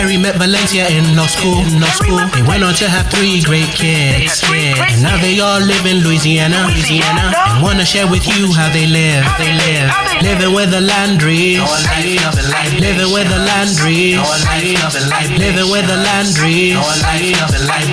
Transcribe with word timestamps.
Terry 0.00 0.16
met 0.16 0.36
Valencia 0.36 0.88
in 0.88 1.04
law 1.14 1.26
school. 1.26 1.60
In 1.60 1.76
law 1.76 1.92
school. 1.92 2.24
They 2.32 2.40
went 2.48 2.64
on 2.64 2.72
to 2.80 2.88
have 2.88 3.12
three 3.12 3.44
great 3.44 3.68
kids. 3.76 4.40
Yeah. 4.48 4.80
And 4.80 5.02
now 5.02 5.20
they 5.20 5.36
all 5.44 5.60
live 5.60 5.84
in 5.84 6.00
Louisiana. 6.00 6.72
Louisiana. 6.72 7.36
And 7.36 7.60
wanna 7.60 7.84
share 7.84 8.08
with 8.08 8.24
you 8.24 8.48
how 8.56 8.72
they 8.72 8.88
live. 8.88 9.28
They 9.36 9.52
live. 9.52 9.92
Living 10.24 10.56
with 10.56 10.72
the 10.72 10.80
Landrys. 10.80 11.60
Living 12.80 13.12
with 13.12 13.28
the 13.28 13.44
Landrys. 13.44 14.24
Living 15.36 15.68
with 15.68 15.84
the 15.84 16.00
Landrys. 16.00 16.80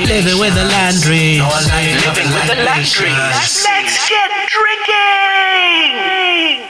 Living 0.08 0.39
with 0.39 0.55
the 0.55 0.64
Landrys. 0.64 1.44
Living 1.44 2.30
with 2.32 2.48
the 2.48 2.55
Landrys. 2.64 3.20
Let's 3.68 4.08
get 4.08 4.32
drinking. 4.32 4.46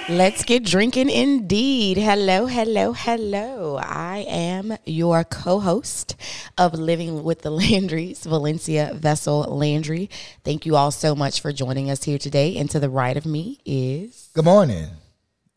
Let's 0.10 0.46
get 0.46 0.64
drinking 0.64 1.10
indeed. 1.10 1.98
Hello, 1.98 2.46
hello, 2.46 2.94
hello. 2.94 3.76
I 3.76 4.20
am 4.30 4.78
your 4.86 5.26
co 5.26 5.60
host 5.60 6.16
of 6.58 6.74
Living 6.74 7.26
with 7.26 7.42
the 7.42 7.52
Landrys, 7.52 8.24
Valencia 8.24 8.94
Vessel 8.94 9.42
Landry. 9.42 10.10
Thank 10.46 10.66
you 10.66 10.78
all 10.78 10.92
so 10.92 11.14
much 11.14 11.42
for 11.42 11.52
joining 11.52 11.92
us 11.92 12.06
here 12.06 12.18
today. 12.18 12.56
And 12.56 12.70
to 12.72 12.80
the 12.80 12.90
right 12.90 13.18
of 13.18 13.26
me 13.26 13.60
is. 13.66 14.30
Good 14.34 14.46
morning. 14.46 14.88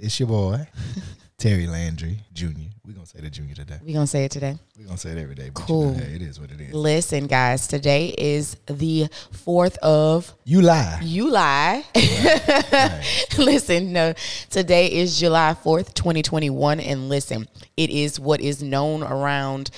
It's 0.00 0.18
your 0.18 0.28
boy, 0.28 0.66
Terry 1.40 1.66
Landry 1.66 2.18
Jr. 2.34 2.48
We're 2.84 2.92
going 2.92 3.06
to 3.06 3.06
say 3.06 3.20
the 3.20 3.30
junior 3.30 3.54
today. 3.54 3.78
We're 3.82 3.94
going 3.94 4.04
to 4.04 4.10
say 4.10 4.26
it 4.26 4.30
today. 4.30 4.58
We're 4.76 4.84
going 4.84 4.96
to 4.96 5.00
say 5.00 5.12
it 5.12 5.16
every 5.16 5.34
day. 5.34 5.48
But 5.48 5.64
Cool. 5.64 5.92
You 5.94 5.98
know, 5.98 6.04
hey, 6.04 6.14
it 6.16 6.22
is 6.22 6.38
what 6.38 6.50
it 6.50 6.60
is. 6.60 6.74
Listen, 6.74 7.26
guys, 7.26 7.66
today 7.66 8.14
is 8.18 8.58
the 8.66 9.08
4th 9.46 9.78
of 9.78 10.34
You 10.44 10.60
lie. 10.60 11.00
You 11.02 11.30
lie. 11.30 11.86
listen, 13.38 13.94
no, 13.94 14.12
today 14.50 14.88
is 14.88 15.18
July 15.18 15.56
4th, 15.64 15.94
2021. 15.94 16.78
And 16.78 17.08
listen, 17.08 17.48
it 17.74 17.88
is 17.88 18.20
what 18.20 18.42
is 18.42 18.62
known 18.62 19.02
around 19.02 19.70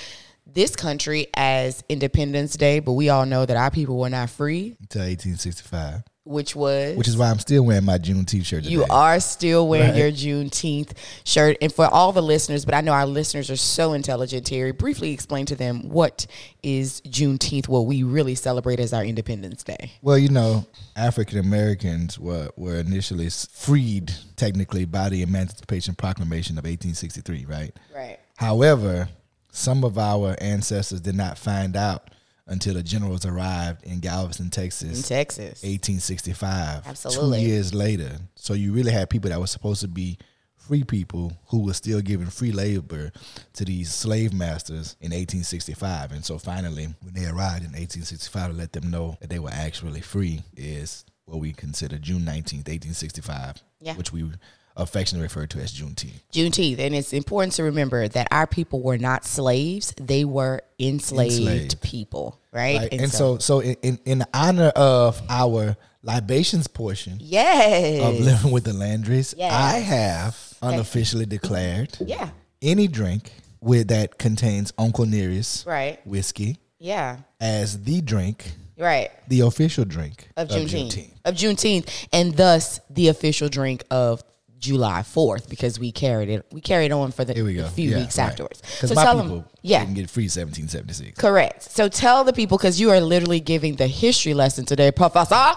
this 0.45 0.75
country 0.75 1.29
as 1.35 1.85
Independence 1.89 2.57
Day, 2.57 2.81
but 2.81 2.95
we 2.95 3.09
all 3.09 3.25
know 3.25 3.47
that 3.47 3.57
our 3.57 3.71
people 3.71 3.99
were 3.99 4.11
not 4.11 4.31
free, 4.31 4.77
Until 4.81 5.03
1865. 5.03 6.03
Which 6.25 6.55
was. 6.55 6.97
Which 6.97 7.09
is 7.09 7.17
why 7.17 7.31
I'm 7.31 7.39
still 7.41 7.65
wearing 7.65 7.85
my 7.85 7.99
June 7.99 8.25
t-shirt 8.25 8.63
today. 8.65 8.73
you 8.73 8.85
are 8.85 9.19
still 9.21 9.67
wearing 9.67 9.91
Right. 9.91 9.99
your 9.99 10.11
Juneteenth 10.13 10.93
shirt. 11.25 11.57
And 11.61 11.73
for 11.73 11.87
all 11.87 12.13
the 12.13 12.23
listeners, 12.23 12.65
but 12.65 12.75
I 12.75 12.81
know 12.81 12.93
our 12.93 13.07
listeners 13.07 13.51
are 13.51 13.57
so 13.57 13.93
intelligent, 13.93 14.47
Terry, 14.47 14.71
briefly 14.73 15.11
explain 15.13 15.47
to 15.47 15.57
them 15.57 15.89
what 15.89 16.27
is 16.63 17.01
Juneteenth, 17.03 17.67
what 17.69 17.87
we 17.87 18.05
really 18.05 18.35
celebrate 18.37 18.79
as 18.79 18.93
our 18.93 19.05
Independence 19.05 19.65
Day. 19.65 19.93
Well, 20.01 20.17
you 20.19 20.29
know, 20.29 20.65
African 20.95 21.39
Americans 21.39 22.19
were, 22.19 22.51
were 22.57 22.77
initially 22.77 23.29
freed 23.31 24.13
technically 24.37 24.85
by 24.85 25.09
the 25.09 25.23
Emancipation 25.23 25.95
Proclamation 25.97 26.57
of 26.57 26.65
1863, 26.65 27.47
right? 27.47 27.77
Right. 27.95 28.19
However, 28.37 29.09
some 29.51 29.85
of 29.85 29.99
our 29.99 30.37
ancestors 30.41 31.01
did 31.01 31.15
not 31.17 31.37
find 31.37 31.77
out 31.77 32.11
until 32.47 32.75
the 32.75 32.83
generals 32.83 33.25
arrived 33.25 33.85
in 33.85 34.01
Galveston, 34.01 34.51
Texas. 34.51 34.97
In 34.99 35.03
Texas. 35.17 35.63
1865. 35.63 36.87
Absolutely. 36.87 37.41
Two 37.45 37.47
years 37.49 37.75
later. 37.75 38.19
So 38.35 38.55
you 38.55 38.73
really 38.73 38.93
had 38.93 39.11
people 39.11 39.31
that 39.31 39.41
were 39.41 39.47
supposed 39.47 39.81
to 39.83 39.89
be 39.89 40.19
free 40.57 40.85
people 40.85 41.33
who 41.47 41.65
were 41.65 41.75
still 41.75 42.01
giving 42.01 42.29
free 42.29 42.53
labor 42.53 43.11
to 43.55 43.65
these 43.65 43.93
slave 43.93 44.33
masters 44.33 44.97
in 45.01 45.11
1865. 45.11 46.13
And 46.13 46.25
so 46.25 46.39
finally, 46.39 46.89
when 47.03 47.15
they 47.15 47.25
arrived 47.27 47.65
in 47.65 47.73
1865 47.73 48.51
to 48.53 48.57
let 48.57 48.73
them 48.73 48.91
know 48.91 49.17
that 49.21 49.29
they 49.31 49.39
were 49.41 49.51
actually 49.51 50.01
free 50.01 50.43
is 50.57 51.05
what 51.25 51.39
we 51.41 51.53
consider 51.53 51.99
June 51.99 52.23
19th, 52.23 52.69
1865, 52.69 53.63
Yeah. 53.81 53.97
which 53.97 54.13
we 54.13 54.31
affectionately 54.77 55.25
referred 55.25 55.51
to 55.51 55.61
as 55.61 55.73
Juneteenth. 55.73 56.21
Juneteenth, 56.33 56.79
and 56.79 56.95
it's 56.95 57.13
important 57.13 57.53
to 57.55 57.65
remember 57.65 58.09
that 58.09 58.29
our 58.31 58.47
people 58.47 58.83
were 58.83 58.99
not 58.99 59.25
slaves; 59.25 59.95
they 59.97 60.25
were 60.25 60.63
enslaved, 60.79 61.35
Enslaved. 61.35 61.83
people, 61.83 62.41
right? 62.53 62.79
Right? 62.79 62.93
And, 62.93 63.11
so, 63.11 63.39
so 63.39 63.61
in, 63.61 63.77
in, 63.83 63.99
in 64.05 64.25
honor 64.35 64.73
of 64.75 65.21
our 65.29 65.77
libations 66.03 66.67
portion 66.67 67.19
yes, 67.21 68.03
of 68.03 68.19
living 68.21 68.51
with 68.51 68.65
the 68.65 68.73
Landrys, 68.73 69.35
Yes. 69.37 69.53
I 69.53 69.79
have 69.79 70.55
unofficially 70.63 71.27
declared 71.27 71.97
yeah, 72.01 72.31
any 72.61 72.89
drink 72.89 73.31
with 73.61 73.89
that 73.89 74.19
contains 74.19 74.73
Uncle 74.79 75.07
Nearest 75.07 75.67
right, 75.67 76.05
whiskey 76.07 76.59
yeah, 76.79 77.19
as 77.41 77.85
the 77.85 78.01
drink, 78.01 78.53
right. 78.77 79.11
the 79.29 79.41
official 79.41 79.85
drink 79.85 80.29
of 80.37 80.49
Juneteenth, 80.49 81.13
of 81.25 81.35
Juneteenth, 81.37 82.09
and 82.13 82.37
thus 82.37 82.81
the 82.91 83.09
official 83.09 83.49
drink 83.49 83.85
of 83.91 84.23
July 84.63 85.03
Fourth, 85.03 85.51
because 85.51 85.79
we 85.79 85.91
carried 85.91 86.29
it, 86.29 86.47
we 86.53 86.61
carried 86.61 86.93
on 86.93 87.11
for 87.11 87.25
the 87.25 87.35
Here 87.35 87.45
we 87.45 87.55
go. 87.55 87.67
a 87.67 87.69
few 87.69 87.97
weeks 87.97 88.17
afterwards. 88.19 88.61
Because 88.61 88.91
So 88.91 88.95
my 88.95 89.05
tell 89.05 89.21
people 89.21 89.37
them, 89.39 89.45
yeah, 89.61 89.81
didn't 89.81 89.97
get 89.97 90.09
free 90.09 90.25
1776. 90.25 91.19
Correct. 91.19 91.65
So 91.65 91.89
tell 91.89 92.23
the 92.23 92.33
people 92.33 92.57
because 92.57 92.81
you 92.81 92.91
are 92.91 93.01
literally 93.01 93.41
giving 93.41 93.75
the 93.75 93.89
history 93.89 94.35
lesson 94.35 94.65
today, 94.65 94.93
Professor. 94.93 95.35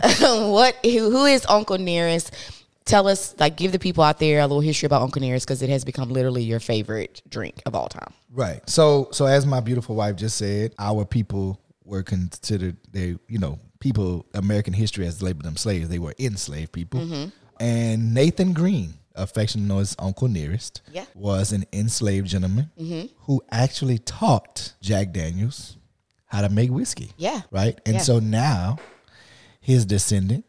what? 0.20 0.76
Who, 0.84 1.10
who 1.10 1.24
is 1.26 1.44
Uncle 1.48 1.76
Nearest? 1.76 2.32
Tell 2.84 3.08
us, 3.08 3.34
like, 3.40 3.56
give 3.56 3.72
the 3.72 3.80
people 3.80 4.04
out 4.04 4.20
there 4.20 4.38
a 4.38 4.46
little 4.46 4.60
history 4.60 4.86
about 4.86 5.02
Uncle 5.02 5.20
Nearest 5.20 5.44
because 5.44 5.60
it 5.60 5.68
has 5.68 5.84
become 5.84 6.08
literally 6.10 6.44
your 6.44 6.60
favorite 6.60 7.20
drink 7.28 7.60
of 7.66 7.74
all 7.74 7.88
time. 7.88 8.12
Right. 8.30 8.60
So 8.70 9.08
so 9.10 9.26
as 9.26 9.44
my 9.44 9.58
beautiful 9.60 9.96
wife 9.96 10.14
just 10.14 10.36
said, 10.36 10.72
our 10.78 11.04
people 11.04 11.60
were 11.84 12.04
considered 12.04 12.76
they 12.92 13.16
you 13.28 13.38
know 13.38 13.58
people 13.80 14.26
American 14.34 14.72
history 14.72 15.04
has 15.04 15.20
labeled 15.20 15.44
them 15.44 15.56
slaves. 15.56 15.88
They 15.88 15.98
were 15.98 16.14
enslaved 16.18 16.70
people. 16.72 17.00
Mm-hmm. 17.00 17.28
And 17.60 18.12
Nathan 18.14 18.52
Green, 18.52 18.94
affectionately 19.14 19.68
known 19.68 19.80
as 19.82 19.96
Uncle 19.98 20.28
Nearest, 20.28 20.82
Yeah. 20.92 21.02
Mm-hmm. 21.02 21.20
was 21.20 21.52
an 21.52 21.64
enslaved 21.72 22.28
gentleman 22.28 22.70
who 23.20 23.42
actually 23.50 23.98
taught 23.98 24.74
Jack 24.80 25.12
Daniels 25.12 25.76
how 26.26 26.42
to 26.42 26.48
make 26.48 26.70
whiskey. 26.70 27.12
Yeah. 27.16 27.42
Right. 27.50 27.78
And 27.86 27.96
Yeah. 27.96 28.02
so 28.02 28.18
now 28.18 28.78
his 29.60 29.84
descendant, 29.86 30.44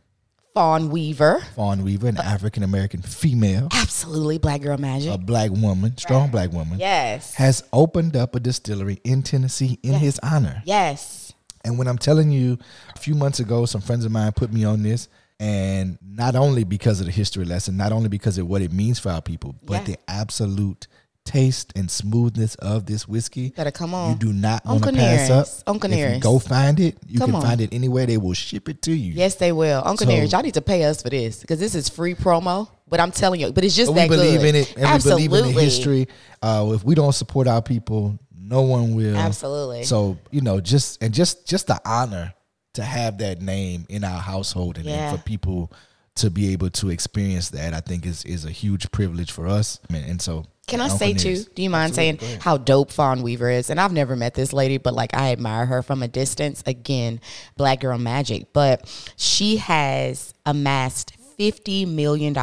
Fawn 0.53 0.89
Weaver, 0.89 1.39
Fawn 1.55 1.83
Weaver, 1.83 2.07
Uh, 2.07 2.11
an 2.11 2.17
African 2.17 2.63
American 2.63 3.03
female, 3.03 3.67
absolutely 3.71 4.39
black 4.39 4.61
girl 4.61 4.75
magic. 4.77 5.13
a 5.13 5.17
black 5.17 5.51
woman, 5.51 5.95
strong 5.97 6.31
black 6.31 6.51
woman, 6.51 6.79
yes. 6.79 7.35
has 7.35 7.63
opened 7.71 8.15
up 8.17 8.33
a 8.33 8.39
distillery 8.39 8.99
in 9.03 9.21
Tennessee 9.21 9.77
in 9.83 9.93
his 9.93 10.19
honor. 10.23 10.63
yes. 10.65 11.23
And 11.63 11.77
when 11.77 11.87
I'm 11.87 11.97
telling 11.97 12.31
you, 12.31 12.57
a 12.95 12.99
few 12.99 13.13
months 13.13 13.39
ago, 13.39 13.65
some 13.65 13.81
friends 13.81 14.05
of 14.05 14.11
mine 14.11 14.31
put 14.31 14.51
me 14.53 14.63
on 14.63 14.83
this, 14.83 15.09
and 15.39 15.97
not 16.01 16.35
only 16.35 16.63
because 16.63 16.99
of 16.99 17.05
the 17.05 17.11
history 17.11 17.45
lesson, 17.45 17.77
not 17.77 17.91
only 17.91 18.09
because 18.09 18.37
of 18.37 18.47
what 18.47 18.61
it 18.61 18.71
means 18.71 18.99
for 18.99 19.09
our 19.09 19.21
people, 19.21 19.55
but 19.63 19.81
Yeah. 19.81 19.83
the 19.83 19.97
absolute 20.07 20.87
taste 21.25 21.73
and 21.75 21.91
smoothness 21.91 22.55
of 22.55 22.85
this 22.85 23.05
whiskey. 23.07 23.49
Better 23.49 23.69
come 23.69 23.93
on. 23.93 24.11
You 24.13 24.17
do 24.17 24.31
not 24.33 24.65
want 24.65 24.81
to 24.83 24.93
pass 24.93 25.29
up. 25.29 25.45
Uncle 25.67 25.89
Nearest. 25.89 26.21
go 26.21 26.39
find 26.39 26.79
it, 26.79 26.97
you 27.05 27.19
Come 27.19 27.31
can 27.31 27.35
on. 27.35 27.41
find 27.41 27.59
it 27.61 27.73
anywhere. 27.73 28.05
They 28.05 28.17
will 28.17 28.33
ship 28.33 28.69
it 28.69 28.81
to 28.83 28.93
you. 28.93 29.11
Yes, 29.13 29.35
they 29.35 29.51
will. 29.51 29.81
Uncle 29.85 30.07
So- 30.07 30.13
Nearest, 30.13 30.31
y'all 30.31 30.41
need 30.41 30.53
to 30.53 30.61
pay 30.61 30.85
us 30.85 31.01
for 31.01 31.09
this 31.09 31.41
because 31.41 31.59
this 31.59 31.75
is 31.75 31.89
free 31.89 32.15
promo. 32.15 32.69
But 32.89 33.01
I'm 33.01 33.11
telling 33.11 33.41
you, 33.41 33.51
but 33.51 33.65
it's 33.65 33.75
just 33.75 33.89
But 33.89 33.95
we 33.95 33.99
that 34.03 34.09
believe 34.09 34.39
good. 34.39 34.49
in 34.49 34.55
it, 34.55 34.73
and 34.77 34.85
absolutely. 34.85 35.23
we 35.23 35.27
believe 35.27 35.49
in 35.49 35.55
the 35.55 35.61
history. 35.61 36.07
Uh, 36.41 36.71
if 36.73 36.85
we 36.85 36.95
don't 36.95 37.11
support 37.11 37.45
our 37.45 37.61
people, 37.61 38.17
no 38.33 38.61
one 38.61 38.95
will. 38.95 39.17
Absolutely. 39.17 39.83
So 39.83 40.17
you 40.31 40.39
know, 40.39 40.61
just 40.61 41.03
and 41.03 41.13
just 41.13 41.45
just 41.45 41.67
the 41.67 41.81
honor 41.83 42.33
to 42.77 42.83
have 42.83 43.17
that 43.17 43.41
name 43.41 43.87
in 43.89 44.03
our 44.03 44.21
household, 44.21 44.77
and, 44.77 44.87
and 44.87 45.17
for 45.17 45.23
people 45.23 45.71
to 46.13 46.29
be 46.29 46.53
able 46.53 46.69
to 46.69 46.89
experience 46.91 47.49
that, 47.49 47.73
I 47.73 47.79
think 47.79 48.05
is 48.05 48.23
is 48.23 48.45
a 48.45 48.51
huge 48.51 48.91
privilege 48.91 49.31
for 49.31 49.47
us. 49.47 49.79
Mean, 49.89 50.03
and 50.03 50.21
so, 50.21 50.45
Can 50.67 50.79
I 50.79 50.87
say 50.87 51.13
too? 51.13 51.43
Do 51.55 51.63
you 51.63 51.71
mind 51.71 51.97
Absolutely. 51.97 52.27
Saying 52.27 52.39
how 52.41 52.57
dope 52.57 52.91
Fawn 52.91 53.23
Weaver 53.23 53.49
is? 53.49 53.71
And 53.71 53.79
I've 53.79 53.91
never 53.91 54.15
met 54.15 54.35
this 54.35 54.53
lady, 54.53 54.77
but 54.77 54.93
like 54.93 55.15
I 55.15 55.31
admire 55.31 55.65
her 55.65 55.81
from 55.81 56.03
a 56.03 56.07
distance. 56.07 56.61
Again, 56.67 57.19
black 57.55 57.79
girl 57.79 57.97
magic. 57.97 58.53
But 58.53 58.87
she 59.17 59.57
has 59.57 60.35
amassed 60.45 61.16
$50 61.39 61.87
million 61.87 62.33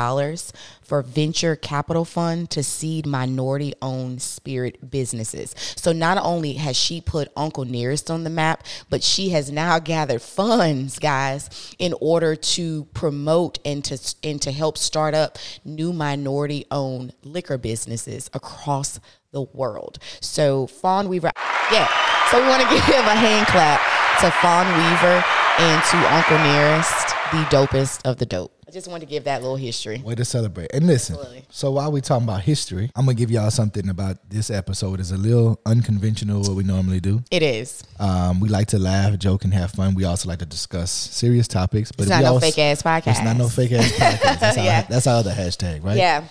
for 0.82 1.02
venture 1.02 1.56
capital 1.56 2.04
fund 2.04 2.50
to 2.50 2.62
seed 2.62 3.06
minority 3.06 3.74
owned 3.82 4.22
spirit 4.22 4.90
businesses. 4.90 5.54
So 5.76 5.92
not 5.92 6.18
only 6.18 6.54
has 6.54 6.76
she 6.76 7.00
put 7.00 7.32
Uncle 7.36 7.64
Nearest 7.64 8.10
on 8.10 8.24
the 8.24 8.30
map, 8.30 8.64
but 8.90 9.02
she 9.02 9.30
has 9.30 9.50
now 9.50 9.78
gathered 9.78 10.22
funds, 10.22 10.98
guys, 10.98 11.74
in 11.78 11.94
order 12.00 12.36
to 12.36 12.84
promote 12.94 13.58
and 13.64 13.84
to 13.84 13.98
and 14.22 14.40
to 14.42 14.52
help 14.52 14.78
start 14.78 15.14
up 15.14 15.38
new 15.64 15.92
minority 15.92 16.66
owned 16.70 17.14
liquor 17.22 17.58
businesses 17.58 18.30
across 18.32 19.00
the 19.32 19.42
world. 19.42 19.98
So 20.20 20.66
Fawn 20.66 21.08
Weaver, 21.08 21.32
yeah. 21.72 21.88
So 22.30 22.40
we 22.40 22.48
want 22.48 22.62
to 22.62 22.68
give 22.74 23.04
a 23.04 23.14
hand 23.14 23.46
clap 23.48 23.80
to 24.20 24.30
Fawn 24.30 24.66
Weaver 24.66 25.24
and 25.58 25.82
to 25.84 26.14
Uncle 26.14 26.38
Nearest, 26.38 27.08
the 27.32 27.44
dopest 27.54 28.00
of 28.04 28.18
the 28.18 28.26
dope. 28.26 28.53
I 28.66 28.70
just 28.70 28.88
wanted 28.88 29.00
to 29.06 29.10
give 29.10 29.24
that 29.24 29.42
little 29.42 29.56
history. 29.56 29.98
Way 30.04 30.14
to 30.14 30.24
celebrate. 30.24 30.70
And 30.72 30.86
listen, 30.86 31.16
Absolutely. 31.16 31.44
so 31.50 31.70
while 31.72 31.92
we 31.92 32.00
talking 32.00 32.24
about 32.24 32.40
history, 32.42 32.90
I'm 32.96 33.04
gonna 33.04 33.14
give 33.14 33.30
y'all 33.30 33.50
something 33.50 33.88
about 33.88 34.18
this 34.30 34.50
episode. 34.50 35.00
It's 35.00 35.10
a 35.10 35.16
little 35.16 35.60
unconventional 35.66 36.40
what 36.42 36.54
we 36.56 36.64
normally 36.64 37.00
do. 37.00 37.22
It 37.30 37.42
is. 37.42 37.82
Um, 37.98 38.40
we 38.40 38.48
like 38.48 38.68
to 38.68 38.78
laugh, 38.78 39.18
joke, 39.18 39.44
and 39.44 39.52
have 39.54 39.70
fun. 39.72 39.94
We 39.94 40.04
also 40.04 40.28
like 40.28 40.38
to 40.40 40.46
discuss 40.46 40.90
serious 40.90 41.46
topics. 41.48 41.92
But 41.92 42.02
It's 42.02 42.10
not 42.10 42.22
no 42.22 42.40
fake 42.40 42.58
ass 42.58 42.82
podcast. 42.82 43.06
It's 43.08 43.22
not 43.22 43.36
no 43.36 43.48
fake 43.48 43.72
ass 43.72 43.92
podcast. 43.92 44.40
That's, 44.40 44.56
Yeah. 44.64 44.76
our, 44.78 44.82
that's 44.88 45.06
our 45.06 45.16
other 45.18 45.32
hashtag, 45.32 45.84
right? 45.84 45.96
Yeah. 45.96 46.24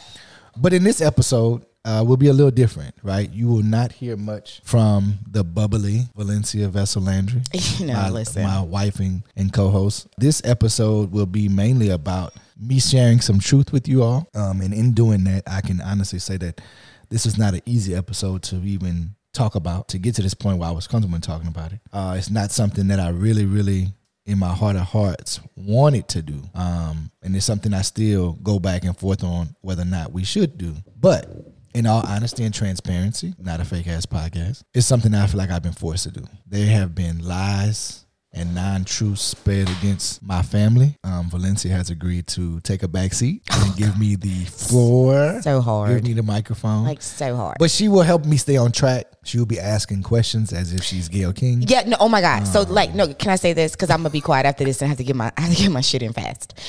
But 0.57 0.74
in 0.74 0.83
this 0.83 1.01
episode, 1.01 1.65
uh, 1.85 2.03
will 2.06 2.18
be 2.18 2.27
a 2.27 2.33
little 2.33 2.51
different, 2.51 2.95
right? 3.03 3.30
You 3.31 3.47
will 3.47 3.63
not 3.63 3.91
hear 3.91 4.15
much 4.15 4.62
from 4.63 5.19
the 5.30 5.44
bubbly 5.44 6.07
Valencia 6.15 6.68
Vessel 6.69 7.01
Landry, 7.01 7.41
You 7.80 7.88
know, 7.88 7.94
my, 7.94 8.09
listen. 8.09 8.44
my 8.44 8.62
wife 8.62 9.00
and, 9.00 9.24
and 9.35 9.51
co-host. 9.51 10.07
This 10.18 10.41
episode 10.45 11.12
will 11.12 11.25
be 11.25 11.50
mainly 11.50 11.89
about 11.89 12.33
me 12.59 12.80
sharing 12.80 13.19
some 13.19 13.39
truth 13.39 13.74
with 13.74 13.88
you 13.88 14.03
all, 14.03 14.30
um, 14.33 14.62
and 14.62 14.74
in 14.74 14.94
doing 14.94 15.24
that, 15.25 15.44
I 15.47 15.62
can 15.62 15.81
honestly 15.81 16.19
say 16.19 16.38
that 16.38 16.62
this 17.09 17.25
is 17.25 17.38
not 17.38 17.53
an 17.53 17.62
easy 17.65 17.95
episode 17.95 18.44
to 18.44 18.56
even 18.57 19.15
talk 19.33 19.56
about 19.56 19.88
to 19.89 19.97
get 19.97 20.15
to 20.15 20.21
this 20.21 20.33
point 20.33 20.59
where 20.59 20.69
I 20.69 20.71
was 20.71 20.88
comfortable 20.88 21.15
in 21.15 21.21
talking 21.21 21.47
about 21.47 21.74
it. 21.74 21.80
Uh, 21.91 22.15
it's 22.18 22.30
not 22.30 22.51
something 22.51 22.88
that 22.88 23.00
I 23.00 23.09
really, 23.09 23.45
really 23.45 23.88
in 24.25 24.39
my 24.39 24.53
heart 24.53 24.75
of 24.75 24.83
hearts 24.83 25.39
wanted 25.56 26.07
to 26.09 26.21
do. 26.21 26.41
Um, 26.53 27.12
and 27.21 27.35
it's 27.35 27.45
something 27.45 27.74
I 27.74 27.81
still 27.81 28.33
go 28.41 28.59
back 28.59 28.83
and 28.85 28.97
forth 28.97 29.24
on 29.24 29.56
whether 29.62 29.81
or 29.81 29.85
not 29.85 30.13
we 30.13 30.24
should 30.24 30.57
do. 30.57 30.75
But 31.00 31.30
in 31.73 31.85
all 31.85 32.03
honesty 32.05 32.43
and 32.43 32.53
transparency, 32.53 33.33
not 33.39 33.59
a 33.59 33.65
fake 33.65 33.87
ass 33.87 34.05
podcast, 34.05 34.63
it's 34.73 34.85
something 34.85 35.13
I 35.13 35.27
feel 35.27 35.37
like 35.37 35.49
I've 35.49 35.63
been 35.63 35.73
forced 35.73 36.03
to 36.03 36.11
do. 36.11 36.25
There 36.47 36.67
have 36.67 36.93
been 36.95 37.25
lies 37.25 38.05
and 38.35 38.55
non-truths 38.55 39.21
sped 39.21 39.69
against 39.69 40.23
my 40.23 40.41
family. 40.41 40.97
Um, 41.03 41.29
Valencia 41.29 41.71
has 41.71 41.89
agreed 41.91 42.25
to 42.27 42.59
take 42.61 42.81
a 42.81 42.87
back 42.87 43.13
seat 43.13 43.43
and 43.51 43.75
give 43.77 43.99
me 43.99 44.15
the 44.15 44.45
floor. 44.45 45.39
So 45.41 45.61
hard. 45.61 45.91
Give 45.91 46.03
me 46.03 46.13
the 46.13 46.23
microphone. 46.23 46.83
Like 46.83 47.01
so 47.01 47.35
hard. 47.35 47.57
But 47.59 47.69
she 47.69 47.87
will 47.87 48.01
help 48.01 48.25
me 48.25 48.37
stay 48.37 48.57
on 48.57 48.71
track. 48.71 49.05
She 49.23 49.37
will 49.37 49.45
be 49.45 49.59
asking 49.59 50.03
questions 50.03 50.51
as 50.51 50.73
if 50.73 50.83
she's 50.83 51.09
Gayle 51.09 51.33
King. 51.33 51.61
Yeah, 51.61 51.83
no, 51.85 51.97
oh 51.99 52.09
my 52.09 52.21
God. 52.21 52.45
So 52.47 52.63
like, 52.63 52.95
no, 52.95 53.13
can 53.13 53.29
I 53.29 53.35
say 53.35 53.53
this? 53.53 53.73
Because 53.73 53.89
I'm 53.89 53.99
gonna 53.99 54.09
be 54.09 54.21
quiet 54.21 54.45
after 54.45 54.63
this 54.63 54.81
and 54.81 54.87
I 54.87 54.89
have 54.89 54.97
to 54.97 55.03
get 55.03 55.15
my 55.15 55.31
I 55.37 55.41
have 55.41 55.55
to 55.55 55.61
get 55.61 55.71
my 55.71 55.81
shit 55.81 56.01
in 56.01 56.13
fast. 56.13 56.59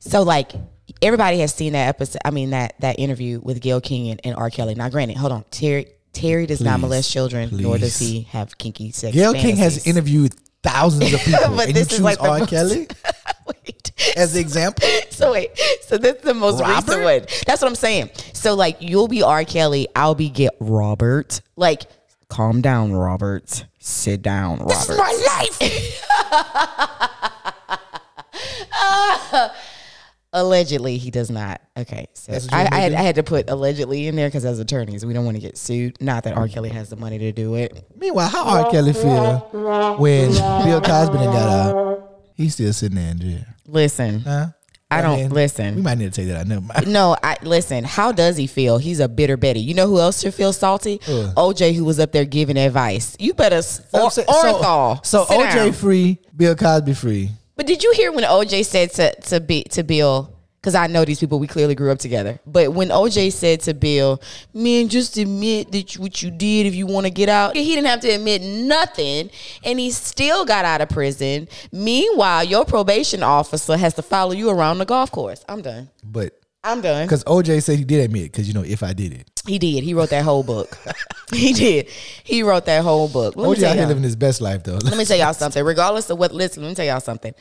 So 0.00 0.22
like 0.22 0.52
everybody 1.02 1.38
has 1.38 1.52
seen 1.54 1.72
that 1.74 1.88
episode 1.88 2.20
I 2.24 2.30
mean 2.30 2.50
that 2.50 2.74
that 2.80 2.98
interview 2.98 3.40
with 3.42 3.60
Gayle 3.60 3.80
King 3.80 4.10
and, 4.10 4.20
and 4.24 4.36
R. 4.36 4.50
Kelly. 4.50 4.74
Now 4.74 4.88
granted, 4.88 5.16
hold 5.16 5.32
on. 5.32 5.44
Terry 5.50 5.88
Terry 6.12 6.46
does 6.46 6.60
not 6.60 6.80
molest 6.80 7.10
children, 7.12 7.50
nor 7.52 7.76
does 7.78 7.98
he 7.98 8.22
have 8.30 8.56
kinky 8.56 8.90
sex. 8.92 9.14
Gayle 9.14 9.34
King 9.34 9.56
has 9.56 9.86
interviewed 9.86 10.34
thousands 10.62 11.12
of 11.12 11.20
people, 11.24 11.56
But 11.56 11.68
and 11.68 11.68
you 11.68 11.74
this 11.74 11.82
is 11.84 11.88
choose 11.98 12.00
like 12.00 12.20
R. 12.22 12.38
most- 12.38 12.50
Kelly 12.50 12.88
Wait. 13.46 13.92
as 14.16 14.32
the 14.32 14.40
example. 14.40 14.88
So 15.10 15.32
wait, 15.32 15.50
so 15.82 15.98
this 15.98 16.16
is 16.16 16.22
the 16.22 16.34
most 16.34 16.60
Robert? 16.60 16.86
recent 16.88 17.04
one. 17.04 17.26
That's 17.46 17.60
what 17.62 17.68
I'm 17.68 17.74
saying. 17.74 18.10
So 18.32 18.54
like 18.54 18.78
you'll 18.80 19.08
be 19.08 19.22
R. 19.22 19.44
Kelly, 19.44 19.88
I'll 19.94 20.14
be 20.14 20.28
get 20.30 20.54
Robert. 20.58 21.40
Like, 21.54 21.82
calm 22.28 22.60
down, 22.62 22.92
Robert. 22.92 23.64
Sit 23.78 24.22
down, 24.22 24.58
Robert. 24.58 24.68
This 24.70 24.88
is 24.90 24.98
my 24.98 25.46
life. 25.60 27.54
Allegedly, 30.36 30.98
he 30.98 31.10
does 31.10 31.30
not. 31.30 31.62
Okay, 31.78 32.08
so 32.12 32.32
That's 32.32 32.44
what 32.44 32.52
I, 32.54 32.68
I, 32.70 32.80
had. 32.80 32.92
I 32.92 33.00
had 33.02 33.14
to 33.14 33.22
put 33.22 33.48
allegedly 33.48 34.06
in 34.06 34.16
there 34.16 34.28
because 34.28 34.44
as 34.44 34.58
attorneys, 34.58 35.04
we 35.06 35.14
don't 35.14 35.24
want 35.24 35.36
to 35.38 35.40
get 35.40 35.56
sued. 35.56 35.96
Not 36.00 36.24
that 36.24 36.36
R. 36.36 36.46
Kelly 36.46 36.68
has 36.68 36.90
the 36.90 36.96
money 36.96 37.18
to 37.18 37.32
do 37.32 37.54
it. 37.54 37.86
Meanwhile, 37.96 38.28
how 38.28 38.44
R. 38.44 38.70
Kelly 38.70 38.92
feel 38.92 39.38
when 39.98 40.30
Bill 40.32 40.80
Cosby 40.82 41.14
done 41.16 41.32
got 41.32 41.48
out? 41.48 42.12
He's 42.34 42.52
still 42.52 42.72
sitting 42.74 42.96
there 42.98 43.10
in 43.12 43.18
jail. 43.18 43.44
Listen, 43.66 44.20
Huh? 44.20 44.48
I 44.90 45.02
don't 45.02 45.30
listen. 45.32 45.74
We 45.76 45.82
might 45.82 45.98
need 45.98 46.12
to 46.12 46.20
take 46.20 46.28
that 46.28 46.36
out. 46.42 46.46
Never 46.46 46.60
mind. 46.60 46.86
No, 46.86 47.16
I 47.20 47.36
listen. 47.42 47.82
How 47.82 48.12
does 48.12 48.36
he 48.36 48.46
feel? 48.46 48.78
He's 48.78 49.00
a 49.00 49.08
bitter 49.08 49.36
Betty. 49.36 49.58
You 49.60 49.74
know 49.74 49.88
who 49.88 49.98
else 49.98 50.20
should 50.20 50.32
feel 50.34 50.52
salty? 50.52 50.98
OJ, 50.98 51.74
who 51.74 51.84
was 51.84 51.98
up 51.98 52.12
there 52.12 52.24
giving 52.24 52.56
advice. 52.56 53.16
You 53.18 53.34
better 53.34 53.56
or, 53.56 54.10
Orenthal, 54.10 55.04
So, 55.04 55.24
so 55.24 55.34
OJ 55.38 55.54
down. 55.54 55.72
free, 55.72 56.18
Bill 56.36 56.54
Cosby 56.54 56.94
free. 56.94 57.30
But 57.56 57.66
did 57.66 57.82
you 57.82 57.92
hear 57.92 58.12
when 58.12 58.24
OJ 58.24 58.64
said 58.66 58.92
to 58.92 59.14
to 59.22 59.40
be 59.40 59.64
to 59.64 59.82
Bill? 59.82 60.32
Because 60.60 60.74
I 60.74 60.88
know 60.88 61.04
these 61.04 61.20
people, 61.20 61.38
we 61.38 61.46
clearly 61.46 61.76
grew 61.76 61.92
up 61.92 62.00
together. 62.00 62.40
But 62.44 62.72
when 62.72 62.88
OJ 62.88 63.32
said 63.32 63.60
to 63.62 63.74
Bill, 63.74 64.20
"Man, 64.52 64.88
just 64.88 65.16
admit 65.16 65.70
that 65.70 65.94
you, 65.94 66.02
what 66.02 66.22
you 66.22 66.30
did 66.30 66.66
if 66.66 66.74
you 66.74 66.86
want 66.86 67.06
to 67.06 67.10
get 67.10 67.28
out," 67.28 67.56
he 67.56 67.74
didn't 67.74 67.86
have 67.86 68.00
to 68.00 68.10
admit 68.10 68.42
nothing, 68.42 69.30
and 69.62 69.78
he 69.78 69.90
still 69.90 70.44
got 70.44 70.64
out 70.64 70.80
of 70.80 70.88
prison. 70.88 71.48
Meanwhile, 71.70 72.44
your 72.44 72.64
probation 72.64 73.22
officer 73.22 73.76
has 73.76 73.94
to 73.94 74.02
follow 74.02 74.32
you 74.32 74.50
around 74.50 74.78
the 74.78 74.84
golf 74.84 75.10
course. 75.12 75.44
I'm 75.48 75.62
done. 75.62 75.88
But 76.02 76.32
I'm 76.66 76.80
done. 76.80 77.06
because 77.06 77.22
OJ 77.24 77.62
said 77.62 77.78
he 77.78 77.84
did 77.84 78.04
admit, 78.04 78.22
it. 78.22 78.32
because 78.32 78.48
you 78.48 78.54
know, 78.54 78.62
if 78.62 78.82
I 78.82 78.92
did 78.92 79.12
it, 79.12 79.30
He 79.46 79.58
did. 79.58 79.84
He 79.84 79.94
wrote 79.94 80.10
that 80.10 80.24
whole 80.24 80.42
book. 80.42 80.76
he 81.32 81.52
did. 81.52 81.88
He 82.24 82.42
wrote 82.42 82.66
that 82.66 82.82
whole 82.82 83.08
book. 83.08 83.36
Let 83.36 83.56
OJ 83.56 83.62
out 83.62 83.76
here 83.76 83.86
living 83.86 84.02
his 84.02 84.16
best 84.16 84.40
life 84.40 84.64
though. 84.64 84.78
let 84.82 84.98
me 84.98 85.04
tell 85.04 85.16
y'all 85.16 85.32
something. 85.34 85.64
Regardless 85.64 86.10
of 86.10 86.18
what, 86.18 86.32
listen, 86.32 86.62
let 86.62 86.70
me 86.70 86.74
tell 86.74 86.86
y'all 86.86 87.00
something. 87.00 87.34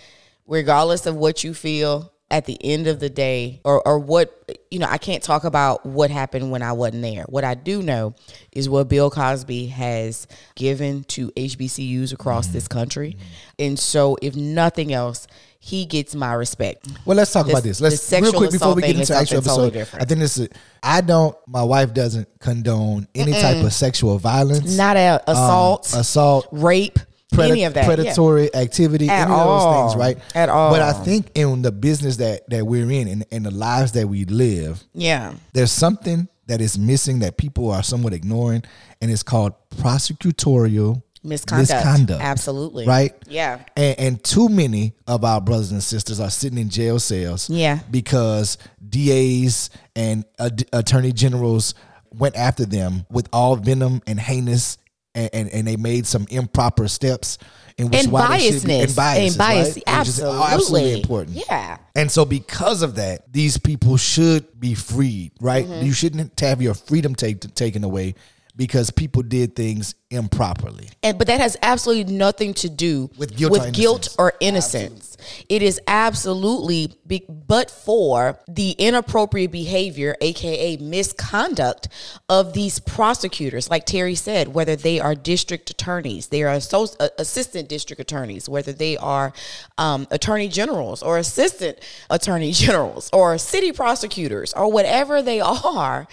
Regardless 0.48 1.06
of 1.08 1.16
what 1.16 1.44
you 1.44 1.54
feel 1.54 2.12
at 2.32 2.46
the 2.46 2.58
end 2.64 2.88
of 2.88 3.00
the 3.00 3.10
day, 3.10 3.62
or, 3.64 3.88
or 3.88 4.00
what, 4.00 4.52
you 4.72 4.80
know, 4.80 4.88
I 4.90 4.98
can't 4.98 5.22
talk 5.22 5.44
about 5.44 5.86
what 5.86 6.10
happened 6.10 6.52
when 6.52 6.64
I 6.64 6.72
wasn't 6.72 7.04
there. 7.04 7.24
What 7.24 7.44
I 7.44 7.54
do 7.54 7.84
know 7.84 8.16
is 8.52 8.68
what 8.68 8.90
Bill 8.90 9.12
Cosby 9.12 9.68
has 9.68 10.28
given 10.56 11.04
to 11.06 11.30
HBCUs 11.32 12.14
across 12.14 12.48
this 12.48 12.66
mm-hmm. 12.66 12.80
country. 12.80 13.18
And 13.60 13.78
so, 13.78 14.18
if 14.22 14.36
nothing 14.36 14.92
else, 14.92 15.28
he 15.68 15.84
gets 15.86 16.14
my 16.14 16.32
respect. 16.34 16.88
Well, 17.06 17.18
let's 17.18 17.34
talk 17.34 17.48
The- 17.48 17.54
about 17.54 17.64
this. 17.64 17.82
Let's 17.82 18.12
real 18.12 18.32
quick 18.34 18.52
before 18.52 18.76
we 18.76 18.84
get 18.84 19.00
into 19.00 19.16
actual 19.16 19.42
something 19.42 19.64
totally 19.72 19.82
episode. 19.82 20.00
I 20.00 20.06
think 20.06 20.20
this 20.20 20.38
is. 20.38 20.50
I 20.84 21.02
don't. 21.02 21.36
My 21.48 21.64
wife 21.64 21.92
doesn't 21.92 22.28
condone 22.40 23.08
any 23.16 23.32
type 23.32 23.64
of 23.66 23.74
sexual 23.74 24.20
violence, 24.20 24.78
Not 24.78 24.96
a, 24.96 25.14
um, 25.16 25.20
assault, 25.36 25.92
assault, 25.96 26.48
rape, 26.52 27.00
preda- 27.34 27.50
any 27.50 27.64
of 27.64 27.74
that. 27.74 27.82
Yeah. 27.82 27.96
predatory 27.96 28.54
activity, 28.54 29.10
At 29.10 29.24
any 29.28 29.34
of 29.34 29.48
those 29.48 29.90
things, 29.94 30.00
right? 30.00 30.18
At 30.36 30.50
all. 30.50 30.70
But 30.70 30.84
I 30.84 30.94
think 30.94 31.32
in 31.34 31.64
the 31.64 31.72
business 31.72 32.18
that 32.18 32.48
that 32.52 32.68
we're 32.68 32.92
in 32.92 33.08
and, 33.08 33.26
and 33.32 33.44
the 33.44 33.52
lives 33.52 33.94
that 33.94 34.08
we 34.08 34.26
live, 34.26 34.84
Yeah. 34.94 35.34
there's 35.54 35.72
something 35.72 36.28
that 36.46 36.62
is 36.62 36.78
missing 36.78 37.20
that 37.20 37.38
people 37.38 37.72
are 37.72 37.82
somewhat 37.82 38.14
ignoring, 38.14 38.62
and 39.02 39.10
it's 39.10 39.24
called 39.24 39.54
prosecutorial 39.76 41.02
Misconduct. 41.26 41.72
misconduct. 41.72 42.22
Absolutely. 42.22 42.86
Right? 42.86 43.14
Yeah. 43.28 43.60
And, 43.76 44.00
and 44.00 44.24
too 44.24 44.48
many 44.50 44.94
of 45.08 45.24
our 45.24 45.42
brothers 45.42 45.72
and 45.72 45.84
sisters 45.84 46.20
are 46.20 46.30
sitting 46.30 46.58
in 46.58 46.70
jail 46.70 47.00
cells. 47.00 47.50
Yeah. 47.50 47.80
Because 47.90 48.58
DAs 48.88 49.70
and 49.96 50.26
uh, 50.40 50.50
attorney 50.72 51.12
generals 51.12 51.74
went 52.14 52.36
after 52.36 52.66
them 52.66 53.06
with 53.10 53.28
all 53.34 53.56
venom 53.56 54.02
and 54.08 54.20
heinous, 54.20 54.78
and, 55.14 55.30
and, 55.34 55.50
and 55.50 55.68
they 55.68 55.76
made 55.76 56.06
some 56.06 56.26
improper 56.30 56.88
steps. 56.88 57.38
In 57.78 57.90
which 57.90 58.04
and 58.04 58.12
why 58.12 58.38
they 58.38 58.52
be- 58.52 58.58
biasness 58.58 58.84
and 58.88 58.96
biases, 58.96 59.34
and 59.34 59.38
bias, 59.38 59.38
right? 59.38 59.58
Which 59.68 59.78
is 59.78 59.84
absolutely, 59.86 60.46
absolutely 60.46 61.02
important. 61.02 61.44
Yeah, 61.50 61.78
And 61.94 62.10
so, 62.10 62.24
because 62.24 62.84
of 62.84 62.96
that, 62.96 63.34
these 63.34 63.58
people 63.58 63.98
should 63.98 64.58
be 64.58 64.76
freed, 64.76 65.34
right? 65.42 65.66
Mm-hmm. 65.66 65.86
You 65.86 65.92
shouldn't 65.92 66.40
have 66.40 66.62
your 66.62 66.74
freedom 66.74 67.16
take, 67.16 67.42
taken 67.54 67.84
away 67.84 68.16
because 68.56 68.90
people 68.92 69.22
did 69.22 69.56
things 69.56 69.96
improperly. 70.10 70.90
and 71.04 71.18
but 71.18 71.28
that 71.28 71.42
has 71.42 71.58
absolutely 71.62 72.14
nothing 72.14 72.54
to 72.54 72.70
do 72.70 73.10
With 73.18 73.36
guilt 73.36 73.60
or 73.60 73.72
guilt 73.72 74.08
innocence. 74.08 74.16
or 74.18 74.34
innocence. 74.40 75.18
It 75.50 75.62
is 75.62 75.80
absolutely, 75.88 76.94
be, 77.06 77.26
but 77.30 77.72
for 77.72 78.40
the 78.48 78.72
inappropriate 78.72 79.52
behavior, 79.52 80.16
aka 80.22 80.78
misconduct, 80.78 81.88
of 82.30 82.54
these 82.54 82.80
prosecutors. 82.80 83.70
Like 83.70 83.86
Terry 83.86 84.16
said, 84.16 84.50
whether 84.50 84.76
they 84.76 85.00
are 85.00 85.16
district 85.16 85.70
attorneys, 85.70 86.28
they 86.28 86.44
are 86.44 86.60
uh, 86.74 87.10
assistant 87.18 87.70
district 87.70 88.00
attorneys, 88.00 88.48
whether 88.48 88.74
they 88.74 88.98
are 88.98 89.34
um, 89.78 90.08
attorney 90.12 90.48
generals 90.48 91.02
or 91.02 91.18
assistant 91.18 91.80
attorney 92.10 92.52
generals 92.66 93.10
or 93.12 93.38
city 93.38 93.72
prosecutors 93.72 94.54
or 94.54 94.72
whatever 94.72 95.22
they 95.22 95.40
are. 95.42 96.08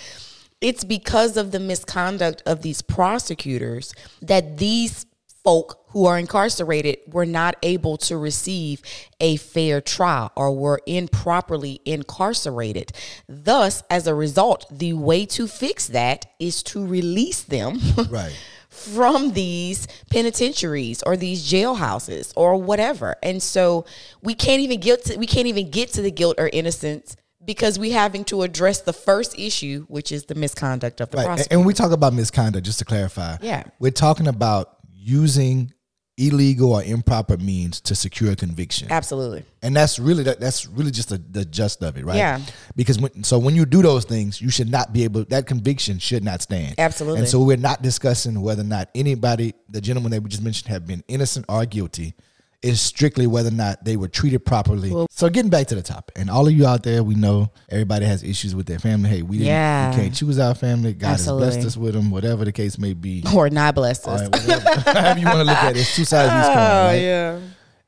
It's 0.62 0.84
because 0.84 1.36
of 1.36 1.50
the 1.50 1.60
misconduct 1.60 2.42
of 2.46 2.62
these 2.62 2.80
prosecutors 2.80 3.94
that 4.22 4.58
these 4.58 5.04
folk 5.44 5.84
who 5.88 6.06
are 6.06 6.18
incarcerated 6.18 6.98
were 7.08 7.26
not 7.26 7.56
able 7.62 7.96
to 7.96 8.16
receive 8.16 8.80
a 9.20 9.36
fair 9.36 9.80
trial 9.80 10.30
or 10.36 10.54
were 10.56 10.80
improperly 10.86 11.80
incarcerated. 11.84 12.92
Thus, 13.28 13.82
as 13.90 14.06
a 14.06 14.14
result, 14.14 14.66
the 14.70 14.92
way 14.92 15.26
to 15.26 15.48
fix 15.48 15.88
that 15.88 16.26
is 16.38 16.62
to 16.64 16.86
release 16.86 17.42
them. 17.42 17.80
Right. 18.08 18.36
from 18.68 19.32
these 19.32 19.86
penitentiaries 20.10 21.02
or 21.02 21.16
these 21.16 21.50
jailhouses 21.50 22.32
or 22.36 22.56
whatever. 22.56 23.16
And 23.22 23.42
so 23.42 23.84
we 24.22 24.34
can't 24.34 24.60
even 24.60 24.80
to, 24.80 25.16
we 25.16 25.26
can't 25.26 25.46
even 25.46 25.70
get 25.70 25.90
to 25.90 26.02
the 26.02 26.10
guilt 26.10 26.36
or 26.38 26.50
innocence 26.52 27.16
because 27.44 27.78
we 27.78 27.90
having 27.90 28.24
to 28.24 28.42
address 28.42 28.80
the 28.82 28.92
first 28.92 29.38
issue, 29.38 29.84
which 29.88 30.12
is 30.12 30.24
the 30.26 30.34
misconduct 30.34 31.00
of 31.00 31.10
the 31.10 31.16
Right. 31.18 31.22
And- 31.24 31.28
prosecutor. 31.36 31.56
And 31.56 31.66
we 31.66 31.74
talk 31.74 31.92
about 31.92 32.14
misconduct, 32.14 32.64
just 32.64 32.78
to 32.78 32.84
clarify, 32.84 33.36
Yeah. 33.42 33.64
we're 33.78 33.90
talking 33.90 34.28
about 34.28 34.76
using 34.94 35.72
illegal 36.18 36.74
or 36.74 36.82
improper 36.84 37.38
means 37.38 37.80
to 37.80 37.94
secure 37.94 38.32
a 38.32 38.36
conviction. 38.36 38.86
Absolutely. 38.90 39.44
And 39.62 39.74
that's 39.74 39.98
really 39.98 40.22
that, 40.24 40.38
that's 40.40 40.66
really 40.66 40.90
just 40.90 41.08
the, 41.08 41.16
the 41.18 41.44
gist 41.44 41.82
of 41.82 41.96
it, 41.96 42.04
right? 42.04 42.16
Yeah. 42.16 42.40
Because 42.76 43.00
when, 43.00 43.24
so 43.24 43.38
when 43.38 43.56
you 43.56 43.64
do 43.64 43.80
those 43.82 44.04
things, 44.04 44.40
you 44.40 44.50
should 44.50 44.70
not 44.70 44.92
be 44.92 45.04
able 45.04 45.24
that 45.24 45.46
conviction 45.46 45.98
should 45.98 46.22
not 46.22 46.42
stand. 46.42 46.74
Absolutely. 46.78 47.20
And 47.20 47.28
so 47.28 47.42
we're 47.42 47.56
not 47.56 47.80
discussing 47.82 48.40
whether 48.42 48.60
or 48.60 48.66
not 48.66 48.90
anybody, 48.94 49.54
the 49.70 49.80
gentleman 49.80 50.12
that 50.12 50.22
we 50.22 50.28
just 50.28 50.42
mentioned, 50.42 50.68
have 50.70 50.86
been 50.86 51.02
innocent 51.08 51.46
or 51.48 51.64
guilty. 51.64 52.14
It's 52.62 52.80
strictly 52.80 53.26
whether 53.26 53.48
or 53.48 53.52
not 53.52 53.84
they 53.84 53.96
were 53.96 54.06
treated 54.08 54.44
properly. 54.46 54.92
so 55.10 55.28
getting 55.28 55.50
back 55.50 55.66
to 55.68 55.74
the 55.74 55.82
topic, 55.82 56.16
and 56.16 56.30
all 56.30 56.46
of 56.46 56.52
you 56.52 56.64
out 56.64 56.84
there, 56.84 57.02
we 57.02 57.14
know 57.16 57.50
everybody 57.68 58.06
has 58.06 58.22
issues 58.22 58.54
with 58.54 58.66
their 58.66 58.78
family. 58.78 59.08
Hey, 59.10 59.22
we 59.22 59.38
didn't, 59.38 59.48
Yeah. 59.48 59.90
we 59.90 59.96
can't 59.96 60.14
choose 60.14 60.38
our 60.38 60.54
family. 60.54 60.92
God 60.92 61.08
has 61.08 61.26
blessed 61.26 61.66
us 61.66 61.76
with 61.76 61.94
them, 61.94 62.10
whatever 62.10 62.44
the 62.44 62.52
case 62.52 62.78
may 62.78 62.94
be. 62.94 63.24
Or 63.34 63.50
not 63.50 63.74
blessed 63.74 64.06
us. 64.06 64.22
right, 64.22 64.62
however 64.84 65.18
you 65.20 65.26
want 65.26 65.38
to 65.38 65.44
look 65.44 65.56
at 65.56 65.76
it, 65.76 65.80
it's 65.80 65.96
two 65.96 66.04
sides 66.04 66.32
of 66.32 66.38
each 66.38 66.56
coin. 66.56 66.56
Oh, 66.56 66.86
right? 66.86 66.94
yeah. 66.96 67.40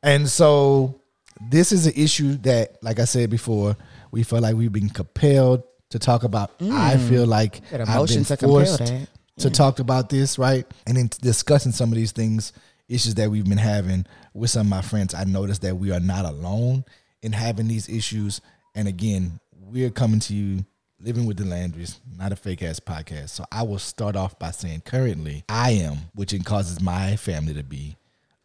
And 0.02 0.28
so 0.28 1.00
this 1.40 1.72
is 1.72 1.86
an 1.86 1.92
issue 1.96 2.34
that, 2.38 2.82
like 2.82 2.98
I 2.98 3.04
said 3.04 3.30
before, 3.30 3.76
we 4.10 4.22
feel 4.22 4.40
like 4.40 4.56
we've 4.56 4.72
been 4.72 4.90
compelled 4.90 5.62
to 5.90 5.98
talk 5.98 6.24
about. 6.24 6.58
Mm. 6.58 6.72
I 6.72 6.96
feel 6.96 7.26
like 7.26 7.60
I've 7.66 7.70
been 7.70 7.80
emotions 7.82 8.28
to 8.28 8.36
compel 8.36 8.64
forced 8.66 8.92
to 9.38 9.50
talk 9.50 9.78
about 9.78 10.08
this, 10.08 10.38
right? 10.38 10.66
And 10.86 10.96
in 10.96 11.10
discussing 11.20 11.72
some 11.72 11.90
of 11.90 11.96
these 11.96 12.12
things, 12.12 12.52
issues 12.88 13.14
that 13.14 13.30
we've 13.30 13.48
been 13.48 13.58
having 13.58 14.06
with 14.32 14.50
some 14.50 14.66
of 14.66 14.70
my 14.70 14.82
friends, 14.82 15.14
I 15.14 15.24
noticed 15.24 15.62
that 15.62 15.76
we 15.76 15.90
are 15.92 16.00
not 16.00 16.24
alone 16.24 16.84
in 17.22 17.32
having 17.32 17.68
these 17.68 17.88
issues. 17.88 18.40
And 18.74 18.88
again, 18.88 19.40
we're 19.52 19.90
coming 19.90 20.20
to 20.20 20.34
you 20.34 20.64
living 21.00 21.26
with 21.26 21.36
the 21.36 21.44
Landrys, 21.44 21.98
not 22.16 22.32
a 22.32 22.36
fake 22.36 22.62
ass 22.62 22.80
podcast. 22.80 23.30
So 23.30 23.44
I 23.52 23.62
will 23.62 23.78
start 23.78 24.16
off 24.16 24.38
by 24.38 24.50
saying 24.50 24.82
currently 24.82 25.44
I 25.48 25.70
am, 25.72 25.96
which 26.14 26.32
it 26.32 26.44
causes 26.44 26.80
my 26.80 27.16
family 27.16 27.54
to 27.54 27.62
be 27.62 27.96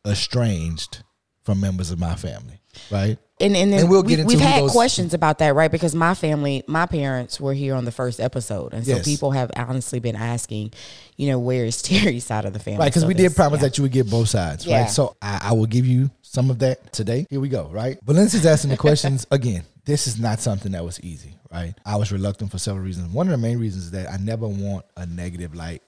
estranged 0.05 1.03
from 1.43 1.60
members 1.60 1.91
of 1.91 2.00
my 2.00 2.15
family, 2.15 2.62
right? 2.91 3.17
And 3.41 3.55
and 3.55 3.72
then 3.72 3.81
And 3.81 3.89
we'll 3.89 4.03
we, 4.03 4.10
get 4.10 4.19
into 4.19 4.27
we've 4.36 4.39
had 4.39 4.62
those- 4.63 4.72
questions 4.72 5.13
about 5.13 5.39
that, 5.39 5.55
right? 5.55 5.72
Because 5.72 5.96
my 5.96 6.13
family, 6.13 6.63
my 6.67 6.86
parents 6.86 7.39
were 7.39 7.53
here 7.53 7.74
on 7.75 7.86
the 7.86 7.91
first 7.91 8.19
episode, 8.19 8.74
and 8.74 8.86
so 8.86 8.96
Yes. 8.98 9.05
people 9.05 9.31
have 9.31 9.50
honestly 9.55 10.00
been 10.00 10.15
asking, 10.17 10.74
you 11.15 11.27
know, 11.29 11.39
where 11.39 11.65
is 11.65 11.81
Terry's 11.81 12.25
side 12.25 12.46
of 12.46 12.53
the 12.53 12.60
family? 12.60 12.79
Right, 12.79 12.86
because 12.88 13.03
So 13.03 13.08
we 13.08 13.13
did 13.13 13.36
promise 13.36 13.60
yeah. 13.62 13.67
that 13.69 13.77
you 13.77 13.84
would 13.84 13.91
get 13.93 14.10
both 14.10 14.29
sides, 14.29 14.65
Yeah. 14.65 14.81
right? 14.81 14.89
So 14.89 15.15
I, 15.22 15.39
I 15.50 15.53
will 15.53 15.67
give 15.67 15.86
you 15.86 16.12
some 16.22 16.50
of 16.50 16.60
that 16.60 16.91
today. 16.91 17.25
Here 17.29 17.39
we 17.39 17.50
go, 17.50 17.69
right? 17.72 17.98
Valencia's 18.03 18.46
asking 18.46 18.72
the 18.72 18.77
questions 18.88 19.25
again. 19.31 19.63
This 19.86 20.05
is 20.05 20.19
not 20.19 20.39
something 20.39 20.74
that 20.74 20.84
was 20.86 21.00
easy, 21.01 21.34
right? 21.51 21.74
I 21.86 21.96
was 21.96 22.12
reluctant 22.12 22.51
for 22.51 22.60
several 22.60 22.84
reasons. 22.84 23.12
One 23.12 23.25
of 23.27 23.31
the 23.31 23.38
main 23.39 23.58
reasons 23.58 23.86
is 23.86 23.91
that 23.91 24.12
I 24.12 24.17
never 24.17 24.48
want 24.48 24.86
a 24.98 25.05
negative 25.08 25.55
light 25.55 25.81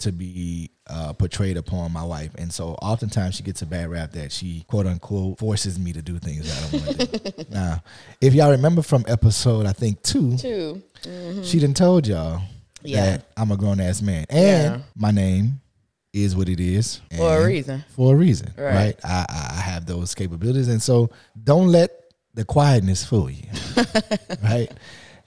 to 0.00 0.12
be 0.12 0.70
uh, 0.88 1.12
portrayed 1.12 1.56
upon 1.56 1.92
my 1.92 2.02
wife, 2.04 2.34
and 2.36 2.52
so 2.52 2.70
oftentimes 2.82 3.34
she 3.36 3.42
gets 3.42 3.62
a 3.62 3.66
bad 3.66 3.88
rap 3.90 4.12
that 4.12 4.32
she 4.32 4.64
quote 4.68 4.86
unquote 4.86 5.38
forces 5.38 5.78
me 5.78 5.92
to 5.92 6.02
do 6.02 6.18
things 6.18 6.46
that 6.48 6.56
I 6.56 6.70
don't 6.70 6.86
want 6.86 7.10
to 7.24 7.32
do. 7.44 7.44
now, 7.50 7.82
if 8.20 8.34
y'all 8.34 8.50
remember 8.50 8.82
from 8.82 9.04
episode 9.08 9.66
I 9.66 9.72
think 9.72 10.02
two, 10.02 10.36
Two. 10.36 10.82
she 11.44 11.58
done 11.60 11.74
told 11.74 12.06
y'all 12.06 12.42
Yeah. 12.82 13.04
that 13.04 13.26
I'm 13.36 13.50
a 13.52 13.56
grown 13.56 13.80
ass 13.80 14.02
man, 14.02 14.26
and 14.28 14.40
Yeah. 14.74 14.78
my 14.96 15.10
name 15.10 15.60
is 16.12 16.34
what 16.34 16.48
it 16.48 16.58
is 16.58 17.00
For 17.16 17.40
a 17.42 17.46
reason. 17.46 17.84
For 17.94 18.14
a 18.14 18.16
reason, 18.16 18.52
Right. 18.56 18.74
right? 18.74 18.96
I, 19.04 19.26
I 19.28 19.48
I 19.58 19.60
have 19.60 19.86
those 19.86 20.14
capabilities, 20.14 20.66
and 20.68 20.82
so 20.82 21.10
don't 21.42 21.68
let 21.68 21.90
the 22.34 22.44
quietness 22.44 23.04
fool 23.04 23.30
you, 23.30 23.44
right? 24.42 24.68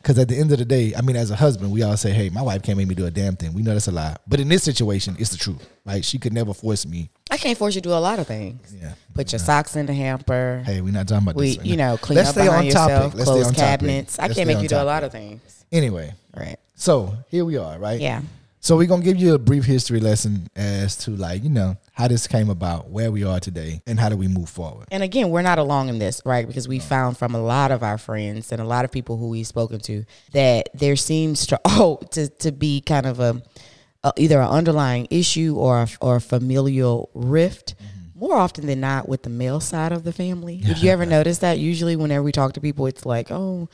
Because 0.04 0.20
at 0.20 0.28
the 0.28 0.38
end 0.38 0.52
of 0.52 0.58
the 0.60 0.66
day, 0.66 0.94
I 0.98 1.02
mean, 1.02 1.16
as 1.16 1.32
a 1.32 1.36
husband, 1.38 1.72
we 1.72 1.82
all 1.82 1.96
say, 1.96 2.12
"Hey, 2.12 2.28
my 2.30 2.42
wife 2.42 2.62
can't 2.62 2.78
make 2.78 2.90
me 2.90 2.94
do 2.94 3.06
a 3.06 3.12
damn 3.12 3.38
thing." 3.38 3.54
We 3.54 3.62
know 3.62 3.72
that's 3.72 3.88
a 3.88 3.92
lie, 3.92 4.18
but 4.28 4.42
in 4.42 4.50
this 4.50 4.62
situation, 4.62 5.16
it's 5.18 5.30
the 5.30 5.38
truth, 5.38 5.66
Like 5.86 6.04
She 6.04 6.20
could 6.20 6.34
never 6.34 6.54
force 6.54 6.86
me. 6.86 7.10
I 7.32 7.38
can't 7.38 7.58
force 7.58 7.74
you 7.76 7.80
to 7.82 7.88
do 7.90 7.94
a 7.94 8.00
lot 8.04 8.20
of 8.20 8.28
things. 8.28 8.76
Yeah. 8.80 8.96
Put 9.14 9.32
your 9.32 9.40
socks 9.40 9.78
in 9.78 9.86
the 9.86 9.94
hamper. 9.94 10.62
Hey, 10.66 10.82
we're 10.82 10.92
not 10.92 11.08
talking 11.08 11.24
about 11.24 11.36
we, 11.38 11.48
this. 11.52 11.58
right 11.60 11.66
you 11.68 11.78
know, 11.78 11.96
clean 11.98 12.18
Let's 12.18 12.30
up 12.30 12.36
stay 12.36 12.44
behind 12.46 12.68
on 12.68 12.74
topic. 12.74 12.92
yourself, 12.92 13.14
Let's 13.16 13.24
stay 13.24 13.24
close 13.34 13.48
on 13.48 13.54
topic. 13.54 13.66
cabinets. 13.70 14.20
I 14.20 14.24
Let's 14.24 14.36
can't 14.36 14.48
make 14.48 14.62
you 14.62 14.68
do 14.68 14.76
a 14.76 14.84
lot 14.84 15.04
of 15.06 15.12
things. 15.14 15.66
Anyway, 15.72 16.14
Right. 16.36 16.58
so 16.76 17.14
here 17.30 17.46
we 17.46 17.56
are, 17.58 17.80
right? 17.80 18.00
Yeah. 18.02 18.22
So 18.64 18.78
we're 18.78 18.88
gonna 18.88 19.04
give 19.04 19.18
you 19.18 19.34
a 19.34 19.38
brief 19.38 19.66
history 19.66 20.00
lesson 20.00 20.48
as 20.56 20.96
to 21.00 21.12
like 21.12 21.44
you 21.44 21.50
know 21.50 21.76
how 21.92 22.08
this 22.08 22.28
came 22.28 22.50
about, 22.50 22.90
where 22.90 23.12
we 23.12 23.26
are 23.26 23.42
today, 23.42 23.82
and 23.86 24.00
how 24.00 24.08
do 24.08 24.16
we 24.16 24.30
move 24.30 24.48
forward. 24.48 24.88
And 24.90 25.04
again, 25.04 25.32
we're 25.32 25.42
not 25.42 25.60
alone 25.60 25.90
in 25.90 26.00
this, 26.00 26.22
right? 26.24 26.48
Because 26.48 26.66
we 26.66 26.80
found 26.80 27.18
from 27.18 27.36
a 27.36 27.44
lot 27.44 27.72
of 27.72 27.84
our 27.84 27.98
friends 27.98 28.54
and 28.54 28.62
a 28.62 28.64
lot 28.64 28.86
of 28.86 28.92
people 28.92 29.18
who 29.18 29.28
we've 29.28 29.46
spoken 29.46 29.82
to 29.82 30.06
that 30.32 30.70
there 30.74 30.96
seems 30.96 31.46
to 31.48 31.60
oh 31.66 32.00
to 32.12 32.30
to 32.30 32.54
be 32.54 32.80
kind 32.80 33.06
of 33.06 33.20
a, 33.20 33.44
a 34.06 34.14
either 34.16 34.40
an 34.40 34.48
underlying 34.48 35.10
issue 35.10 35.56
or 35.58 35.82
a, 35.82 35.88
or 36.00 36.16
a 36.16 36.22
familial 36.22 37.10
rift. 37.14 37.76
Mm-hmm. 37.76 38.18
More 38.18 38.38
often 38.38 38.66
than 38.66 38.80
not, 38.80 39.10
with 39.10 39.24
the 39.24 39.30
male 39.30 39.60
side 39.60 39.92
of 39.92 40.06
the 40.06 40.14
family. 40.14 40.60
Did 40.60 40.82
you 40.82 40.90
ever 40.92 41.06
notice 41.06 41.40
that? 41.40 41.60
Usually, 41.60 41.98
whenever 41.98 42.24
we 42.24 42.32
talk 42.32 42.54
to 42.54 42.62
people, 42.62 42.86
it's 42.86 43.06
like, 43.06 43.30
oh, 43.30 43.68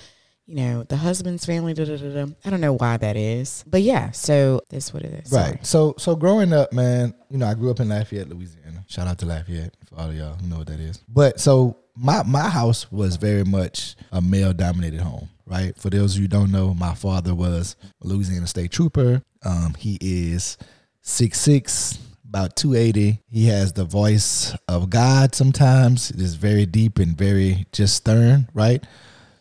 you 0.50 0.56
know, 0.56 0.84
the 0.84 0.98
husband's 0.98 1.46
family. 1.46 1.76
Da, 1.76 1.86
da, 1.86 1.96
da, 1.98 2.26
da. 2.26 2.32
I 2.44 2.50
don't 2.50 2.60
know 2.60 2.74
why 2.74 2.98
that 2.98 3.16
is, 3.16 3.64
but 3.68 3.84
yeah. 3.84 4.10
So 4.12 4.62
that's 4.70 4.92
what 4.92 5.04
it 5.04 5.14
is. 5.14 5.30
Sorry. 5.30 5.52
Right. 5.52 5.66
So 5.66 5.94
so 6.00 6.16
growing 6.16 6.54
up, 6.54 6.74
man, 6.74 7.14
you 7.30 7.38
know, 7.38 7.46
I 7.46 7.54
grew 7.54 7.70
up 7.70 7.80
in 7.80 7.90
Lafayette, 7.90 8.30
Louisiana. 8.30 8.84
Shout 8.88 9.08
out 9.08 9.20
to 9.20 9.28
Lafayette 9.28 9.76
for 9.88 10.00
all 10.00 10.10
of 10.10 10.16
y'all 10.16 10.34
who 10.34 10.48
know 10.48 10.58
what 10.58 10.68
that 10.68 10.80
is. 10.80 11.04
But 11.08 11.40
so 11.40 11.78
my 11.96 12.24
my 12.24 12.50
house 12.50 12.92
was 12.92 13.18
very 13.18 13.44
much 13.44 13.96
a 14.12 14.22
male 14.22 14.52
dominated 14.52 15.02
home, 15.02 15.30
right? 15.46 15.78
For 15.78 15.92
those 15.92 16.16
of 16.16 16.18
you 16.18 16.24
who 16.24 16.30
don't 16.30 16.52
know, 16.52 16.74
my 16.74 16.96
father 16.96 17.36
was 17.36 17.76
a 18.04 18.08
Louisiana 18.08 18.48
State 18.48 18.72
Trooper. 18.72 19.22
Um, 19.46 19.76
he 19.78 20.00
is 20.02 20.58
six 21.04 21.40
six, 21.40 22.00
about 22.28 22.56
two 22.56 22.74
eighty. 22.74 23.22
He 23.30 23.46
has 23.50 23.74
the 23.74 23.86
voice 23.86 24.56
of 24.68 24.90
God. 24.90 25.36
Sometimes 25.36 26.10
it 26.10 26.20
is 26.20 26.34
very 26.34 26.66
deep 26.66 26.98
and 26.98 27.16
very 27.16 27.68
just 27.72 27.98
stern, 27.98 28.50
right? 28.56 28.84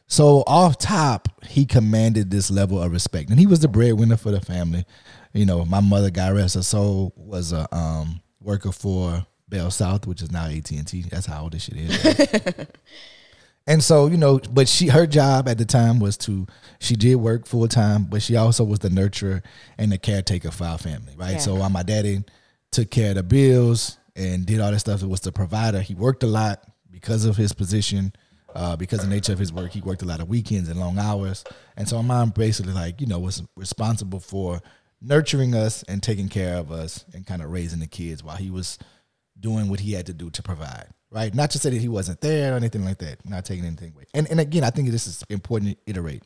So 0.08 0.42
off 0.46 0.78
top, 0.78 1.28
he 1.44 1.66
commanded 1.66 2.30
this 2.30 2.50
level 2.50 2.82
of 2.82 2.90
respect, 2.90 3.28
and 3.28 3.38
he 3.38 3.46
was 3.46 3.60
the 3.60 3.68
breadwinner 3.68 4.16
for 4.16 4.30
the 4.30 4.40
family. 4.40 4.86
You 5.34 5.44
know, 5.44 5.66
my 5.66 5.80
mother, 5.80 6.10
God 6.10 6.34
rest 6.34 6.54
her 6.54 6.62
soul, 6.62 7.12
was 7.14 7.52
a 7.52 7.72
um, 7.76 8.22
worker 8.40 8.72
for 8.72 9.26
Bell 9.48 9.70
South, 9.70 10.06
which 10.06 10.22
is 10.22 10.32
now 10.32 10.46
AT 10.46 10.70
and 10.70 10.86
T. 10.86 11.02
That's 11.02 11.26
how 11.26 11.42
old 11.42 11.52
this 11.52 11.64
shit 11.64 11.76
is. 11.76 12.66
and 13.66 13.84
so, 13.84 14.06
you 14.06 14.16
know, 14.16 14.40
but 14.50 14.66
she 14.66 14.88
her 14.88 15.06
job 15.06 15.46
at 15.46 15.58
the 15.58 15.66
time 15.66 16.00
was 16.00 16.16
to 16.18 16.46
she 16.80 16.96
did 16.96 17.16
work 17.16 17.46
full 17.46 17.68
time, 17.68 18.04
but 18.04 18.22
she 18.22 18.34
also 18.34 18.64
was 18.64 18.78
the 18.78 18.88
nurturer 18.88 19.42
and 19.76 19.92
the 19.92 19.98
caretaker 19.98 20.50
for 20.50 20.64
our 20.64 20.78
family, 20.78 21.12
right? 21.18 21.32
Yeah. 21.32 21.38
So 21.38 21.56
while 21.56 21.70
my 21.70 21.82
daddy 21.82 22.24
took 22.70 22.90
care 22.90 23.10
of 23.10 23.16
the 23.16 23.22
bills 23.22 23.98
and 24.16 24.46
did 24.46 24.60
all 24.60 24.70
that 24.70 24.80
stuff, 24.80 25.02
it 25.02 25.08
was 25.08 25.20
the 25.20 25.32
provider. 25.32 25.82
He 25.82 25.94
worked 25.94 26.22
a 26.22 26.26
lot 26.26 26.64
because 26.90 27.26
of 27.26 27.36
his 27.36 27.52
position 27.52 28.14
uh, 28.54 28.76
because 28.76 29.00
of 29.02 29.08
the 29.08 29.14
nature 29.14 29.32
of 29.32 29.38
his 29.38 29.52
work, 29.52 29.70
he 29.72 29.80
worked 29.80 30.02
a 30.02 30.06
lot 30.06 30.20
of 30.20 30.28
weekends 30.28 30.68
and 30.68 30.78
long 30.80 30.98
hours. 30.98 31.44
And 31.76 31.88
so 31.88 32.02
my 32.02 32.14
mom 32.16 32.30
basically 32.30 32.72
like, 32.72 33.00
you 33.00 33.06
know, 33.06 33.18
was 33.18 33.42
responsible 33.56 34.20
for 34.20 34.60
nurturing 35.00 35.54
us 35.54 35.82
and 35.84 36.02
taking 36.02 36.28
care 36.28 36.56
of 36.56 36.72
us 36.72 37.04
and 37.14 37.26
kind 37.26 37.42
of 37.42 37.50
raising 37.50 37.80
the 37.80 37.86
kids 37.86 38.24
while 38.24 38.36
he 38.36 38.50
was 38.50 38.78
doing 39.38 39.68
what 39.68 39.80
he 39.80 39.92
had 39.92 40.06
to 40.06 40.14
do 40.14 40.30
to 40.30 40.42
provide. 40.42 40.88
Right. 41.10 41.34
Not 41.34 41.50
to 41.52 41.58
say 41.58 41.70
that 41.70 41.80
he 41.80 41.88
wasn't 41.88 42.20
there 42.20 42.52
or 42.52 42.56
anything 42.56 42.84
like 42.84 42.98
that. 42.98 43.24
Not 43.24 43.44
taking 43.46 43.64
anything 43.64 43.92
away. 43.94 44.04
And 44.12 44.28
and 44.30 44.40
again, 44.40 44.62
I 44.62 44.68
think 44.68 44.90
this 44.90 45.06
is 45.06 45.24
important 45.30 45.72
to 45.72 45.90
iterate. 45.90 46.22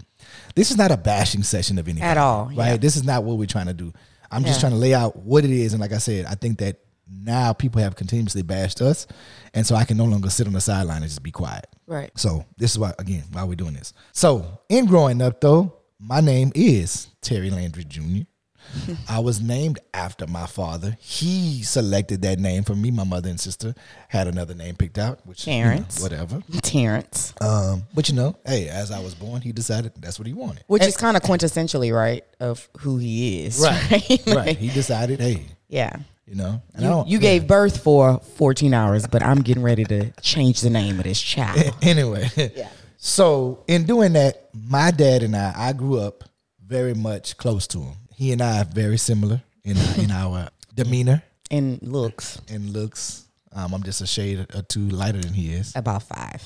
This 0.57 0.73
is 0.73 0.77
not 0.77 0.91
a 0.91 0.97
bashing 0.97 1.45
session 1.45 1.79
of 1.79 1.87
anything. 1.87 2.03
At 2.03 2.17
all, 2.17 2.47
Right. 2.47 2.57
yeah. 2.57 2.77
This 2.79 2.97
is 2.97 3.05
not 3.05 3.23
what 3.23 3.39
we're 3.39 3.47
trying 3.47 3.67
to 3.67 3.75
do. 3.75 3.93
I'm 4.29 4.45
just 4.45 4.59
trying 4.59 4.73
to 4.73 4.79
lay 4.79 4.93
out 4.95 5.15
what 5.17 5.45
it 5.45 5.51
is. 5.51 5.73
And 5.73 5.81
like 5.81 5.93
I 5.93 5.99
said, 5.99 6.25
I 6.27 6.35
think 6.35 6.59
that 6.59 6.81
now 7.13 7.53
people 7.53 7.81
have 7.81 7.95
continuously 7.97 8.43
bashed 8.43 8.81
us. 8.81 9.07
And 9.55 9.67
so 9.67 9.75
I 9.75 9.85
can 9.85 9.97
no 9.97 10.05
longer 10.05 10.31
sit 10.31 10.47
on 10.47 10.53
the 10.53 10.61
sideline 10.61 10.99
and 11.03 11.07
just 11.07 11.23
be 11.23 11.31
quiet. 11.31 11.67
Right. 11.87 12.11
So 12.17 12.45
this 12.57 12.71
is 12.73 12.79
why 12.79 12.93
again 12.99 13.25
why 13.33 13.45
we're 13.45 13.55
doing 13.55 13.75
this. 13.75 13.93
So 14.13 14.61
in 14.69 14.87
growing 14.87 15.21
up 15.21 15.41
though, 15.41 15.75
my 15.99 16.21
name 16.21 16.53
is 16.55 17.09
Terry 17.21 17.51
Landry 17.51 17.85
Jr. 17.85 18.23
I 19.09 19.19
was 19.19 19.41
named 19.43 19.81
after 19.93 20.27
my 20.27 20.47
father. 20.47 20.97
He 21.01 21.63
selected 21.63 22.23
that 22.23 22.39
name 22.39 22.63
for 22.63 22.75
me. 22.77 22.93
My 22.93 23.03
mother 23.05 23.29
and 23.29 23.39
sister 23.39 23.75
had 24.09 24.29
another 24.29 24.55
name 24.55 24.77
picked 24.77 24.99
out, 24.99 25.19
which 25.27 25.47
you 25.47 25.53
know, 25.55 25.63
Terrence. 25.65 26.01
whatever. 26.01 26.41
Terrence, 26.63 27.35
Um, 27.41 27.83
but 27.93 28.09
you 28.09 28.15
know, 28.15 28.37
hey, 28.47 28.69
as 28.69 28.93
I 28.93 29.01
was 29.01 29.15
born, 29.17 29.43
he 29.43 29.51
decided 29.53 29.93
that's 29.99 30.19
what 30.19 30.29
he 30.29 30.33
wanted. 30.33 30.63
which 30.69 30.85
is 30.85 30.97
kind 30.97 31.17
of 31.17 31.23
quintessentially 31.25 31.93
right 31.95 32.25
of 32.41 32.69
who 32.79 32.99
he 32.99 33.45
is. 33.45 33.59
Right, 33.61 33.91
Right. 34.27 34.35
right. 34.35 34.57
He 34.57 34.69
decided, 34.69 35.21
hey, 35.21 35.45
yeah. 35.69 35.97
You 36.27 36.35
know, 36.37 36.63
and 36.75 36.83
You, 36.85 37.05
you 37.07 37.19
gave 37.19 37.47
birth 37.47 37.83
for 37.83 38.19
14 38.37 38.73
hours, 38.75 39.07
but 39.07 39.23
I'm 39.23 39.43
getting 39.43 39.63
ready 39.63 39.85
to 39.85 40.11
change 40.23 40.61
the 40.61 40.71
name 40.71 40.99
of 40.99 41.05
this 41.05 41.21
child. 41.21 41.75
anyway. 41.83 42.31
Yeah. 42.37 42.69
So 42.97 43.65
in 43.67 43.85
doing 43.85 44.13
that, 44.15 44.49
my 44.55 44.91
dad 44.93 45.23
and 45.23 45.35
I, 45.37 45.53
I 45.57 45.73
grew 45.73 45.99
up 45.99 46.25
very 46.65 46.95
much 46.95 47.37
close 47.37 47.67
to 47.69 47.81
him. 47.81 47.95
He 48.15 48.33
and 48.33 48.41
I 48.41 48.61
are 48.61 48.65
very 48.65 48.97
similar 48.99 49.43
in 49.65 49.77
in 49.99 50.11
our 50.11 50.49
demeanor 50.75 51.23
And 51.51 51.83
looks 51.83 52.41
and 52.49 52.71
looks. 52.71 53.27
Um, 53.55 53.75
I'm 53.75 53.83
just 53.83 54.01
a 54.01 54.07
shade 54.07 54.47
or 54.55 54.63
two 54.63 54.89
lighter 54.89 55.21
than 55.21 55.35
he 55.35 55.53
is. 55.53 55.75
about 55.77 56.05
five. 56.05 56.43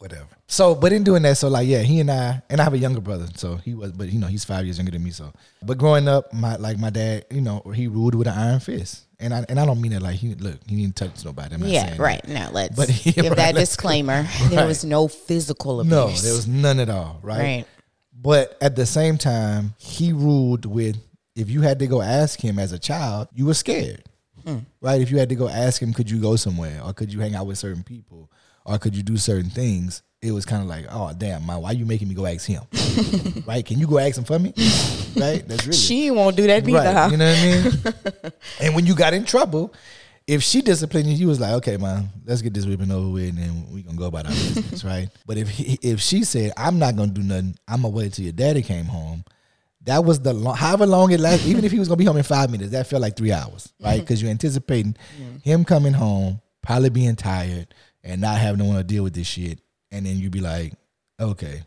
Whatever. 0.00 0.26
So, 0.46 0.74
but 0.74 0.92
in 0.92 1.04
doing 1.04 1.22
that, 1.22 1.36
so 1.36 1.48
like, 1.48 1.68
yeah, 1.68 1.80
he 1.82 2.00
and 2.00 2.10
I, 2.10 2.42
and 2.48 2.60
I 2.60 2.64
have 2.64 2.72
a 2.74 2.78
younger 2.78 3.00
brother, 3.00 3.26
so 3.36 3.56
he 3.56 3.74
was, 3.74 3.92
but 3.92 4.08
you 4.10 4.18
know, 4.18 4.26
he's 4.26 4.44
five 4.44 4.64
years 4.64 4.78
younger 4.78 4.92
than 4.92 5.04
me. 5.04 5.10
So, 5.10 5.32
but 5.62 5.78
growing 5.78 6.08
up, 6.08 6.32
my 6.32 6.56
like 6.56 6.78
my 6.78 6.90
dad, 6.90 7.26
you 7.30 7.40
know, 7.40 7.60
he 7.74 7.86
ruled 7.86 8.14
with 8.14 8.26
an 8.26 8.34
iron 8.36 8.60
fist, 8.60 9.04
and 9.18 9.32
I 9.34 9.44
and 9.48 9.60
I 9.60 9.66
don't 9.66 9.80
mean 9.80 9.92
that 9.92 10.02
like 10.02 10.16
he 10.16 10.34
look, 10.34 10.58
he 10.66 10.76
didn't 10.82 10.96
touch 10.96 11.24
nobody. 11.24 11.54
I'm 11.54 11.60
not 11.60 11.70
Yeah, 11.70 11.90
that. 11.90 11.98
right. 11.98 12.26
Now 12.26 12.50
let's 12.50 12.74
But- 12.74 12.88
give 13.14 13.26
right, 13.26 13.36
that 13.36 13.54
disclaimer. 13.54 14.26
There 14.48 14.66
was 14.66 14.84
no 14.84 15.06
physical 15.06 15.80
abuse. 15.80 15.90
No, 15.92 16.08
there 16.10 16.32
was 16.34 16.48
none 16.48 16.80
at 16.80 16.88
all, 16.88 17.20
right? 17.22 17.38
Right. 17.38 17.64
But 18.12 18.56
at 18.60 18.76
the 18.76 18.86
same 18.86 19.18
time, 19.18 19.74
he 19.78 20.12
ruled 20.12 20.64
with 20.66 20.96
if 21.36 21.48
you 21.48 21.60
had 21.62 21.78
to 21.78 21.86
go 21.86 22.02
ask 22.02 22.40
him 22.40 22.58
as 22.58 22.72
a 22.72 22.78
child, 22.78 23.28
you 23.34 23.46
were 23.46 23.54
scared. 23.54 24.02
Hmm. 24.44 24.60
right? 24.80 25.02
If 25.02 25.10
you 25.10 25.18
had 25.18 25.28
to 25.28 25.34
go 25.34 25.48
ask 25.50 25.82
him, 25.82 25.92
could 25.92 26.10
you 26.10 26.18
go 26.18 26.34
somewhere, 26.36 26.80
or 26.82 26.94
could 26.94 27.12
you 27.12 27.20
hang 27.20 27.34
out 27.34 27.46
with 27.46 27.58
certain 27.58 27.82
people, 27.82 28.30
or 28.70 28.78
could 28.78 28.96
you 28.96 29.02
do 29.02 29.16
certain 29.16 29.50
things? 29.50 30.02
It 30.22 30.32
was 30.32 30.44
kind 30.44 30.62
of 30.62 30.68
like, 30.68 30.86
oh 30.90 31.12
damn, 31.16 31.44
man, 31.46 31.62
why 31.62 31.72
you 31.72 31.86
making 31.86 32.08
me 32.08 32.14
go 32.14 32.26
ask 32.26 32.46
him? 32.46 32.62
right? 33.46 33.64
Can 33.64 33.78
you 33.78 33.86
go 33.86 33.98
ask 33.98 34.16
him 34.16 34.24
for 34.24 34.38
me? 34.38 34.52
Right? 35.16 35.42
That's 35.46 35.66
really 35.66 35.76
She 35.76 36.10
won't 36.10 36.36
do 36.36 36.46
that 36.46 36.64
right. 36.66 36.94
huh? 36.94 37.08
You 37.10 37.16
know 37.16 37.30
what 37.30 37.38
I 37.38 38.22
mean? 38.22 38.32
and 38.60 38.74
when 38.74 38.86
you 38.86 38.94
got 38.94 39.14
in 39.14 39.24
trouble, 39.24 39.74
if 40.26 40.42
she 40.42 40.62
disciplined 40.62 41.08
you, 41.08 41.14
you 41.16 41.26
was 41.26 41.40
like, 41.40 41.54
okay, 41.54 41.76
man, 41.76 42.08
let's 42.24 42.42
get 42.42 42.54
this 42.54 42.64
whipping 42.66 42.92
over 42.92 43.08
with, 43.08 43.30
and 43.30 43.38
then 43.38 43.66
we 43.72 43.82
gonna 43.82 43.96
go 43.96 44.06
about 44.06 44.26
our 44.26 44.32
business, 44.32 44.84
right? 44.84 45.08
But 45.26 45.38
if 45.38 45.48
he, 45.48 45.78
if 45.82 46.00
she 46.00 46.22
said, 46.22 46.52
I'm 46.56 46.78
not 46.78 46.94
gonna 46.94 47.10
do 47.10 47.22
nothing, 47.22 47.56
I'm 47.66 47.82
gonna 47.82 47.94
wait 47.94 48.12
till 48.12 48.24
your 48.24 48.32
daddy 48.32 48.62
came 48.62 48.84
home. 48.84 49.24
That 49.84 50.04
was 50.04 50.20
the 50.20 50.32
long, 50.34 50.54
however 50.54 50.86
long 50.86 51.10
it 51.10 51.18
lasted. 51.18 51.48
even 51.48 51.64
if 51.64 51.72
he 51.72 51.78
was 51.78 51.88
gonna 51.88 51.96
be 51.96 52.04
home 52.04 52.18
in 52.18 52.22
five 52.22 52.50
minutes, 52.50 52.70
that 52.72 52.86
felt 52.86 53.02
like 53.02 53.16
three 53.16 53.32
hours, 53.32 53.72
right? 53.80 53.94
Mm-hmm. 53.94 54.00
Because 54.00 54.22
you're 54.22 54.30
anticipating 54.30 54.94
him 55.42 55.64
coming 55.64 55.94
home, 55.94 56.40
probably 56.62 56.90
being 56.90 57.16
tired, 57.16 57.74
and 58.04 58.20
not 58.20 58.38
having 58.38 58.58
to 58.58 58.64
want 58.64 58.78
to 58.78 58.84
deal 58.84 59.02
with 59.04 59.14
this 59.14 59.26
shit, 59.26 59.60
and 59.90 60.06
then 60.06 60.16
you 60.18 60.30
be 60.30 60.40
like, 60.40 60.72
okay, 61.18 61.62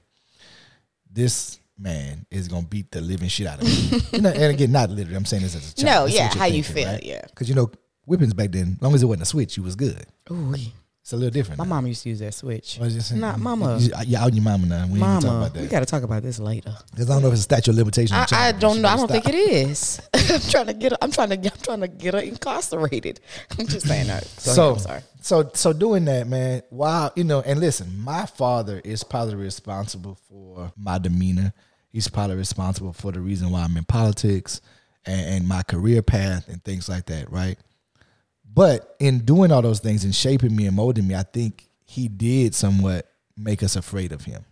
this 1.12 1.60
man 1.78 2.26
is 2.32 2.48
gonna 2.48 2.66
beat 2.66 2.92
the 2.92 3.02
living 3.02 3.28
shit 3.28 3.48
out 3.48 3.62
of 3.62 3.66
me. 3.66 4.00
you 4.14 4.22
know, 4.22 4.30
and 4.30 4.44
again, 4.54 4.72
not 4.72 4.90
literally. 4.90 5.16
I'm 5.16 5.26
saying 5.26 5.44
this 5.44 5.56
as 5.56 5.72
a 5.72 5.76
child. 5.76 5.86
No, 5.86 6.06
This 6.06 6.14
is 6.14 6.20
yeah, 6.20 6.40
how 6.40 6.46
you 6.46 6.64
feel, 6.64 6.88
right? 6.88 7.04
yeah. 7.04 7.22
Because 7.28 7.50
you 7.50 7.56
know, 7.56 7.72
whippings 8.08 8.34
back 8.34 8.52
then, 8.52 8.74
as 8.78 8.82
long 8.82 8.94
as 8.94 9.04
it 9.04 9.06
wasn't 9.08 9.24
a 9.24 9.26
switch, 9.26 9.58
you 9.58 9.64
was 9.64 9.76
good. 9.76 10.06
Ooh, 10.32 10.56
It's 11.04 11.12
a 11.12 11.18
little 11.18 11.32
different. 11.32 11.58
my 11.58 11.66
now. 11.66 11.70
mom 11.72 11.88
used 11.88 12.02
to 12.04 12.10
use 12.10 12.20
that 12.20 12.34
switch. 12.34 12.80
I 12.80 12.86
was 12.86 12.94
just 12.94 13.10
saying, 13.10 13.20
Nah, 13.20 13.36
mama. 13.36 13.78
You, 13.78 13.92
you 14.08 14.18
out 14.18 14.34
your 14.34 14.42
mama 14.42 14.66
now. 14.66 14.88
We 14.88 15.00
gonna 15.02 15.16
talk 15.20 15.24
Mama, 15.26 15.46
about 15.48 15.58
we 15.62 15.68
got 15.68 15.80
to 15.82 15.86
talk 15.86 16.04
about 16.04 16.24
this 16.24 16.40
later. 16.40 16.74
Because 16.92 17.10
I 17.10 17.14
don't 17.14 17.22
know 17.24 17.28
if 17.28 17.34
it's 17.34 17.42
a 17.42 17.44
statute 17.44 17.72
of 17.72 17.76
limitation. 17.76 18.16
I, 18.16 18.26
I 18.32 18.52
don't 18.54 18.82
know. 18.82 18.88
I 18.88 18.96
don't 18.96 19.12
think 19.12 19.28
it 19.28 19.36
is. 19.36 20.00
I'm 20.14 20.40
trying 20.50 20.68
to 20.68 20.74
get. 20.74 20.94
her- 20.94 20.98
I'm 21.02 21.12
trying 21.12 21.28
to. 21.32 21.36
get 21.36 21.54
I'm 21.56 21.60
trying 21.62 21.82
to 21.82 21.90
get 21.90 22.14
her 22.14 22.22
incarcerated. 22.22 23.20
I'm 23.60 23.68
just 23.68 23.86
saying 23.86 24.08
that. 24.08 24.22
Ahead, 24.24 24.40
So, 24.40 24.72
I'm 24.76 24.80
sorry. 24.80 25.02
so, 25.20 25.52
so 25.54 25.74
doing 25.74 26.06
that, 26.06 26.26
man. 26.28 26.62
Wow, 26.72 27.12
you 27.18 27.26
know, 27.26 27.42
and 27.42 27.60
listen, 27.60 28.00
my 28.00 28.26
father 28.26 28.80
is 28.86 29.04
probably 29.04 29.36
responsible 29.36 30.18
for 30.30 30.72
my 30.78 31.00
demeanor. 31.00 31.52
He's 31.92 32.08
probably 32.08 32.38
responsible 32.38 32.94
for 32.94 33.12
the 33.12 33.20
reason 33.20 33.50
why 33.52 33.64
I'm 33.64 33.76
in 33.76 33.84
politics 33.84 34.62
and, 35.06 35.20
and 35.36 35.48
my 35.50 35.64
career 35.64 36.02
path 36.02 36.48
and 36.48 36.64
things 36.64 36.88
like 36.88 37.08
that, 37.08 37.30
right? 37.30 37.60
But 38.52 38.96
in 39.00 39.20
doing 39.20 39.52
all 39.52 39.62
those 39.62 39.80
things 39.80 40.04
and 40.04 40.14
shaping 40.14 40.56
me 40.56 40.68
and 40.68 40.76
molding 40.76 41.08
me, 41.08 41.16
I 41.16 41.24
think 41.24 41.68
he 41.86 42.08
did 42.08 42.54
somewhat 42.56 43.08
make 43.38 43.64
us 43.64 43.76
afraid 43.76 44.12
of 44.12 44.26
him. 44.26 44.46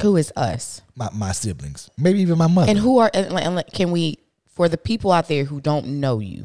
Who 0.00 0.16
is 0.16 0.32
us? 0.36 0.80
My 0.94 1.10
my 1.12 1.32
siblings, 1.32 1.90
maybe 1.98 2.20
even 2.20 2.38
my 2.38 2.46
mother. 2.46 2.70
And 2.70 2.78
who 2.78 2.98
are? 2.98 3.10
And, 3.12 3.38
and 3.38 3.64
can 3.72 3.90
we? 3.90 4.18
For 4.48 4.68
the 4.68 4.78
people 4.78 5.12
out 5.12 5.28
there 5.28 5.44
who 5.44 5.60
don't 5.62 6.00
know 6.00 6.18
you, 6.18 6.44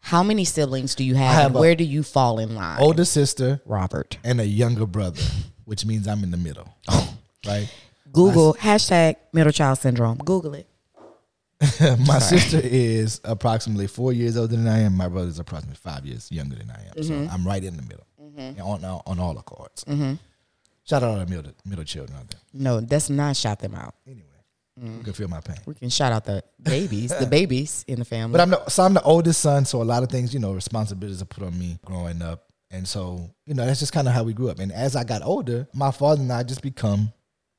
how 0.00 0.22
many 0.22 0.44
siblings 0.44 0.94
do 0.94 1.04
you 1.04 1.14
have? 1.14 1.28
Mm-hmm. 1.30 1.36
have 1.40 1.46
and 1.52 1.54
where 1.60 1.74
do 1.74 1.84
you 1.84 2.02
fall 2.02 2.38
in 2.38 2.54
line? 2.54 2.80
older 2.80 3.04
sister 3.04 3.60
Robert. 3.64 4.18
and 4.24 4.40
a 4.40 4.46
younger 4.46 4.86
brother, 4.86 5.22
which 5.64 5.84
means 5.84 6.08
I'm 6.08 6.24
in 6.24 6.30
the 6.30 6.36
middle, 6.36 6.68
right? 7.46 7.72
Google 8.12 8.54
hashtag 8.54 9.16
middle 9.32 9.52
child 9.52 9.78
syndrome. 9.78 10.18
Google 10.18 10.54
it. 10.54 10.66
my 12.06 12.18
sister 12.20 12.60
is 12.62 13.20
approximately 13.24 13.86
four 13.88 14.12
years 14.12 14.36
older 14.36 14.54
than 14.56 14.68
I 14.68 14.80
am. 14.80 14.96
My 14.96 15.08
brother 15.08 15.28
is 15.28 15.38
approximately 15.40 15.76
five 15.82 16.06
years 16.06 16.30
younger 16.30 16.54
than 16.56 16.70
I 16.70 16.84
am. 16.86 16.92
Mm-hmm. 16.94 17.26
So 17.26 17.32
I'm 17.34 17.46
right 17.46 17.62
in 17.62 17.76
the 17.76 17.82
middle 17.82 18.06
and 18.36 18.60
on, 18.60 18.84
on 18.84 19.02
on 19.06 19.18
all 19.18 19.34
the 19.34 19.42
cards. 19.42 19.84
Shout 20.84 21.02
out 21.02 21.10
all 21.10 21.18
the 21.18 21.26
middle 21.26 21.52
middle 21.64 21.84
children 21.84 22.16
out 22.18 22.30
there. 22.30 22.40
No, 22.54 22.80
that's 22.80 23.10
not 23.10 23.36
shout 23.36 23.58
them 23.58 23.74
out. 23.74 23.94
Anyway, 24.06 24.24
Mm. 24.80 24.98
you 24.98 25.04
can 25.04 25.12
feel 25.12 25.28
my 25.28 25.40
pain. 25.40 25.56
We 25.66 25.74
can 25.74 25.90
shout 25.90 26.12
out 26.12 26.24
the 26.24 26.42
babies, 26.62 27.12
the 27.18 27.26
babies 27.26 27.84
in 27.88 27.98
the 27.98 28.04
family. 28.04 28.32
But 28.32 28.40
I'm 28.42 28.50
the, 28.50 28.68
so 28.68 28.84
I'm 28.84 28.94
the 28.94 29.02
oldest 29.02 29.40
son, 29.40 29.64
so 29.64 29.82
a 29.82 29.84
lot 29.84 30.02
of 30.04 30.08
things, 30.08 30.32
you 30.32 30.38
know, 30.40 30.52
responsibilities 30.52 31.20
are 31.20 31.24
put 31.26 31.42
on 31.42 31.58
me 31.58 31.78
growing 31.84 32.22
up, 32.22 32.44
and 32.70 32.86
so 32.86 33.28
you 33.44 33.54
know 33.54 33.66
that's 33.66 33.80
just 33.80 33.92
kind 33.92 34.06
of 34.06 34.14
how 34.14 34.22
we 34.22 34.32
grew 34.32 34.50
up. 34.50 34.60
And 34.60 34.70
as 34.70 34.94
I 34.94 35.02
got 35.04 35.22
older, 35.22 35.66
my 35.74 35.90
father 35.90 36.22
and 36.22 36.32
I 36.32 36.44
just 36.44 36.62
become 36.62 37.12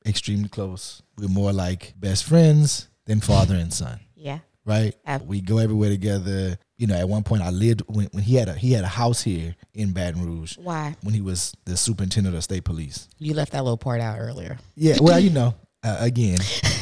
extremely 0.06 0.48
close. 0.48 1.02
We're 1.18 1.28
more 1.28 1.52
like 1.52 1.92
best 1.98 2.24
friends 2.24 2.88
than 3.10 3.20
father 3.20 3.56
and 3.56 3.72
son. 3.72 3.98
yeah. 4.14 4.38
right? 4.64 4.94
Ab- 5.04 5.26
we 5.26 5.40
go 5.40 5.58
everywhere 5.58 5.90
together. 5.90 6.56
You 6.78 6.86
know, 6.86 6.94
at 6.94 7.08
one 7.08 7.24
point 7.24 7.42
I 7.42 7.50
lived 7.50 7.82
when, 7.88 8.06
when 8.12 8.22
he 8.22 8.36
had 8.36 8.48
a 8.48 8.54
he 8.54 8.72
had 8.72 8.84
a 8.84 8.88
house 8.88 9.20
here 9.20 9.54
in 9.74 9.92
Baton 9.92 10.24
Rouge 10.24 10.56
Why? 10.58 10.94
when 11.02 11.12
he 11.12 11.20
was 11.20 11.52
the 11.64 11.76
superintendent 11.76 12.36
of 12.36 12.44
state 12.44 12.64
police. 12.64 13.08
You 13.18 13.34
left 13.34 13.52
that 13.52 13.64
little 13.64 13.76
part 13.76 14.00
out 14.00 14.18
earlier. 14.20 14.58
Yeah, 14.76 14.96
well, 15.00 15.18
you 15.18 15.30
know, 15.30 15.54
uh, 15.82 15.96
again, 16.00 16.38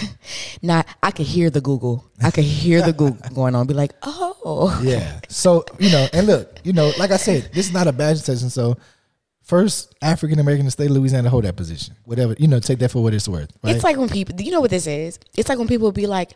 Now 0.62 0.84
I 1.02 1.10
could 1.12 1.26
hear 1.26 1.50
the 1.50 1.60
Google. 1.60 2.04
I 2.22 2.30
could 2.30 2.44
hear 2.44 2.82
the 2.82 2.92
Google 2.92 3.18
going 3.34 3.54
on. 3.54 3.66
Be 3.66 3.74
like, 3.74 3.92
oh, 4.02 4.80
yeah. 4.82 5.20
So 5.28 5.64
you 5.78 5.90
know, 5.90 6.06
and 6.12 6.26
look, 6.26 6.58
you 6.64 6.72
know, 6.72 6.92
like 6.98 7.10
I 7.10 7.16
said, 7.16 7.50
this 7.54 7.66
is 7.68 7.72
not 7.72 7.86
a 7.86 7.92
badge 7.92 8.18
session. 8.18 8.50
So 8.50 8.76
first 9.48 9.94
African 10.02 10.38
American 10.38 10.66
the 10.66 10.70
state 10.70 10.86
of 10.90 10.92
Louisiana 10.96 11.24
to 11.24 11.30
hold 11.30 11.44
that 11.44 11.56
position, 11.56 11.96
whatever 12.04 12.36
you 12.38 12.46
know, 12.48 12.60
take 12.60 12.78
that 12.80 12.90
for 12.90 13.02
what 13.02 13.14
it's 13.14 13.26
worth. 13.28 13.50
Right? 13.64 13.74
It's 13.74 13.82
like 13.84 13.96
when 13.96 14.08
people, 14.08 14.40
you 14.40 14.50
know 14.52 14.60
what 14.60 14.70
this 14.70 14.86
is? 14.86 15.18
It's 15.36 15.48
like 15.48 15.58
when 15.58 15.66
people 15.68 15.90
be 15.90 16.06
like, 16.06 16.32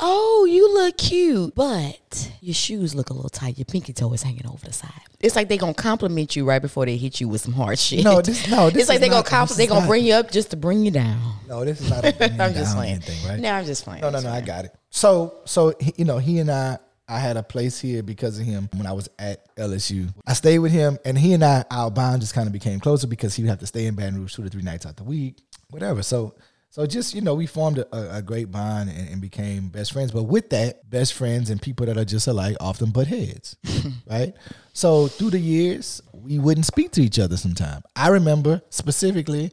oh, 0.00 0.46
you 0.50 0.72
look 0.74 0.98
cute, 0.98 1.54
but 1.54 2.30
your 2.40 2.54
shoes 2.54 2.94
look 2.94 3.10
a 3.10 3.14
little 3.14 3.30
tight. 3.30 3.56
Your 3.58 3.64
pinky 3.64 3.92
toe 3.92 4.12
is 4.12 4.22
hanging 4.22 4.46
over 4.46 4.66
the 4.66 4.72
side. 4.72 4.90
It's 5.20 5.36
like 5.36 5.48
they 5.48 5.56
gonna 5.56 5.72
compliment 5.72 6.36
you 6.36 6.44
right 6.44 6.60
before 6.60 6.84
they 6.84 6.96
hit 6.96 7.20
you 7.20 7.28
with 7.28 7.40
some 7.40 7.54
hard 7.54 7.78
shit. 7.78 8.04
No, 8.04 8.20
this- 8.20 8.48
no, 8.50 8.68
this 8.70 8.82
it's 8.82 8.88
like 8.90 9.00
they 9.00 9.08
gonna 9.08 9.20
not- 9.22 9.26
compl- 9.26 9.48
this 9.48 9.56
they 9.56 9.66
gonna 9.66 9.86
bring 9.86 10.04
you 10.04 10.14
up 10.14 10.30
just 10.30 10.50
to 10.50 10.56
bring 10.56 10.84
you 10.84 10.90
down. 10.90 11.20
no, 11.48 11.64
this 11.64 11.80
is 11.80 11.88
not. 11.88 12.04
A 12.04 12.24
I'm 12.42 12.52
just 12.54 12.74
playing. 12.76 13.00
thing, 13.00 13.26
right? 13.28 13.40
No, 13.40 13.50
I'm 13.52 13.64
just 13.64 13.84
playing. 13.84 14.02
No, 14.02 14.10
no, 14.10 14.20
no, 14.20 14.30
I 14.30 14.40
got 14.42 14.64
it. 14.66 14.74
So, 14.90 15.38
so 15.46 15.72
you 15.96 16.04
know, 16.04 16.18
he 16.18 16.38
and 16.40 16.50
I, 16.50 16.78
I 17.08 17.18
had 17.18 17.36
a 17.36 17.42
place 17.42 17.78
here 17.78 18.02
because 18.02 18.38
of 18.38 18.46
him 18.46 18.68
when 18.74 18.86
I 18.86 18.92
was 18.92 19.08
at 19.18 19.54
LSU. 19.56 20.12
I 20.26 20.32
stayed 20.32 20.58
with 20.60 20.72
him, 20.72 20.98
and 21.04 21.18
he 21.18 21.34
and 21.34 21.44
I, 21.44 21.64
our 21.70 21.90
bond 21.90 22.22
just 22.22 22.34
kind 22.34 22.46
of 22.46 22.52
became 22.52 22.80
closer 22.80 23.06
because 23.06 23.34
he 23.34 23.42
would 23.42 23.50
have 23.50 23.58
to 23.60 23.66
stay 23.66 23.86
in 23.86 23.94
Baton 23.94 24.16
Rouge 24.16 24.34
two 24.34 24.42
to 24.42 24.48
three 24.48 24.62
nights 24.62 24.86
out 24.86 24.96
the 24.96 25.04
week, 25.04 25.42
whatever. 25.70 26.02
So, 26.02 26.34
so 26.70 26.86
just 26.86 27.14
you 27.14 27.20
know, 27.20 27.34
we 27.34 27.46
formed 27.46 27.78
a, 27.78 28.16
a 28.16 28.22
great 28.22 28.50
bond 28.50 28.90
and, 28.90 29.08
and 29.08 29.20
became 29.20 29.68
best 29.68 29.92
friends. 29.92 30.12
But 30.12 30.24
with 30.24 30.50
that, 30.50 30.88
best 30.88 31.12
friends 31.12 31.50
and 31.50 31.60
people 31.60 31.86
that 31.86 31.98
are 31.98 32.04
just 32.04 32.26
alike 32.26 32.56
often 32.58 32.90
butt 32.90 33.06
heads, 33.06 33.56
right? 34.10 34.32
So 34.72 35.08
through 35.08 35.30
the 35.30 35.40
years, 35.40 36.02
we 36.12 36.38
wouldn't 36.38 36.66
speak 36.66 36.92
to 36.92 37.02
each 37.02 37.18
other. 37.18 37.36
Sometime 37.36 37.82
I 37.94 38.08
remember 38.08 38.62
specifically 38.70 39.52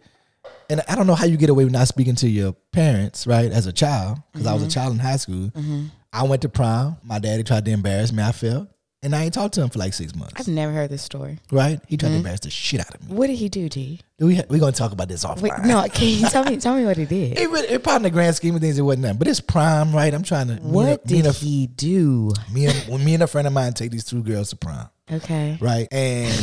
and 0.69 0.81
I 0.87 0.95
don't 0.95 1.05
know 1.05 1.15
how 1.15 1.25
you 1.25 1.35
get 1.35 1.49
away 1.49 1.65
with 1.65 1.73
not 1.73 1.89
speaking 1.89 2.15
to 2.15 2.29
your 2.29 2.53
parents, 2.71 3.27
right? 3.27 3.51
As 3.51 3.67
a 3.67 3.73
child, 3.73 4.19
because 4.31 4.47
I 4.47 4.53
was 4.53 4.63
a 4.63 4.65
mm-hmm. 4.65 4.73
child 4.73 4.93
in 4.93 4.99
high 4.99 5.17
school. 5.17 5.51
Mm-hmm. 5.51 5.85
I 6.13 6.23
went 6.23 6.41
to 6.43 6.49
prom. 6.49 6.97
My 7.03 7.19
daddy 7.19 7.43
tried 7.43 7.65
to 7.65 7.71
embarrass 7.71 8.11
me. 8.11 8.21
I 8.23 8.31
fell, 8.31 8.67
and 9.01 9.15
I 9.15 9.23
ain't 9.23 9.33
talked 9.33 9.53
to 9.55 9.61
him 9.61 9.69
for 9.69 9.79
like 9.79 9.93
six 9.93 10.13
months. 10.15 10.33
I've 10.35 10.47
never 10.47 10.73
heard 10.73 10.89
this 10.89 11.01
story. 11.01 11.39
right? 11.51 11.79
He 11.87 11.97
tried 11.97 12.09
to 12.09 12.11
mm-hmm. 12.11 12.17
embarrass 12.17 12.41
the 12.41 12.49
shit 12.49 12.79
out 12.79 12.93
of 12.93 13.09
me. 13.09 13.15
What 13.15 13.27
did 13.27 13.37
he 13.37 13.49
do, 13.49 13.69
D? 13.69 14.01
We 14.19 14.41
we 14.49 14.59
gonna 14.59 14.71
talk 14.71 14.91
about 14.91 15.07
this 15.07 15.23
Wait, 15.23 15.51
offline. 15.51 15.65
no, 15.65 15.87
can 15.87 16.07
you 16.07 16.27
tell 16.27 16.43
me? 16.43 16.57
Tell 16.57 16.75
me 16.75 16.85
what 16.85 16.97
he 16.97 17.05
did. 17.05 17.37
It, 17.39 17.49
really, 17.49 17.67
it 17.67 17.83
probably 17.83 17.97
in 17.97 18.03
the 18.03 18.09
grand 18.11 18.35
scheme 18.35 18.55
of 18.55 18.61
things, 18.61 18.77
it 18.77 18.81
wasn't 18.81 19.03
nothing. 19.03 19.17
But 19.17 19.27
it's 19.27 19.39
prom, 19.39 19.93
right? 19.93 20.13
I'm 20.13 20.23
trying 20.23 20.47
to. 20.47 20.55
What 20.55 21.05
did 21.05 21.25
a- 21.25 21.31
he 21.31 21.67
do? 21.67 22.33
Me 22.53 22.65
and 22.65 22.75
when 22.87 23.03
me 23.03 23.13
and 23.13 23.23
a 23.23 23.27
friend 23.27 23.47
of 23.47 23.53
mine 23.53 23.73
take 23.73 23.91
these 23.91 24.05
two 24.05 24.23
girls 24.23 24.49
to 24.49 24.55
prom. 24.55 24.89
Okay. 25.11 25.57
right? 25.59 25.87
And 25.91 26.33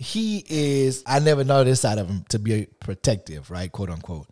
he 0.00 0.44
is, 0.48 1.02
I 1.06 1.18
never 1.20 1.44
know 1.44 1.62
this 1.62 1.80
side 1.80 1.98
of 1.98 2.08
him 2.08 2.24
to 2.30 2.38
be 2.38 2.66
protective, 2.80 3.50
right? 3.50 3.70
Quote 3.70 3.90
unquote. 3.90 4.26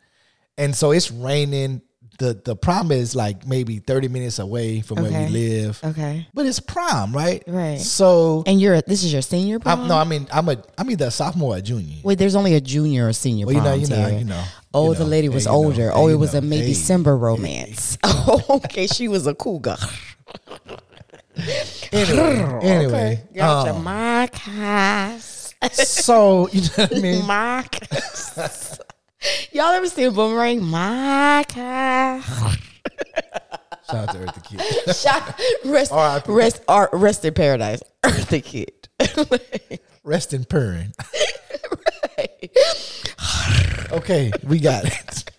And 0.57 0.75
so 0.75 0.91
it's 0.91 1.11
raining. 1.11 1.83
The 2.19 2.35
the 2.45 2.57
prom 2.57 2.91
is 2.91 3.15
like 3.15 3.47
maybe 3.47 3.79
30 3.79 4.09
minutes 4.09 4.41
away 4.41 4.81
from 4.81 4.97
where 5.03 5.07
Okay. 5.11 5.27
we 5.27 5.31
live. 5.33 5.81
Okay. 5.85 6.27
But 6.35 6.47
it's 6.47 6.59
prom, 6.59 7.13
right? 7.15 7.45
Right. 7.47 7.79
So 7.81 8.43
And 8.45 8.61
you're 8.61 8.83
this 8.83 9.05
is 9.05 9.13
your 9.13 9.23
senior 9.23 9.61
prom? 9.61 9.83
I'm, 9.83 9.89
no, 9.89 9.97
I 9.97 10.03
mean 10.05 10.27
I'm 10.33 10.49
a 10.49 10.57
I'm 10.77 10.91
either 10.91 11.07
a 11.07 11.11
sophomore 11.13 11.55
or 11.55 11.59
a 11.59 11.63
junior. 11.63 11.99
Wait, 12.03 12.19
there's 12.19 12.35
only 12.35 12.55
a 12.55 12.61
junior 12.61 13.07
or 13.07 13.13
senior 13.13 13.47
Well, 13.47 13.55
you 13.55 13.63
know, 13.63 13.75
you 13.75 13.87
know, 13.87 14.09
you 14.09 14.25
know. 14.25 14.45
Oh, 14.75 14.95
the 14.95 15.05
lady 15.05 15.29
was 15.29 15.47
know. 15.47 15.53
older. 15.53 15.91
Hey, 15.91 15.95
oh, 15.95 16.09
it 16.09 16.17
was 16.17 16.35
a 16.35 16.41
know. 16.41 16.49
May 16.49 16.59
Hey. 16.59 16.67
December 16.69 17.17
romance. 17.17 17.97
Oh, 18.05 18.43
okay, 18.65 18.87
she 18.89 19.07
was 19.09 19.27
a 19.27 19.35
cougar. 19.35 19.77
Anyway, 21.93 22.59
anyway 22.63 23.25
Got 23.35 23.67
your 23.67 23.75
um, 23.77 23.85
Marcus. 23.85 25.55
so 25.73 26.49
you 26.49 26.63
know 26.63 26.69
what 26.77 26.97
I 26.97 27.01
mean? 27.01 27.25
Marcus. 27.27 28.79
Y'all 29.59 29.73
ever 29.73 29.89
seen 29.89 30.15
Boomerang? 30.15 30.63
Marcus. 30.63 31.57
Shout 33.91 34.09
out 34.09 34.13
to 34.13 34.19
Eartha 34.21 34.45
Kitt. 34.45 34.95
Shot, 34.97 35.41
rest, 35.65 35.91
rest, 36.29 36.63
rest 36.93 37.25
in 37.25 37.35
paradise. 37.35 37.83
Eartha 38.05 38.41
Kitt. 38.45 38.87
Rest 40.05 40.33
in 40.33 40.45
purring. 40.45 40.93
okay, 43.91 44.31
we 44.45 44.61
got 44.61 44.85
it. 44.85 45.31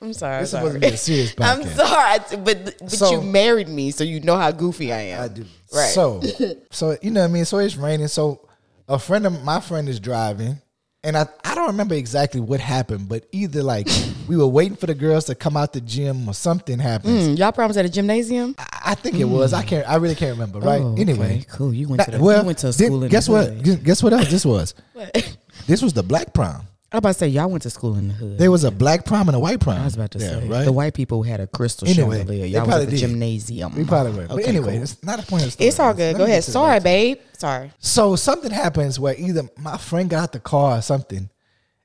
I'm 0.00 0.14
sorry. 0.14 0.40
This 0.40 0.48
is 0.48 0.54
I'm 0.54 0.62
supposed 0.62 0.64
to 0.64 0.70
sorry. 0.70 0.78
be 0.80 0.86
a 0.86 0.96
serious 0.96 1.34
podcast. 1.34 1.52
I'm 1.52 1.64
sorry, 1.76 2.42
but 2.44 2.64
but 2.80 2.90
So- 2.90 3.10
you 3.10 3.20
married 3.20 3.68
me, 3.68 3.90
so 3.90 4.04
you 4.04 4.20
know 4.20 4.36
how 4.38 4.50
goofy 4.52 4.90
I 4.90 5.00
am. 5.00 5.22
I 5.22 5.28
do. 5.28 5.44
Right. 5.70 5.90
So, 5.90 6.22
so 6.70 6.96
you 7.02 7.10
know 7.10 7.20
what 7.20 7.28
I 7.28 7.30
mean. 7.30 7.44
So 7.44 7.58
it's 7.58 7.76
raining. 7.76 8.08
So 8.08 8.48
a 8.88 8.98
friend 8.98 9.26
of 9.26 9.44
my 9.44 9.60
friend 9.60 9.86
is 9.86 10.00
driving, 10.00 10.62
and 11.08 11.16
I 11.16 11.26
I 11.42 11.54
don't 11.54 11.68
remember 11.68 11.94
exactly 11.94 12.40
what 12.40 12.60
happened, 12.60 13.08
but 13.08 13.24
either 13.32 13.62
like 13.62 13.88
we 14.28 14.36
were 14.36 14.46
waiting 14.46 14.76
for 14.76 14.86
the 14.86 14.94
girls 14.94 15.24
to 15.24 15.34
come 15.34 15.56
out 15.56 15.72
the 15.72 15.80
gym 15.80 16.28
or 16.28 16.34
something 16.34 16.78
happened. 16.78 17.18
Mm, 17.18 17.38
y'all 17.38 17.50
problems 17.50 17.78
at 17.78 17.86
a 17.86 17.88
gymnasium? 17.88 18.54
I, 18.58 18.92
I 18.92 18.94
think 18.94 19.16
it 19.16 19.24
was. 19.24 19.52
I 19.54 19.62
can't. 19.62 19.88
I 19.88 19.96
really 19.96 20.14
can't 20.14 20.32
remember. 20.32 20.60
Right. 20.60 20.82
Oh, 20.82 20.92
okay. 20.92 21.00
Anyway, 21.00 21.44
cool. 21.50 21.72
You 21.72 21.88
went 21.88 22.04
to 22.04 22.10
the, 22.10 22.20
well, 22.22 22.40
you 22.42 22.46
went 22.46 22.58
to 22.58 22.72
school 22.72 23.02
in 23.02 23.08
guess 23.08 23.28
what? 23.28 23.62
Guess 23.62 24.02
what 24.02 24.12
else 24.12 24.30
this 24.30 24.44
was? 24.44 24.74
What? 24.92 25.36
This 25.66 25.82
was 25.82 25.92
the 25.92 26.02
black 26.02 26.32
prom. 26.34 26.66
I 26.90 26.96
was 26.96 26.98
about 27.00 27.08
to 27.08 27.14
say 27.18 27.28
y'all 27.28 27.50
went 27.50 27.64
to 27.64 27.70
school 27.70 27.96
in 27.96 28.08
the 28.08 28.14
hood. 28.14 28.38
There 28.38 28.50
was 28.50 28.64
a 28.64 28.70
black 28.70 29.04
prom 29.04 29.28
and 29.28 29.36
a 29.36 29.38
white 29.38 29.60
prom. 29.60 29.78
I 29.78 29.84
was 29.84 29.94
about 29.94 30.10
to 30.12 30.18
there, 30.18 30.40
say 30.40 30.48
right. 30.48 30.64
the 30.64 30.72
white 30.72 30.94
people 30.94 31.22
had 31.22 31.38
a 31.38 31.46
crystal 31.46 31.86
Anyway, 31.86 32.16
chandelier. 32.16 32.46
Y'all 32.46 32.64
was 32.64 32.76
at 32.76 32.84
the 32.86 32.92
did. 32.92 33.00
gymnasium. 33.00 33.74
we 33.76 33.84
probably 33.84 34.12
were. 34.12 34.26
But 34.26 34.46
anyway, 34.46 34.76
cool. 34.76 34.82
it's 34.84 35.02
not 35.04 35.22
a 35.22 35.26
point 35.26 35.44
of 35.44 35.52
story. 35.52 35.68
It's 35.68 35.78
all 35.78 35.92
good. 35.92 36.16
Go 36.16 36.24
ahead. 36.24 36.36
get 36.38 36.44
to 36.44 36.46
the 36.46 36.52
Sorry, 36.52 36.80
babe. 36.80 37.18
Sorry. 37.36 37.70
So 37.78 38.16
something 38.16 38.50
happens 38.50 38.98
where 38.98 39.14
either 39.18 39.42
my 39.58 39.76
friend 39.76 40.08
got 40.08 40.22
out 40.22 40.32
the 40.32 40.40
car 40.40 40.78
or 40.78 40.80
something, 40.80 41.28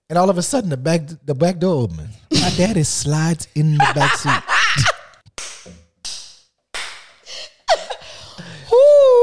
and 0.09 0.17
all 0.17 0.29
of 0.29 0.37
a 0.37 0.41
sudden 0.41 0.69
the 0.69 0.77
back 0.77 1.01
the 1.25 1.35
back 1.35 1.59
door 1.59 1.83
opens. 1.83 2.15
My 2.31 2.49
daddy 2.55 2.83
slides 2.83 3.49
in 3.55 3.73
the 3.73 3.91
back 3.93 4.15
seat 4.15 4.31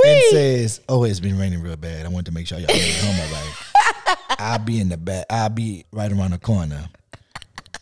and 0.04 0.22
says, 0.30 0.82
"Oh, 0.90 1.04
it's 1.04 1.20
been 1.20 1.38
raining 1.38 1.62
real 1.62 1.76
bad. 1.76 2.04
I 2.04 2.10
want 2.10 2.26
to 2.26 2.32
make 2.32 2.46
sure 2.46 2.58
y'all 2.58 2.66
made 2.68 2.76
it 2.76 3.02
home 3.02 3.18
all 3.18 3.32
right. 3.32 3.54
I'll 4.38 4.58
be 4.58 4.80
in 4.80 4.88
the 4.88 4.96
back. 4.96 5.26
I'll 5.30 5.48
be 5.48 5.84
right 5.92 6.10
around 6.10 6.32
the 6.32 6.38
corner." 6.38 6.88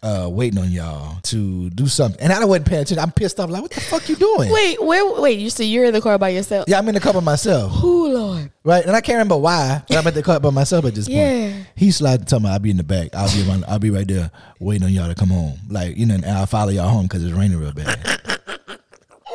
Uh, 0.00 0.28
waiting 0.30 0.60
on 0.60 0.70
y'all 0.70 1.18
to 1.22 1.68
do 1.70 1.88
something, 1.88 2.20
and 2.20 2.32
I 2.32 2.44
wasn't 2.44 2.68
paying 2.68 2.82
attention. 2.82 3.00
I'm 3.02 3.10
pissed 3.10 3.40
off. 3.40 3.50
Like, 3.50 3.62
what 3.62 3.72
the 3.72 3.80
fuck 3.80 4.08
you 4.08 4.14
doing? 4.14 4.48
Wait, 4.48 4.80
where? 4.80 5.20
Wait, 5.20 5.40
you 5.40 5.50
see, 5.50 5.64
you're 5.64 5.86
in 5.86 5.92
the 5.92 6.00
car 6.00 6.16
by 6.18 6.28
yourself? 6.28 6.66
Yeah, 6.68 6.78
I'm 6.78 6.86
in 6.86 6.94
the 6.94 7.00
car 7.00 7.12
by 7.12 7.18
myself. 7.18 7.72
Oh 7.74 8.08
Lord. 8.08 8.52
Right, 8.62 8.84
and 8.86 8.94
I 8.94 9.00
can't 9.00 9.16
remember 9.16 9.36
why, 9.36 9.82
but 9.88 9.96
I'm 9.96 10.06
at 10.06 10.14
the 10.14 10.22
car 10.22 10.38
by 10.38 10.50
myself 10.50 10.84
at 10.84 10.94
this 10.94 11.08
point. 11.08 11.18
Yeah. 11.18 11.52
He 11.74 11.90
slid 11.90 12.28
tell 12.28 12.38
me 12.38 12.48
I'll 12.48 12.60
be 12.60 12.70
in 12.70 12.76
the 12.76 12.84
back. 12.84 13.12
I'll 13.12 13.28
be 13.28 13.48
around, 13.48 13.64
I'll 13.66 13.80
be 13.80 13.90
right 13.90 14.06
there 14.06 14.30
waiting 14.60 14.84
on 14.86 14.92
y'all 14.92 15.08
to 15.08 15.16
come 15.16 15.30
home. 15.30 15.58
Like 15.68 15.96
you 15.96 16.06
know, 16.06 16.14
and 16.14 16.24
I'll 16.26 16.46
follow 16.46 16.70
y'all 16.70 16.88
home 16.88 17.06
because 17.06 17.24
it's 17.24 17.34
raining 17.36 17.58
real 17.58 17.72
bad. 17.72 18.37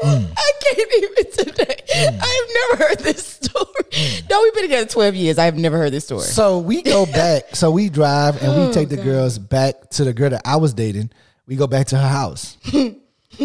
I 0.06 0.52
can't 0.62 0.92
even 0.98 1.32
today. 1.32 1.76
Mm. 1.96 2.20
I've 2.22 2.50
never 2.72 2.84
heard 2.89 3.00
this 3.00 3.26
story. 3.26 4.24
No, 4.30 4.42
we've 4.42 4.54
been 4.54 4.63
together 4.63 4.88
12 4.88 5.16
years. 5.16 5.38
I've 5.38 5.58
never 5.58 5.78
heard 5.78 5.92
this 5.94 6.06
story. 6.06 6.22
So 6.22 6.60
we 6.60 6.82
go 6.82 7.06
back. 7.22 7.56
So 7.56 7.72
we 7.72 7.89
drive 7.89 8.42
and 8.42 8.52
Oh, 8.52 8.68
we 8.68 8.74
take 8.74 8.89
the 8.89 8.98
girls 8.98 9.38
back 9.38 9.89
to 9.92 10.04
the 10.04 10.13
girl 10.13 10.30
that 10.32 10.42
I 10.46 10.56
was 10.58 10.74
dating. 10.74 11.12
We 11.48 11.56
go 11.56 11.68
back 11.68 11.88
to 11.88 11.98
her 11.98 12.08
house. 12.08 12.58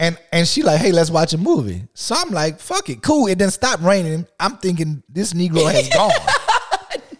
and 0.00 0.18
and 0.32 0.46
she 0.46 0.62
like, 0.62 0.80
hey, 0.80 0.92
let's 0.92 1.10
watch 1.10 1.32
a 1.32 1.38
movie. 1.38 1.82
So 1.94 2.14
I'm 2.16 2.30
like, 2.30 2.60
fuck 2.60 2.88
it, 2.90 3.02
cool. 3.02 3.26
It 3.26 3.38
didn't 3.38 3.52
stop 3.54 3.80
raining. 3.82 4.26
I'm 4.38 4.56
thinking 4.58 5.02
this 5.08 5.32
Negro 5.32 5.70
has 5.72 5.88
gone. 5.94 6.10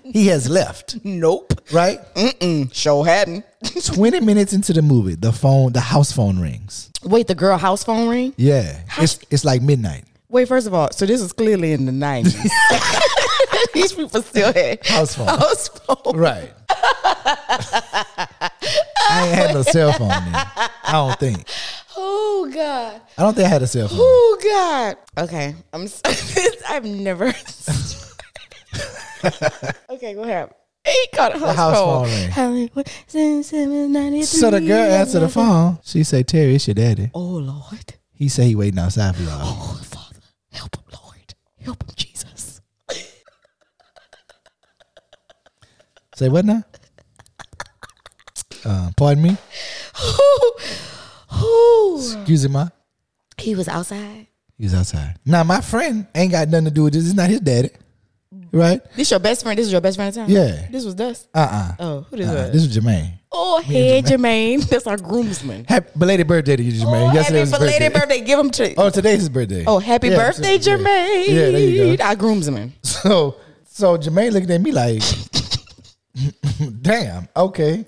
he 0.03 0.27
has 0.29 0.49
left. 0.49 0.99
Nope. 1.05 1.53
Right? 1.73 1.99
Mm-mm. 2.15 2.73
Show 2.75 3.03
hadn't. 3.03 3.45
20 3.95 4.21
minutes 4.21 4.53
into 4.53 4.73
the 4.73 4.83
movie, 4.83 5.15
the 5.15 5.33
phone, 5.33 5.73
the 5.73 5.81
house 5.81 6.13
phone 6.13 6.39
rings. 6.39 6.91
Wait, 7.03 7.27
the 7.27 7.35
girl 7.35 7.59
house 7.59 7.85
phone 7.85 8.09
ring? 8.09 8.33
Yeah. 8.37 8.81
It's 8.99 9.19
it's 9.31 9.45
like 9.45 9.63
midnight. 9.63 10.05
Wait, 10.29 10.49
first 10.49 10.67
of 10.67 10.75
all, 10.75 10.91
so 10.91 11.07
this 11.07 11.21
is 11.21 11.33
clearly 11.33 11.73
in 11.73 11.87
the 11.87 11.93
90s. 11.93 12.35
These 13.75 13.93
people 13.93 14.23
still 14.23 14.53
had 14.53 14.85
House 14.87 15.15
phone. 15.15 15.29
house 15.29 15.69
phone. 15.69 16.17
Right. 16.17 16.53
I 16.69 18.51
ain't 19.27 19.35
had 19.35 19.55
no 19.55 19.63
cell 19.63 19.93
phone 19.93 20.09
then. 20.09 20.35
I 20.35 20.93
don't 20.93 21.19
think. 21.19 21.47
Oh, 21.99 22.51
God. 22.53 23.01
I 23.17 23.23
don't 23.23 23.33
think 23.33 23.47
I 23.47 23.49
had 23.49 23.63
a 23.63 23.67
cell 23.67 23.89
phone. 23.89 23.97
Oh, 23.99 24.39
God. 24.45 24.99
Okay. 25.25 25.55
I'm 25.73 25.89
I've 26.69 26.85
never. 26.85 27.29
okay, 29.91 30.13
go 30.13 30.25
ahead. 30.25 30.51
He 30.87 31.07
called 31.13 31.35
it 31.35 31.43
house, 31.43 31.75
phone. 31.75 32.07
phone 32.07 32.21
ring. 32.21 32.31
Hollywood, 32.31 32.89
7793. 33.09 34.23
So 34.25 34.51
the 34.51 34.61
girl 34.61 34.93
answered 34.93 35.21
the 35.21 35.29
phone. 35.29 35.79
She 35.83 36.05
said, 36.05 36.29
Terry, 36.29 36.55
it's 36.55 36.69
your 36.69 36.75
daddy. 36.75 37.11
Oh, 37.13 37.21
Lord. 37.21 37.95
He 38.13 38.29
said 38.29 38.47
he 38.47 38.55
waiting 38.55 38.79
outside 38.79 39.17
for 39.17 39.23
y'all. 39.23 39.41
Oh, 39.43 39.81
Father. 39.83 40.21
Help 40.53 40.77
him, 40.77 40.85
Lord. 40.93 41.35
Help 41.61 41.83
him, 41.83 41.91
Jesus. 41.97 42.61
Say 46.15 46.29
what 46.29 46.45
now? 46.45 46.63
Uh, 48.65 48.91
pardon 48.97 49.23
me? 49.23 49.37
Excuse 51.97 52.47
me, 52.49 52.53
ma. 52.53 52.69
He 53.39 53.55
was 53.55 53.69
outside. 53.69 54.27
He 54.57 54.65
was 54.65 54.75
outside. 54.75 55.17
Now 55.27 55.45
my 55.45 55.61
friend 55.61 56.07
ain't 56.15 56.33
got 56.33 56.49
nothing 56.49 56.65
to 56.67 56.71
do 56.71 56.85
with 56.85 56.95
this. 56.95 57.05
It's 57.05 57.15
not 57.15 57.29
his 57.29 57.41
daddy. 57.41 57.71
Right? 58.53 58.81
This 58.95 59.09
is 59.09 59.11
your 59.11 59.21
best 59.21 59.43
friend? 59.43 59.59
This 59.59 59.67
is 59.67 59.73
your 59.73 59.81
best 59.81 59.97
friend 59.97 60.09
at 60.09 60.15
the 60.15 60.21
time? 60.21 60.31
Yeah. 60.31 60.69
This 60.71 60.85
was 60.85 60.95
Dust? 60.95 61.29
Uh-uh. 61.35 61.73
Oh, 61.79 62.07
who 62.09 62.17
this 62.17 62.27
Uh-uh. 62.29 62.35
was? 62.35 62.53
This 62.53 62.63
was 62.67 62.77
Jermaine. 62.77 63.13
oh, 63.33 63.61
hey, 63.61 64.01
Jermaine. 64.03 64.67
That's 64.69 64.87
our 64.87 64.97
groomsman. 64.97 65.65
Happy 65.69 65.91
belated 65.99 66.27
birthday 66.27 66.57
to 66.57 66.63
you, 66.63 66.73
Jermaine. 66.73 67.11
Oh, 67.11 67.13
Yesterday 67.15 67.39
happy 67.39 67.41
was 67.41 67.51
his 67.51 67.59
belated 67.59 67.93
birthday. 67.93 67.99
birthday. 68.19 68.27
Give 68.27 68.39
him 68.39 68.51
to. 68.51 68.75
Oh, 68.77 68.91
today's 68.91 69.19
his 69.21 69.29
birthday. 69.29 69.65
Oh, 69.67 69.79
happy 69.79 70.09
Yeah, 70.09 70.17
birthday, 70.17 70.59
so- 70.59 70.71
yeah. 70.71 70.77
Jermaine. 70.79 71.27
Yeah, 71.29 71.51
there 71.51 71.59
you 71.61 71.97
go. 71.97 72.05
Our 72.05 72.17
groomsman. 72.17 72.73
So, 72.83 73.37
so 73.69 73.97
Jermaine 73.99 74.33
looking 74.33 74.51
at 74.51 74.61
me 74.61 74.73
like, 74.73 75.03
damn, 76.83 77.29
okay. 77.37 77.85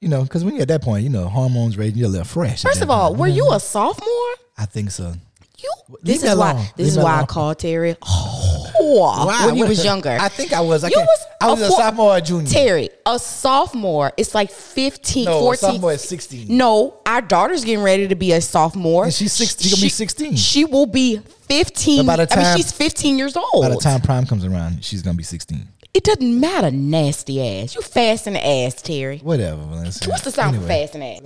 You 0.00 0.08
know, 0.08 0.22
because 0.22 0.44
when 0.44 0.54
you're 0.54 0.62
at 0.62 0.68
that 0.68 0.82
point, 0.82 1.02
you 1.04 1.10
know, 1.10 1.28
hormones 1.28 1.76
raging, 1.76 1.98
you're 1.98 2.06
a 2.08 2.10
little 2.10 2.24
fresh. 2.24 2.64
at 2.64 2.68
First 2.70 2.78
that 2.80 2.84
of 2.84 2.90
all, 2.90 3.08
point. 3.08 3.20
were 3.20 3.26
you 3.28 3.52
a 3.52 3.60
sophomore? 3.60 4.34
I 4.56 4.64
think 4.66 4.90
so. 4.92 5.12
You. 5.58 5.72
This 6.02 6.22
me 6.22 6.28
is 6.30 6.36
why. 6.38 6.54
This 6.54 6.72
Leave 6.78 6.86
is 6.86 6.96
me 6.96 7.02
why 7.04 7.10
I 7.10 7.16
alone. 7.16 7.26
called 7.26 7.58
Terry. 7.58 7.96
Oh, 8.00 8.39
when 8.84 9.56
he 9.56 9.62
was 9.62 9.84
younger. 9.90 10.16
I 10.20 10.28
think 10.28 10.52
I 10.52 10.60
was. 10.60 10.84
I, 10.84 10.88
You 10.88 10.98
was 10.98 11.26
I 11.40 11.50
was 11.50 11.60
a, 11.62 11.68
fo- 11.68 11.76
sophomore 11.76 12.16
or 12.16 12.20
junior. 12.20 12.50
Terry, 12.50 12.90
a 13.06 13.18
sophomore. 13.18 14.12
It's 14.16 14.34
like 14.34 14.50
15, 14.50 15.24
No, 15.24 15.38
a 15.38 15.40
14. 15.40 15.56
sophomore 15.70 15.92
is 15.92 16.02
16. 16.02 16.46
No, 16.56 17.00
our 17.06 17.20
daughter's 17.20 17.64
getting 17.64 17.82
ready 17.84 18.08
to 18.08 18.14
be 18.14 18.32
a 18.32 18.40
sophomore. 18.40 19.04
And 19.04 19.14
she's 19.14 19.32
six- 19.32 19.60
she 19.60 19.70
gonna 19.70 19.80
be 19.82 19.88
16. 19.88 20.36
She 20.36 20.64
will 20.64 20.86
be 20.86 21.18
15. 21.48 22.06
By 22.06 22.16
the 22.16 22.22
I 22.32 22.36
mean, 22.36 22.44
time- 22.44 22.56
she's 22.56 22.72
15 22.72 23.18
years 23.18 23.36
old. 23.36 23.62
By 23.62 23.68
the 23.70 23.76
time 23.76 24.00
prime 24.00 24.26
comes 24.26 24.44
around, 24.44 24.84
she's 24.84 25.02
gonna 25.02 25.16
be 25.16 25.22
16. 25.24 25.66
It 25.92 26.04
doesn't 26.04 26.38
matter, 26.38 26.70
nasty 26.70 27.44
ass. 27.62 27.74
You 27.74 27.80
fast 27.82 28.28
in 28.28 28.34
the 28.34 28.46
ass, 28.46 28.80
Terry. 28.80 29.18
Whatever. 29.18 29.60
Valencia. 29.62 30.08
What's 30.08 30.22
the 30.22 30.30
sound 30.30 30.54
Anyway, 30.54 30.62
for 30.64 30.68
fast 30.86 30.94
in 30.94 31.00
the 31.00 31.06
ass? 31.06 31.20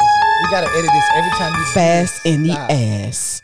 We 0.44 0.50
gotta 0.50 0.68
edit 0.78 0.90
this 0.90 1.04
every 1.14 1.30
time 1.32 1.52
you 1.52 1.64
Fast 1.66 2.26
in 2.26 2.42
the 2.44 2.52
ass. 2.58 3.42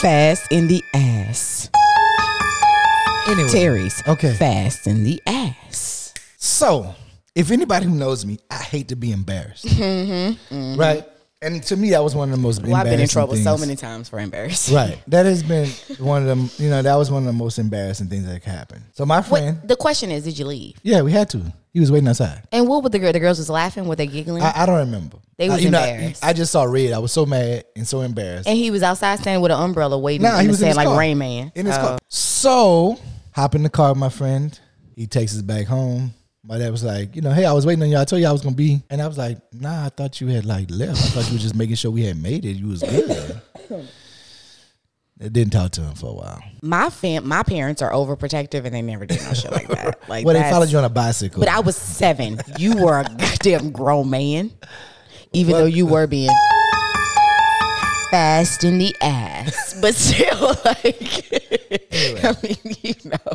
Fast 0.00 0.52
in 0.52 0.68
the 0.68 0.82
ass. 0.94 1.68
Anyway, 3.26 3.48
Terry's. 3.50 4.02
Okay. 4.06 4.32
Fast 4.34 4.86
in 4.86 5.02
the 5.02 5.20
ass. 5.26 6.14
So, 6.36 6.94
if 7.34 7.50
anybody 7.50 7.86
who 7.86 7.94
knows 7.94 8.24
me, 8.24 8.38
I 8.50 8.56
hate 8.58 8.88
to 8.88 8.96
be 8.96 9.10
embarrassed. 9.12 9.64
Mm-hmm. 9.78 10.54
Mm-hmm. 10.54 10.80
Right? 10.80 11.04
And 11.42 11.62
to 11.64 11.76
me, 11.76 11.90
that 11.90 12.02
was 12.02 12.14
one 12.14 12.30
of 12.30 12.36
the 12.36 12.40
most 12.42 12.62
Well, 12.62 12.74
I've 12.74 12.84
been 12.86 12.98
in 13.00 13.08
trouble 13.08 13.36
so 13.36 13.42
things. 13.56 13.60
many 13.60 13.76
times 13.76 14.08
for 14.08 14.18
embarrassing. 14.18 14.74
Right. 14.74 14.98
That 15.08 15.26
has 15.26 15.42
been 15.42 15.68
one 15.98 16.22
of 16.22 16.28
them, 16.28 16.50
you 16.58 16.68
know, 16.70 16.82
that 16.82 16.94
was 16.96 17.10
one 17.10 17.22
of 17.22 17.26
the 17.26 17.32
most 17.32 17.58
embarrassing 17.58 18.08
things 18.08 18.26
that 18.26 18.42
could 18.42 18.52
happen. 18.52 18.82
So 18.92 19.04
my 19.06 19.22
friend, 19.22 19.58
Wait, 19.60 19.68
the 19.68 19.76
question 19.76 20.10
is, 20.10 20.24
did 20.24 20.38
you 20.38 20.46
leave? 20.46 20.76
yeah, 20.82 21.02
we 21.02 21.12
had 21.12 21.28
to. 21.30 21.52
He 21.72 21.80
was 21.80 21.92
waiting 21.92 22.08
outside. 22.08 22.42
And 22.50 22.66
what 22.66 22.82
were 22.82 22.88
the 22.88 22.98
girl? 22.98 23.12
The 23.12 23.20
girls 23.20 23.38
was 23.38 23.50
laughing. 23.50 23.86
Were 23.86 23.96
they 23.96 24.06
giggling? 24.06 24.42
I, 24.42 24.62
I 24.62 24.66
don't 24.66 24.78
remember. 24.78 25.18
They 25.36 25.48
I- 25.48 25.54
was 25.54 25.64
you 25.64 25.70
know, 25.70 25.78
I- 25.80 25.86
embarrassed. 25.88 26.24
I, 26.24 26.32
just 26.32 26.50
saw 26.52 26.64
red. 26.64 26.92
I 26.92 26.98
was 26.98 27.12
so 27.12 27.26
mad 27.26 27.64
and 27.76 27.86
so 27.86 28.00
embarrassed. 28.00 28.48
and 28.48 28.56
he 28.56 28.70
was 28.70 28.82
outside 28.82 29.18
standing 29.20 29.42
with 29.42 29.52
an 29.52 29.60
umbrella 29.60 29.98
waiting. 29.98 30.22
Nah, 30.22 30.38
he 30.38 30.48
was 30.48 30.58
his 30.58 30.76
like 30.76 30.88
car. 30.88 30.98
Rain 30.98 31.18
Man. 31.18 31.52
in 31.54 31.66
his 31.66 31.76
Oh. 31.76 31.80
car. 31.80 31.98
So, 32.08 32.98
hop 33.32 33.54
in 33.54 33.62
the 33.62 33.68
car 33.68 33.90
with 33.90 33.98
my 33.98 34.08
friend. 34.08 34.58
He 34.96 35.06
takes 35.06 35.34
us 35.36 35.42
back 35.42 35.66
home. 35.66 36.12
My 36.44 36.56
dad 36.58 36.70
was 36.72 36.82
like, 36.82 37.14
you 37.14 37.20
know, 37.22 37.30
hey, 37.30 37.44
I 37.44 37.52
was 37.52 37.66
waiting 37.66 37.82
on 37.82 37.90
you. 37.90 37.98
I 37.98 38.04
told 38.04 38.22
you 38.22 38.28
I 38.28 38.32
was 38.32 38.40
gonna 38.42 38.56
be, 38.56 38.82
and 38.88 39.02
I 39.02 39.06
was 39.06 39.18
like, 39.18 39.38
nah, 39.52 39.84
I 39.86 39.88
thought 39.90 40.20
you 40.20 40.28
had 40.28 40.46
like 40.46 40.70
left. 40.70 40.98
I 40.98 41.08
thought 41.08 41.26
you 41.28 41.34
were 41.34 41.38
just 41.42 41.54
making 41.54 41.76
sure 41.76 41.90
we 41.90 42.04
had 42.04 42.16
made 42.20 42.44
it. 42.46 42.56
You 42.56 42.68
was 42.68 42.82
good. 42.82 43.40
I 45.20 45.28
didn't 45.28 45.52
talk 45.52 45.72
to 45.72 45.80
him 45.82 45.94
for 45.94 46.10
a 46.10 46.14
while. 46.14 46.42
My 46.62 46.90
fam, 46.90 47.26
my 47.26 47.42
parents 47.42 47.82
are 47.82 47.90
overprotective, 47.92 48.64
and 48.64 48.72
they 48.74 48.82
never 48.82 49.04
did 49.04 49.20
no 49.22 49.32
shit 49.32 49.50
like 49.50 49.66
that. 49.68 49.98
Like 50.08 50.24
Well, 50.24 50.34
they 50.40 50.48
followed 50.48 50.70
you 50.70 50.78
on 50.78 50.84
a 50.84 50.88
bicycle. 50.88 51.40
But 51.40 51.48
I 51.48 51.60
was 51.60 51.76
seven. 51.76 52.38
You 52.58 52.76
were 52.82 53.00
a 53.00 53.04
goddamn 53.04 53.72
grown 53.72 54.08
man, 54.10 54.52
even 55.32 55.52
though 55.54 55.64
you 55.66 55.86
were 55.86 56.06
being 56.06 56.30
fast 58.10 58.64
in 58.64 58.78
the 58.78 58.94
ass. 59.02 59.74
But 59.80 59.94
still, 59.94 60.56
like, 60.64 61.28
I 62.24 62.34
mean, 62.42 62.76
you 62.82 62.94
know, 63.04 63.32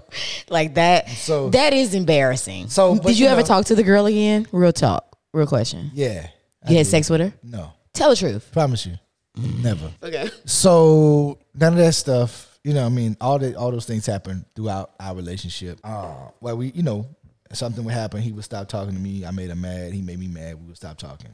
like 0.49 0.73
that. 0.75 1.07
So- 1.09 1.49
that 1.51 1.73
is 1.73 1.93
embarrassing. 1.95 2.67
So, 2.69 2.97
did 2.97 3.17
you, 3.17 3.25
you 3.25 3.31
ever 3.31 3.41
know- 3.41 3.47
talk 3.47 3.65
to 3.65 3.75
the 3.75 3.83
girl 3.83 4.07
again? 4.07 4.45
Real 4.51 4.73
talk, 4.73 5.05
real 5.33 5.47
question. 5.47 5.91
yeah. 5.93 6.27
I 6.65 6.71
You 6.71 6.77
had 6.77 6.83
did. 6.85 6.89
sex 6.89 7.09
with 7.09 7.21
her? 7.21 7.33
No, 7.43 7.71
Tell 7.93 8.09
the 8.09 8.15
truth. 8.15 8.49
promise 8.51 8.85
you, 8.85 8.93
never. 9.35 9.91
Okay. 10.01 10.29
So 10.45 11.37
none 11.55 11.73
of 11.73 11.79
that 11.79 11.93
stuff, 11.93 12.57
you 12.63 12.73
know. 12.73 12.85
I 12.85 12.89
mean, 12.89 13.17
all 13.21 13.39
the 13.39 13.55
all 13.55 13.71
those 13.71 13.85
things 13.85 14.05
happened 14.05 14.45
throughout 14.55 14.91
our 14.99 15.15
relationship. 15.15 15.79
Uh, 15.83 16.13
where 16.39 16.55
we, 16.55 16.71
you 16.71 16.83
know, 16.83 17.05
something 17.53 17.83
would 17.83 17.93
happen, 17.93 18.21
he 18.21 18.31
would 18.31 18.43
stop 18.43 18.67
talking 18.67 18.93
to 18.93 18.99
me. 18.99 19.25
I 19.25 19.31
made 19.31 19.49
him 19.49 19.61
mad. 19.61 19.93
He 19.93 20.01
made 20.01 20.19
me 20.19 20.27
mad. 20.27 20.59
We 20.59 20.67
would 20.67 20.77
stop 20.77 20.97
talking. 20.97 21.29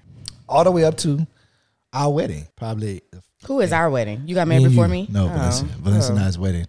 All 0.47 0.63
the 0.63 0.71
way 0.71 0.83
up 0.83 0.97
to 0.97 1.25
our 1.93 2.11
wedding, 2.13 2.47
probably. 2.55 3.01
Who 3.45 3.61
is 3.61 3.71
our 3.71 3.89
wedding? 3.89 4.23
You 4.25 4.35
got 4.35 4.47
married 4.47 4.65
before 4.67 4.85
you. 4.85 4.91
me? 4.91 5.07
No, 5.09 5.25
Oh. 5.25 5.29
Valencia. 5.29 5.67
Valencia 5.79 6.11
and 6.15 6.23
I's 6.23 6.37
wedding. 6.37 6.67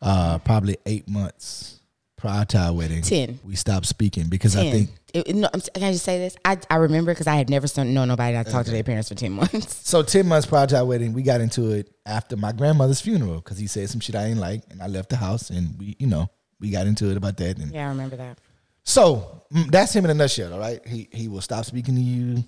Uh, 0.00 0.38
probably 0.38 0.76
eight 0.86 1.08
months 1.08 1.80
prior 2.22 2.44
to 2.46 2.56
our 2.58 2.72
wedding, 2.72 3.02
10. 3.02 3.40
we 3.44 3.56
stopped 3.56 3.84
speaking 3.84 4.28
because 4.28 4.56
I 4.56 4.70
think 4.70 4.90
It- 5.12 5.34
no, 5.34 5.48
can 5.50 5.82
I 5.82 5.90
just 5.92 6.04
say 6.04 6.18
this? 6.18 6.36
I, 6.44 6.56
I 6.70 6.76
remember 6.76 7.10
because 7.12 7.26
I 7.26 7.34
had 7.34 7.50
never 7.50 7.66
known 7.82 8.06
nobody 8.08 8.32
that 8.34 8.46
talked 8.46 8.66
to 8.66 8.70
their 8.72 8.84
parents 8.84 9.08
for 9.08 9.16
10 9.16 9.32
months. 9.32 9.86
so. 9.88 10.02
Ten 10.04 10.26
months 10.28 10.46
prior 10.46 10.66
to 10.68 10.78
our 10.78 10.84
wedding, 10.86 11.12
we 11.12 11.22
got 11.22 11.40
into 11.40 11.72
it 11.72 11.90
after 12.06 12.36
my 12.36 12.52
grandmother's 12.52 13.00
funeral 13.00 13.34
because 13.34 13.58
he 13.58 13.66
said 13.66 13.90
some 13.90 14.00
shit 14.00 14.14
I 14.14 14.28
didn't 14.28 14.40
like, 14.40 14.62
and 14.70 14.80
I 14.80 14.86
left 14.86 15.08
the 15.10 15.16
house, 15.16 15.50
and 15.50 15.76
we, 15.78 15.96
you 15.98 16.06
know, 16.06 16.30
we 16.60 16.70
got 16.70 16.86
into 16.86 17.10
it 17.10 17.16
about 17.16 17.36
that. 17.38 17.58
And 17.58 17.72
Yeah, 17.72 17.86
I 17.86 17.88
remember 17.88 18.14
that. 18.16 18.38
so 18.84 19.42
mm, 19.52 19.68
that's 19.70 19.92
him 19.94 20.04
in 20.04 20.10
a 20.12 20.14
nutshell. 20.14 20.52
All 20.54 20.60
right, 20.60 20.80
he 20.86 21.08
he 21.12 21.26
will 21.28 21.40
stop 21.40 21.64
speaking 21.64 21.96
to 21.96 22.00
you. 22.00 22.44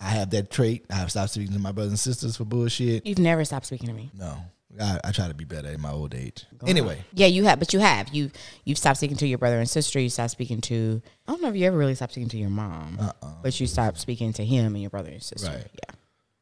I 0.00 0.06
have 0.08 0.30
that 0.30 0.50
trait. 0.50 0.84
I 0.90 0.94
have 0.96 1.10
stopped 1.12 1.30
speaking 1.30 1.52
to 1.54 1.60
my 1.60 1.70
brothers 1.70 1.92
and 1.92 1.98
sisters 1.98 2.36
for 2.36 2.44
bullshit. 2.44 3.06
You've 3.06 3.20
never 3.20 3.44
stopped 3.44 3.66
speaking 3.66 3.86
to 3.86 3.94
me. 3.94 4.10
No, 4.18 4.36
I, 4.80 4.98
I 5.04 5.12
try 5.12 5.28
to 5.28 5.34
be 5.34 5.44
better 5.44 5.68
in 5.68 5.80
my 5.80 5.90
old 5.90 6.14
age. 6.14 6.46
Anyway, 6.66 7.04
Yeah, 7.12 7.26
you 7.26 7.44
have, 7.44 7.58
but 7.58 7.72
you 7.74 7.80
have. 7.80 8.08
You 8.14 8.30
you've 8.64 8.78
stopped 8.78 8.96
speaking 8.98 9.16
to 9.18 9.26
your 9.26 9.38
brother 9.38 9.58
and 9.58 9.68
sister. 9.68 10.00
You 10.00 10.08
stopped 10.08 10.30
speaking 10.30 10.60
to. 10.62 11.02
I 11.28 11.32
don't 11.32 11.42
know 11.42 11.48
if 11.48 11.56
you 11.56 11.66
ever 11.66 11.76
really 11.76 11.94
stopped 11.94 12.12
speaking 12.12 12.30
to 12.30 12.38
your 12.38 12.50
mom, 12.50 12.98
uh-uh. 13.00 13.34
but 13.42 13.58
you 13.60 13.66
stopped 13.66 13.98
speaking 13.98 14.32
to 14.34 14.44
him 14.44 14.74
and 14.74 14.80
your 14.80 14.90
brother 14.90 15.10
and 15.10 15.22
sister. 15.22 15.46
Uh-uh. 15.48 15.56
Right. 15.56 15.66
Yeah. 15.88 15.94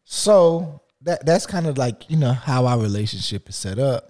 so 0.05 0.81
that 1.03 1.25
that's 1.25 1.47
kind 1.47 1.66
of 1.66 1.79
like 1.79 2.09
you 2.11 2.16
know 2.16 2.33
how 2.33 2.66
our 2.66 2.79
relationship 2.79 3.49
is 3.49 3.57
set 3.57 3.79
up. 3.79 4.07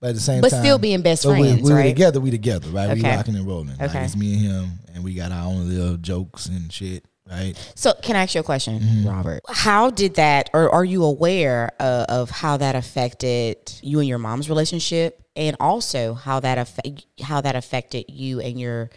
But 0.00 0.10
at 0.10 0.14
the 0.14 0.20
same 0.22 0.40
But 0.40 0.50
time, 0.50 0.62
still 0.62 0.78
being 0.78 1.02
best 1.02 1.24
but 1.24 1.38
we- 1.38 1.48
friends, 1.50 1.62
we, 1.68 1.74
right? 1.76 1.82
together, 1.88 2.20
we 2.20 2.30
together, 2.30 2.70
right? 2.70 2.88
We 2.94 3.00
Okay. 3.00 3.16
rocking 3.16 3.36
and 3.36 3.46
rolling. 3.46 3.76
Like 3.76 3.94
it's 3.94 4.16
me 4.16 4.32
and 4.32 4.40
him, 4.42 4.70
and 4.94 5.04
we 5.04 5.12
got 5.12 5.30
our 5.30 5.46
own 5.46 5.68
little 5.68 5.98
jokes 5.98 6.46
and 6.46 6.72
shit, 6.72 7.04
right? 7.30 7.72
So, 7.74 7.92
can 8.02 8.16
I 8.16 8.22
ask 8.22 8.34
you 8.34 8.40
a 8.40 8.44
question, 8.44 8.80
Mm-hmm. 8.80 9.08
Robert? 9.08 9.40
How 9.48 9.90
did 9.90 10.14
that, 10.14 10.50
or 10.52 10.70
are 10.74 10.84
you 10.84 11.04
aware 11.04 11.70
uh, 11.78 12.06
of 12.08 12.30
how 12.30 12.56
that 12.56 12.74
affected 12.74 13.56
you 13.82 13.98
and 14.00 14.08
your 14.08 14.18
mom's 14.18 14.48
relationship, 14.48 15.22
and 15.36 15.56
also 15.60 16.14
how 16.14 16.40
that 16.40 16.58
affect 16.58 17.06
how 17.22 17.40
that 17.40 17.56
affected 17.56 18.06
you 18.08 18.40
and 18.40 18.60
your 18.60 18.90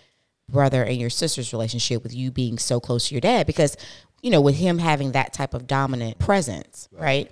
brother 0.50 0.84
and 0.84 0.98
your 0.98 1.10
sister's 1.10 1.54
relationship 1.54 2.04
with 2.04 2.14
you 2.14 2.32
being 2.32 2.58
so 2.58 2.80
close 2.80 3.08
to 3.08 3.16
your 3.16 3.22
dad? 3.22 3.48
Because 3.48 3.78
you 4.22 4.32
know, 4.32 4.42
with 4.42 4.56
him 4.56 4.80
having 4.80 5.12
that 5.12 5.34
type 5.34 5.54
of 5.54 5.68
dominant 5.68 6.18
presence, 6.18 6.88
right? 6.92 7.30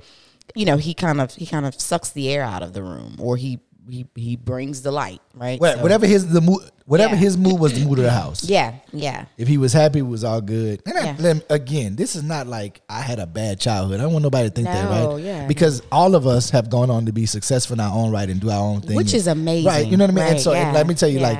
You 0.56 0.66
know, 0.66 0.76
he 0.78 0.94
kind 0.94 1.22
of 1.22 1.34
he 1.34 1.46
kind 1.46 1.66
of 1.66 1.80
sucks 1.80 2.10
the 2.10 2.30
air 2.30 2.44
out 2.44 2.62
of 2.62 2.74
the 2.74 2.84
room, 2.84 3.16
or 3.20 3.38
he 3.38 3.60
he 3.90 4.06
he 4.16 4.36
brings 4.36 4.82
the 4.82 4.92
light, 4.92 5.22
right? 5.36 5.60
What- 5.60 5.78
So- 5.78 5.82
whatever 5.84 6.06
his 6.06 6.28
the 6.28 6.42
mood, 6.42 6.62
whatever 6.86 7.16
Yeah. 7.16 7.22
his 7.22 7.38
mood 7.38 7.60
was, 7.60 7.74
the 7.74 7.86
mood 7.86 8.00
of 8.00 8.06
the 8.06 8.12
house. 8.12 8.44
Yeah, 8.44 8.76
yeah. 8.94 9.26
If 9.38 9.48
he 9.48 9.58
was 9.58 9.74
happy, 9.74 10.00
it 10.00 10.04
was 10.08 10.24
all 10.24 10.40
good. 10.42 10.82
And 10.86 10.98
I- 10.98 11.04
Yeah. 11.06 11.16
let 11.20 11.36
me- 11.38 11.42
again, 11.50 11.96
this 11.96 12.16
is 12.16 12.24
not 12.24 12.48
like 12.48 12.82
I 12.90 13.02
had 13.02 13.20
a 13.20 13.26
bad 13.28 13.60
childhood. 13.60 14.00
I 14.00 14.04
don't 14.04 14.14
want 14.14 14.24
nobody 14.24 14.50
to 14.50 14.56
think 14.56 14.68
that, 14.68 14.90
right? 14.90 15.24
yeah. 15.24 15.48
Because 15.48 15.82
all 15.92 16.16
of 16.16 16.28
us 16.28 16.50
have 16.52 16.70
gone 16.70 16.90
on 16.90 17.06
to 17.08 17.12
be 17.14 17.26
successful 17.26 17.74
in 17.76 17.80
our 17.80 17.94
own 17.96 18.12
right 18.12 18.30
and 18.30 18.40
do 18.40 18.50
our 18.50 18.60
own 18.62 18.82
thing, 18.82 18.96
Which 18.96 19.14
is 19.14 19.28
amazing, 19.28 19.66
right? 19.68 19.88
You 19.88 19.98
know 19.98 20.04
what 20.06 20.12
I 20.12 20.14
mean? 20.14 20.24
and 20.26 20.34
right, 20.34 20.42
so, 20.42 20.54
and 20.54 20.74
let 20.74 20.86
me 20.88 20.94
tell 20.94 21.10
you, 21.10 21.20
like, 21.20 21.40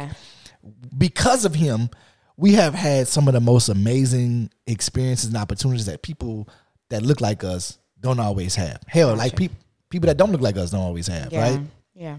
because 0.98 1.46
of 1.46 1.56
him, 1.56 1.90
we 2.38 2.54
have 2.54 2.74
had 2.74 3.08
some 3.08 3.28
of 3.28 3.34
the 3.34 3.40
most 3.40 3.70
amazing 3.70 4.50
experiences 4.68 5.28
and 5.28 5.38
opportunities 5.38 5.86
that 5.86 6.02
people 6.02 6.48
that 6.90 7.04
look 7.04 7.22
like 7.22 7.44
us 7.44 7.78
don't 8.00 8.20
always 8.20 8.56
have. 8.56 8.80
Hell, 8.88 9.16
like 9.16 9.36
people 9.36 9.56
people 9.90 10.08
that 10.08 10.18
don't 10.18 10.32
look 10.32 10.42
like 10.42 10.58
us 10.58 10.72
don't 10.72 10.82
always 10.82 11.08
have, 11.08 11.32
Yeah, 11.32 11.42
right? 11.42 11.60
yeah. 11.94 12.16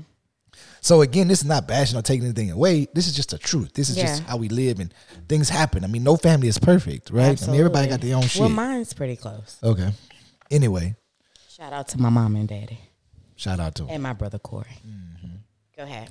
So 0.82 1.00
again, 1.00 1.28
this 1.28 1.40
is 1.40 1.46
not 1.46 1.66
bashing 1.66 1.98
or 1.98 2.02
taking 2.02 2.24
anything 2.24 2.50
away. 2.50 2.88
This 2.92 3.06
is 3.06 3.14
just 3.14 3.30
the 3.30 3.38
truth. 3.38 3.72
This 3.72 3.88
is 3.88 3.96
just 3.96 4.24
how 4.24 4.36
we 4.36 4.48
live 4.48 4.80
and 4.80 4.92
things 5.28 5.48
happen. 5.48 5.84
I 5.84 5.86
mean, 5.86 6.02
no 6.02 6.16
family 6.16 6.48
is 6.48 6.58
perfect, 6.58 7.10
right? 7.10 7.40
I 7.40 7.46
mean, 7.46 7.60
everybody 7.60 7.88
got 7.88 8.00
their 8.00 8.16
own 8.16 8.22
shit. 8.22 8.40
Well, 8.40 8.48
mine's 8.50 8.92
pretty 8.92 9.16
close. 9.16 9.58
okay. 9.62 9.92
Anyway, 10.50 10.96
Shout 11.48 11.72
out 11.72 11.88
to 11.88 12.00
my 12.00 12.10
mom 12.10 12.36
and 12.36 12.48
daddy 12.48 12.78
shout 13.42 13.60
out 13.60 13.74
to 13.74 13.86
and 13.86 14.02
my 14.02 14.12
brother 14.12 14.38
Corey. 14.38 14.66
Mm-hmm. 14.86 15.36
Go 15.76 15.82
ahead. 15.82 16.10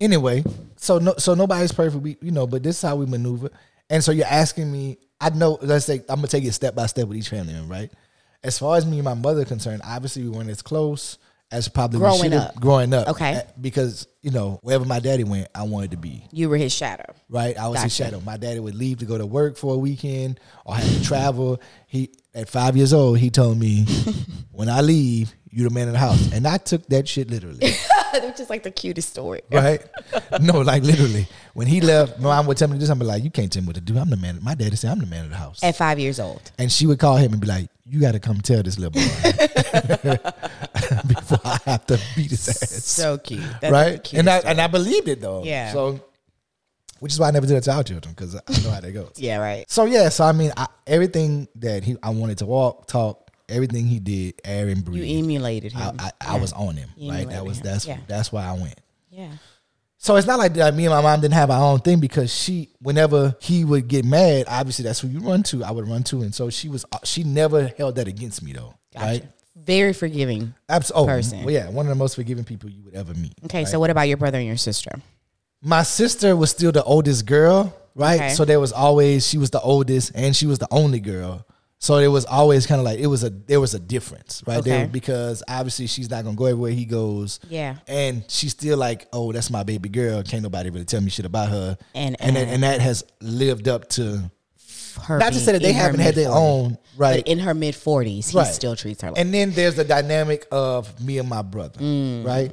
Anyway, 0.00 0.44
so 0.76 0.98
no, 0.98 1.14
so 1.16 1.34
nobody's 1.34 1.72
perfect. 1.72 2.02
We, 2.02 2.16
you 2.20 2.30
know, 2.30 2.46
but 2.46 2.62
this 2.62 2.76
is 2.76 2.82
how 2.82 2.96
we 2.96 3.06
maneuver. 3.06 3.50
And 3.88 4.04
so 4.04 4.12
you're 4.12 4.26
asking 4.26 4.70
me. 4.70 4.98
I 5.18 5.30
know. 5.30 5.58
Let's 5.62 5.86
say 5.86 6.00
I'm 6.08 6.16
gonna 6.16 6.28
take 6.28 6.44
it 6.44 6.52
step 6.52 6.74
by 6.74 6.86
step 6.86 7.08
with 7.08 7.16
each 7.16 7.30
family 7.30 7.54
member, 7.54 7.72
right? 7.72 7.90
As 8.44 8.58
far 8.58 8.76
as 8.76 8.84
me 8.84 8.98
and 8.98 9.04
my 9.04 9.14
mother 9.14 9.40
are 9.42 9.46
concerned, 9.46 9.80
obviously 9.84 10.22
we 10.22 10.28
weren't 10.28 10.50
as 10.50 10.60
close 10.60 11.16
as 11.52 11.68
probably 11.68 12.00
Growing 12.00 12.18
we 12.20 12.22
should 12.24 12.32
have 12.32 12.42
up. 12.50 12.60
growing 12.60 12.92
up. 12.92 13.08
Okay. 13.08 13.34
Uh, 13.36 13.42
Because 13.60 14.06
you 14.22 14.30
know 14.32 14.58
wherever 14.62 14.84
my 14.84 14.98
daddy 14.98 15.22
went, 15.24 15.48
I 15.54 15.62
wanted 15.62 15.92
to 15.92 15.96
be. 15.96 16.26
You 16.32 16.48
were 16.48 16.56
his 16.56 16.72
shadow. 16.72 17.04
right? 17.28 17.56
I 17.56 17.68
was 17.68 17.82
his 17.82 17.94
shadow. 17.94 18.20
My 18.20 18.36
daddy 18.36 18.58
would 18.60 18.74
leave 18.74 18.98
to 18.98 19.04
go 19.04 19.16
to 19.16 19.26
work 19.26 19.56
for 19.56 19.74
a 19.74 19.78
weekend 19.78 20.40
or 20.64 20.74
have 20.74 20.88
to 20.98 21.04
travel. 21.04 21.60
He 21.86 22.10
at 22.34 22.48
five 22.48 22.76
years 22.76 22.92
old, 22.92 23.18
he 23.18 23.30
told 23.30 23.58
me, 23.58 23.86
"When 24.52 24.68
I 24.68 24.80
leave, 24.80 25.34
you 25.50 25.68
the 25.68 25.70
man 25.74 25.86
in 25.88 25.92
the 25.94 25.98
house," 26.00 26.32
and 26.32 26.46
I 26.46 26.58
took 26.58 26.84
that 26.88 27.06
shit 27.08 27.30
literally, 27.30 27.60
Which 28.24 28.40
is 28.40 28.50
like 28.50 28.62
the 28.62 28.70
cutest 28.70 29.10
story. 29.10 29.42
right? 29.50 29.82
no, 30.40 30.60
like 30.60 30.82
literally. 30.82 31.26
When 31.54 31.66
he 31.66 31.80
left, 31.80 32.18
my 32.20 32.36
mom 32.36 32.46
would 32.46 32.56
tell 32.56 32.68
me 32.68 32.78
this. 32.78 32.88
I'm 32.90 32.98
like, 32.98 33.24
"You 33.24 33.30
can't 33.30 33.50
tell 33.52 33.62
me 33.62 33.66
what 33.68 33.76
to 33.76 33.80
do. 33.80 33.98
I'm 33.98 34.10
the 34.10 34.16
man." 34.16 34.38
My 34.42 34.54
daddy 34.54 34.76
said, 34.76 34.90
"I'm 34.92 34.98
the 34.98 35.06
man 35.06 35.24
of 35.24 35.30
the 35.30 35.36
house," 35.36 35.62
At 35.62 35.76
five 35.76 35.98
years 35.98 36.20
old. 36.20 36.50
and 36.58 36.70
she 36.70 36.86
would 36.86 36.98
call 36.98 37.16
him 37.16 37.32
and 37.32 37.40
be 37.40 37.46
like, 37.46 37.68
"You 37.86 38.00
got 38.00 38.12
to 38.12 38.20
come 38.20 38.40
tell 38.42 38.62
this 38.62 38.78
little 38.78 38.90
boy 38.92 39.00
before 41.06 41.40
I 41.44 41.58
have 41.64 41.86
to 41.86 42.00
beat 42.14 42.30
his 42.30 42.48
ass." 42.48 42.84
So 42.84 43.18
cute. 43.18 43.40
That's 43.60 43.72
right? 43.72 44.12
And 44.12 44.28
I 44.28 44.38
story. 44.40 44.50
and 44.52 44.60
I 44.60 44.66
believed 44.66 45.08
it 45.08 45.20
though. 45.20 45.44
Yeah. 45.44 45.72
So, 45.72 46.00
which 47.00 47.12
is 47.12 47.20
why 47.20 47.28
I 47.28 47.30
never 47.30 47.46
did 47.46 47.56
it 47.56 47.62
to 47.62 47.72
our 47.72 47.82
children 47.84 48.14
because 48.14 48.34
I 48.36 48.40
know 48.62 48.70
how 48.70 48.80
that 48.80 48.92
goes. 48.92 49.12
yeah, 49.16 49.38
right. 49.38 49.70
So 49.70 49.84
yeah, 49.84 50.08
so 50.08 50.24
I 50.24 50.32
mean, 50.32 50.52
I, 50.56 50.66
everything 50.86 51.48
that 51.56 51.84
he 51.84 51.96
I 52.02 52.10
wanted 52.10 52.38
to 52.38 52.46
walk, 52.46 52.86
talk, 52.86 53.25
everything 53.48 53.86
he 53.86 53.98
did, 53.98 54.40
air 54.44 54.68
and 54.68 54.84
breathe. 54.84 55.04
You 55.04 55.18
emulated 55.18 55.72
him. 55.72 55.96
I, 55.98 56.10
I 56.20 56.38
was 56.38 56.52
on 56.52 56.76
him, 56.76 56.88
You 56.96 57.10
right? 57.10 57.28
That 57.28 57.44
was 57.44 57.58
him. 57.58 57.64
that's 57.64 57.86
Yeah. 57.86 57.98
that's 58.06 58.30
why 58.32 58.44
I 58.44 58.52
went. 58.52 58.80
Yeah. 59.10 59.32
So 59.98 60.16
it's 60.16 60.26
not 60.26 60.38
like 60.38 60.54
that 60.54 60.74
me 60.74 60.84
and 60.84 60.94
my 60.94 61.00
mom 61.00 61.20
didn't 61.20 61.34
have 61.34 61.50
our 61.50 61.72
own 61.72 61.80
thing 61.80 61.98
because 62.00 62.32
she, 62.32 62.68
whenever 62.80 63.34
he 63.40 63.64
would 63.64 63.88
get 63.88 64.04
mad, 64.04 64.44
obviously 64.46 64.84
that's 64.84 65.00
who 65.00 65.08
you 65.08 65.20
run 65.20 65.42
to. 65.44 65.64
I 65.64 65.70
would 65.70 65.88
run 65.88 66.02
to, 66.04 66.22
and 66.22 66.34
so 66.34 66.50
she 66.50 66.68
was. 66.68 66.84
Uh, 66.92 66.98
she 67.02 67.24
never 67.24 67.72
held 67.78 67.96
that 67.96 68.06
against 68.06 68.42
me 68.42 68.52
though, 68.52 68.74
right? 68.94 69.24
Very 69.56 69.92
forgiving. 69.94 70.54
Absolutely. 70.68 71.02
Oh, 71.02 71.16
person. 71.16 71.44
Well, 71.44 71.54
yeah, 71.54 71.70
one 71.70 71.86
of 71.86 71.90
the 71.90 71.96
most 71.96 72.14
forgiving 72.14 72.44
people 72.44 72.70
you 72.70 72.82
would 72.84 72.94
ever 72.94 73.14
meet. 73.14 73.32
Okay, 73.46 73.58
right? 73.60 73.68
so 73.68 73.80
what 73.80 73.90
about 73.90 74.02
your 74.02 74.16
brother 74.18 74.38
and 74.38 74.46
your 74.46 74.56
sister? 74.58 74.90
my 75.62 75.82
sister 75.82 76.36
was 76.36 76.50
still 76.50 76.70
the 76.70 76.84
oldest 76.84 77.26
girl, 77.26 77.74
right? 77.94 78.20
Okay. 78.20 78.28
So 78.34 78.44
there 78.44 78.60
was 78.60 78.72
always 78.72 79.26
she 79.26 79.38
was 79.38 79.50
the 79.50 79.60
oldest 79.60 80.12
and 80.14 80.36
she 80.36 80.46
was 80.46 80.58
the 80.58 80.68
only 80.70 81.00
girl. 81.00 81.44
So 81.78 81.98
it 81.98 82.06
was 82.08 82.24
always 82.24 82.66
kind 82.66 82.80
of 82.80 82.84
like 82.84 82.98
it 82.98 83.06
was 83.06 83.22
a 83.22 83.30
there 83.30 83.60
was 83.60 83.74
a 83.74 83.78
difference, 83.78 84.42
right? 84.46 84.58
Okay. 84.58 84.70
There 84.70 84.86
because 84.88 85.42
obviously 85.46 85.86
she's 85.86 86.08
not 86.10 86.24
gonna 86.24 86.36
go 86.36 86.46
everywhere 86.46 86.72
he 86.72 86.84
goes. 86.86 87.38
Yeah. 87.50 87.76
And 87.86 88.24
she's 88.28 88.52
still 88.52 88.78
like, 88.78 89.06
oh, 89.12 89.30
that's 89.32 89.50
my 89.50 89.62
baby 89.62 89.88
girl. 89.90 90.22
Can't 90.22 90.42
nobody 90.42 90.70
really 90.70 90.86
tell 90.86 91.00
me 91.02 91.10
shit 91.10 91.26
about 91.26 91.50
her. 91.50 91.76
And- 91.94 92.16
and 92.20 92.34
that, 92.36 92.40
and- 92.42 92.50
and 92.50 92.62
that 92.62 92.80
has 92.80 93.04
lived 93.20 93.68
up 93.68 93.88
to 93.90 94.30
Her 95.02 95.18
not 95.18 95.34
to 95.34 95.38
say 95.38 95.52
that 95.52 95.60
they 95.60 95.66
being 95.68 95.74
in 95.74 95.80
her 95.80 95.82
haven't 95.82 96.00
had 96.00 96.14
their 96.14 96.30
own 96.32 96.78
right. 96.96 97.18
But 97.22 97.28
in 97.28 97.40
her 97.40 97.52
mid 97.52 97.74
forties, 97.74 98.30
he 98.30 98.38
Right. 98.38 98.54
still 98.54 98.74
treats 98.74 99.02
her 99.02 99.10
like 99.10 99.20
And 99.20 99.32
then 99.34 99.50
there's 99.52 99.74
the 99.74 99.84
dynamic 99.84 100.46
of 100.50 100.98
me 101.02 101.18
and 101.18 101.28
my 101.28 101.42
brother, 101.42 101.78
Mm. 101.78 102.24
right? 102.24 102.50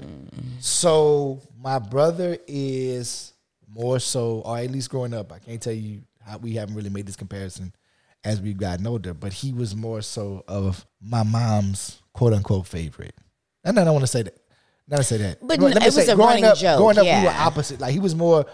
So 0.60 1.42
my 1.62 1.80
brother 1.80 2.38
is 2.48 3.32
more 3.74 4.00
so, 4.00 4.42
or 4.46 4.58
at 4.58 4.70
least 4.70 4.90
growing 4.90 5.14
up, 5.14 5.32
I 5.32 5.40
can't 5.40 5.62
tell 5.62 5.74
you 5.74 6.02
how 6.20 6.38
we 6.38 6.56
haven't 6.56 6.76
really 6.76 6.90
made 6.90 7.06
this 7.06 7.16
comparison 7.16 7.74
as 8.24 8.42
we've 8.42 8.58
gotten 8.58 8.88
older, 8.88 9.14
but 9.14 9.34
he 9.34 9.52
was 9.54 9.76
more 9.76 10.02
so 10.02 10.44
of 10.48 10.86
my 11.02 11.24
mom's 11.24 12.02
quote 12.14 12.34
unquote 12.34 12.68
favorite. 12.68 13.16
And 13.64 13.80
I 13.80 13.84
don't 13.84 13.94
want 13.94 14.04
to 14.04 14.08
say 14.12 14.24
that. 14.24 14.38
Not 14.88 14.98
to 14.98 15.04
say 15.04 15.18
that. 15.18 15.40
But 15.42 15.60
Let 15.60 15.76
me 15.80 15.82
it 15.88 15.96
was 15.96 16.06
say, 16.06 16.12
a 16.12 16.16
growing 16.16 16.30
running 16.30 16.44
up, 16.46 16.58
joke, 16.58 16.78
Growing 16.78 16.98
up, 16.98 17.06
we 17.06 17.24
were 17.24 17.34
opposite. 17.36 17.80
Like 17.80 17.94
he 17.94 18.00
was 18.00 18.14
more 18.16 18.46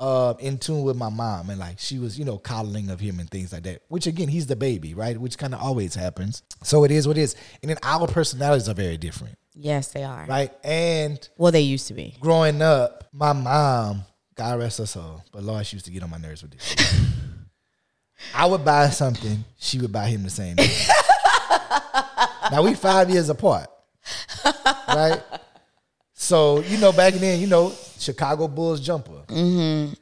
uh, 0.00 0.34
in 0.40 0.58
tune 0.58 0.82
with 0.82 0.96
my 0.96 1.08
mom, 1.08 1.48
and 1.48 1.58
like 1.60 1.78
she 1.78 1.98
was, 1.98 2.18
you 2.18 2.24
know, 2.24 2.38
coddling 2.38 2.90
of 2.90 2.98
him 3.00 3.18
and 3.20 3.30
things 3.30 3.52
like 3.52 3.62
that. 3.62 3.82
Which 3.88 4.06
again, 4.08 4.28
he's 4.28 4.46
the 4.46 4.56
baby, 4.56 4.94
right? 4.94 5.16
Which 5.18 5.38
kind 5.38 5.54
of 5.54 5.60
always 5.62 5.94
happens. 5.94 6.42
So 6.64 6.84
it 6.84 6.90
is 6.90 7.06
what 7.08 7.16
it 7.16 7.22
is. 7.22 7.36
And 7.62 7.70
then 7.70 7.78
our 7.82 8.06
personalities 8.08 8.68
are 8.68 8.74
very 8.74 8.96
different, 8.98 9.38
Yes, 9.54 9.88
they 9.92 10.02
are. 10.04 10.26
right? 10.28 10.52
And 10.64 11.26
Well, 11.38 11.52
they 11.52 11.60
used 11.62 11.86
to 11.88 11.94
be. 11.94 12.16
growing 12.20 12.60
up, 12.62 13.04
my 13.12 13.32
mom, 13.32 14.02
God 14.34 14.58
rest 14.58 14.78
her 14.78 14.86
soul, 14.86 15.22
but 15.32 15.44
Lord, 15.44 15.64
she 15.64 15.76
used 15.76 15.86
to 15.86 15.92
get 15.92 16.02
on 16.02 16.10
my 16.10 16.18
nerves 16.18 16.42
with 16.42 16.50
this. 16.50 16.74
I 18.34 18.46
would 18.46 18.64
buy 18.64 18.88
something, 18.90 19.44
she 19.58 19.78
would 19.78 19.92
buy 19.92 20.08
him 20.08 20.22
the 20.22 20.30
same. 20.30 20.56
now 22.50 22.62
we 22.62 22.74
five 22.74 23.10
years 23.10 23.28
apart, 23.28 23.68
right? 24.88 25.20
So 26.14 26.60
you 26.60 26.78
know, 26.78 26.92
back 26.92 27.14
then, 27.14 27.40
you 27.40 27.46
know, 27.46 27.72
Chicago 27.98 28.48
Bulls 28.48 28.80
jumper. 28.80 29.22
Mm-hmm. 29.28 29.94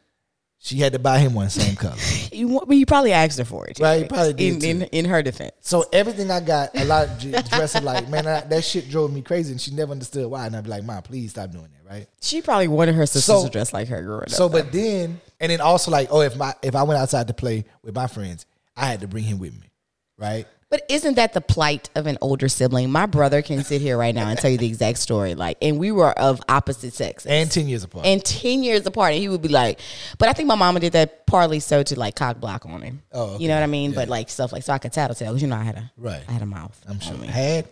She 0.64 0.79
had 0.79 0.94
to 0.94 0.98
buy 0.98 1.18
him 1.18 1.35
one 1.35 1.50
same 1.50 1.77
color. 1.77 1.94
You, 2.33 2.59
you 2.70 2.87
probably 2.87 3.12
asked 3.12 3.37
her 3.38 3.44
for 3.44 3.66
it. 3.66 3.79
Right, 3.79 4.00
you 4.00 4.07
probably 4.07 4.33
did 4.33 4.55
in, 4.55 4.61
too. 4.61 4.68
in 4.68 4.83
in 4.85 5.05
her 5.05 5.22
defense. 5.22 5.53
So 5.61 5.85
everything 5.92 6.31
I 6.31 6.40
got, 6.40 6.74
a 6.74 6.87
lot 6.87 7.07
of 7.07 7.50
dressing 7.50 7.85
like, 7.85 8.09
man, 8.09 8.27
I, 8.27 8.40
that 8.40 8.64
shit 8.64 8.88
drove 8.88 9.12
me 9.12 9.20
crazy, 9.20 9.53
and 9.53 9.61
she 9.61 9.72
never 9.74 9.92
understood 9.92 10.27
why. 10.27 10.46
And 10.46 10.57
I'd 10.57 10.64
be 10.64 10.70
like, 10.70 10.83
Mom, 10.83 11.03
please 11.03 11.33
stop 11.33 11.50
doing 11.50 11.68
that, 11.70 11.92
right? 11.92 12.07
She 12.22 12.40
probably 12.40 12.68
wanted 12.68 12.94
her 12.94 13.05
sisters 13.05 13.24
So- 13.24 13.44
to 13.44 13.50
dress 13.50 13.74
like 13.74 13.88
her 13.88 14.03
growing 14.03 14.22
up. 14.22 14.31
So, 14.31 14.48
but 14.48 14.72
then, 14.72 15.20
and 15.40 15.51
then 15.51 15.61
also 15.61 15.90
like, 15.90 16.09
oh, 16.11 16.20
if 16.20 16.37
my 16.37 16.55
if 16.62 16.75
I 16.75 16.83
went 16.83 16.99
outside 17.01 17.29
to 17.29 17.35
play 17.35 17.64
with 17.83 17.94
my 17.94 18.07
friends, 18.07 18.47
I 18.77 18.87
had 18.87 19.01
to 19.01 19.09
bring 19.09 19.25
him 19.25 19.38
with 19.38 19.53
me, 19.53 19.70
right? 20.18 20.47
But 20.70 20.83
isn't 20.88 21.14
that 21.14 21.35
the 21.35 21.40
plight 21.40 21.88
of 21.94 22.09
an 22.09 22.18
older 22.20 22.49
sibling? 22.49 22.90
My 22.90 23.07
brother 23.07 23.42
can 23.42 23.62
sit 23.62 23.81
here 23.81 23.97
right 23.97 24.12
now 24.14 24.29
and 24.29 24.37
tell 24.37 24.51
you 24.51 24.59
the 24.59 24.66
exact 24.66 24.99
story. 24.99 25.37
Like, 25.37 25.57
and 25.62 25.79
we 25.79 25.92
were 25.92 26.11
of 26.18 26.40
opposite 26.49 26.94
sex 26.94 27.25
And 27.27 27.49
ten 27.49 27.68
years 27.68 27.85
apart. 27.85 28.07
and 28.07 28.25
10 28.25 28.64
years 28.64 28.85
apart. 28.85 29.12
And 29.12 29.20
he 29.23 29.29
would 29.29 29.42
be 29.42 29.51
like, 29.51 29.79
but 30.18 30.29
I 30.29 30.33
think 30.33 30.49
my 30.49 30.57
mama 30.57 30.81
did 30.81 30.94
that 30.94 31.27
partly 31.29 31.61
so 31.61 31.85
to 31.85 31.97
like 31.99 32.16
cock 32.16 32.40
block 32.40 32.66
on 32.66 32.83
him. 32.83 33.03
Oh, 33.12 33.35
okay. 33.35 33.42
You 33.42 33.49
know 33.49 33.55
what 33.55 33.62
I 33.62 33.66
mean? 33.66 33.92
But 33.92 34.09
like 34.09 34.29
stuff 34.29 34.51
like, 34.53 34.64
so 34.64 34.73
I 34.73 34.79
could 34.79 34.92
tattletale 34.92 35.29
because 35.31 35.42
you 35.42 35.49
know 35.49 35.55
I 35.57 35.62
had 35.62 35.77
a, 35.77 35.92
Right. 35.97 36.23
I 36.29 36.33
had 36.33 36.42
a 36.42 36.47
mouth. 36.47 36.81
I'm 36.88 36.99
sure 36.99 37.16
me. 37.18 37.29
had. 37.29 37.68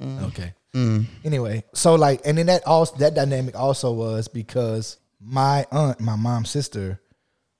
Mm. 0.00 0.22
Okay. 0.28 0.54
Anyway, 1.24 1.64
so 1.74 1.96
like, 1.96 2.22
and 2.24 2.38
then 2.38 2.46
that 2.46 2.64
also 2.66 2.96
that 2.98 3.14
dynamic 3.14 3.56
also 3.58 3.92
was 3.92 4.28
because 4.28 4.96
my 5.20 5.66
aunt, 5.70 6.00
my 6.00 6.16
mom's 6.16 6.50
sister, 6.50 7.00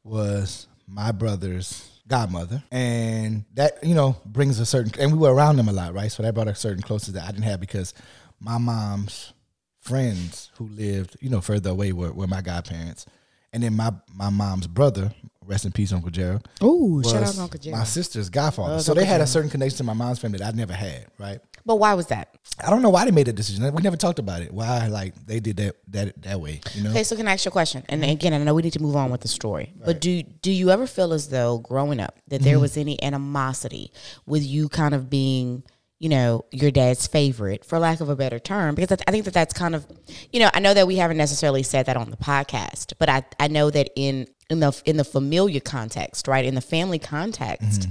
was 0.04 0.66
my 0.86 1.12
brother's 1.12 2.00
godmother, 2.06 2.62
and 2.70 3.44
that 3.54 3.84
you 3.84 3.94
know 3.94 4.16
brings 4.24 4.58
a 4.58 4.66
certain, 4.66 4.92
and 5.00 5.12
we 5.12 5.18
were 5.18 5.32
around 5.32 5.56
them 5.56 5.68
a 5.68 5.72
lot, 5.72 5.94
right? 5.94 6.10
So 6.10 6.22
that 6.22 6.34
brought 6.34 6.48
a 6.48 6.54
certain 6.54 6.82
closeness 6.82 7.14
that 7.14 7.24
I 7.24 7.30
didn't 7.32 7.44
have 7.44 7.60
because 7.60 7.94
my 8.40 8.58
mom's 8.58 9.32
friends 9.80 10.50
who 10.56 10.68
lived, 10.68 11.16
you 11.20 11.30
know, 11.30 11.40
further 11.40 11.70
away 11.70 11.92
were, 11.92 12.12
were 12.12 12.26
my 12.26 12.40
godparents, 12.40 13.06
and 13.52 13.62
then 13.62 13.76
my 13.76 13.92
my 14.14 14.30
mom's 14.30 14.66
brother, 14.66 15.12
rest 15.44 15.64
in 15.64 15.72
peace, 15.72 15.92
Uncle 15.92 16.10
Gerald. 16.10 16.48
Oh, 16.60 17.02
shout 17.02 17.22
out 17.22 17.38
Uncle 17.38 17.60
Jerry. 17.60 17.76
My 17.76 17.84
sister's 17.84 18.30
godfather. 18.30 18.74
Love 18.74 18.82
so 18.82 18.94
they 18.94 19.02
Uncle 19.02 19.12
had 19.12 19.20
a 19.20 19.26
certain 19.26 19.50
connection 19.50 19.78
to 19.78 19.84
my 19.84 19.94
mom's 19.94 20.18
family 20.18 20.38
that 20.38 20.54
I 20.54 20.56
never 20.56 20.72
had, 20.74 21.06
right? 21.18 21.40
But 21.68 21.76
why 21.76 21.92
was 21.94 22.06
that? 22.08 22.34
I 22.64 22.70
don't 22.70 22.80
know 22.82 22.88
why 22.88 23.04
they 23.04 23.10
made 23.12 23.26
that 23.26 23.36
decision. 23.36 23.62
We 23.74 23.82
never 23.82 23.96
talked 23.96 24.18
about 24.18 24.40
it. 24.42 24.52
Why 24.52 24.88
like 24.88 25.14
they 25.26 25.38
did 25.38 25.58
that 25.58 25.76
that 25.88 26.22
that 26.22 26.40
way, 26.40 26.60
you 26.74 26.82
know? 26.82 26.90
Okay, 26.90 27.04
so 27.04 27.14
can 27.14 27.28
I 27.28 27.34
ask 27.34 27.44
you 27.44 27.50
a 27.50 27.52
question? 27.52 27.84
And 27.90 28.02
Mm-hmm. 28.02 28.10
again, 28.12 28.32
I 28.32 28.38
know 28.38 28.54
we 28.54 28.62
need 28.62 28.72
to 28.72 28.82
move 28.82 28.96
on 28.96 29.10
with 29.10 29.20
the 29.20 29.28
story, 29.28 29.74
but 29.84 30.00
do 30.00 30.22
do 30.22 30.50
you 30.50 30.70
ever 30.70 30.86
feel 30.86 31.12
as 31.12 31.28
though 31.28 31.58
growing 31.58 32.00
up 32.00 32.16
that 32.28 32.36
Mm-hmm. 32.36 32.44
there 32.44 32.58
was 32.58 32.76
any 32.78 33.00
animosity 33.02 33.92
with 34.26 34.42
you 34.44 34.68
kind 34.70 34.94
of 34.94 35.10
being, 35.10 35.62
you 35.98 36.08
know, 36.08 36.46
your 36.50 36.70
dad's 36.70 37.06
favorite, 37.06 37.64
for 37.66 37.78
lack 37.78 38.00
of 38.00 38.08
a 38.08 38.16
better 38.16 38.38
term? 38.38 38.74
Because 38.74 38.92
I 38.92 39.04
I 39.08 39.10
think 39.12 39.24
that 39.26 39.34
that's 39.34 39.52
kind 39.52 39.74
of, 39.74 39.86
you 40.32 40.40
know, 40.40 40.50
I 40.54 40.60
know 40.60 40.72
that 40.72 40.86
we 40.86 40.96
haven't 40.96 41.18
necessarily 41.18 41.62
said 41.62 41.84
that 41.86 41.96
on 41.98 42.10
the 42.10 42.16
podcast, 42.16 42.94
but 42.98 43.08
I 43.10 43.24
I 43.38 43.48
know 43.48 43.70
that 43.70 43.90
in 43.94 44.26
in 44.48 44.60
the 44.60 44.72
in 44.86 44.96
the 44.96 45.04
familiar 45.04 45.60
context, 45.60 46.26
right, 46.26 46.46
in 46.46 46.54
the 46.54 46.62
family 46.62 46.98
context, 46.98 47.82
Mm-hmm. 47.82 47.90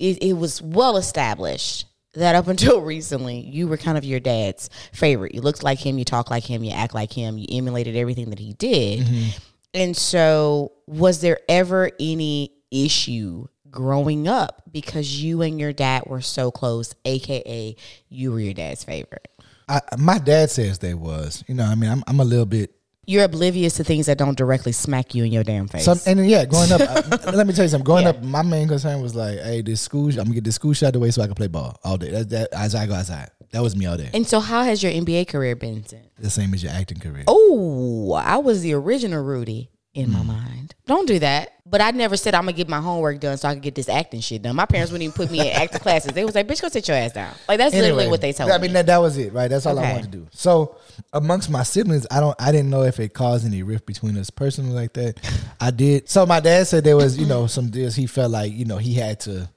it, 0.00 0.22
it 0.30 0.32
was 0.32 0.60
well 0.60 0.96
established 0.96 1.86
that 2.14 2.34
up 2.34 2.48
until 2.48 2.80
recently 2.80 3.40
you 3.40 3.68
were 3.68 3.76
kind 3.76 3.98
of 3.98 4.04
your 4.04 4.20
dad's 4.20 4.70
favorite. 4.92 5.34
You 5.34 5.40
looked 5.40 5.62
like 5.62 5.78
him, 5.78 5.98
you 5.98 6.04
talk 6.04 6.30
like 6.30 6.44
him, 6.44 6.64
you 6.64 6.72
act 6.72 6.94
like 6.94 7.12
him, 7.12 7.38
you 7.38 7.46
emulated 7.50 7.96
everything 7.96 8.30
that 8.30 8.38
he 8.38 8.54
did. 8.54 9.00
Mm-hmm. 9.00 9.38
And 9.74 9.96
so, 9.96 10.72
was 10.86 11.20
there 11.20 11.40
ever 11.48 11.90
any 11.98 12.52
issue 12.70 13.48
growing 13.70 14.28
up 14.28 14.62
because 14.70 15.20
you 15.22 15.42
and 15.42 15.58
your 15.58 15.72
dad 15.72 16.04
were 16.06 16.20
so 16.20 16.52
close, 16.52 16.94
aka 17.04 17.74
you 18.08 18.32
were 18.32 18.40
your 18.40 18.54
dad's 18.54 18.84
favorite? 18.84 19.26
I, 19.68 19.80
my 19.98 20.18
dad 20.18 20.50
says 20.50 20.78
there 20.78 20.96
was. 20.96 21.42
You 21.48 21.54
know, 21.54 21.64
I 21.64 21.74
mean, 21.74 21.90
I'm 21.90 22.04
I'm 22.06 22.20
a 22.20 22.24
little 22.24 22.46
bit 22.46 22.70
You're 23.06 23.24
oblivious 23.24 23.74
to 23.74 23.84
things 23.84 24.06
that 24.06 24.18
don't 24.18 24.36
directly 24.36 24.72
smack 24.72 25.14
you 25.14 25.24
in 25.24 25.32
your 25.32 25.44
damn 25.44 25.68
face. 25.68 25.84
some 25.84 25.98
and 26.06 26.28
yeah, 26.28 26.44
growing 26.44 26.72
up 26.72 26.80
I, 26.80 27.30
let 27.32 27.46
me 27.46 27.52
tell 27.52 27.64
you 27.64 27.68
something. 27.68 27.84
Growing 27.84 28.06
up, 28.06 28.22
my 28.22 28.42
main 28.42 28.68
concern 28.68 29.00
was 29.02 29.14
like, 29.14 29.38
hey, 29.40 29.62
this 29.62 29.80
school 29.80 30.08
I'm 30.10 30.16
gonna 30.24 30.34
get 30.34 30.44
this 30.44 30.56
school 30.56 30.72
shot 30.72 30.92
the 30.92 31.00
way 31.00 31.10
so 31.10 31.22
I 31.22 31.26
can 31.26 31.34
play 31.34 31.48
ball 31.48 31.78
all 31.84 31.96
day. 31.96 32.10
That 32.10 32.30
that 32.30 32.48
as 32.52 32.74
I 32.74 32.86
go 32.86 32.94
outside. 32.94 33.30
That 33.52 33.62
was 33.62 33.76
me 33.76 33.86
all 33.86 33.96
day. 33.96 34.10
and 34.12 34.26
so, 34.26 34.40
how 34.40 34.64
has 34.64 34.82
your 34.82 34.90
NBA 34.90 35.28
career 35.28 35.54
been 35.54 35.86
since? 35.86 36.08
The 36.18 36.28
same 36.28 36.52
as 36.54 36.64
your 36.64 36.72
acting 36.72 36.98
career. 36.98 37.22
Oh, 37.28 38.12
I 38.14 38.38
was 38.38 38.62
the 38.62 38.72
original 38.74 39.22
Rudy 39.22 39.70
in 39.94 40.10
my 40.10 40.22
mind. 40.22 40.74
Don't 40.86 41.06
do 41.06 41.18
that. 41.20 41.50
But 41.66 41.80
I 41.80 41.92
never 41.92 42.16
said 42.16 42.34
I'm 42.34 42.42
gonna 42.42 42.52
get 42.52 42.68
my 42.68 42.80
homework 42.80 43.20
done 43.20 43.36
so 43.38 43.48
I 43.48 43.54
could 43.54 43.62
get 43.62 43.74
this 43.74 43.88
acting 43.88 44.20
shit 44.20 44.42
done. 44.42 44.54
My 44.54 44.66
parents 44.66 44.92
wouldn't 44.92 45.04
even 45.04 45.14
put 45.14 45.30
me 45.30 45.40
in 45.48 45.54
acting 45.56 45.80
classes. 45.80 46.12
They 46.12 46.24
was 46.24 46.34
like, 46.34 46.46
"Bitch, 46.46 46.60
go 46.60 46.68
sit 46.68 46.86
your 46.86 46.96
ass 46.96 47.12
down." 47.12 47.34
Like 47.48 47.58
that's 47.58 47.74
literally 47.74 48.08
what 48.08 48.20
they 48.20 48.32
told 48.32 48.50
I 48.50 48.58
me. 48.58 48.62
mean, 48.64 48.72
that, 48.74 48.86
that 48.86 48.98
was 48.98 49.16
it, 49.16 49.32
right? 49.32 49.48
That's 49.48 49.64
all 49.64 49.78
I 49.78 49.90
wanted 49.92 50.12
to 50.12 50.18
do. 50.18 50.26
So, 50.32 50.76
amongst 51.12 51.48
my 51.48 51.62
siblings, 51.62 52.06
I 52.10 52.20
don't, 52.20 52.36
I 52.40 52.52
didn't 52.52 52.68
know 52.70 52.82
if 52.82 53.00
it 53.00 53.14
caused 53.14 53.46
any 53.46 53.62
rift 53.62 53.86
between 53.86 54.16
us 54.18 54.28
personally 54.30 54.72
like 54.72 54.92
that. 54.94 55.20
I 55.60 55.70
did. 55.70 56.08
So, 56.10 56.26
my 56.26 56.40
dad 56.40 56.66
said 56.66 56.84
there 56.84 56.96
was, 56.96 57.16
you 57.18 57.26
know, 57.26 57.46
some 57.48 57.70
deals. 57.70 57.94
He 57.94 58.06
felt 58.06 58.30
like, 58.30 58.52
you 58.52 58.66
know, 58.66 58.76
he 58.78 58.92
had 58.94 59.20
to 59.20 59.48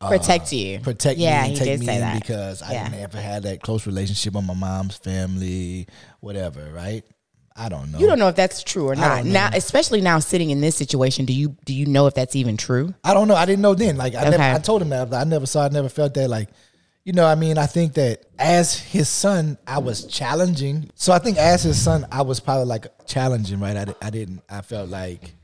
uh, 0.00 0.08
Protect 0.08 0.52
you. 0.52 0.80
protect 0.80 1.16
Yeah, 1.20 1.44
me 1.46 1.54
take 1.54 1.66
did 1.66 1.80
me 1.80 1.86
say 1.86 1.94
in 1.94 2.00
that. 2.00 2.20
because 2.20 2.60
I 2.60 2.72
Yeah. 2.72 2.88
didn't 2.88 3.02
ever 3.02 3.20
have 3.20 3.44
that 3.44 3.62
close 3.62 3.86
relationship 3.86 4.34
with 4.34 4.44
my 4.44 4.54
mom's 4.54 4.96
family, 4.96 5.86
whatever, 6.18 6.70
right? 6.74 7.04
I 7.56 7.68
don't 7.68 7.92
know. 7.92 7.98
you 7.98 8.06
don't 8.06 8.18
know 8.18 8.28
if 8.28 8.36
that's 8.36 8.62
true 8.62 8.88
or 8.88 8.94
not. 8.94 9.24
Now, 9.24 9.50
especially 9.52 10.00
now 10.00 10.18
sitting 10.18 10.50
in 10.50 10.60
this 10.60 10.74
situation, 10.76 11.24
do 11.24 11.32
you 11.32 11.56
do 11.64 11.74
you 11.74 11.86
know 11.86 12.06
if 12.06 12.14
that's 12.14 12.34
even 12.36 12.56
true? 12.56 12.94
I 13.04 13.14
don't 13.14 13.28
know. 13.28 13.34
I 13.34 13.44
didn't 13.46 13.62
know 13.62 13.74
then. 13.74 13.96
Like 13.96 14.14
I, 14.14 14.28
never, 14.30 14.42
I 14.42 14.58
told 14.58 14.82
him 14.82 14.88
that. 14.90 15.12
I 15.12 15.24
never 15.24 15.46
saw. 15.46 15.64
I 15.64 15.68
never 15.68 15.88
felt 15.88 16.14
that. 16.14 16.28
Like, 16.28 16.48
you 17.04 17.12
know. 17.12 17.26
I 17.26 17.34
mean, 17.34 17.58
I 17.58 17.66
think 17.66 17.94
that 17.94 18.24
as 18.38 18.78
his 18.78 19.08
son, 19.08 19.58
I 19.66 19.78
was 19.78 20.06
challenging. 20.06 20.90
So 20.94 21.12
I 21.12 21.18
think 21.18 21.36
as 21.36 21.62
his 21.62 21.80
son, 21.80 22.06
I 22.10 22.22
was 22.22 22.40
probably 22.40 22.66
like 22.66 22.86
challenging. 23.06 23.60
Right. 23.60 23.76
I, 23.76 23.94
I 24.00 24.10
didn't. 24.10 24.42
I 24.48 24.62
felt 24.62 24.88
like 24.88 25.34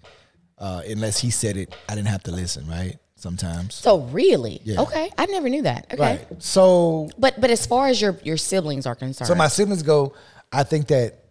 uh, 0.59 0.83
unless 0.89 1.19
he 1.19 1.31
said 1.31 1.57
it, 1.57 1.75
I 1.89 1.95
didn't 1.95 2.09
have 2.09 2.23
to 2.25 2.33
listen. 2.33 2.67
Right. 2.67 2.97
Sometimes. 3.17 3.75
So 3.75 3.99
really, 4.03 4.61
Yeah. 4.63 4.81
okay, 4.83 5.11
I 5.19 5.27
never 5.27 5.49
knew 5.49 5.63
that. 5.63 5.87
Okay, 5.93 6.01
Right. 6.01 6.27
So 6.43 7.11
but 7.19 7.41
but 7.41 7.51
as 7.51 7.67
far 7.67 7.89
as 7.89 8.01
your 8.01 8.17
your 8.23 8.37
siblings 8.37 8.87
are 8.87 8.95
concerned, 8.95 9.27
so 9.27 9.35
my 9.35 9.49
siblings 9.49 9.83
go. 9.83 10.15
I 10.53 10.63
think 10.63 10.87
that, 10.87 11.25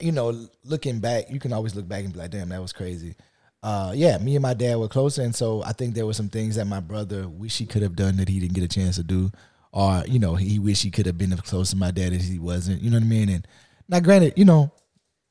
You 0.00 0.12
know, 0.12 0.48
looking 0.64 1.00
back, 1.00 1.30
you 1.30 1.40
can 1.40 1.52
always 1.52 1.74
look 1.74 1.88
back 1.88 2.04
and 2.04 2.12
be 2.12 2.18
like, 2.18 2.30
"Damn, 2.30 2.48
that 2.50 2.60
was 2.60 2.72
crazy." 2.72 3.14
Uh, 3.62 3.92
yeah, 3.94 4.18
me 4.18 4.36
and 4.36 4.42
my 4.42 4.54
dad 4.54 4.76
were 4.76 4.88
closer, 4.88 5.22
and 5.22 5.34
so 5.34 5.62
I 5.64 5.72
think 5.72 5.94
there 5.94 6.06
were 6.06 6.12
some 6.12 6.28
things 6.28 6.56
that 6.56 6.66
my 6.66 6.80
brother 6.80 7.28
wish 7.28 7.58
he 7.58 7.66
could 7.66 7.82
have 7.82 7.96
done 7.96 8.16
that 8.18 8.28
he 8.28 8.38
didn't 8.38 8.54
get 8.54 8.64
a 8.64 8.68
chance 8.68 8.96
to 8.96 9.02
do, 9.02 9.30
or 9.72 10.04
you 10.06 10.18
know, 10.18 10.34
he 10.34 10.58
wish 10.58 10.82
he 10.82 10.90
could 10.90 11.06
have 11.06 11.18
been 11.18 11.32
as 11.32 11.40
close 11.40 11.70
to 11.70 11.76
my 11.76 11.90
dad 11.90 12.12
as 12.12 12.28
he 12.28 12.38
wasn't. 12.38 12.82
You 12.82 12.90
know 12.90 12.98
what 12.98 13.04
I 13.04 13.08
mean? 13.08 13.28
And 13.28 13.48
now, 13.88 14.00
granted, 14.00 14.34
you 14.36 14.44
know, 14.44 14.72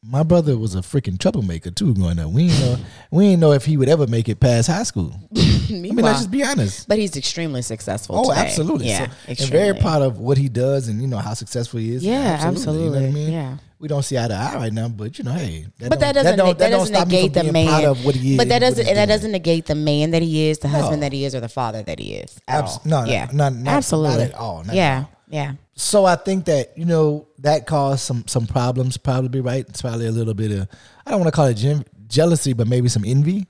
my 0.08 0.24
brother 0.24 0.58
was 0.58 0.76
a 0.76 0.80
freaking 0.80 1.18
troublemaker 1.20 1.72
too 1.72 1.94
growing 1.96 2.20
up. 2.20 2.30
We 2.30 2.44
ain't 2.44 2.60
know, 2.60 2.78
we 3.12 3.26
ain't 3.28 3.40
know 3.40 3.52
if 3.54 3.66
he 3.66 3.76
would 3.78 3.90
ever 3.90 4.08
make 4.08 4.30
it 4.30 4.40
past 4.40 4.68
high 4.68 4.84
school. 4.84 5.14
I 5.36 5.72
mean, 5.72 5.96
let's 5.96 6.20
just 6.20 6.32
be 6.32 6.44
honest. 6.44 6.88
but 6.88 6.98
he's 7.00 7.18
extremely 7.18 7.62
successful. 7.64 8.18
Oh, 8.20 8.30
today. 8.30 8.42
absolutely. 8.42 8.88
Yeah, 8.88 9.08
So, 9.10 9.30
and 9.30 9.40
very 9.52 9.74
proud 9.78 10.02
of 10.04 10.20
what 10.20 10.38
he 10.38 10.48
does 10.50 10.88
and 10.88 11.02
you 11.02 11.08
know 11.08 11.18
how 11.18 11.34
successful 11.34 11.80
he 11.80 11.94
is. 11.94 12.04
Yeah, 12.06 12.38
absolutely. 12.42 12.84
You 12.86 12.90
know 12.90 12.92
what 12.92 13.02
I 13.02 13.06
absolutely. 13.08 13.24
mean? 13.26 13.34
Yeah. 13.34 13.58
We 13.78 13.88
don't 13.90 14.04
see 14.04 14.18
eye 14.18 14.28
to 14.28 14.34
eye 14.34 14.56
right 14.56 14.74
now, 14.74 14.88
but 14.88 15.18
you 15.20 15.26
know, 15.26 15.34
hey. 15.34 15.68
But 15.80 16.00
that 16.00 16.14
doesn't 16.14 16.38
don't- 16.38 16.58
that, 16.58 16.70
don't 16.70 16.92
doesn't 16.92 17.10
negate 17.10 17.34
the 17.34 17.52
man. 17.52 17.86
of 17.86 18.06
what 18.06 18.16
he 18.16 18.32
is. 18.32 18.38
but 18.38 18.48
that 18.50 18.60
doesn't 18.60 18.88
and 18.88 18.98
that 18.98 19.06
doing. 19.08 19.18
doesn't 19.18 19.32
negate 19.32 19.66
the 19.66 19.76
man 19.76 20.12
that 20.12 20.22
he 20.22 20.48
is, 20.50 20.60
the 20.60 20.68
husband 20.70 21.02
No. 21.02 21.06
that 21.08 21.14
he 21.14 21.26
is, 21.26 21.36
or 21.36 21.40
the 21.42 21.50
father 21.50 21.84
that 21.84 22.00
he 22.00 22.14
is. 22.14 22.40
at 22.48 22.64
Abs- 22.64 22.86
no, 22.86 23.04
no, 23.04 23.12
yeah, 23.12 23.28
not- 23.34 23.54
not- 23.54 23.74
absolutely, 23.74 24.18
not 24.20 24.28
at 24.30 24.34
all, 24.36 24.58
not 24.60 24.70
at 24.70 24.76
yeah, 24.76 24.98
all. 25.00 25.10
yeah. 25.30 25.54
So 25.76 26.06
I 26.06 26.16
think 26.16 26.46
that 26.46 26.78
you 26.78 26.86
know 26.86 27.28
that 27.40 27.66
caused 27.68 28.02
some 28.02 28.24
some 28.28 28.48
problems. 28.48 28.98
Probably 28.98 29.42
right. 29.42 29.66
It's 29.68 29.82
probably 29.82 30.08
a 30.08 30.12
little 30.12 30.34
bit 30.34 30.52
of 30.52 30.68
I 31.06 31.12
don't 31.12 31.20
want 31.20 31.28
to 31.34 31.36
call 31.36 31.48
it 31.48 31.56
gem- 31.56 31.84
jealousy, 32.08 32.54
but 32.54 32.68
maybe 32.68 32.88
some 32.88 33.04
envy. 33.06 33.48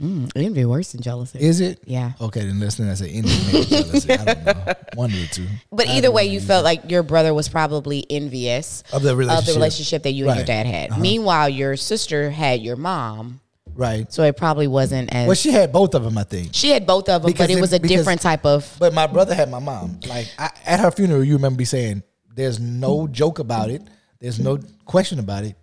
Mm, 0.00 0.30
it'd 0.36 0.64
worse 0.66 0.92
than 0.92 1.02
jealousy. 1.02 1.40
Is 1.40 1.58
it? 1.60 1.80
yeah. 1.84 2.12
Okay, 2.20 2.46
then 2.46 2.60
listen. 2.60 2.88
I 2.88 2.94
say 2.94 3.10
envy, 3.10 3.36
maybe 3.52 3.64
jealousy. 3.68 4.12
I 4.12 4.24
don't 4.24 4.44
know. 4.44 4.74
One 4.94 5.10
of 5.10 5.16
the 5.18 5.26
two. 5.32 5.46
But 5.72 5.88
either 5.88 6.12
way, 6.12 6.26
you 6.26 6.40
felt 6.40 6.62
like 6.62 6.88
your 6.88 7.02
brother 7.02 7.34
was 7.34 7.48
probably 7.48 8.06
envious 8.08 8.84
Of 8.92 9.02
the 9.02 9.10
of 9.10 9.18
relationship. 9.18 9.46
the 9.54 9.58
relationship 9.58 10.02
that 10.04 10.12
you 10.12 10.28
and 10.28 10.36
your 10.38 10.44
Right. 10.46 10.50
Uh-huh. 10.64 10.70
dad 10.70 10.90
had. 10.92 11.00
Meanwhile, 11.00 11.48
your 11.48 11.74
sister 11.76 12.30
had 12.30 12.62
your 12.62 12.76
mom, 12.76 13.40
Right. 13.78 14.12
so 14.12 14.24
it 14.24 14.36
probably 14.36 14.66
wasn't 14.66 15.14
as. 15.14 15.26
Well, 15.28 15.36
she 15.36 15.52
had 15.52 15.72
both 15.72 15.94
of 15.94 16.02
them, 16.02 16.18
I 16.18 16.24
think. 16.24 16.50
she 16.52 16.70
had 16.70 16.84
both 16.86 17.08
of 17.08 17.22
them, 17.22 17.30
Because 17.30 17.46
but 17.46 17.50
it 17.50 17.58
it- 17.58 17.60
was 17.60 17.72
a 17.72 17.78
because- 17.80 17.96
different 17.96 18.20
type 18.20 18.44
of. 18.44 18.76
But 18.78 18.92
my 18.92 19.06
brother 19.06 19.34
had 19.34 19.50
my 19.50 19.60
mom. 19.60 20.00
Like 20.08 20.28
I, 20.38 20.50
at 20.66 20.80
her 20.80 20.90
funeral, 20.90 21.22
you 21.24 21.34
remember 21.36 21.58
me 21.58 21.64
saying, 21.64 22.02
"There's 22.34 22.58
no 22.58 23.06
joke 23.06 23.38
about 23.38 23.70
it. 23.70 23.82
There's 24.20 24.40
no 24.40 24.58
question 24.84 25.20
about 25.20 25.44
it. 25.44 25.56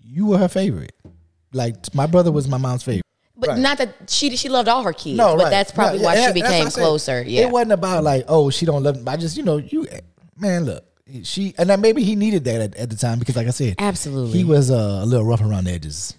You 0.00 0.26
were 0.26 0.38
her 0.38 0.48
favorite. 0.48 0.94
Like 1.52 1.92
my 1.94 2.06
brother 2.06 2.30
was 2.30 2.46
my 2.48 2.56
mom's 2.58 2.84
favorite. 2.84 3.02
But 3.38 3.50
Right. 3.50 3.58
not 3.58 3.78
that 3.78 3.94
she 4.08 4.34
she 4.36 4.48
loved 4.48 4.68
all 4.68 4.82
her 4.84 4.92
kids. 4.92 5.18
No, 5.18 5.34
but 5.36 5.44
right. 5.44 5.50
that's 5.50 5.72
probably 5.72 5.98
No, 5.98 6.04
why 6.04 6.14
yeah, 6.14 6.28
she 6.28 6.32
became 6.34 6.68
closer. 6.68 7.22
Yeah. 7.26 7.42
It 7.42 7.50
wasn't 7.50 7.72
about 7.72 8.02
like, 8.04 8.24
oh, 8.28 8.48
she 8.50 8.64
don't 8.64 8.82
love 8.82 8.96
me. 8.96 9.02
I 9.06 9.16
just, 9.16 9.36
you 9.36 9.42
know, 9.42 9.58
you 9.58 9.86
man, 10.38 10.64
look, 10.64 10.84
she 11.24 11.54
and 11.58 11.68
maybe 11.82 12.02
he 12.02 12.14
needed 12.16 12.44
that 12.44 12.60
at, 12.60 12.76
at 12.76 12.90
the 12.90 12.96
time 12.96 13.18
because, 13.18 13.36
like 13.36 13.46
I 13.46 13.50
said, 13.50 13.74
Absolutely. 13.78 14.38
he 14.38 14.44
was 14.44 14.70
uh, 14.70 15.00
a 15.02 15.04
little 15.06 15.26
rough 15.26 15.40
around 15.42 15.64
the 15.64 15.72
edges. 15.72 16.14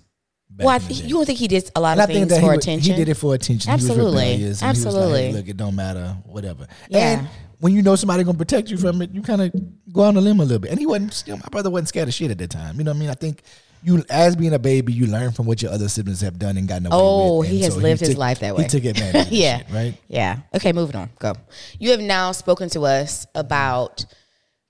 Well, 0.66 0.70
I 0.70 0.76
in 0.78 0.82
the 0.84 0.88
th- 0.88 1.00
day. 1.02 1.08
you 1.08 1.14
don't 1.16 1.26
think 1.26 1.40
he 1.40 1.48
did 1.48 1.70
a 1.76 1.82
lot 1.82 1.92
And 1.94 2.02
I 2.02 2.04
of 2.06 2.10
think 2.10 2.30
things 2.30 2.42
for 2.42 2.52
he, 2.52 2.58
attention? 2.58 2.92
he 2.94 2.98
did 2.98 3.10
it 3.10 3.16
for 3.16 3.36
attention. 3.36 3.72
Absolutely. 3.72 4.26
He 4.26 4.38
He 4.38 4.48
was 4.48 4.62
like, 4.62 4.70
Absolutely. 4.70 5.22
hey, 5.28 5.32
look, 5.34 5.48
it 5.48 5.58
don't 5.58 5.76
matter, 5.76 6.18
whatever. 6.26 6.68
Yeah. 6.90 7.20
And 7.20 7.30
when 7.60 7.74
you 7.74 7.82
know 7.82 7.96
somebody 7.96 8.24
gonna 8.24 8.38
protect 8.38 8.70
you 8.70 8.78
from 8.78 9.02
it, 9.02 9.12
you 9.12 9.22
kind 9.22 9.42
of 9.42 9.52
go 9.94 10.02
on 10.04 10.16
a 10.18 10.22
limb 10.22 10.40
a 10.40 10.44
little 10.44 10.60
bit. 10.60 10.72
And 10.72 10.80
he 10.80 10.86
wasn't. 10.86 11.14
Still, 11.14 11.38
my 11.38 11.48
brother 11.52 11.70
wasn't 11.70 11.90
scared 11.90 12.08
of 12.08 12.14
shit 12.14 12.32
at 12.32 12.38
that 12.38 12.50
time. 12.50 12.78
You 12.78 12.84
know 12.84 12.92
what 12.92 12.98
I 12.98 13.00
mean? 13.00 13.10
I 13.10 13.14
think 13.16 13.42
you, 13.84 14.04
as 14.10 14.36
being 14.36 14.54
a 14.54 14.60
baby, 14.60 14.92
you 14.94 15.06
learn 15.08 15.32
from 15.32 15.46
what 15.46 15.62
your 15.62 15.72
other 15.72 15.88
siblings 15.88 16.22
have 16.22 16.38
done 16.40 16.58
and 16.58 16.68
gotten 16.68 16.88
away 16.88 16.96
Oh, 17.00 17.40
with. 17.40 17.50
he 17.50 17.62
has 17.62 17.74
so 17.76 17.80
lived 17.80 18.00
his 18.02 18.10
took- 18.10 18.18
life 18.18 18.40
that 18.40 18.56
way. 18.56 18.64
He 18.64 18.70
took 18.70 18.86
advantage. 18.86 19.28
yeah. 19.32 19.60
shit, 19.60 19.68
right. 19.72 19.98
Yeah. 20.08 20.40
Okay, 20.56 20.74
moving 20.74 20.96
on. 20.96 21.10
Go. 21.20 21.34
You 21.80 21.92
have 21.92 22.00
now 22.00 22.32
spoken 22.32 22.70
to 22.72 22.82
us 22.86 23.26
about 23.36 24.06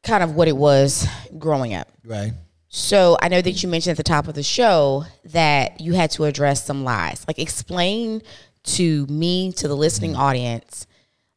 kind 0.04 0.24
of 0.24 0.36
what 0.36 0.48
it 0.48 0.56
was 0.58 1.08
growing 1.38 1.74
up. 1.74 1.90
Right. 2.06 2.34
So 2.78 3.18
I 3.20 3.28
know 3.28 3.42
that 3.42 3.64
you 3.64 3.70
mentioned 3.70 3.92
at 3.92 3.98
the 3.98 4.04
top 4.04 4.28
of 4.28 4.36
the 4.36 4.44
show 4.44 5.06
that 5.26 5.82
you 5.82 5.94
had 5.94 6.12
to 6.12 6.26
address 6.26 6.64
some 6.64 6.84
lies. 6.84 7.26
Like 7.28 7.40
explain 7.40 8.22
to 8.66 9.08
me, 9.08 9.52
to 9.54 9.68
the 9.68 9.76
listening 9.76 10.12
Mm-hmm. 10.12 10.22
audience, 10.22 10.86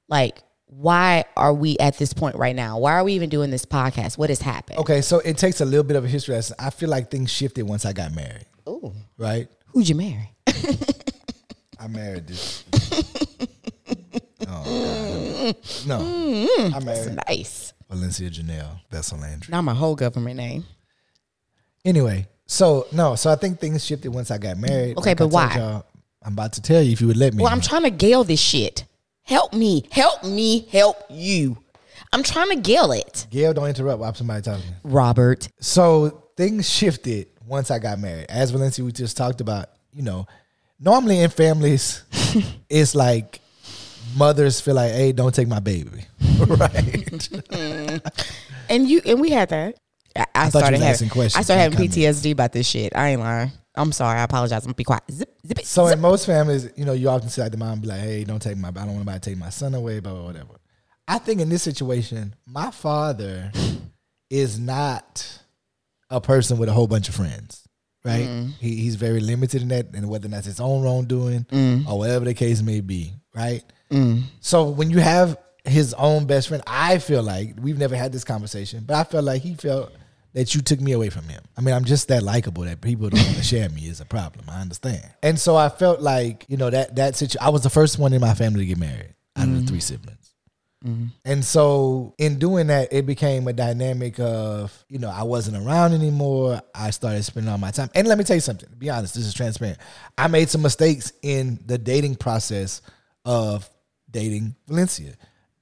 like 0.07 0.43
why 0.67 1.25
are 1.39 1.55
we 1.55 1.79
at 1.79 1.97
this 1.97 2.13
point 2.13 2.37
right 2.37 2.55
now? 2.55 2.79
Why 2.79 2.93
are 2.93 3.03
we 3.05 3.15
even 3.15 3.31
doing 3.31 3.51
this 3.51 3.65
podcast? 3.65 4.19
What 4.19 4.29
has 4.29 4.43
happened? 4.43 4.81
Okay, 4.81 5.01
so 5.01 5.21
it 5.21 5.39
takes 5.39 5.63
a 5.63 5.65
little 5.65 5.83
bit 5.83 5.97
of 5.97 6.05
a 6.05 6.09
history 6.09 6.35
lesson. 6.35 6.57
I 6.59 6.69
feel 6.69 6.91
like 6.91 7.11
things 7.11 7.31
shifted 7.31 7.63
once 7.63 7.87
I 7.87 7.95
got 7.95 8.15
married. 8.15 8.45
Oh. 8.67 8.93
Right? 9.17 9.49
Who'd 9.69 9.89
you 9.89 9.95
marry? 9.95 10.33
I 11.81 11.89
married 11.89 12.27
this. 12.27 12.65
oh, 14.47 15.55
God. 15.55 15.57
No. 15.87 16.71
I 16.75 16.81
married 16.85 17.19
Nice. 17.29 17.73
Valencia 17.89 18.29
Janelle 18.29 18.79
Vessel 18.91 19.19
Landry. 19.19 19.51
Not 19.51 19.63
my 19.63 19.75
whole 19.75 19.97
government 19.97 20.37
name. 20.37 20.67
Anyway, 21.85 22.27
so 22.47 22.87
no, 22.93 23.15
so 23.15 23.31
I 23.31 23.37
think 23.37 23.59
things 23.59 23.85
shifted 23.85 24.11
once 24.11 24.31
I 24.31 24.39
got 24.39 24.59
married. 24.59 24.99
Okay, 24.99 25.13
I 25.13 25.15
but 25.15 25.29
why? 25.29 25.83
I'm 26.23 26.35
about 26.35 26.53
to 26.55 26.63
tell 26.63 26.83
you 26.83 26.93
if 26.93 27.01
you 27.01 27.07
would 27.07 27.17
let 27.17 27.33
me. 27.33 27.43
Well, 27.43 27.53
I'm 27.53 27.61
trying 27.61 27.85
to 27.85 27.91
gale 27.91 28.25
this 28.25 28.41
shit. 28.41 28.85
Help 29.23 29.55
me. 29.55 29.87
Help 29.91 30.25
me. 30.25 30.67
Help 30.71 30.97
you. 31.09 31.57
I'm 32.13 32.23
trying 32.23 32.51
to 32.51 32.57
gale 32.57 32.93
it. 32.93 33.27
Gayle, 33.31 33.55
don't 33.55 33.69
interrupt 33.69 34.01
while 34.01 34.15
somebody 34.15 34.43
talking. 34.43 34.65
Robert. 34.83 35.49
So 35.61 36.25
things 36.37 36.69
shifted 36.69 37.29
once 37.47 37.71
I 37.71 37.79
got 37.79 37.99
married. 37.99 38.27
As 38.29 38.51
Valencia, 38.51 38.85
we 38.85 38.93
just 38.93 39.17
talked 39.17 39.41
about, 39.41 39.69
you 39.93 40.03
know, 40.03 40.27
normally 40.79 41.21
in 41.21 41.31
families, 41.31 42.03
it's 42.69 42.95
like 42.95 43.41
mothers 44.17 44.61
feel 44.61 44.75
like, 44.75 44.93
hey, 44.93 45.13
don't 45.13 45.35
take 45.35 45.49
my 45.49 45.61
baby. 45.61 46.05
right? 46.47 47.29
And 48.71 48.89
you 48.89 49.01
and 49.05 49.21
we 49.21 49.31
had 49.31 49.49
that. 49.49 49.81
I, 50.17 50.27
I, 50.35 50.45
you 50.47 50.51
started 50.51 50.81
having, 50.81 51.09
questions, 51.09 51.37
I 51.37 51.43
started 51.43 51.63
having 51.63 51.77
comments. 51.77 51.97
PTSD 51.97 52.33
about 52.33 52.53
this 52.53 52.69
shit. 52.69 52.93
I 52.97 53.11
ain't 53.11 53.21
lying. 53.21 53.53
I'm 53.75 53.93
sorry. 53.93 54.19
I 54.19 54.25
apologize. 54.25 54.63
I'm 54.63 54.69
gonna 54.69 54.75
be 54.75 54.85
quiet. 54.85 55.05
Zip, 55.11 55.33
zip 55.47 55.59
it. 55.61 55.67
So 55.67 55.87
zip. 55.87 55.95
in 55.97 56.01
most 56.01 56.27
families, 56.27 56.69
you 56.77 56.85
know, 56.85 56.93
you 56.93 57.09
often 57.09 57.29
see 57.29 57.41
like 57.41 57.53
the 57.53 57.59
mom 57.59 57.81
be 57.81 57.87
like, 57.89 58.01
"Hey, 58.01 58.25
don't 58.25 58.43
take 58.43 58.57
my, 58.57 58.69
I 58.69 58.73
don't 58.73 58.87
want 58.89 58.99
nobody 58.99 59.21
to 59.21 59.31
take 59.31 59.39
my 59.39 59.51
son 59.51 59.75
away, 59.75 60.01
blah 60.01 60.13
blah 60.13 60.25
whatever." 60.25 60.55
I 61.07 61.19
think 61.19 61.41
in 61.41 61.49
this 61.49 61.63
situation, 61.63 62.35
my 62.47 62.71
father 62.71 63.53
is 64.29 64.59
not 64.59 65.41
a 66.11 66.21
person 66.21 66.59
with 66.59 66.69
a 66.69 66.73
whole 66.73 66.87
bunch 66.89 67.09
of 67.09 67.15
friends, 67.15 67.67
right? 68.05 68.27
Mm. 68.27 68.53
He, 68.61 68.77
he's 68.77 68.97
very 68.97 69.21
limited 69.21 69.63
in 69.63 69.69
that, 69.69 69.87
and 69.95 70.09
whether 70.09 70.29
that's 70.29 70.47
his 70.47 70.61
own 70.61 70.83
wrongdoing 70.83 71.45
Mm. 71.45 71.89
or 71.89 71.99
whatever 71.99 72.25
the 72.25 72.35
case 72.35 72.63
may 72.63 72.81
be, 72.81 73.13
right? 73.35 73.63
So 74.41 74.69
when 74.71 74.91
you 74.91 74.99
have 74.99 75.37
his 75.65 75.95
own 75.95 76.27
best 76.27 76.49
friend, 76.49 76.63
I 76.67 76.99
feel 76.99 77.23
like 77.25 77.55
we've 77.61 77.79
never 77.79 77.97
had 77.97 78.13
this 78.13 78.23
conversation, 78.25 78.85
but 78.87 78.95
I 78.95 79.05
felt 79.05 79.25
like 79.25 79.43
he 79.43 79.55
felt 79.55 79.93
that 80.33 80.55
you 80.55 80.61
took 80.61 80.81
me 80.81 80.93
away 80.93 81.11
from 81.11 81.25
him. 81.25 81.43
I 81.57 81.61
mean, 81.61 81.75
I'm 81.75 81.85
just 81.85 82.09
that 82.09 82.23
likable 82.23 82.63
that 82.65 82.81
people 82.81 83.09
don't 83.09 83.25
want 83.25 83.37
to 83.37 83.43
share 83.43 83.69
me 83.69 83.89
is 83.89 84.01
a 84.01 84.05
problem. 84.05 84.45
I 84.49 84.61
understand. 84.61 85.05
And 85.23 85.39
so 85.39 85.57
I 85.57 85.69
felt 85.69 86.01
like, 86.01 86.47
you 86.49 86.57
know, 86.57 86.71
that 86.71 86.97
that 86.97 87.17
situation 87.17 87.45
I 87.45 87.51
was 87.51 87.63
the 87.63 87.71
first 87.71 87.99
one 87.99 88.13
in 88.13 88.21
my 88.21 88.35
family 88.35 88.61
to 88.61 88.67
get 88.67 88.79
married 88.79 89.15
out 89.37 89.49
of 89.49 89.55
the 89.55 89.67
three 89.67 89.79
mm-hmm. 89.79 89.95
siblings. 89.95 90.35
Mm-hmm. 90.85 91.07
And 91.27 91.45
so 91.45 92.15
in 92.17 92.39
doing 92.39 92.69
that, 92.69 92.93
it 92.93 93.05
became 93.05 93.47
a 93.49 93.53
dynamic 93.53 94.19
of, 94.19 94.85
you 94.89 94.99
know, 94.99 95.11
I 95.11 95.25
wasn't 95.25 95.65
around 95.65 95.93
anymore. 95.93 96.63
I 96.75 96.91
started 96.91 97.23
spending 97.23 97.53
all 97.53 97.59
my 97.59 97.71
time. 97.71 97.91
And 97.95 98.09
let 98.09 98.17
me 98.17 98.25
tell 98.25 98.37
you 98.37 98.41
something, 98.41 98.69
to 98.69 98.77
be 98.77 98.89
honest, 98.89 99.15
this 99.15 99.27
is 99.27 99.35
transparent. 99.35 99.79
I 100.17 100.29
made 100.29 100.49
some 100.49 100.63
mistakes 100.63 101.13
in 101.23 101.59
the 101.67 101.77
dating 101.77 102.17
process 102.17 102.81
of 103.27 103.69
dating 104.11 104.57
Valencia. 104.67 105.15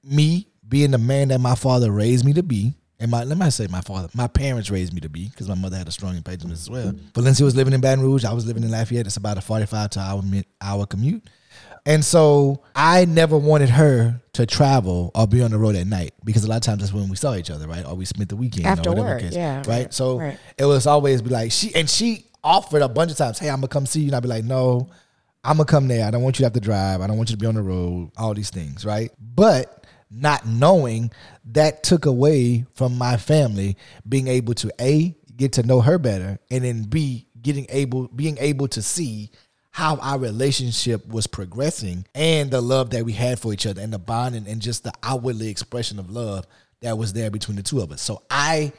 Me 0.03 0.47
being 0.67 0.91
the 0.91 0.97
man 0.97 1.29
that 1.29 1.39
my 1.39 1.55
father 1.55 1.91
raised 1.91 2.23
me 2.23 2.33
to 2.33 2.43
be, 2.43 2.75
and 2.99 3.09
my 3.11 3.23
let 3.23 3.37
me 3.37 3.49
say 3.49 3.67
my 3.67 3.81
father, 3.81 4.09
my 4.13 4.27
parents 4.27 4.69
raised 4.69 4.93
me 4.93 5.01
to 5.01 5.09
be, 5.09 5.29
because 5.29 5.47
my 5.47 5.55
mother 5.55 5.77
had 5.77 5.87
a 5.87 5.91
strong 5.91 6.15
impatience 6.15 6.51
as 6.53 6.69
well. 6.69 6.93
Valencia 7.15 7.45
was 7.45 7.55
living 7.55 7.73
in 7.73 7.81
Baton 7.81 8.03
Rouge. 8.03 8.25
I 8.25 8.33
was 8.33 8.45
living 8.45 8.63
in 8.63 8.71
Lafayette. 8.71 9.05
It's 9.07 9.17
about 9.17 9.37
a 9.37 9.41
45 9.41 9.89
to 9.91 9.99
hour 9.99 10.21
hour 10.61 10.85
commute. 10.85 11.23
And 11.85 12.03
so 12.03 12.61
I 12.75 13.05
never 13.05 13.37
wanted 13.37 13.69
her 13.69 14.21
to 14.33 14.45
travel 14.45 15.11
or 15.15 15.25
be 15.27 15.41
on 15.41 15.51
the 15.51 15.57
road 15.57 15.75
at 15.75 15.87
night 15.87 16.13
because 16.23 16.43
a 16.43 16.47
lot 16.47 16.57
of 16.57 16.61
times 16.61 16.81
that's 16.81 16.93
when 16.93 17.09
we 17.09 17.15
saw 17.15 17.35
each 17.35 17.49
other, 17.49 17.67
right? 17.67 17.85
Or 17.85 17.95
we 17.95 18.05
spent 18.05 18.29
the 18.29 18.35
weekend 18.35 18.65
After 18.67 18.89
or 18.89 18.95
whatever 18.95 19.09
work, 19.15 19.21
case, 19.21 19.33
yeah, 19.35 19.57
right? 19.57 19.67
right, 19.67 19.93
So 19.93 20.19
right. 20.19 20.37
it 20.57 20.65
was 20.65 20.85
always 20.85 21.21
be 21.21 21.29
like 21.29 21.51
she 21.51 21.73
and 21.73 21.89
she 21.89 22.25
offered 22.43 22.81
a 22.81 22.89
bunch 22.89 23.11
of 23.11 23.17
times, 23.17 23.39
"Hey, 23.39 23.49
I'm 23.49 23.57
gonna 23.57 23.69
come 23.69 23.85
see 23.85 24.01
you," 24.01 24.07
and 24.07 24.15
I'd 24.15 24.23
be 24.23 24.29
like, 24.29 24.43
"No, 24.43 24.89
I'm 25.43 25.57
gonna 25.57 25.65
come 25.65 25.87
there. 25.87 26.05
I 26.05 26.11
don't 26.11 26.21
want 26.21 26.37
you 26.37 26.43
to 26.43 26.45
have 26.47 26.53
to 26.53 26.59
drive. 26.59 27.01
I 27.01 27.07
don't 27.07 27.17
want 27.17 27.29
you 27.29 27.35
to 27.35 27.39
be 27.39 27.47
on 27.47 27.55
the 27.55 27.61
road. 27.61 28.11
All 28.17 28.33
these 28.33 28.49
things, 28.49 28.85
right?" 28.85 29.11
But 29.19 29.78
not 30.09 30.45
knowing 30.47 31.11
that 31.45 31.83
took 31.83 32.05
away 32.05 32.65
from 32.73 32.97
my 32.97 33.17
family 33.17 33.77
being 34.07 34.27
able 34.27 34.53
to 34.55 34.71
a 34.79 35.15
get 35.35 35.53
to 35.53 35.63
know 35.63 35.81
her 35.81 35.97
better, 35.97 36.39
and 36.51 36.63
then 36.63 36.83
b 36.83 37.27
getting 37.41 37.65
able 37.69 38.07
being 38.09 38.37
able 38.39 38.67
to 38.67 38.81
see 38.81 39.31
how 39.71 39.95
our 39.97 40.17
relationship 40.17 41.07
was 41.07 41.27
progressing 41.27 42.05
and 42.15 42.51
the 42.51 42.59
love 42.59 42.89
that 42.89 43.05
we 43.05 43.13
had 43.13 43.39
for 43.39 43.53
each 43.53 43.65
other 43.65 43.81
and 43.81 43.93
the 43.93 43.99
bond 43.99 44.35
and, 44.35 44.47
and 44.47 44.61
just 44.61 44.83
the 44.83 44.91
outwardly 45.03 45.47
expression 45.47 45.99
of 45.99 46.09
love 46.09 46.45
that 46.81 46.97
was 46.97 47.13
there 47.13 47.29
between 47.29 47.55
the 47.55 47.63
two 47.63 47.79
of 47.79 47.91
us. 47.91 48.01
So 48.01 48.23
I 48.29 48.73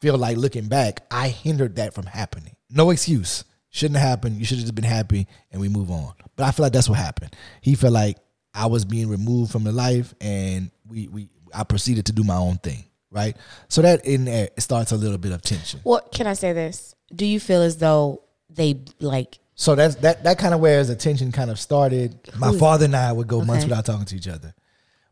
feel 0.00 0.16
like 0.16 0.36
looking 0.36 0.68
back, 0.68 1.02
I 1.10 1.28
hindered 1.28 1.76
that 1.76 1.94
from 1.94 2.06
happening. 2.06 2.56
No 2.70 2.90
excuse. 2.90 3.44
Shouldn't 3.70 3.98
have 3.98 4.08
happened. 4.08 4.38
You 4.38 4.44
should 4.44 4.58
have 4.58 4.64
just 4.64 4.74
been 4.74 4.84
happy 4.84 5.26
and 5.50 5.60
we 5.60 5.68
move 5.68 5.90
on. 5.90 6.12
But 6.34 6.44
I 6.44 6.50
feel 6.50 6.64
like 6.64 6.72
that's 6.72 6.88
what 6.88 6.98
happened. 6.98 7.36
He 7.60 7.74
felt 7.74 7.92
like 7.92 8.16
I 8.54 8.66
was 8.66 8.84
being 8.84 9.08
removed 9.08 9.50
from 9.52 9.64
the 9.64 9.72
life 9.72 10.14
and 10.20 10.70
we 10.88 11.08
we 11.08 11.28
I 11.54 11.64
proceeded 11.64 12.06
to 12.06 12.12
do 12.12 12.24
my 12.24 12.36
own 12.36 12.58
thing. 12.58 12.84
Right? 13.10 13.36
So 13.68 13.82
that 13.82 14.06
in 14.06 14.24
there 14.24 14.48
it 14.56 14.60
starts 14.62 14.92
a 14.92 14.96
little 14.96 15.18
bit 15.18 15.32
of 15.32 15.42
tension. 15.42 15.80
What 15.82 16.12
can 16.12 16.26
I 16.26 16.32
say 16.34 16.52
this? 16.52 16.94
Do 17.14 17.26
you 17.26 17.38
feel 17.40 17.60
as 17.62 17.76
though 17.76 18.22
they 18.48 18.80
like 19.00 19.38
So 19.54 19.74
that's 19.74 19.96
that 19.96 20.24
that 20.24 20.38
kind 20.38 20.54
of 20.54 20.60
where 20.60 20.82
the 20.84 20.96
tension 20.96 21.30
kind 21.32 21.50
of 21.50 21.58
started. 21.60 22.18
My 22.38 22.56
father 22.56 22.86
and 22.86 22.96
I 22.96 23.12
would 23.12 23.28
go 23.28 23.42
months 23.44 23.64
without 23.64 23.84
talking 23.84 24.06
to 24.06 24.16
each 24.16 24.28
other. 24.28 24.54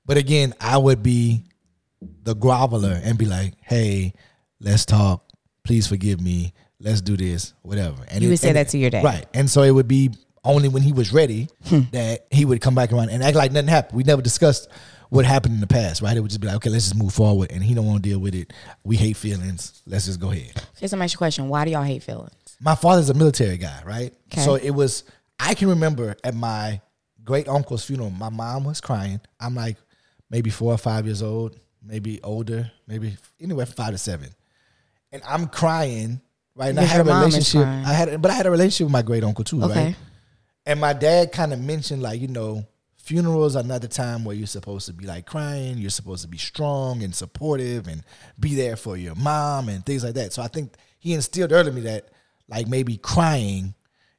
But 0.06 0.16
again, 0.16 0.54
I 0.60 0.78
would 0.78 1.02
be 1.02 1.44
the 2.22 2.34
groveler 2.34 2.98
and 3.04 3.18
be 3.18 3.26
like, 3.26 3.52
"Hey, 3.62 4.14
let's 4.60 4.86
talk. 4.86 5.28
Please 5.62 5.86
forgive 5.86 6.20
me. 6.20 6.54
Let's 6.80 7.02
do 7.02 7.16
this, 7.18 7.52
whatever." 7.62 8.02
And 8.08 8.22
You 8.22 8.28
it- 8.28 8.32
would 8.32 8.40
say 8.40 8.52
that 8.52 8.70
to 8.70 8.78
your 8.78 8.88
dad. 8.90 9.04
right? 9.04 9.26
And 9.34 9.48
so 9.50 9.62
it 9.62 9.70
would 9.70 9.86
be 9.88 10.10
only 10.44 10.68
when 10.68 10.82
he 10.82 10.92
was 10.92 11.12
ready 11.12 11.48
Hmm. 11.66 11.80
that 11.92 12.26
he 12.30 12.44
would 12.44 12.60
come 12.60 12.74
back 12.74 12.92
around 12.92 13.10
and 13.10 13.22
act 13.22 13.36
like 13.36 13.52
nothing 13.52 13.68
happened. 13.68 13.96
We 13.96 14.04
never 14.04 14.22
discussed 14.22 14.68
what 15.10 15.24
happened 15.24 15.54
in 15.54 15.60
the 15.60 15.66
past, 15.66 16.02
right? 16.02 16.16
It 16.16 16.20
would 16.20 16.30
just 16.30 16.40
be 16.40 16.46
like, 16.46 16.56
"Okay, 16.56 16.70
let's 16.70 16.84
just 16.84 16.94
move 16.96 17.12
forward." 17.12 17.50
And 17.50 17.62
he 17.64 17.74
don't 17.74 17.84
want 17.86 18.02
to 18.02 18.08
deal 18.08 18.18
with 18.20 18.34
it. 18.34 18.52
We 18.84 18.96
hate 18.96 19.16
feelings. 19.16 19.82
Let's 19.86 20.06
just 20.06 20.20
go 20.20 20.30
ahead 20.30 20.52
Okay, 20.76 20.86
so 20.86 20.96
my 20.96 21.08
question, 21.08 21.48
why 21.48 21.64
do 21.64 21.72
y'all 21.72 21.82
hate 21.82 22.02
feelings? 22.02 22.32
my 22.62 22.74
father's 22.74 23.08
a 23.10 23.14
military 23.14 23.56
guy, 23.56 23.80
right? 23.86 24.14
Okay. 24.32 24.42
So 24.44 24.54
it 24.54 24.70
was 24.70 25.04
I 25.38 25.54
can 25.54 25.68
remember 25.68 26.14
at 26.24 26.34
my 26.34 26.80
great 27.24 27.48
uncle's 27.48 27.84
funeral, 27.84 28.10
my 28.10 28.28
mom 28.28 28.64
was 28.64 28.80
crying. 28.80 29.20
I'm 29.40 29.54
like 29.54 29.76
maybe 30.30 30.50
four 30.50 30.72
or 30.72 30.78
five 30.78 31.06
years 31.06 31.22
old, 31.22 31.56
maybe 31.82 32.20
older, 32.22 32.70
maybe 32.86 33.16
anywhere 33.40 33.66
from 33.66 33.74
five 33.74 33.92
to 33.92 33.98
seven. 33.98 34.28
And 35.12 35.22
I'm 35.26 35.48
crying, 35.48 36.20
right? 36.54 36.68
And 36.68 36.78
I 36.80 36.84
had 36.84 37.00
a 37.00 37.04
your 37.04 37.14
mom 37.14 37.28
is 37.28 37.34
relationship. 37.34 37.66
I 37.66 37.92
had 37.92 38.22
but 38.22 38.30
I 38.30 38.34
had 38.34 38.46
a 38.46 38.50
relationship 38.50 38.84
with 38.86 38.92
my 38.92 39.02
great 39.02 39.24
uncle 39.24 39.42
too, 39.44 39.62
Okay. 39.64 39.84
right? 39.86 39.96
And 40.66 40.80
my 40.80 40.92
dad 40.92 41.32
kind 41.32 41.52
of 41.52 41.60
mentioned 41.60 42.02
like, 42.02 42.20
you 42.20 42.28
know, 42.28 42.64
funerals 42.96 43.56
are 43.56 43.62
not 43.62 43.80
the 43.82 43.88
time 43.88 44.24
where 44.24 44.36
you're 44.36 44.46
supposed 44.46 44.86
to 44.86 44.92
be 44.92 45.06
like 45.06 45.26
crying. 45.26 45.78
You're 45.78 45.90
supposed 45.90 46.22
to 46.22 46.28
be 46.28 46.38
strong 46.38 47.02
and 47.02 47.14
supportive 47.14 47.88
and 47.88 48.02
be 48.38 48.54
there 48.54 48.76
for 48.76 48.96
your 48.96 49.14
mom 49.14 49.68
and 49.68 49.84
things 49.84 50.04
like 50.04 50.14
that. 50.14 50.32
So 50.32 50.42
I 50.42 50.48
think 50.48 50.74
he 50.98 51.14
instilled 51.14 51.52
early 51.52 51.70
in 51.70 51.74
me 51.74 51.80
that 51.82 52.08
like 52.48 52.68
maybe 52.68 52.96
crying 52.98 53.74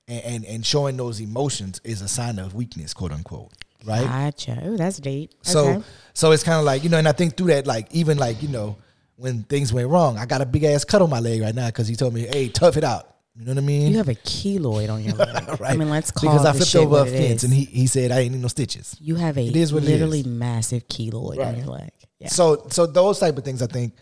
and, 0.08 0.24
and, 0.24 0.46
and 0.46 0.66
showing 0.66 0.98
those 0.98 1.20
emotions 1.22 1.80
is 1.84 2.02
a 2.02 2.08
sign 2.08 2.40
of 2.40 2.54
weakness, 2.56 2.94
quote 2.94 3.12
unquote. 3.12 3.52
Right. 3.86 4.06
Gotcha. 4.06 4.62
Ooh, 4.68 4.78
that's 4.78 4.98
deep. 5.00 5.32
So 5.42 5.68
Okay. 5.70 5.84
so 6.14 6.32
it's 6.32 6.44
kind 6.44 6.60
of 6.60 6.66
like 6.66 6.84
you 6.84 6.90
know, 6.90 6.98
and 6.98 7.08
I 7.08 7.14
think 7.14 7.38
through 7.38 7.48
that, 7.48 7.66
like 7.66 7.88
even 7.92 8.18
like 8.18 8.42
you 8.44 8.50
know, 8.50 8.78
when 9.16 9.44
things 9.44 9.72
went 9.74 9.90
wrong, 9.90 10.18
I 10.18 10.26
got 10.26 10.42
a 10.42 10.46
big 10.46 10.64
ass 10.66 10.84
cut 10.84 11.02
on 11.02 11.10
my 11.10 11.20
leg 11.20 11.42
right 11.42 11.54
now 11.56 11.68
because 11.68 11.88
he 11.88 11.96
told 11.96 12.14
me, 12.14 12.22
"Hey, 12.28 12.48
tough 12.50 12.78
it 12.78 12.84
out." 12.84 13.11
You 13.36 13.46
know 13.46 13.52
what 13.54 13.58
I 13.60 13.62
mean? 13.62 13.92
you 13.92 13.98
have 13.98 14.10
a 14.10 14.16
keloid 14.16 14.90
on 14.92 15.04
your 15.04 15.16
leg. 15.16 15.60
right. 15.60 15.72
I 15.72 15.78
mean, 15.78 15.90
let's 15.90 16.12
call 16.12 16.32
because 16.32 16.46
I 16.46 16.52
flipped 16.54 16.76
over 16.76 17.02
a 17.04 17.06
fence 17.06 17.44
and 17.44 17.54
he 17.54 17.64
he 17.66 17.88
said 17.88 18.12
I 18.12 18.20
ain't 18.22 18.34
need 18.34 18.42
no 18.42 18.48
stitches. 18.50 18.96
you 19.00 19.16
have 19.16 19.38
a 19.38 19.42
It 19.48 19.56
is 19.56 19.74
what 19.74 19.84
literally 19.84 20.20
is. 20.20 20.26
massive 20.26 20.88
keloid 20.88 21.46
on 21.46 21.58
your 21.58 21.68
leg. 21.68 21.92
Yeah. 22.20 22.28
So 22.28 22.66
so 22.70 22.86
those 22.86 23.20
type 23.20 23.38
of 23.38 23.44
things 23.46 23.62
I 23.62 23.68
think 23.68 23.94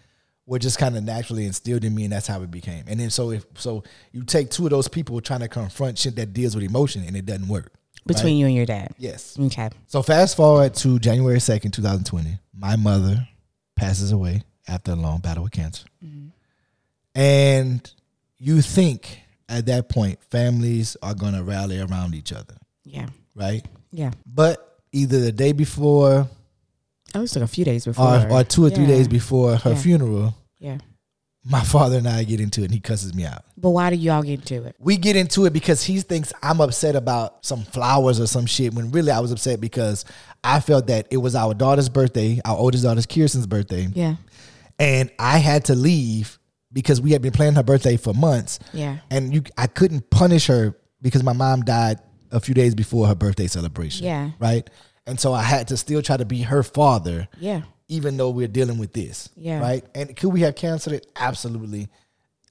were 0.47 0.57
just 0.57 0.79
kind 0.79 0.97
of 0.97 1.03
naturally 1.03 1.45
instilled 1.45 1.83
in 1.83 1.93
me, 1.93 2.05
and 2.05 2.11
that's 2.11 2.25
how 2.25 2.41
it 2.41 2.49
became. 2.49 2.85
And 2.87 2.99
then 2.99 3.11
so 3.11 3.29
if 3.31 3.45
so 3.55 3.83
you 4.11 4.23
take 4.23 4.49
two 4.49 4.65
of 4.65 4.71
those 4.71 4.87
people 4.87 5.21
trying 5.21 5.41
to 5.41 5.47
confront 5.47 5.99
shit 5.99 6.15
that 6.15 6.33
deals 6.33 6.55
with 6.55 6.63
emotion, 6.63 7.03
and 7.05 7.15
it 7.15 7.25
doesn't 7.25 7.47
work. 7.47 7.71
Between 8.07 8.37
you 8.37 8.47
and 8.47 8.55
your 8.55 8.65
dad. 8.65 8.95
Yes. 8.97 9.37
Okay. 9.39 9.69
So 9.85 10.01
fast 10.01 10.35
forward 10.35 10.73
to 10.75 10.97
January 10.97 11.39
second, 11.39 11.71
two 11.71 11.83
thousand 11.83 12.05
twenty. 12.05 12.39
My 12.51 12.75
mother 12.75 13.27
passes 13.75 14.11
away 14.11 14.41
after 14.67 14.93
a 14.93 14.95
long 14.95 15.19
battle 15.19 15.43
with 15.43 15.51
cancer, 15.51 15.85
mm-hmm. 16.03 16.29
and 17.13 17.93
you 18.39 18.61
think 18.61 19.19
at 19.47 19.65
that 19.67 19.89
point 19.89 20.19
families 20.29 20.95
are 21.01 21.13
going 21.13 21.33
to 21.33 21.43
rally 21.43 21.79
around 21.79 22.15
each 22.15 22.31
other, 22.31 22.55
Yeah. 22.85 23.07
right? 23.35 23.65
Yeah. 23.91 24.11
But 24.25 24.77
either 24.91 25.19
the 25.19 25.31
day 25.31 25.51
before 25.51 26.27
Oh, 27.15 27.23
it 27.23 27.35
like 27.35 27.43
a 27.43 27.47
few 27.47 27.65
days 27.65 27.85
before. 27.85 28.05
or, 28.27 28.31
or 28.31 28.43
two 28.43 28.65
or 28.65 28.69
three 28.69 28.85
days 28.85 29.07
before 29.07 29.55
her 29.57 29.71
Yeah. 29.71 29.77
funeral, 29.77 30.35
Yeah. 30.59 30.77
my 31.43 31.61
father 31.63 31.97
and 31.97 32.07
I 32.07 32.23
get 32.23 32.39
into 32.39 32.61
it 32.61 32.65
and 32.65 32.73
he 32.73 32.79
cusses 32.79 33.13
me 33.15 33.25
out. 33.25 33.43
But 33.57 33.71
why 33.71 33.89
do 33.89 33.95
y'all 33.95 34.21
get 34.21 34.39
into 34.47 34.63
it? 34.67 34.75
We 34.79 34.95
get 34.97 35.15
into 35.15 35.45
it 35.45 35.53
because 35.53 35.83
he 35.83 35.99
thinks 36.01 36.31
I'm 36.43 36.61
upset 36.61 36.95
about 36.95 37.43
some 37.45 37.63
flowers 37.63 38.19
or 38.19 38.27
some 38.27 38.45
shit 38.45 38.73
when 38.73 38.91
really 38.91 39.11
I 39.11 39.19
was 39.19 39.31
upset 39.31 39.59
because 39.59 40.05
I 40.43 40.59
felt 40.59 40.87
that 40.87 41.07
it 41.09 41.17
was 41.17 41.35
our 41.35 41.53
daughter's 41.53 41.89
birthday, 41.89 42.39
our 42.45 42.55
oldest 42.55 42.83
daughter's 42.83 43.05
Kirsten's 43.07 43.47
birthday. 43.47 43.89
Yeah. 43.93 44.15
And 44.77 45.09
I 45.19 45.39
had 45.39 45.65
to 45.65 45.75
leave 45.75 46.38
because 46.71 47.01
we 47.01 47.11
had 47.11 47.21
been 47.21 47.31
planning 47.31 47.55
her 47.55 47.63
birthday 47.63 47.97
for 47.97 48.13
months. 48.13 48.59
Yeah. 48.73 48.97
And 49.09 49.33
you 49.33 49.43
I 49.57 49.67
couldn't 49.67 50.09
punish 50.09 50.47
her 50.47 50.75
because 51.01 51.23
my 51.23 51.33
mom 51.33 51.61
died 51.63 51.99
a 52.31 52.39
few 52.39 52.53
days 52.53 52.75
before 52.75 53.07
her 53.07 53.15
birthday 53.15 53.47
celebration. 53.47 54.05
Yeah. 54.05 54.31
Right? 54.39 54.69
And 55.07 55.19
so 55.19 55.33
I 55.33 55.41
had 55.41 55.67
to 55.69 55.77
still 55.77 56.01
try 56.01 56.17
to 56.17 56.25
be 56.25 56.41
her 56.43 56.61
father 56.61 57.27
Yeah. 57.39 57.61
even 57.87 58.17
though 58.17 58.29
we're 58.29 58.47
dealing 58.47 58.77
with 58.77 58.93
this. 58.93 59.29
Yeah. 59.35 59.59
Right. 59.59 59.83
And 59.95 60.15
could 60.15 60.29
we 60.29 60.41
have 60.41 60.55
canceled 60.55 60.93
it? 60.95 61.07
Absolutely. 61.15 61.87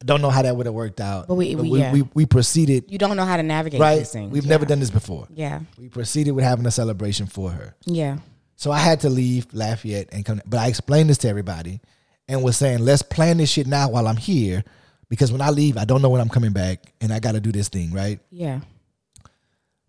Don't 0.05 0.21
know 0.23 0.31
how 0.31 0.43
that 0.43 0.57
would 0.57 0.67
have 0.67 0.75
worked 0.75 1.01
out. 1.01 1.29
But 1.29 1.35
we- 1.35 1.55
we- 1.57 1.71
we, 1.71 1.79
yeah. 1.81 1.93
we, 1.93 2.03
we 2.15 2.27
proceeded. 2.27 2.85
You 2.89 2.99
don't 2.99 3.17
know 3.17 3.25
how 3.25 3.37
to 3.37 3.43
navigate 3.43 3.81
Right. 3.81 3.99
these 3.99 4.11
things. 4.11 4.33
We've 4.33 4.45
Yeah. 4.45 4.51
never 4.51 4.65
done 4.67 4.81
this 4.81 4.91
before. 4.91 5.27
Yeah. 5.33 5.61
We 5.79 5.89
proceeded 5.89 6.33
with 6.33 6.45
having 6.45 6.67
a 6.67 6.71
celebration 6.73 7.27
for 7.27 7.51
her. 7.51 7.77
Yeah. 7.85 8.19
So 8.57 8.73
I 8.73 8.79
had 8.79 9.01
to 9.01 9.11
leave 9.11 9.47
Lafayette 9.53 10.09
and 10.13 10.25
come. 10.25 10.41
But 10.47 10.59
I 10.59 10.67
explained 10.67 11.11
this 11.11 11.19
to 11.19 11.29
everybody 11.29 11.81
and 12.29 12.43
was 12.43 12.57
saying, 12.57 12.81
let's 12.81 13.03
plan 13.03 13.39
this 13.39 13.51
shit 13.51 13.67
now 13.67 13.91
while 13.91 14.07
I'm 14.07 14.17
here. 14.17 14.65
Because 15.09 15.33
when 15.33 15.41
I 15.41 15.51
leave, 15.51 15.79
I 15.79 15.85
don't 15.85 16.03
know 16.03 16.11
when 16.11 16.21
I'm 16.21 16.29
coming 16.29 16.53
back 16.53 16.93
and 17.01 17.13
I 17.13 17.19
got 17.19 17.33
to 17.33 17.41
do 17.41 17.51
this 17.51 17.69
thing, 17.69 17.93
right? 17.93 18.21
Yeah. 18.31 18.61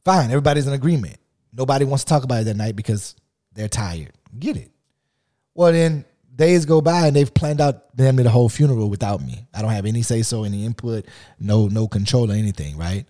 Fine. 0.05 0.29
Everybody's 0.29 0.65
in 0.65 0.73
agreement. 0.73 1.17
Nobody 1.51 1.83
wants 1.83 2.05
to 2.05 2.09
talk 2.09 2.23
about 2.23 2.41
it 2.41 2.45
that 2.45 2.55
night 2.55 2.75
because 2.75 3.15
they're 3.53 3.67
tired. 3.67 4.13
Get 4.37 4.55
it. 4.55 4.71
Well, 5.53 5.73
then 5.73 6.05
days 6.39 6.65
go 6.65 6.79
by 6.79 7.07
and 7.07 7.15
they've 7.15 7.33
planned 7.33 7.59
out 7.59 7.95
them 7.95 8.15
the 8.15 8.29
whole 8.29 8.49
funeral 8.49 8.89
without 8.89 9.21
me. 9.21 9.45
I 9.53 9.61
don't 9.61 9.71
have 9.71 9.85
any 9.85 10.01
say 10.01 10.21
so, 10.21 10.45
any 10.45 10.65
input, 10.65 11.05
no 11.39 11.67
no 11.67 11.87
control 11.87 12.31
or 12.31 12.35
anything, 12.35 12.77
right? 12.77 13.05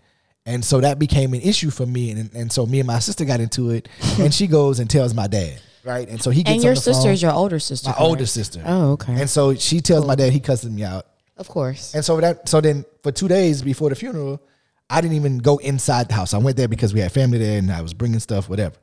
And 0.45 0.65
so 0.65 0.81
that 0.81 0.97
became 0.97 1.33
an 1.35 1.41
issue 1.41 1.69
for 1.69 1.85
me, 1.85 2.09
and 2.09 2.33
and 2.33 2.51
so 2.51 2.65
me 2.65 2.79
and 2.79 2.87
my 2.87 2.99
sister 2.99 3.23
got 3.25 3.39
into 3.39 3.69
it, 3.69 3.87
and 4.19 4.33
she 4.33 4.47
goes 4.47 4.79
and 4.79 4.89
tells 4.89 5.13
my 5.13 5.27
dad, 5.27 5.61
right? 5.83 6.07
And 6.07 6.21
so 6.21 6.29
he 6.29 6.43
gets 6.43 6.55
And 6.55 6.63
your 6.63 6.75
sister 6.75 7.03
phone. 7.03 7.11
is 7.13 7.21
your 7.21 7.31
older 7.31 7.59
sister. 7.59 7.89
my 7.89 7.93
correct? 7.93 8.07
older 8.09 8.25
sister. 8.25 8.61
Oh, 8.65 8.91
okay. 8.93 9.13
And 9.19 9.29
so 9.29 9.55
she 9.55 9.81
tells 9.81 10.05
my 10.05 10.15
dad 10.15 10.31
he 10.33 10.39
cusses 10.39 10.69
me 10.69 10.83
out, 10.83 11.05
of 11.37 11.47
course. 11.47 11.93
and 11.95 12.03
so 12.03 12.19
that 12.21 12.47
so 12.49 12.61
then 12.61 12.85
for 13.03 13.11
two 13.11 13.27
days 13.27 13.61
before 13.61 13.89
the 13.89 13.95
funeral, 13.95 14.41
I 14.89 15.01
didn't 15.01 15.15
even 15.17 15.37
go 15.39 15.57
inside 15.57 16.09
the 16.09 16.13
house. 16.15 16.33
I 16.33 16.37
went 16.39 16.57
there 16.57 16.67
because 16.67 16.93
we 16.93 16.99
had 16.99 17.11
family 17.11 17.37
there, 17.37 17.59
and 17.59 17.71
I 17.71 17.81
was 17.81 17.93
bringing 17.93 18.19
stuff, 18.19 18.49
whatever. 18.49 18.75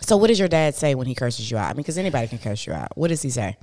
So 0.00 0.16
what 0.16 0.26
does 0.26 0.38
your 0.38 0.48
dad 0.48 0.74
say 0.74 0.94
when 0.94 1.06
he 1.06 1.14
curses 1.14 1.50
you 1.50 1.56
out? 1.56 1.66
I 1.66 1.72
mean, 1.74 1.76
because 1.78 1.96
anybody 1.98 2.26
can 2.28 2.38
curse 2.38 2.66
you 2.66 2.72
out. 2.72 2.96
What 2.96 3.08
does 3.08 3.22
he 3.22 3.30
say? 3.30 3.56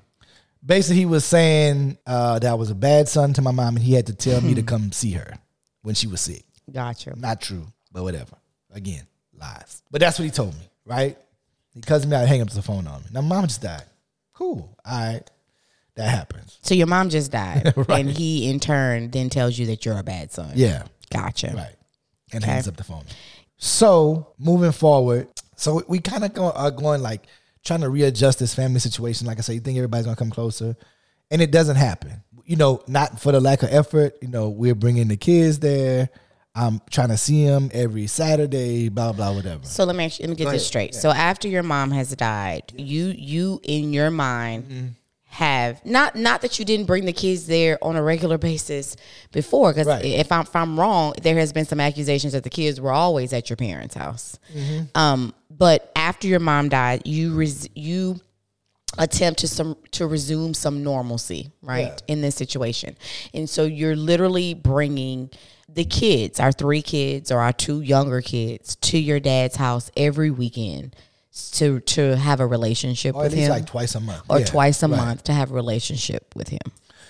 basically 0.64 0.98
he 0.98 1.06
was 1.08 1.26
saying 1.26 1.98
uh, 2.06 2.38
that 2.38 2.50
I 2.52 2.54
was 2.54 2.70
a 2.70 2.76
bad 2.76 3.10
son 3.10 3.34
to 3.34 3.42
my 3.42 3.52
mom, 3.52 3.76
and 3.76 3.84
he 3.84 3.94
had 3.94 4.08
to 4.08 4.14
tell 4.14 4.42
me 4.42 4.54
to 4.56 4.64
come 4.74 4.92
see 4.92 5.12
her 5.14 5.34
when 5.82 5.96
she 5.96 6.08
was 6.08 6.22
sick. 6.22 6.44
Gotcha. 6.72 7.14
Not 7.18 7.42
true, 7.42 7.66
but 7.92 8.04
whatever. 8.04 8.38
Again, 8.72 9.06
lies. 9.34 9.82
But 9.92 10.02
that's 10.02 10.18
what 10.20 10.26
he 10.26 10.32
told 10.32 10.54
me, 10.54 10.70
right? 10.86 11.18
He 11.74 11.82
cussed 11.82 12.08
me 12.08 12.16
out, 12.16 12.28
hang 12.28 12.42
up 12.42 12.50
the 12.50 12.62
phone 12.62 12.88
on 12.88 13.02
me. 13.02 13.08
Now, 13.12 13.22
mom 13.22 13.48
just 13.48 13.62
died. 13.62 13.84
Cool. 14.34 14.76
All 14.86 15.00
right. 15.14 15.22
That 15.96 16.10
happens. 16.10 16.58
So 16.62 16.74
your 16.74 16.88
mom 16.88 17.10
just 17.10 17.32
died, 17.32 17.74
Right. 17.78 18.00
and 18.02 18.10
he 18.10 18.50
in 18.50 18.60
turn 18.60 19.12
then 19.12 19.30
tells 19.30 19.58
you 19.58 19.66
that 19.68 19.86
you're 19.86 19.98
a 20.00 20.04
bad 20.04 20.32
son. 20.32 20.52
Yeah. 20.56 20.84
Gotcha. 21.12 21.48
Right. 21.56 21.76
And 22.34 22.44
Okay. 22.44 22.52
hangs 22.52 22.68
up 22.68 22.78
the 22.78 22.84
phone. 22.84 23.04
So 23.58 24.34
moving 24.40 24.72
forward, 24.72 25.28
so 25.56 25.84
we 25.88 26.00
kind 26.00 26.24
of 26.24 26.34
go, 26.34 26.50
are 26.52 26.72
going 26.72 27.02
like 27.02 27.24
trying 27.64 27.82
to 27.82 27.90
readjust 27.90 28.40
this 28.40 28.56
family 28.56 28.80
situation. 28.80 29.28
Like 29.28 29.38
I 29.38 29.42
said, 29.42 29.54
you 29.54 29.60
think 29.60 29.78
everybody's 29.78 30.06
gonna 30.06 30.16
come 30.16 30.32
closer, 30.32 30.76
and 31.30 31.42
it 31.42 31.52
doesn't 31.52 31.76
happen. 31.76 32.24
You 32.46 32.56
know, 32.56 32.82
not 32.88 33.20
for 33.20 33.32
the 33.32 33.40
lack 33.40 33.62
of 33.64 33.70
effort. 33.72 34.16
You 34.22 34.30
know, 34.30 34.50
we're 34.50 34.74
bringing 34.76 35.08
the 35.10 35.18
kids 35.18 35.60
there. 35.60 36.10
I'm 36.54 36.82
trying 36.90 37.10
to 37.10 37.18
see 37.18 37.46
them 37.46 37.70
every 37.74 38.08
Saturday. 38.08 38.90
Blah 38.90 39.14
blah 39.14 39.34
whatever. 39.34 39.64
So 39.66 39.84
let 39.86 39.96
me 39.96 40.06
ask 40.06 40.20
you, 40.20 40.24
let 40.24 40.30
me 40.32 40.36
get 40.36 40.52
this 40.52 40.68
straight. 40.68 40.94
So 40.96 41.10
after 41.10 41.48
your 41.48 41.64
mom 41.64 41.92
has 41.92 42.14
died, 42.16 42.74
you 42.76 43.14
you 43.18 43.60
in 43.64 43.94
your 43.94 44.12
mind 44.12 44.64
Mm-hmm. 44.66 44.88
have 45.26 45.86
not 45.86 46.16
not 46.18 46.42
that 46.42 46.60
you 46.60 46.66
didn't 46.66 46.88
bring 46.88 47.06
the 47.06 47.14
kids 47.14 47.48
there 47.48 47.78
on 47.82 47.96
a 47.96 48.04
regular 48.04 48.38
basis 48.38 48.98
before, 49.32 49.72
because 49.72 49.88
Right. 49.88 50.04
if 50.04 50.30
I'm 50.32 50.42
if 50.42 50.54
I'm 50.56 50.78
wrong, 50.80 51.14
there 51.22 51.36
has 51.38 51.54
been 51.54 51.66
some 51.66 51.80
accusations 51.80 52.34
that 52.34 52.44
the 52.44 52.50
kids 52.50 52.82
were 52.82 52.92
always 52.92 53.32
at 53.32 53.50
your 53.50 53.58
parents' 53.58 53.96
house. 53.96 54.38
Mm-hmm. 54.54 54.84
Um, 54.96 55.34
but 55.50 55.90
after 55.96 56.28
your 56.28 56.42
mom 56.42 56.68
died, 56.68 57.04
you 57.06 57.34
res- 57.34 57.70
you 57.76 58.20
attempt 58.98 59.40
to 59.40 59.48
some 59.48 59.76
to 59.92 60.06
resume 60.06 60.54
some 60.54 60.84
normalcy 60.84 61.52
right 61.62 62.02
in 62.08 62.22
this 62.22 62.36
situation 62.36 62.96
and 63.34 63.50
so 63.50 63.64
you're 63.64 63.96
literally 63.96 64.54
bringing 64.54 65.30
the 65.70 65.86
kids 65.86 66.40
our 66.42 66.52
three 66.52 66.82
kids 66.82 67.32
or 67.32 67.40
our 67.40 67.54
two 67.54 67.80
younger 67.82 68.22
kids 68.22 68.76
to 68.78 68.98
your 68.98 69.20
dad's 69.20 69.56
house 69.56 69.90
every 69.96 70.30
weekend 70.30 70.94
to 71.54 71.80
to 71.82 72.18
have 72.18 72.42
a 72.42 72.46
relationship 72.46 73.16
Or 73.16 73.24
with 73.24 73.32
at 73.32 73.38
least 73.38 73.46
him 73.48 73.52
like 73.52 73.66
twice 73.66 73.96
a 73.96 74.02
month. 74.02 74.24
or 74.28 74.40
Yeah, 74.40 74.46
twice 74.46 74.84
a 74.84 74.88
right. 74.90 74.98
month 74.98 75.24
to 75.26 75.34
have 75.34 75.52
a 75.52 75.54
relationship 75.54 76.34
with 76.36 76.50
him 76.50 76.60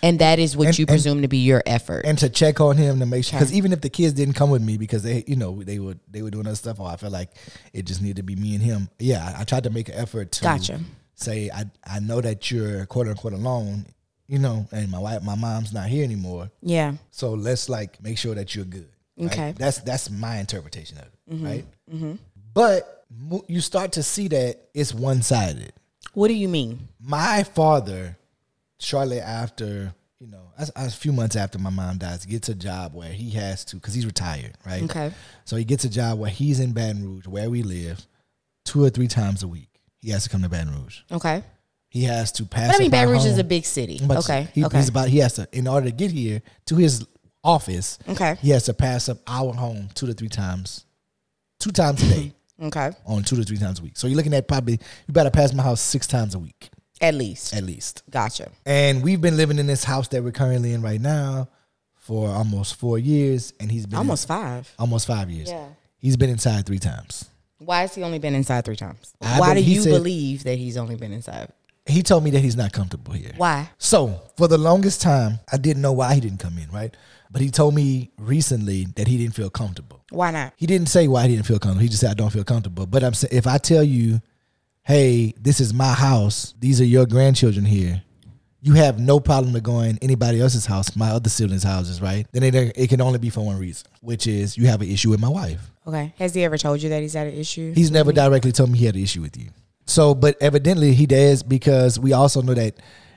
and 0.04 0.20
that 0.20 0.38
is 0.38 0.56
what 0.56 0.68
And- 0.68 0.78
you 0.80 0.84
and- 0.84 0.90
presume 0.90 1.22
to 1.24 1.28
be 1.28 1.40
your 1.40 1.64
effort 1.66 2.06
and 2.06 2.18
to 2.20 2.30
check 2.30 2.62
on 2.62 2.78
him 2.78 3.00
to 3.00 3.08
make 3.08 3.26
sure 3.26 3.40
because 3.40 3.52
even 3.54 3.74
if 3.74 3.82
the 3.82 3.90
kids 3.90 4.14
didn't 4.14 4.36
come 4.36 4.52
with 4.52 4.62
me 4.62 4.78
because 4.78 5.02
they 5.02 5.24
you 5.26 5.36
know 5.36 5.64
they 5.64 5.80
were 5.80 5.96
they 6.12 6.22
were 6.22 6.30
doing 6.30 6.46
other 6.46 6.56
stuff 6.56 6.80
or 6.80 6.88
I 6.90 6.98
felt 6.98 7.12
like 7.14 7.32
it 7.74 7.86
just 7.86 8.04
needed 8.04 8.18
to 8.18 8.24
be 8.24 8.36
me 8.36 8.54
and 8.54 8.64
him 8.64 8.90
yeah 9.00 9.34
I, 9.36 9.42
I 9.42 9.44
tried 9.46 9.64
to 9.64 9.72
make 9.72 9.90
an 9.90 9.96
effort 9.96 10.32
to 10.34 10.44
Gotcha. 10.44 10.80
Say 11.22 11.50
I 11.54 11.66
I 11.86 12.00
know 12.00 12.22
that 12.22 12.52
you're 12.52 12.86
quote 12.86 13.08
unquote 13.08 13.34
alone 13.34 13.86
you 14.28 14.40
know 14.40 14.68
and 14.72 14.90
my 14.90 15.00
wife 15.00 15.24
my 15.24 15.36
mom's 15.36 15.74
not 15.74 15.88
here 15.88 16.04
anymore 16.04 16.50
yeah 16.62 16.94
so 17.10 17.32
let's 17.32 17.70
like 17.70 18.02
make 18.02 18.18
sure 18.18 18.36
that 18.36 18.56
you're 18.56 18.66
good 18.66 18.90
right? 19.18 19.32
Okay. 19.32 19.54
that's 19.58 19.80
that's 19.80 20.10
my 20.10 20.38
interpretation 20.40 20.98
of 20.98 21.06
it 21.06 21.36
mm-hmm. 21.36 21.46
right? 21.46 22.18
but 22.54 23.06
you 23.48 23.60
start 23.62 23.92
to 23.94 24.04
see 24.04 24.28
that 24.30 24.58
it's 24.74 24.94
one 24.94 25.22
sided 25.22 25.74
what 26.14 26.28
do 26.28 26.34
you 26.34 26.50
mean 26.50 26.88
my 27.00 27.44
father, 27.44 28.18
shortly 28.80 29.20
after, 29.20 29.94
you 30.20 30.28
know, 30.28 30.52
a, 30.58 30.68
a 30.76 30.90
few 30.90 31.12
months 31.12 31.36
after 31.36 31.58
my 31.58 31.70
mom 31.70 31.98
dies, 31.98 32.26
gets 32.26 32.50
a 32.50 32.56
job 32.56 32.94
where 32.94 33.12
he 33.12 33.32
has 33.32 33.64
to, 33.66 33.78
because 33.78 33.94
he's 33.94 34.06
retired, 34.06 34.54
right? 34.66 34.84
Okay. 34.84 35.12
So 35.46 35.56
he 35.56 35.64
gets 35.64 35.84
a 35.84 35.90
job 35.90 36.20
where 36.20 36.30
he's 36.30 36.60
in 36.60 36.74
Baton 36.74 37.04
Rouge, 37.04 37.28
where 37.28 37.50
we 37.50 37.64
live, 37.64 38.06
two 38.66 38.84
or 38.84 38.90
three 38.90 39.08
times 39.08 39.44
a 39.44 39.48
week. 39.48 39.70
He 40.02 40.10
has 40.12 40.24
to 40.24 40.30
come 40.30 40.42
to 40.42 40.50
Baton 40.50 40.74
Rouge. 40.74 41.00
okay 41.12 41.44
He 41.90 42.04
has 42.06 42.32
to 42.34 42.46
pass. 42.46 42.68
but 42.70 42.76
i 42.76 42.80
mean 42.80 42.92
baton 42.92 43.10
rouge 43.14 43.26
is 43.26 43.38
a 43.38 43.44
big 43.44 43.66
city 43.66 44.00
to 44.00 44.18
okay 44.20 44.48
He, 44.54 44.66
okay 44.66 44.78
He's 44.78 44.90
about. 44.90 45.10
He 45.10 45.20
has 45.20 45.34
to, 45.34 45.48
in 45.52 45.68
order 45.68 45.88
to 45.88 45.92
get 45.92 46.12
here 46.12 46.42
to 46.68 46.76
his 46.76 47.06
office. 47.44 47.98
Okay. 48.08 48.38
He 48.42 48.50
has 48.52 48.66
to 48.66 48.74
pass 48.74 49.10
up 49.10 49.18
our 49.28 49.54
home 49.54 49.90
two 49.96 50.06
to 50.08 50.14
three 50.14 50.30
times, 50.30 50.86
two 51.60 51.72
times 51.72 52.02
a 52.04 52.14
day, 52.14 52.34
okay 52.64 52.92
on 53.06 53.24
two 53.24 53.36
to 53.36 53.44
three 53.44 53.58
times 53.58 53.80
a 53.80 53.84
week. 53.84 53.98
So 53.98 54.08
you're 54.08 54.18
looking 54.18 54.34
at 54.34 54.48
probably 54.48 54.74
you 55.08 55.14
better 55.14 55.32
pass 55.32 55.54
my 55.54 55.64
house 55.64 55.82
six 55.82 56.06
times 56.08 56.36
a 56.36 56.40
week 56.40 56.70
at 57.02 57.16
least 57.16 57.56
at 57.56 57.64
least. 57.64 58.04
gotcha 58.12 58.52
And 58.66 59.02
we've 59.02 59.20
been 59.20 59.36
living 59.38 59.58
in 59.58 59.66
this 59.66 59.84
house 59.84 60.08
that 60.10 60.24
we're 60.24 60.32
currently 60.32 60.74
in 60.74 60.84
right 60.84 61.02
now 61.02 61.50
for 61.96 62.30
almost 62.30 62.76
four 62.76 63.00
years, 63.00 63.54
and 63.60 63.72
he's 63.72 63.86
been 63.88 63.98
almost 63.98 64.26
in, 64.26 64.28
five 64.36 64.72
almost 64.78 65.08
five 65.08 65.30
years. 65.32 65.50
Yeah. 65.50 65.68
He's 65.98 66.18
been 66.18 66.30
inside 66.30 66.66
three 66.66 66.80
times. 66.80 67.26
Why 67.64 67.82
has 67.82 67.94
he 67.94 68.02
only 68.02 68.18
been 68.18 68.34
inside 68.34 68.66
three 68.66 68.76
times? 68.76 69.14
I 69.22 69.40
Why 69.40 69.54
do 69.54 69.62
he 69.62 69.76
you 69.76 69.82
said- 69.84 69.92
believe 69.92 70.44
that 70.46 70.58
he's 70.58 70.78
only 70.78 70.96
been 70.96 71.14
inside? 71.14 71.50
He 71.86 72.02
told 72.04 72.24
me 72.24 72.32
that 72.32 72.40
he's 72.40 72.56
not 72.56 72.72
comfortable 72.74 73.14
here. 73.14 73.32
Why? 73.38 73.70
So 73.78 74.22
for 74.38 74.48
the 74.48 74.58
longest 74.58 75.02
time, 75.02 75.40
I 75.52 75.58
didn't 75.58 75.82
know 75.82 75.92
why 75.92 76.14
he 76.16 76.22
didn't 76.22 76.40
come 76.40 76.58
in, 76.58 76.70
right? 76.72 76.96
But 77.32 77.42
he 77.42 77.50
told 77.50 77.76
me 77.76 78.12
recently 78.18 78.86
that 78.96 79.08
he 79.08 79.18
didn't 79.18 79.36
feel 79.36 79.50
comfortable. 79.50 80.04
Why 80.10 80.32
not? 80.32 80.54
He 80.58 80.66
didn't 80.66 80.90
say 80.90 81.08
why 81.08 81.28
he 81.28 81.36
didn't 81.36 81.46
feel 81.46 81.60
comfortable. 81.60 81.82
He 81.82 81.88
just 81.88 82.02
said 82.02 82.12
I 82.12 82.14
don't 82.16 82.30
feel 82.32 82.44
comfortable. 82.44 82.86
But 82.86 83.04
I'm 83.04 83.14
saying 83.14 83.32
if 83.36 83.48
I 83.48 83.58
tell 83.58 83.84
you, 83.84 84.22
hey, 84.84 85.34
this 85.40 85.60
is 85.60 85.74
my 85.74 85.94
house, 85.94 86.54
these 86.60 86.82
are 86.82 86.86
your 86.86 87.06
grandchildren 87.06 87.66
here. 87.66 88.04
You 88.64 88.74
have 88.74 89.00
no 89.00 89.20
problem 89.20 89.54
to 89.56 89.62
going 89.62 89.98
anybody 90.02 90.40
else's 90.40 90.68
house, 90.68 90.96
my 90.96 91.10
other 91.10 91.30
siblings' 91.30 91.64
houses, 91.64 92.00
right? 92.02 92.28
Then 92.32 92.44
it, 92.44 92.56
it 92.78 92.90
can 92.90 93.02
only 93.02 93.18
be 93.18 93.32
for 93.32 93.42
one 93.42 93.58
reason, 93.58 93.88
which 94.02 94.28
is 94.28 94.56
you 94.56 94.68
have 94.68 94.82
an 94.82 94.90
issue 94.90 95.10
with 95.10 95.20
my 95.20 95.30
wife. 95.30 95.72
Okay. 95.88 96.14
Has 96.20 96.36
he 96.36 96.44
ever 96.44 96.58
told 96.60 96.82
you 96.82 96.90
that 96.90 97.02
he's 97.02 97.14
had 97.14 97.26
an 97.28 97.34
issue? 97.34 97.74
He's 97.74 97.90
never 97.90 98.14
directly 98.14 98.52
told 98.52 98.70
me 98.72 98.78
he 98.78 98.86
had 98.86 98.96
an 98.96 99.02
issue 99.02 99.22
with 99.22 99.36
you. 99.36 99.50
So, 99.88 100.14
but 100.14 100.38
evidently 100.42 100.94
he 100.94 101.08
does 101.08 101.42
because 101.42 102.00
we 102.00 102.14
also 102.14 102.44
know 102.44 102.54
that 102.54 102.76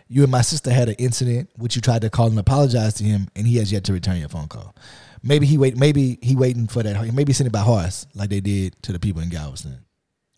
you 0.08 0.22
and 0.22 0.32
my 0.32 0.40
sister 0.40 0.70
had 0.72 0.88
an 0.88 0.94
incident 0.98 1.50
which 1.56 1.76
you 1.76 1.82
tried 1.82 2.02
to 2.02 2.10
call 2.10 2.28
and 2.28 2.38
apologize 2.38 2.94
to 2.94 3.04
him, 3.04 3.28
and 3.36 3.46
he 3.46 3.56
has 3.58 3.70
yet 3.70 3.84
to 3.84 3.92
return 3.92 4.16
your 4.18 4.28
phone 4.30 4.48
call. 4.48 4.74
Maybe 5.22 5.44
he 5.46 5.58
wait. 5.58 5.76
Maybe 5.76 6.18
he 6.22 6.36
waiting 6.36 6.66
for 6.68 6.82
that. 6.82 7.12
Maybe 7.14 7.32
send 7.34 7.48
it 7.48 7.52
by 7.52 7.60
horse 7.60 8.06
like 8.14 8.30
they 8.30 8.40
did 8.40 8.82
to 8.82 8.92
the 8.92 8.98
people 8.98 9.20
in 9.22 9.28
Galveston 9.28 9.78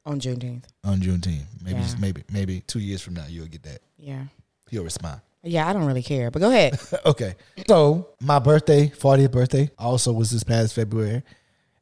on 0.04 0.20
Juneteenth. 0.20 0.64
on 0.84 0.98
Juneteenth. 1.00 1.46
Maybe 1.62 1.78
Yeah. 1.80 1.94
maybe 2.00 2.22
maybe 2.30 2.60
two 2.66 2.78
years 2.80 3.02
from 3.02 3.14
now 3.14 3.24
you'll 3.28 3.46
get 3.46 3.62
that. 3.64 3.80
Yeah. 3.98 4.24
He'll 4.70 4.84
respond. 4.84 5.20
Yeah, 5.42 5.68
I 5.68 5.72
don't 5.72 5.84
really 5.84 6.02
care, 6.02 6.30
but 6.30 6.40
go 6.40 6.50
ahead. 6.50 6.78
okay. 7.06 7.34
So 7.68 8.08
my 8.20 8.38
birthday, 8.40 8.88
40th 8.88 9.30
birthday, 9.30 9.70
also 9.78 10.12
was 10.12 10.30
this 10.30 10.42
past 10.42 10.74
February. 10.74 11.22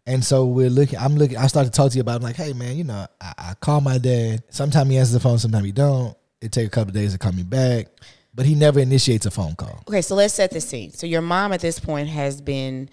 And 0.06 0.22
so 0.22 0.44
we're 0.44 0.68
looking, 0.68 0.98
I'm 0.98 1.16
looking, 1.16 1.38
I 1.38 1.46
started 1.46 1.72
to 1.72 1.76
talk 1.76 1.90
to 1.92 1.96
you 1.96 2.02
about, 2.02 2.16
I'm 2.16 2.22
like, 2.22 2.36
hey 2.36 2.52
man, 2.52 2.76
you 2.76 2.84
know, 2.84 3.06
I, 3.20 3.32
I 3.38 3.54
call 3.54 3.80
my 3.80 3.96
dad. 3.96 4.42
Sometimes 4.50 4.90
he 4.90 4.98
answers 4.98 5.14
the 5.14 5.20
phone, 5.20 5.38
sometimes 5.38 5.64
he 5.64 5.72
don't. 5.72 6.14
It 6.42 6.52
take 6.52 6.66
a 6.66 6.70
couple 6.70 6.90
of 6.90 6.94
days 6.94 7.12
to 7.12 7.18
call 7.18 7.32
me 7.32 7.42
back. 7.42 7.86
but 8.34 8.44
he 8.44 8.54
never 8.54 8.80
initiates 8.80 9.24
a 9.24 9.30
phone 9.30 9.54
call. 9.54 9.82
Okay, 9.88 10.02
so 10.02 10.14
let's 10.14 10.34
set 10.34 10.50
the 10.50 10.60
scene. 10.60 10.92
So 10.92 11.06
your 11.06 11.22
mom 11.22 11.54
at 11.54 11.60
this 11.60 11.80
point 11.80 12.08
has 12.10 12.42
been 12.42 12.90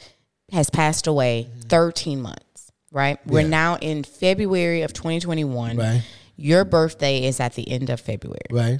has 0.53 0.69
passed 0.69 1.05
away 1.07 1.49
13 1.67 2.21
months, 2.21 2.71
right? 2.93 3.19
We're 3.27 3.41
Mm-hmm. 3.41 3.49
Now 3.49 3.77
in 3.81 4.03
February 4.05 4.83
of 4.83 4.93
2021. 4.93 5.75
Right. 5.75 6.01
Your 6.37 6.63
birthday 6.63 7.25
is 7.25 7.39
at 7.41 7.55
the 7.55 7.69
end 7.69 7.89
of 7.89 7.99
February. 7.99 8.39
Right. 8.49 8.79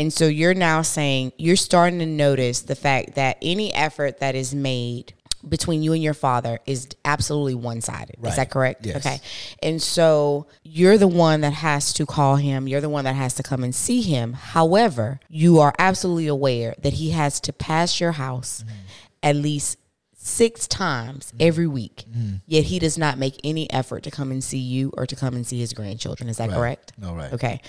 And 0.00 0.12
so 0.12 0.26
you're 0.26 0.54
now 0.54 0.82
saying 0.82 1.32
you're 1.36 1.56
starting 1.56 1.98
to 2.00 2.06
notice 2.06 2.62
the 2.62 2.74
fact 2.74 3.14
that 3.16 3.36
any 3.42 3.72
effort 3.74 4.20
that 4.20 4.34
is 4.34 4.54
made 4.54 5.12
between 5.48 5.82
you 5.82 5.92
and 5.94 6.02
your 6.02 6.12
father 6.14 6.58
is 6.66 6.88
absolutely 7.04 7.54
one 7.54 7.80
sided. 7.80 8.16
Is 8.22 8.36
that 8.36 8.50
correct? 8.50 8.84
Yes. 8.84 8.96
Okay. 8.96 9.20
And 9.62 9.80
so 9.80 10.46
you're 10.62 10.98
the 10.98 11.08
one 11.08 11.40
that 11.42 11.54
has 11.54 11.92
to 11.94 12.04
call 12.06 12.36
him, 12.36 12.68
you're 12.68 12.82
the 12.82 12.90
one 12.90 13.04
that 13.04 13.14
has 13.14 13.34
to 13.34 13.42
come 13.42 13.64
and 13.64 13.74
see 13.74 14.02
him. 14.02 14.34
However, 14.34 15.18
you 15.30 15.58
are 15.60 15.72
absolutely 15.78 16.26
aware 16.28 16.74
that 16.82 16.94
he 16.94 17.10
has 17.10 17.40
to 17.40 17.52
pass 17.52 18.00
your 18.00 18.12
house 18.12 18.62
Mm-hmm. 18.66 18.76
at 19.22 19.36
least 19.36 19.78
six 20.14 20.66
times 20.68 21.32
every 21.40 21.66
week. 21.66 22.04
Mm-hmm. 22.10 22.36
Yet 22.46 22.64
he 22.64 22.78
does 22.78 22.98
not 22.98 23.16
make 23.18 23.40
any 23.42 23.70
effort 23.72 24.02
to 24.04 24.10
come 24.10 24.30
and 24.30 24.44
see 24.44 24.58
you 24.58 24.92
or 24.96 25.06
to 25.06 25.16
come 25.16 25.34
and 25.34 25.46
see 25.46 25.58
his 25.58 25.72
grandchildren. 25.72 26.28
Is 26.28 26.36
that 26.36 26.50
Right. 26.50 26.56
correct? 26.56 26.92
No, 26.98 27.14
right. 27.14 27.32
Okay. 27.32 27.60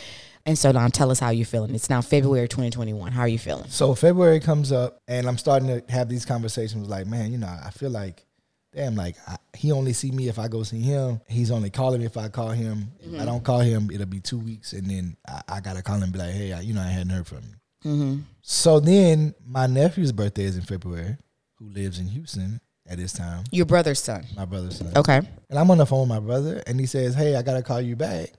And 0.46 0.58
so 0.58 0.72
now 0.72 0.88
tell 0.88 1.12
us 1.12 1.20
how 1.20 1.30
you're 1.30 1.46
feeling. 1.46 1.74
It's 1.76 1.90
now 1.90 2.02
February 2.02 2.48
2021. 2.48 3.12
How 3.12 3.22
are 3.22 3.28
you 3.28 3.40
feeling? 3.40 3.68
So 3.70 3.94
February 3.96 4.40
comes 4.40 4.72
up, 4.72 5.00
and 5.08 5.28
I'm 5.28 5.38
starting 5.38 5.68
to 5.68 5.84
have 5.92 6.10
these 6.10 6.26
conversations. 6.26 6.88
Like, 6.88 7.08
man, 7.08 7.32
you 7.32 7.38
know, 7.38 7.48
I 7.48 7.70
feel 7.70 7.90
like, 7.90 8.26
damn, 8.74 8.96
like 8.96 9.16
I, 9.28 9.38
he 9.56 9.72
only 9.72 9.94
see 9.94 10.12
me 10.12 10.28
if 10.28 10.40
I 10.40 10.48
go 10.48 10.64
see 10.64 10.82
him. 10.82 11.22
He's 11.28 11.52
only 11.52 11.70
calling 11.70 12.00
me 12.00 12.06
if 12.06 12.18
I 12.18 12.30
call 12.30 12.50
him. 12.50 12.92
If 13.00 13.08
I 13.08 13.18
mm-hmm. 13.18 13.26
don't 13.26 13.44
call 13.44 13.60
him, 13.60 13.90
it'll 13.92 14.06
be 14.06 14.20
two 14.20 14.40
weeks, 14.40 14.74
and 14.74 14.90
then 14.90 15.18
I, 15.28 15.42
I 15.48 15.60
gotta 15.62 15.82
call 15.82 15.98
him 15.98 16.04
and 16.04 16.14
be 16.14 16.20
like, 16.20 16.34
hey, 16.34 16.54
I, 16.54 16.62
you 16.62 16.74
know, 16.74 16.82
I 16.82 16.88
hadn't 16.88 17.10
heard 17.10 17.28
from 17.28 17.42
you. 17.44 17.90
Mm-hmm. 17.92 18.20
So 18.42 18.80
then 18.80 19.34
my 19.46 19.68
nephew's 19.68 20.12
birthday 20.12 20.44
is 20.44 20.56
in 20.56 20.64
February, 20.64 21.18
who 21.58 21.70
lives 21.70 22.00
in 22.00 22.08
Houston 22.08 22.62
at 22.88 22.98
this 22.98 23.14
time. 23.14 23.44
Your 23.52 23.66
brother's 23.66 24.00
son. 24.00 24.26
My 24.36 24.46
brother's 24.46 24.78
son. 24.78 24.92
Okay. 24.96 25.22
And 25.50 25.60
I'm 25.60 25.70
on 25.72 25.78
the 25.78 25.86
phone 25.86 26.02
with 26.02 26.10
my 26.10 26.20
brother, 26.20 26.62
and 26.68 26.80
he 26.80 26.86
says, 26.86 27.16
"Hey, 27.16 27.36
I 27.36 27.42
gotta 27.42 27.64
call 27.64 27.82
you 27.82 27.96
back." 27.96 28.32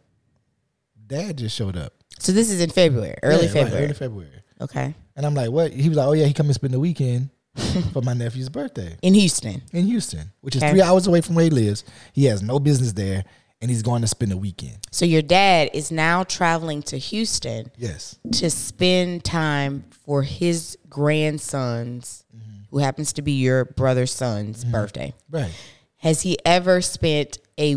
Dad 1.07 1.39
just 1.39 1.57
showed 1.57 1.77
up. 1.77 1.95
So 2.19 2.33
this 2.33 2.51
is 2.51 2.61
in 2.61 2.71
February, 2.71 3.17
early 3.23 3.35
Yeah, 3.35 3.43
right, 3.43 3.53
February. 3.53 3.85
early 3.85 3.95
February. 3.95 4.43
Okay. 4.61 4.95
And 5.17 5.27
I'm 5.27 5.35
like, 5.35 5.51
"What?" 5.51 5.73
He 5.73 5.89
was 5.89 5.99
like, 5.99 6.07
"Oh 6.07 6.13
yeah, 6.13 6.27
he 6.27 6.33
come 6.33 6.47
and 6.47 6.55
spend 6.55 6.73
the 6.73 6.81
weekend 6.81 7.31
for 7.93 8.01
my 8.03 8.15
nephew's 8.15 8.49
birthday 8.49 8.97
In 9.03 9.15
Houston. 9.15 9.63
in 9.73 9.87
Houston, 9.87 10.33
which 10.41 10.57
is 10.57 10.63
Okay. 10.63 10.73
three 10.73 10.83
hours 10.83 11.07
away 11.07 11.21
from 11.21 11.35
where 11.35 11.45
he 11.45 11.51
lives. 11.51 11.85
He 12.13 12.25
has 12.27 12.43
no 12.43 12.59
business 12.59 12.93
there, 12.93 13.25
and 13.61 13.71
he's 13.71 13.83
going 13.83 14.03
to 14.03 14.09
spend 14.09 14.31
the 14.33 14.37
weekend." 14.37 14.79
So 14.91 15.05
your 15.05 15.23
dad 15.23 15.71
is 15.75 15.91
now 15.91 16.23
traveling 16.25 16.83
to 16.85 16.97
Houston 16.99 17.71
Yes, 17.77 18.19
to 18.33 18.49
spend 18.51 19.25
time 19.25 19.85
for 19.91 20.23
his 20.23 20.79
grandson's, 20.89 22.25
mm-hmm. 22.35 22.63
who 22.71 22.79
happens 22.79 23.13
to 23.15 23.23
be 23.23 23.33
your 23.33 23.65
brother's 23.65 24.13
son's 24.13 24.63
mm-hmm. 24.63 24.73
birthday. 24.73 25.15
right. 25.31 25.53
Has 25.97 26.23
he 26.23 26.37
ever 26.45 26.81
spent 26.81 27.39
a 27.59 27.77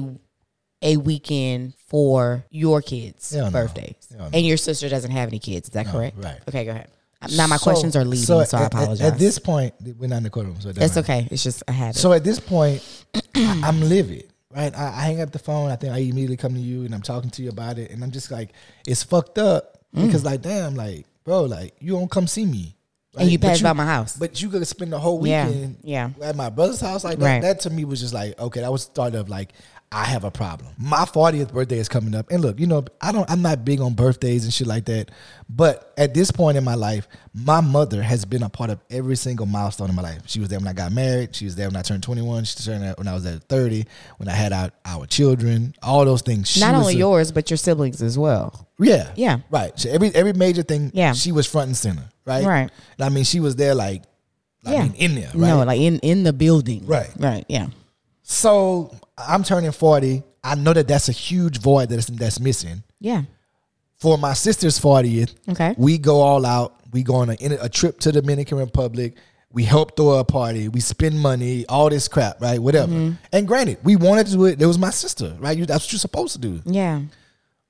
a 0.82 0.98
weekend 0.98 1.74
for 1.96 2.44
your 2.50 2.82
kids' 2.82 3.34
Hell 3.34 3.46
no. 3.46 3.52
birthdays? 3.52 3.96
Hell 4.12 4.30
no. 4.30 4.38
And 4.38 4.46
your 4.46 4.58
sister 4.58 4.90
doesn't 4.90 5.12
have 5.12 5.30
any 5.30 5.40
kids. 5.40 5.70
Is 5.70 5.74
that 5.76 5.86
correct? 5.88 6.18
right. 6.22 6.40
Okay, 6.50 6.66
go 6.66 6.72
ahead. 6.72 6.90
Now 7.38 7.48
my 7.48 7.56
So- 7.56 7.64
questions 7.64 7.96
are 7.96 8.04
leading, 8.04 8.26
so, 8.26 8.40
I 8.40 8.44
at- 8.44 8.54
at- 8.54 8.74
apologize. 8.74 9.02
At, 9.14 9.18
this 9.18 9.40
point, 9.40 9.74
we're 9.98 10.08
not 10.10 10.18
in 10.18 10.24
the 10.24 10.30
courtroom, 10.30 10.58
so 10.60 10.68
it 10.70 10.76
doesn't 10.76 10.94
That's 10.94 11.08
matter. 11.08 11.22
okay. 11.22 11.28
It's 11.34 11.42
just 11.42 11.64
I 11.70 11.72
had 11.72 11.96
it. 11.96 12.00
So 12.00 12.12
at 12.12 12.26
this 12.26 12.40
point, 12.42 12.84
I, 13.16 13.62
I'm 13.64 13.80
livid, 13.82 14.28
right? 14.54 14.76
I, 14.78 14.88
I 14.88 15.02
hang 15.08 15.22
up 15.22 15.32
the 15.32 15.40
phone. 15.40 15.72
I 15.72 15.78
think 15.78 15.94
I 15.94 16.00
immediately 16.00 16.36
come 16.38 16.54
to 16.54 16.60
you 16.60 16.84
and 16.84 16.94
I'm 16.94 17.02
talking 17.02 17.30
to 17.30 17.42
you 17.42 17.50
about 17.50 17.80
it, 17.80 17.92
and 17.92 18.04
I'm 18.04 18.12
just 18.12 18.30
like, 18.30 18.50
it's 18.86 19.02
fucked 19.04 19.38
up 19.38 19.72
Mm. 19.96 20.08
because, 20.08 20.26
like, 20.26 20.42
damn, 20.42 20.76
like, 20.76 21.06
bro, 21.24 21.44
like, 21.44 21.74
you 21.80 21.94
don't 21.94 22.12
come 22.12 22.28
see 22.28 22.46
me, 22.46 22.76
and 23.18 23.32
you 23.32 23.40
But 23.40 23.48
passed 23.52 23.64
by 23.64 23.72
my 23.72 23.86
house. 23.86 24.18
but 24.18 24.42
you 24.42 24.50
could 24.50 24.68
spend 24.68 24.92
the 24.92 25.00
whole 25.00 25.26
Yeah, 25.26 25.48
weekend, 25.48 25.78
yeah. 25.84 26.10
at 26.22 26.36
my 26.36 26.50
brother's 26.50 26.82
house, 26.82 27.06
like 27.06 27.18
that. 27.20 27.26
Right. 27.26 27.42
That 27.42 27.62
to 27.62 27.70
me 27.70 27.86
was 27.86 28.02
just 28.02 28.14
like, 28.14 28.38
okay, 28.38 28.60
that 28.60 28.70
was 28.74 28.86
the 28.86 28.92
start 28.92 29.16
of 29.16 29.30
like. 29.30 29.54
I 29.96 30.04
have 30.04 30.26
a 30.26 30.30
problem. 30.32 30.70
My 30.78 31.06
40th 31.06 31.54
birthday 31.54 31.78
is 31.80 31.88
coming 31.88 32.14
up. 32.16 32.30
And 32.30 32.42
look, 32.42 32.60
you 32.60 32.68
know, 32.68 32.84
I 33.00 33.14
don't 33.14 33.30
I'm 33.32 33.42
not 33.42 33.64
big 33.64 33.80
on 33.80 33.94
birthdays 33.94 34.44
and 34.44 34.54
shit 34.54 34.68
like 34.68 34.84
that. 34.86 35.10
But 35.48 35.94
at 35.98 36.14
this 36.14 36.32
point 36.32 36.58
in 36.58 36.66
my 36.66 36.76
life, 36.76 37.08
my 37.34 37.62
mother 37.62 38.04
has 38.04 38.26
been 38.26 38.44
a 38.44 38.50
part 38.50 38.70
of 38.72 38.80
every 38.90 39.16
single 39.16 39.46
milestone 39.46 39.88
in 39.90 39.96
my 39.96 40.02
life. 40.02 40.24
She 40.26 40.42
was 40.42 40.50
there 40.50 40.60
when 40.60 40.68
I 40.68 40.74
got 40.74 40.92
married. 40.92 41.34
She 41.34 41.46
was 41.46 41.56
there 41.56 41.68
when 41.70 41.78
I 41.78 41.82
turned 41.82 42.04
21. 42.04 42.44
She 42.44 42.56
was 42.58 42.66
there 42.66 42.94
when 42.98 43.08
I 43.08 43.14
was 43.14 43.26
at 43.26 43.44
30, 43.46 43.86
when 44.18 44.28
I 44.28 44.34
had 44.34 44.52
our, 44.52 44.70
our 44.84 45.06
children, 45.06 45.74
all 45.82 46.04
those 46.04 46.22
things. 46.24 46.50
She 46.50 46.60
Not 46.60 46.76
only 46.76 46.96
a- 46.96 46.98
yours, 46.98 47.32
but 47.32 47.50
your 47.50 47.58
siblings 47.58 48.02
as 48.02 48.18
well. 48.20 48.68
Yeah. 48.78 49.12
Yeah. 49.16 49.38
Right. 49.50 49.80
So 49.80 49.90
every 49.90 50.14
every 50.14 50.34
major 50.34 50.62
thing, 50.64 50.92
Yeah. 50.94 51.14
she 51.14 51.32
was 51.32 51.48
front 51.48 51.68
and 51.68 51.78
center. 51.78 52.10
Right. 52.26 52.44
Right. 52.44 52.70
And 52.98 53.06
I 53.06 53.08
mean, 53.08 53.24
she 53.24 53.40
was 53.40 53.56
there 53.56 53.74
like, 53.74 54.04
I 54.66 54.74
Yeah. 54.74 54.84
mean, 54.84 54.94
in 54.96 55.16
there. 55.16 55.32
Right. 55.34 55.48
No, 55.48 55.64
like 55.64 55.80
in 55.80 56.00
in 56.00 56.24
the 56.24 56.34
building. 56.34 56.86
Right. 56.86 57.12
Right. 57.18 57.46
Yeah. 57.48 57.68
So 58.28 58.92
I'm 59.18 59.44
turning 59.44 59.72
40. 59.72 60.24
I 60.44 60.56
know 60.56 60.74
that 60.74 60.88
that's 60.88 61.10
a 61.10 61.12
huge 61.12 61.60
void 61.60 61.90
that's 61.90 62.08
that's 62.08 62.40
missing. 62.40 62.82
Yeah. 63.00 63.24
For 63.98 64.18
my 64.18 64.34
sister's 64.34 64.80
40th, 64.80 65.34
Okay. 65.50 65.76
we 65.78 65.98
go 66.00 66.22
all 66.22 66.44
out. 66.46 66.74
We 66.92 67.04
go 67.04 67.16
on 67.16 67.30
a, 67.30 67.36
a 67.62 67.70
trip 67.70 68.00
to 68.02 68.12
the 68.12 68.22
Dominican 68.22 68.58
Republic. 68.58 69.16
We 69.52 69.64
help 69.64 69.96
throw 69.96 70.18
a 70.18 70.24
party. 70.24 70.70
We 70.70 70.80
spend 70.82 71.20
money, 71.20 71.66
all 71.68 71.90
this 71.90 72.08
crap, 72.08 72.42
right? 72.42 72.60
Whatever. 72.60 72.92
Mm-hmm. 72.92 73.16
And 73.32 73.48
granted, 73.48 73.78
we 73.84 73.96
wanted 73.96 74.26
to 74.28 74.34
do 74.34 74.46
it. 74.46 74.62
It 74.62 74.66
was 74.66 74.80
my 74.80 74.90
sister, 74.90 75.36
right? 75.40 75.56
You, 75.58 75.66
that's 75.66 75.86
what 75.86 75.94
you're 75.94 76.00
supposed 76.00 76.34
to 76.34 76.40
do. 76.40 76.62
Yeah. 76.66 77.02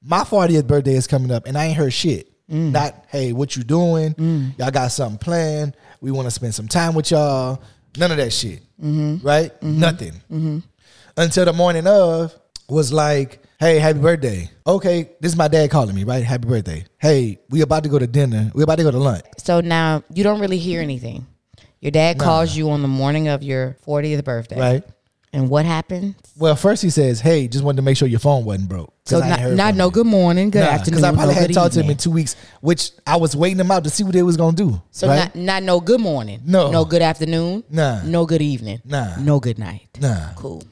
My 0.01 0.21
40th 0.21 0.67
birthday 0.67 0.93
is 0.95 1.05
coming 1.05 1.31
up, 1.31 1.45
and 1.47 1.57
I 1.57 1.65
ain't 1.65 1.77
heard 1.77 1.93
shit. 1.93 2.31
Mm. 2.49 2.71
Not, 2.71 3.05
hey, 3.09 3.33
what 3.33 3.55
you 3.55 3.63
doing? 3.63 4.15
Y'all 4.57 4.71
got 4.71 4.91
something 4.91 5.17
planned? 5.19 5.75
We 6.01 6.11
want 6.11 6.25
to 6.27 6.31
spend 6.31 6.55
some 6.55 6.67
time 6.67 6.95
with 6.95 7.11
y'all. 7.11 7.61
None 7.97 8.11
of 8.11 8.17
that 8.17 8.31
shit, 8.31 8.61
Mm-hmm. 8.81 9.25
right? 9.25 9.51
Nothing. 9.63 10.13
Until 11.17 11.45
the 11.45 11.53
morning 11.53 11.87
of 11.87 12.33
was 12.67 12.91
like, 12.91 13.41
hey, 13.59 13.79
happy 13.79 13.99
birthday. 13.99 14.49
Okay, 14.67 15.11
this 15.21 15.31
is 15.31 15.37
my 15.37 15.47
dad 15.47 15.69
calling 15.69 15.95
me, 15.95 16.03
right? 16.03 16.23
Happy 16.23 16.47
birthday. 16.47 16.85
Hey, 16.97 17.39
we 17.49 17.61
about 17.61 17.83
to 17.83 17.89
go 17.89 17.97
to 17.99 18.07
dinner. 18.07 18.51
We 18.53 18.63
about 18.63 18.77
to 18.77 18.83
go 18.83 18.91
to 18.91 18.97
lunch. 18.97 19.23
So 19.37 19.61
now 19.61 20.03
you 20.13 20.23
don't 20.23 20.39
really 20.41 20.57
hear 20.57 20.81
anything. 20.81 21.25
Your 21.79 21.91
dad 21.91 22.17
calls 22.19 22.55
you 22.57 22.69
on 22.71 22.81
the 22.81 22.87
morning 22.87 23.27
of 23.27 23.43
your 23.43 23.77
40th 23.85 24.23
birthday. 24.23 24.59
Right. 24.59 24.83
And 25.35 25.49
what 25.49 25.65
happened? 25.65 26.15
Well, 26.37 26.55
first 26.55 26.81
he 26.81 26.89
says, 26.89 27.19
"Hey, 27.19 27.47
just 27.47 27.63
wanted 27.63 27.77
to 27.77 27.81
make 27.81 27.97
sure 27.97 28.07
your 28.07 28.19
phone 28.21 28.45
wasn't 28.45 28.69
broke." 28.69 28.93
So 29.05 29.19
not, 29.19 29.45
not 29.45 29.75
no 29.75 29.85
you. 29.85 29.91
good 29.91 30.07
morning, 30.07 30.49
good 30.49 30.61
Nah, 30.61 30.67
afternoon, 30.67 31.01
Because 31.01 31.03
I 31.03 31.11
probably 31.11 31.27
no 31.27 31.33
hadn't 31.33 31.47
good 31.49 31.53
talked 31.53 31.73
to 31.73 31.81
him 31.81 31.89
in 31.89 31.97
two 31.97 32.09
weeks, 32.11 32.35
which 32.61 32.91
I 33.05 33.17
was 33.17 33.35
waiting 33.35 33.57
them 33.57 33.69
out 33.69 33.83
to 33.83 33.89
see 33.89 34.03
what 34.03 34.13
they 34.13 34.23
was 34.23 34.37
gonna 34.37 34.55
do. 34.55 34.81
So 34.91 35.07
right? 35.07 35.17
not 35.17 35.35
not 35.35 35.63
no 35.63 35.79
good 35.81 35.99
morning. 35.99 36.41
No. 36.45 36.71
No 36.71 36.85
good 36.85 37.01
afternoon. 37.01 37.63
Nah. 37.69 38.01
No 38.03 38.25
good 38.25 38.41
evening. 38.41 38.81
Nah. 38.85 39.17
No 39.19 39.39
good 39.39 39.59
night. 39.59 39.89
nah. 39.99 40.33
Cool. 40.35 40.63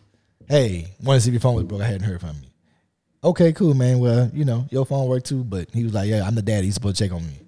Hey, 0.47 0.87
want 1.03 1.17
to 1.17 1.21
see 1.21 1.29
if 1.29 1.33
your 1.33 1.41
phone 1.41 1.55
was 1.55 1.65
broke? 1.65 1.81
I 1.81 1.85
hadn't 1.85 2.03
heard 2.03 2.21
from 2.21 2.35
you. 2.41 2.49
Okay, 3.23 3.53
cool, 3.53 3.73
man. 3.73 3.99
Well, 3.99 4.29
you 4.33 4.45
know 4.45 4.65
your 4.71 4.85
phone 4.85 5.07
worked 5.07 5.25
too, 5.27 5.43
but 5.43 5.69
he 5.73 5.83
was 5.83 5.93
like, 5.93 6.09
"Yeah, 6.09 6.25
I'm 6.25 6.35
the 6.35 6.41
daddy. 6.41 6.65
He's 6.67 6.73
supposed 6.75 6.97
to 6.97 7.03
check 7.05 7.13
on 7.13 7.25
me." 7.25 7.39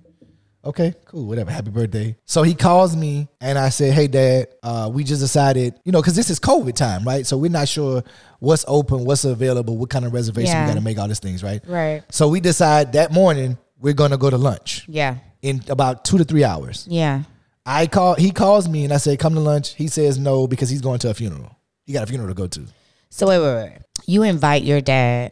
Okay, 0.65 0.95
cool, 1.05 1.27
whatever. 1.27 1.51
Happy 1.51 1.69
birthday. 1.69 2.15
So 2.25 2.41
he 2.41 2.55
calls 2.55 2.95
me 2.95 3.27
and 3.39 3.57
I 3.57 3.69
said, 3.69 3.93
Hey 3.93 4.07
dad, 4.07 4.47
uh, 4.63 4.89
we 4.91 5.03
just 5.03 5.21
decided, 5.21 5.75
you 5.85 5.91
know, 5.91 6.01
cause 6.01 6.15
this 6.15 6.29
is 6.31 6.39
COVID 6.39 6.73
time, 6.73 7.03
right? 7.03 7.25
So 7.25 7.37
we're 7.37 7.51
not 7.51 7.67
sure 7.67 8.03
what's 8.39 8.65
open, 8.67 9.05
what's 9.05 9.25
available, 9.25 9.77
what 9.77 9.91
kind 9.91 10.05
of 10.05 10.13
reservation 10.13 10.53
Yeah. 10.53 10.63
we 10.65 10.69
gotta 10.71 10.81
make, 10.81 10.97
all 10.97 11.07
these 11.07 11.19
things, 11.19 11.43
right? 11.43 11.61
Right. 11.67 12.03
So 12.09 12.27
we 12.29 12.39
decide 12.39 12.93
that 12.93 13.11
morning 13.11 13.57
we're 13.79 13.93
gonna 13.93 14.17
go 14.17 14.29
to 14.31 14.37
lunch 14.37 14.85
Yeah. 14.87 15.17
in 15.43 15.61
about 15.69 16.03
two 16.03 16.17
to 16.17 16.23
three 16.23 16.43
hours. 16.43 16.87
Yeah. 16.89 17.23
I 17.65 17.85
call 17.87 18.15
he 18.15 18.31
calls 18.31 18.67
me 18.67 18.85
and 18.85 18.93
I 18.93 18.97
say, 18.97 19.17
Come 19.17 19.35
to 19.35 19.39
lunch. 19.41 19.75
He 19.75 19.87
says 19.87 20.17
no 20.17 20.47
because 20.47 20.69
he's 20.69 20.81
going 20.81 20.97
to 20.99 21.09
a 21.11 21.13
funeral. 21.13 21.55
He 21.85 21.93
got 21.93 22.03
a 22.03 22.07
funeral 22.07 22.29
to 22.29 22.35
go 22.35 22.47
to. 22.47 22.65
So 23.11 23.27
wait, 23.27 23.37
wait, 23.39 23.55
wait. 23.55 23.77
You 24.07 24.23
invite 24.23 24.63
your 24.63 24.81
dad 24.81 25.31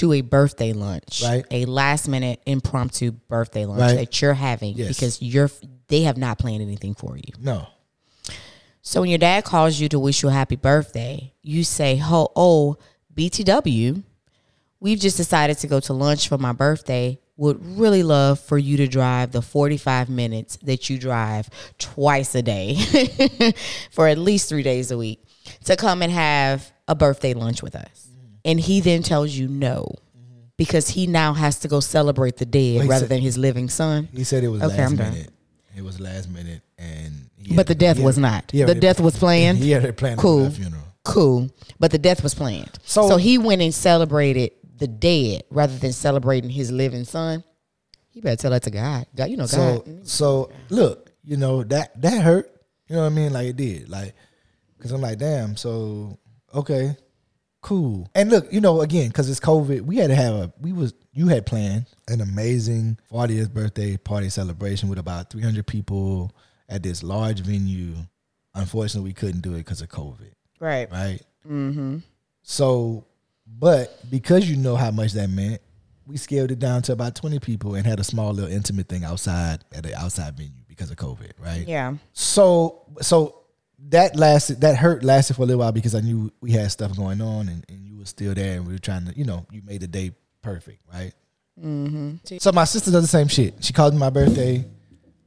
to 0.00 0.12
a 0.14 0.20
birthday 0.20 0.72
lunch. 0.72 1.22
Right. 1.24 1.44
A 1.50 1.64
last 1.66 2.08
minute 2.08 2.40
impromptu 2.46 3.12
birthday 3.12 3.64
lunch 3.66 3.80
Right. 3.80 3.96
that 3.96 4.20
you're 4.20 4.34
having 4.34 4.76
Yes. 4.76 4.88
because 4.88 5.22
you're 5.22 5.50
they 5.88 6.02
have 6.02 6.16
not 6.16 6.38
planned 6.38 6.62
anything 6.62 6.94
for 6.94 7.16
you. 7.16 7.32
No. 7.40 7.66
So 8.82 9.00
when 9.02 9.10
your 9.10 9.18
dad 9.18 9.44
calls 9.44 9.78
you 9.80 9.88
to 9.90 9.98
wish 9.98 10.22
you 10.22 10.28
a 10.28 10.32
happy 10.32 10.56
birthday, 10.56 11.32
you 11.42 11.64
say, 11.64 11.96
"Ho, 11.96 12.30
oh, 12.34 12.76
BTW, 13.14 14.02
we've 14.80 14.98
just 14.98 15.16
decided 15.16 15.58
to 15.58 15.66
go 15.66 15.80
to 15.80 15.92
lunch 15.92 16.28
for 16.28 16.38
my 16.38 16.52
birthday. 16.52 17.18
Would 17.36 17.78
really 17.78 18.02
love 18.02 18.38
for 18.38 18.56
you 18.58 18.76
to 18.78 18.86
drive 18.86 19.32
the 19.32 19.42
45 19.42 20.08
minutes 20.10 20.58
that 20.62 20.88
you 20.90 20.98
drive 20.98 21.48
twice 21.78 22.34
a 22.34 22.42
day 22.42 22.76
for 23.90 24.08
at 24.08 24.18
least 24.18 24.48
3 24.48 24.62
days 24.62 24.90
a 24.90 24.98
week 24.98 25.24
to 25.64 25.74
come 25.76 26.02
and 26.02 26.12
have 26.12 26.70
a 26.86 26.94
birthday 26.94 27.34
lunch 27.34 27.62
with 27.62 27.74
us." 27.74 28.09
And 28.44 28.58
he 28.60 28.80
then 28.80 29.02
tells 29.02 29.32
you 29.32 29.48
no. 29.48 29.94
Because 30.56 30.88
he 30.90 31.06
now 31.06 31.32
has 31.32 31.58
to 31.60 31.68
go 31.68 31.80
celebrate 31.80 32.36
the 32.36 32.44
dead 32.44 32.82
he 32.82 32.86
rather 32.88 33.00
said- 33.00 33.08
than 33.08 33.20
his 33.22 33.38
living 33.38 33.68
son. 33.70 34.08
He 34.12 34.24
said 34.24 34.44
it 34.44 34.48
was 34.48 34.62
Okay, 34.62 34.76
last 34.76 34.90
I'm 34.90 34.96
done. 34.96 35.12
minute. 35.14 35.30
It 35.76 35.82
was 35.82 35.98
last 36.00 36.28
minute 36.28 36.60
and 36.78 37.30
But 37.54 37.66
the 37.66 37.74
death 37.74 37.98
was 37.98 38.18
not. 38.18 38.50
he 38.50 38.62
The 38.62 38.74
death 38.74 39.00
was 39.00 39.16
planned. 39.16 39.58
He 39.64 39.70
had 39.70 39.84
it 39.84 39.96
planned 39.96 40.18
Cool. 40.20 40.44
for 40.44 40.50
that 40.50 40.56
funeral. 40.56 40.82
Cool. 41.04 41.48
But 41.78 41.92
the 41.92 41.98
death 41.98 42.22
was 42.22 42.34
planned. 42.34 42.78
So, 42.84 43.08
So- 43.08 43.16
he 43.16 43.38
went 43.38 43.62
and 43.62 43.72
celebrated 43.72 44.52
the 44.76 44.86
dead 44.88 45.44
rather 45.50 45.76
than 45.78 45.92
celebrating 45.92 46.50
his 46.50 46.70
living 46.70 47.04
son. 47.04 47.42
You 48.12 48.20
better 48.22 48.36
tell 48.36 48.50
that 48.50 48.62
to 48.64 48.70
God. 48.70 49.06
God, 49.14 49.30
you 49.30 49.36
know 49.38 49.46
So 49.46 49.84
so 50.02 50.50
look, 50.68 51.10
you 51.24 51.36
know 51.38 51.62
that 51.64 51.98
that 52.02 52.22
hurt. 52.22 52.50
You 52.88 52.96
know 52.96 53.02
what 53.02 53.12
I 53.12 53.14
mean? 53.14 53.32
Like 53.32 53.46
it 53.46 53.56
did. 53.56 53.88
Like 53.88 54.14
because 54.76 54.92
I'm 54.92 55.00
like, 55.00 55.18
damn. 55.18 55.56
So 55.56 56.18
okay, 56.54 56.96
cool. 57.60 58.08
And 58.14 58.30
look, 58.30 58.52
you 58.52 58.60
know, 58.60 58.80
again, 58.80 59.08
because 59.08 59.28
it's 59.28 59.40
COVID, 59.40 59.82
we 59.82 59.96
had 59.96 60.08
to 60.08 60.14
have 60.14 60.34
a. 60.34 60.52
We 60.60 60.72
was 60.72 60.94
you 61.12 61.28
had 61.28 61.46
planned 61.46 61.86
an 62.08 62.20
amazing 62.20 62.98
40th 63.12 63.52
birthday 63.52 63.96
party 63.96 64.28
celebration 64.28 64.88
with 64.88 64.98
about 64.98 65.30
300 65.30 65.66
people 65.66 66.32
at 66.68 66.82
this 66.82 67.02
large 67.02 67.40
venue. 67.40 67.94
Unfortunately, 68.54 69.08
we 69.10 69.14
couldn't 69.14 69.40
do 69.42 69.54
it 69.54 69.58
because 69.58 69.80
of 69.80 69.88
COVID. 69.88 70.32
Right. 70.60 70.90
Right. 70.90 71.20
Mm-hmm. 71.48 71.98
So, 72.42 73.06
but 73.46 73.98
because 74.10 74.48
you 74.48 74.56
know 74.56 74.76
how 74.76 74.90
much 74.90 75.12
that 75.12 75.30
meant, 75.30 75.60
we 76.06 76.16
scaled 76.16 76.50
it 76.50 76.58
down 76.58 76.82
to 76.82 76.92
about 76.92 77.14
20 77.14 77.38
people 77.38 77.74
and 77.74 77.86
had 77.86 78.00
a 78.00 78.04
small 78.04 78.32
little 78.32 78.50
intimate 78.50 78.88
thing 78.88 79.04
outside 79.04 79.64
at 79.72 79.84
the 79.84 79.94
outside 79.96 80.36
venue 80.36 80.62
because 80.66 80.90
of 80.90 80.96
COVID, 80.96 81.32
right? 81.38 81.66
Yeah. 81.66 81.94
So, 82.12 82.82
so 83.00 83.39
that 83.88 84.16
lasted, 84.16 84.60
that 84.60 84.76
hurt 84.76 85.02
lasted 85.02 85.34
for 85.34 85.42
a 85.42 85.46
little 85.46 85.60
while 85.60 85.72
because 85.72 85.94
I 85.94 86.00
knew 86.00 86.32
we 86.40 86.52
had 86.52 86.70
stuff 86.70 86.96
going 86.96 87.20
on 87.20 87.48
and, 87.48 87.64
and 87.68 87.86
you 87.86 87.96
were 87.98 88.04
still 88.04 88.34
there 88.34 88.56
and 88.56 88.66
we 88.66 88.72
were 88.72 88.78
trying 88.78 89.06
to, 89.06 89.16
you 89.16 89.24
know, 89.24 89.46
you 89.50 89.62
made 89.64 89.80
the 89.80 89.86
day 89.86 90.12
perfect, 90.42 90.80
right? 90.92 91.12
Mm-hmm. 91.60 92.38
So 92.38 92.52
my 92.52 92.64
sister 92.64 92.90
does 92.90 93.02
the 93.02 93.08
same 93.08 93.28
shit. 93.28 93.64
She 93.64 93.72
called 93.72 93.94
me 93.94 93.98
my 93.98 94.10
birthday. 94.10 94.64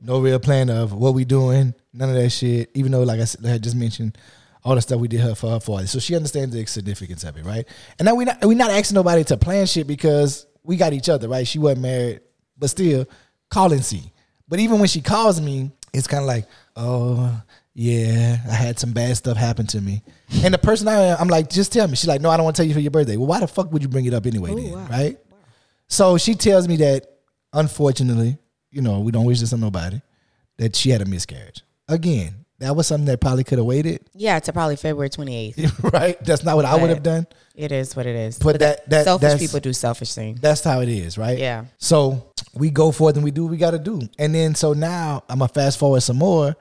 No 0.02 0.20
real 0.20 0.40
plan 0.40 0.70
of 0.70 0.94
what 0.94 1.14
we 1.14 1.26
doing. 1.26 1.74
None 1.94 2.10
of 2.10 2.16
that 2.16 2.30
shit. 2.30 2.70
Even 2.74 2.92
though, 2.92 3.04
like 3.04 3.20
I 3.20 3.26
said, 3.26 3.46
I 3.46 3.50
had 3.50 3.64
just 3.64 3.76
mentioned, 3.76 4.18
all 4.64 4.76
the 4.76 4.82
stuff 4.82 5.00
we 5.00 5.08
did 5.08 5.20
her 5.20 5.36
for 5.36 5.50
her 5.50 5.60
forty. 5.60 5.88
So 5.88 6.00
she 6.00 6.16
understands 6.16 6.56
the 6.56 6.66
significance 6.66 7.24
of 7.24 7.38
it, 7.38 7.46
right? 7.46 7.68
And 8.00 8.06
now 8.06 8.16
we 8.16 8.26
not 8.26 8.44
we 8.46 8.56
not 8.56 8.72
asking 8.72 8.96
nobody 8.96 9.24
to 9.26 9.38
plan 9.38 9.66
shit 9.66 9.88
because 9.88 10.46
we 10.64 10.78
got 10.78 10.94
each 10.94 11.10
other, 11.10 11.28
right? 11.28 11.48
She 11.48 11.60
wasn't 11.60 11.82
married, 11.82 12.22
but 12.58 12.70
still 12.70 13.06
call 13.50 13.74
and 13.74 13.84
see. 13.84 14.12
But 14.48 14.60
even 14.60 14.80
when 14.80 14.88
she 14.88 15.02
calls 15.02 15.42
me, 15.42 15.72
it's 15.94 16.08
kind 16.08 16.24
of 16.24 16.28
like, 16.28 16.46
oh 16.76 17.42
yeah, 17.76 18.38
I 18.50 18.54
had 18.54 18.78
some 18.80 18.92
bad 18.94 19.18
stuff 19.18 19.36
happen 19.38 19.66
to 19.68 19.82
me. 19.82 20.04
And 20.44 20.54
the 20.54 20.58
person 20.60 20.88
I 20.88 20.94
am, 21.02 21.18
I'm 21.22 21.28
like, 21.28 21.50
just 21.50 21.74
tell 21.74 21.88
me. 21.88 21.96
She's 21.96 22.08
like, 22.08 22.22
no, 22.22 22.30
I 22.30 22.38
don't 22.38 22.44
want 22.44 22.56
to 22.56 22.62
tell 22.62 22.68
you 22.68 22.74
for 22.74 22.80
your 22.80 22.92
birthday. 22.92 23.18
Well, 23.18 23.28
why 23.28 23.40
the 23.40 23.48
fuck 23.48 23.72
would 23.72 23.82
you 23.82 23.90
bring 23.90 24.06
it 24.06 24.14
up 24.14 24.26
anyway, 24.26 24.54
then, 24.56 24.86
right? 24.88 25.18
So 25.88 26.18
she 26.18 26.36
tells 26.36 26.68
me 26.68 26.78
that, 26.78 27.08
unfortunately, 27.52 28.38
you 28.72 28.82
know, 28.82 29.00
we 29.00 29.12
don't 29.12 29.26
wish 29.26 29.40
this 29.40 29.54
on 29.54 29.60
nobody, 29.60 30.02
that 30.58 30.76
she 30.76 30.90
had 30.90 31.02
a 31.02 31.06
miscarriage. 31.06 31.62
Again, 31.88 32.46
that 32.60 32.76
was 32.76 32.88
something 32.88 33.06
that 33.06 33.20
probably 33.20 33.44
could 33.44 33.58
have 33.58 33.66
waited, 33.66 34.02
Yeah, 34.14 34.40
to 34.40 34.54
probably 34.54 34.76
February 34.76 35.10
28th. 35.10 35.92
right? 35.94 36.24
That's 36.24 36.44
not 36.44 36.56
what 36.56 36.66
I 36.66 36.76
would 36.76 36.90
have 36.90 37.04
done. 37.04 37.28
It 37.56 37.72
is 37.72 37.96
what 37.96 38.06
it 38.06 38.16
is. 38.16 38.40
But 38.40 38.60
that- 38.60 38.90
that- 38.90 39.06
selfish 39.06 39.40
people 39.40 39.60
do 39.60 39.74
selfish 39.74 40.14
things. 40.14 40.40
That's 40.40 40.64
how 40.64 40.82
it 40.82 40.90
is, 40.90 41.18
right? 41.18 41.38
Yeah. 41.38 41.66
So 41.78 42.32
we 42.56 42.70
go 42.70 42.92
forth 42.92 43.16
and 43.16 43.24
we 43.24 43.32
do 43.32 43.44
what 43.46 43.52
we 43.52 43.58
got 43.58 43.72
to 43.72 43.80
do. 43.80 44.02
And 44.20 44.34
then 44.34 44.56
so 44.56 44.74
now 44.74 45.24
I'm 45.28 45.40
gonna 45.40 45.50
fast 45.50 45.80
forward 45.80 46.02
some 46.02 46.18
more 46.18 46.56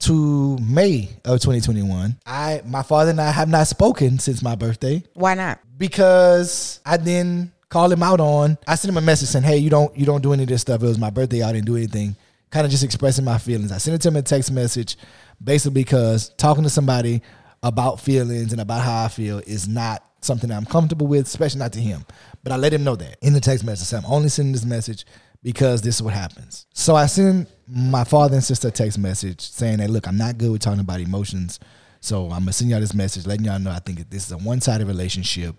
to 0.00 0.58
May 0.58 1.08
of 1.24 1.40
2021. 1.40 2.16
I 2.26 2.62
my 2.64 2.82
father 2.82 3.10
and 3.10 3.20
I 3.20 3.30
have 3.30 3.48
not 3.48 3.66
spoken 3.66 4.18
since 4.18 4.42
my 4.42 4.54
birthday 4.54 5.02
Why 5.14 5.34
not? 5.34 5.60
because 5.76 6.80
I 6.84 6.96
then 6.98 7.52
called 7.68 7.92
him 7.92 8.02
out 8.02 8.20
on. 8.20 8.58
I 8.66 8.74
sent 8.76 8.90
him 8.90 8.96
a 8.98 9.00
message 9.00 9.28
saying, 9.28 9.44
"Hey, 9.44 9.58
you 9.58 9.70
don't 9.70 9.96
you 9.96 10.06
don't 10.06 10.22
do 10.22 10.32
any 10.32 10.42
of 10.44 10.48
this 10.48 10.60
stuff. 10.60 10.82
It 10.82 10.86
was 10.86 10.98
my 10.98 11.10
birthday. 11.10 11.42
I 11.42 11.52
didn't 11.52 11.66
do 11.66 11.76
anything." 11.76 12.16
Kind 12.50 12.64
of 12.64 12.70
just 12.70 12.84
expressing 12.84 13.24
my 13.24 13.38
feelings. 13.38 13.72
I 13.72 13.78
sent 13.78 13.94
it 13.96 14.02
to 14.02 14.08
him 14.08 14.16
a 14.16 14.22
text 14.22 14.52
message, 14.52 14.96
basically 15.42 15.82
because 15.82 16.28
talking 16.36 16.62
to 16.62 16.70
somebody 16.70 17.22
about 17.62 18.00
feelings 18.00 18.52
and 18.52 18.60
about 18.60 18.82
how 18.82 19.04
I 19.04 19.08
feel 19.08 19.38
is 19.40 19.66
not 19.66 20.04
something 20.20 20.48
that 20.50 20.56
I'm 20.56 20.64
comfortable 20.64 21.06
with, 21.08 21.26
especially 21.26 21.58
not 21.58 21.72
to 21.72 21.80
him. 21.80 22.04
But 22.44 22.52
I 22.52 22.56
let 22.56 22.72
him 22.72 22.84
know 22.84 22.94
that 22.96 23.16
in 23.20 23.32
the 23.32 23.40
text 23.40 23.64
message. 23.64 23.82
I 23.82 23.86
said, 23.86 24.04
I'm 24.04 24.12
only 24.12 24.28
sending 24.28 24.52
this 24.52 24.64
message 24.64 25.04
because 25.46 25.80
this 25.80 25.94
is 25.94 26.02
what 26.02 26.12
happens. 26.12 26.66
So 26.74 26.96
I 26.96 27.06
send 27.06 27.46
my 27.68 28.02
father 28.02 28.34
and 28.34 28.42
sister 28.42 28.66
a 28.66 28.70
text 28.72 28.98
message 28.98 29.40
saying 29.40 29.78
that, 29.78 29.90
look, 29.90 30.08
I'm 30.08 30.18
not 30.18 30.38
good 30.38 30.50
with 30.50 30.60
talking 30.60 30.80
about 30.80 30.98
emotions. 30.98 31.60
So 32.00 32.24
I'm 32.24 32.40
gonna 32.40 32.52
send 32.52 32.72
y'all 32.72 32.80
this 32.80 32.94
message, 32.94 33.26
letting 33.26 33.44
y'all 33.44 33.60
know 33.60 33.70
I 33.70 33.78
think 33.78 34.10
this 34.10 34.26
is 34.26 34.32
a 34.32 34.38
one 34.38 34.60
sided 34.60 34.88
relationship. 34.88 35.54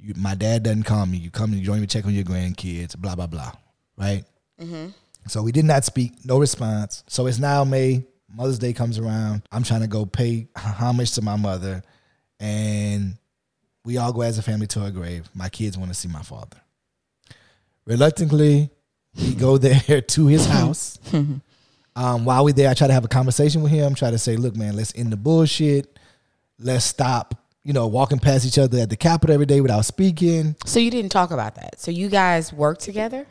You, 0.00 0.14
my 0.16 0.34
dad 0.34 0.62
doesn't 0.62 0.84
call 0.84 1.04
me. 1.04 1.18
You 1.18 1.30
come, 1.30 1.52
you 1.52 1.62
don't 1.66 1.76
even 1.76 1.88
check 1.88 2.06
on 2.06 2.14
your 2.14 2.24
grandkids. 2.24 2.96
Blah 2.96 3.16
blah 3.16 3.26
blah. 3.26 3.52
Right. 3.98 4.24
Mm-hmm. 4.58 4.92
So 5.26 5.42
we 5.42 5.52
did 5.52 5.66
not 5.66 5.84
speak. 5.84 6.24
No 6.24 6.38
response. 6.38 7.04
So 7.06 7.26
it's 7.26 7.38
now 7.38 7.64
May. 7.64 8.06
Mother's 8.34 8.58
Day 8.58 8.72
comes 8.72 8.98
around. 8.98 9.42
I'm 9.52 9.62
trying 9.62 9.82
to 9.82 9.88
go 9.88 10.06
pay 10.06 10.48
homage 10.56 11.12
to 11.16 11.22
my 11.22 11.36
mother, 11.36 11.82
and 12.40 13.18
we 13.84 13.98
all 13.98 14.14
go 14.14 14.22
as 14.22 14.38
a 14.38 14.42
family 14.42 14.68
to 14.68 14.80
her 14.80 14.90
grave. 14.90 15.28
My 15.34 15.50
kids 15.50 15.76
want 15.76 15.90
to 15.90 15.94
see 15.94 16.08
my 16.08 16.22
father. 16.22 16.56
Reluctantly, 17.84 18.70
we 19.16 19.34
go 19.34 19.58
there 19.58 20.00
to 20.00 20.26
his 20.26 20.46
house. 20.46 20.98
Um, 21.96 22.24
while 22.24 22.44
we 22.44 22.52
there, 22.52 22.70
I 22.70 22.74
try 22.74 22.86
to 22.86 22.92
have 22.92 23.04
a 23.04 23.08
conversation 23.08 23.62
with 23.62 23.72
him. 23.72 23.94
Try 23.94 24.10
to 24.10 24.18
say, 24.18 24.36
"Look, 24.36 24.56
man, 24.56 24.76
let's 24.76 24.92
end 24.94 25.12
the 25.12 25.16
bullshit. 25.16 25.98
Let's 26.58 26.84
stop." 26.84 27.34
You 27.64 27.72
know, 27.72 27.86
walking 27.86 28.18
past 28.18 28.46
each 28.46 28.58
other 28.58 28.78
at 28.78 28.88
the 28.88 28.96
Capitol 28.96 29.34
every 29.34 29.46
day 29.46 29.60
without 29.60 29.84
speaking. 29.84 30.56
So 30.64 30.78
you 30.78 30.90
didn't 30.90 31.10
talk 31.10 31.32
about 31.32 31.56
that. 31.56 31.80
So 31.80 31.90
you 31.90 32.08
guys 32.08 32.52
work 32.52 32.78
together? 32.78 33.26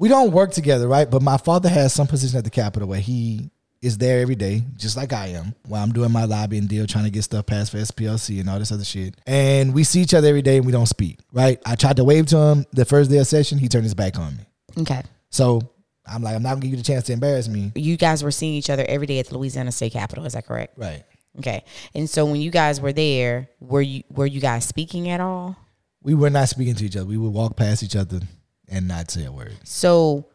we 0.00 0.08
don't 0.08 0.32
work 0.32 0.50
together, 0.50 0.88
right? 0.88 1.08
But 1.08 1.20
my 1.20 1.36
father 1.36 1.68
has 1.68 1.92
some 1.92 2.06
position 2.06 2.38
at 2.38 2.44
the 2.44 2.50
Capitol 2.50 2.88
where 2.88 2.98
he 2.98 3.50
is 3.82 3.98
there 3.98 4.20
every 4.20 4.34
day, 4.34 4.62
just 4.76 4.96
like 4.96 5.12
I 5.12 5.28
am, 5.28 5.54
while 5.68 5.82
I'm 5.82 5.92
doing 5.92 6.10
my 6.10 6.24
lobbying 6.24 6.66
deal, 6.66 6.86
trying 6.86 7.04
to 7.04 7.10
get 7.10 7.22
stuff 7.22 7.44
passed 7.44 7.70
for 7.70 7.76
SPLC 7.76 8.40
and 8.40 8.48
all 8.48 8.58
this 8.58 8.72
other 8.72 8.84
shit. 8.84 9.14
And 9.26 9.74
we 9.74 9.84
see 9.84 10.00
each 10.00 10.14
other 10.14 10.26
every 10.28 10.40
day 10.40 10.56
and 10.56 10.64
we 10.64 10.72
don't 10.72 10.86
speak, 10.86 11.18
right? 11.32 11.60
I 11.66 11.76
tried 11.76 11.96
to 11.96 12.04
wave 12.04 12.26
to 12.26 12.38
him 12.38 12.66
the 12.72 12.86
first 12.86 13.10
day 13.10 13.18
of 13.18 13.26
session, 13.26 13.58
he 13.58 13.68
turned 13.68 13.84
his 13.84 13.94
back 13.94 14.18
on 14.18 14.38
me. 14.38 14.44
Okay. 14.80 15.02
So 15.30 15.60
I'm 16.06 16.22
like, 16.22 16.34
I'm 16.34 16.42
not 16.42 16.50
gonna 16.50 16.62
give 16.62 16.70
you 16.72 16.76
the 16.76 16.82
chance 16.82 17.04
to 17.04 17.12
embarrass 17.12 17.48
me. 17.48 17.72
You 17.74 17.96
guys 17.96 18.22
were 18.22 18.30
seeing 18.30 18.54
each 18.54 18.70
other 18.70 18.84
every 18.88 19.06
day 19.06 19.18
at 19.18 19.28
the 19.28 19.38
Louisiana 19.38 19.72
State 19.72 19.92
Capitol. 19.92 20.24
Is 20.26 20.32
that 20.32 20.46
correct? 20.46 20.78
Right. 20.78 21.04
Okay. 21.38 21.64
And 21.94 22.10
so 22.10 22.24
when 22.26 22.40
you 22.40 22.50
guys 22.50 22.80
were 22.80 22.92
there, 22.92 23.48
were 23.60 23.82
you 23.82 24.02
were 24.10 24.26
you 24.26 24.40
guys 24.40 24.64
speaking 24.64 25.08
at 25.08 25.20
all? 25.20 25.56
We 26.02 26.14
were 26.14 26.30
not 26.30 26.48
speaking 26.48 26.74
to 26.76 26.84
each 26.84 26.96
other. 26.96 27.06
We 27.06 27.18
would 27.18 27.32
walk 27.32 27.56
past 27.56 27.82
each 27.82 27.94
other 27.94 28.20
and 28.68 28.88
not 28.88 29.10
say 29.10 29.24
a 29.26 29.32
word. 29.32 29.56
So, 29.64 30.26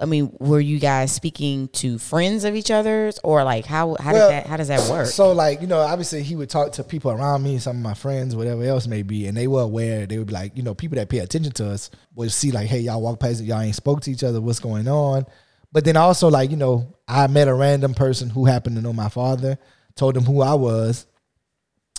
I 0.00 0.06
mean, 0.06 0.34
were 0.40 0.60
you 0.60 0.80
guys 0.80 1.12
speaking 1.12 1.68
to 1.68 1.98
friends 1.98 2.44
of 2.44 2.56
each 2.56 2.70
other's, 2.70 3.20
or 3.22 3.44
like 3.44 3.64
how 3.64 3.96
how 4.00 4.12
Well, 4.12 4.28
did 4.28 4.34
that 4.34 4.46
how 4.46 4.56
does 4.56 4.68
that 4.68 4.90
work? 4.90 5.06
So 5.06 5.32
like, 5.32 5.60
you 5.60 5.66
know, 5.66 5.78
obviously 5.78 6.22
he 6.22 6.34
would 6.34 6.50
talk 6.50 6.72
to 6.72 6.84
people 6.84 7.12
around 7.12 7.42
me, 7.42 7.58
some 7.58 7.76
of 7.76 7.82
my 7.82 7.94
friends, 7.94 8.34
whatever 8.34 8.64
else 8.64 8.86
may 8.86 9.02
be, 9.02 9.26
and 9.26 9.36
they 9.36 9.46
were 9.46 9.62
aware. 9.62 10.06
They 10.06 10.18
would 10.18 10.26
be 10.26 10.32
like, 10.32 10.56
you 10.56 10.62
know, 10.62 10.74
people 10.74 10.96
that 10.96 11.08
pay 11.08 11.18
attention 11.18 11.52
to 11.52 11.70
us 11.70 11.90
would 12.16 12.32
see 12.32 12.50
like, 12.50 12.66
hey, 12.66 12.80
y'all 12.80 13.00
walk 13.00 13.20
past 13.20 13.40
it, 13.40 13.44
y'all 13.44 13.60
ain't 13.60 13.76
spoke 13.76 14.00
to 14.02 14.10
each 14.10 14.24
other, 14.24 14.40
what's 14.40 14.60
going 14.60 14.88
on? 14.88 15.26
But 15.70 15.84
then 15.84 15.96
also 15.96 16.28
like, 16.28 16.50
you 16.50 16.56
know, 16.56 16.96
I 17.06 17.26
met 17.28 17.48
a 17.48 17.54
random 17.54 17.94
person 17.94 18.30
who 18.30 18.46
happened 18.46 18.76
to 18.76 18.82
know 18.82 18.92
my 18.92 19.08
father, 19.08 19.58
told 19.94 20.16
him 20.16 20.24
who 20.24 20.40
I 20.40 20.54
was, 20.54 21.06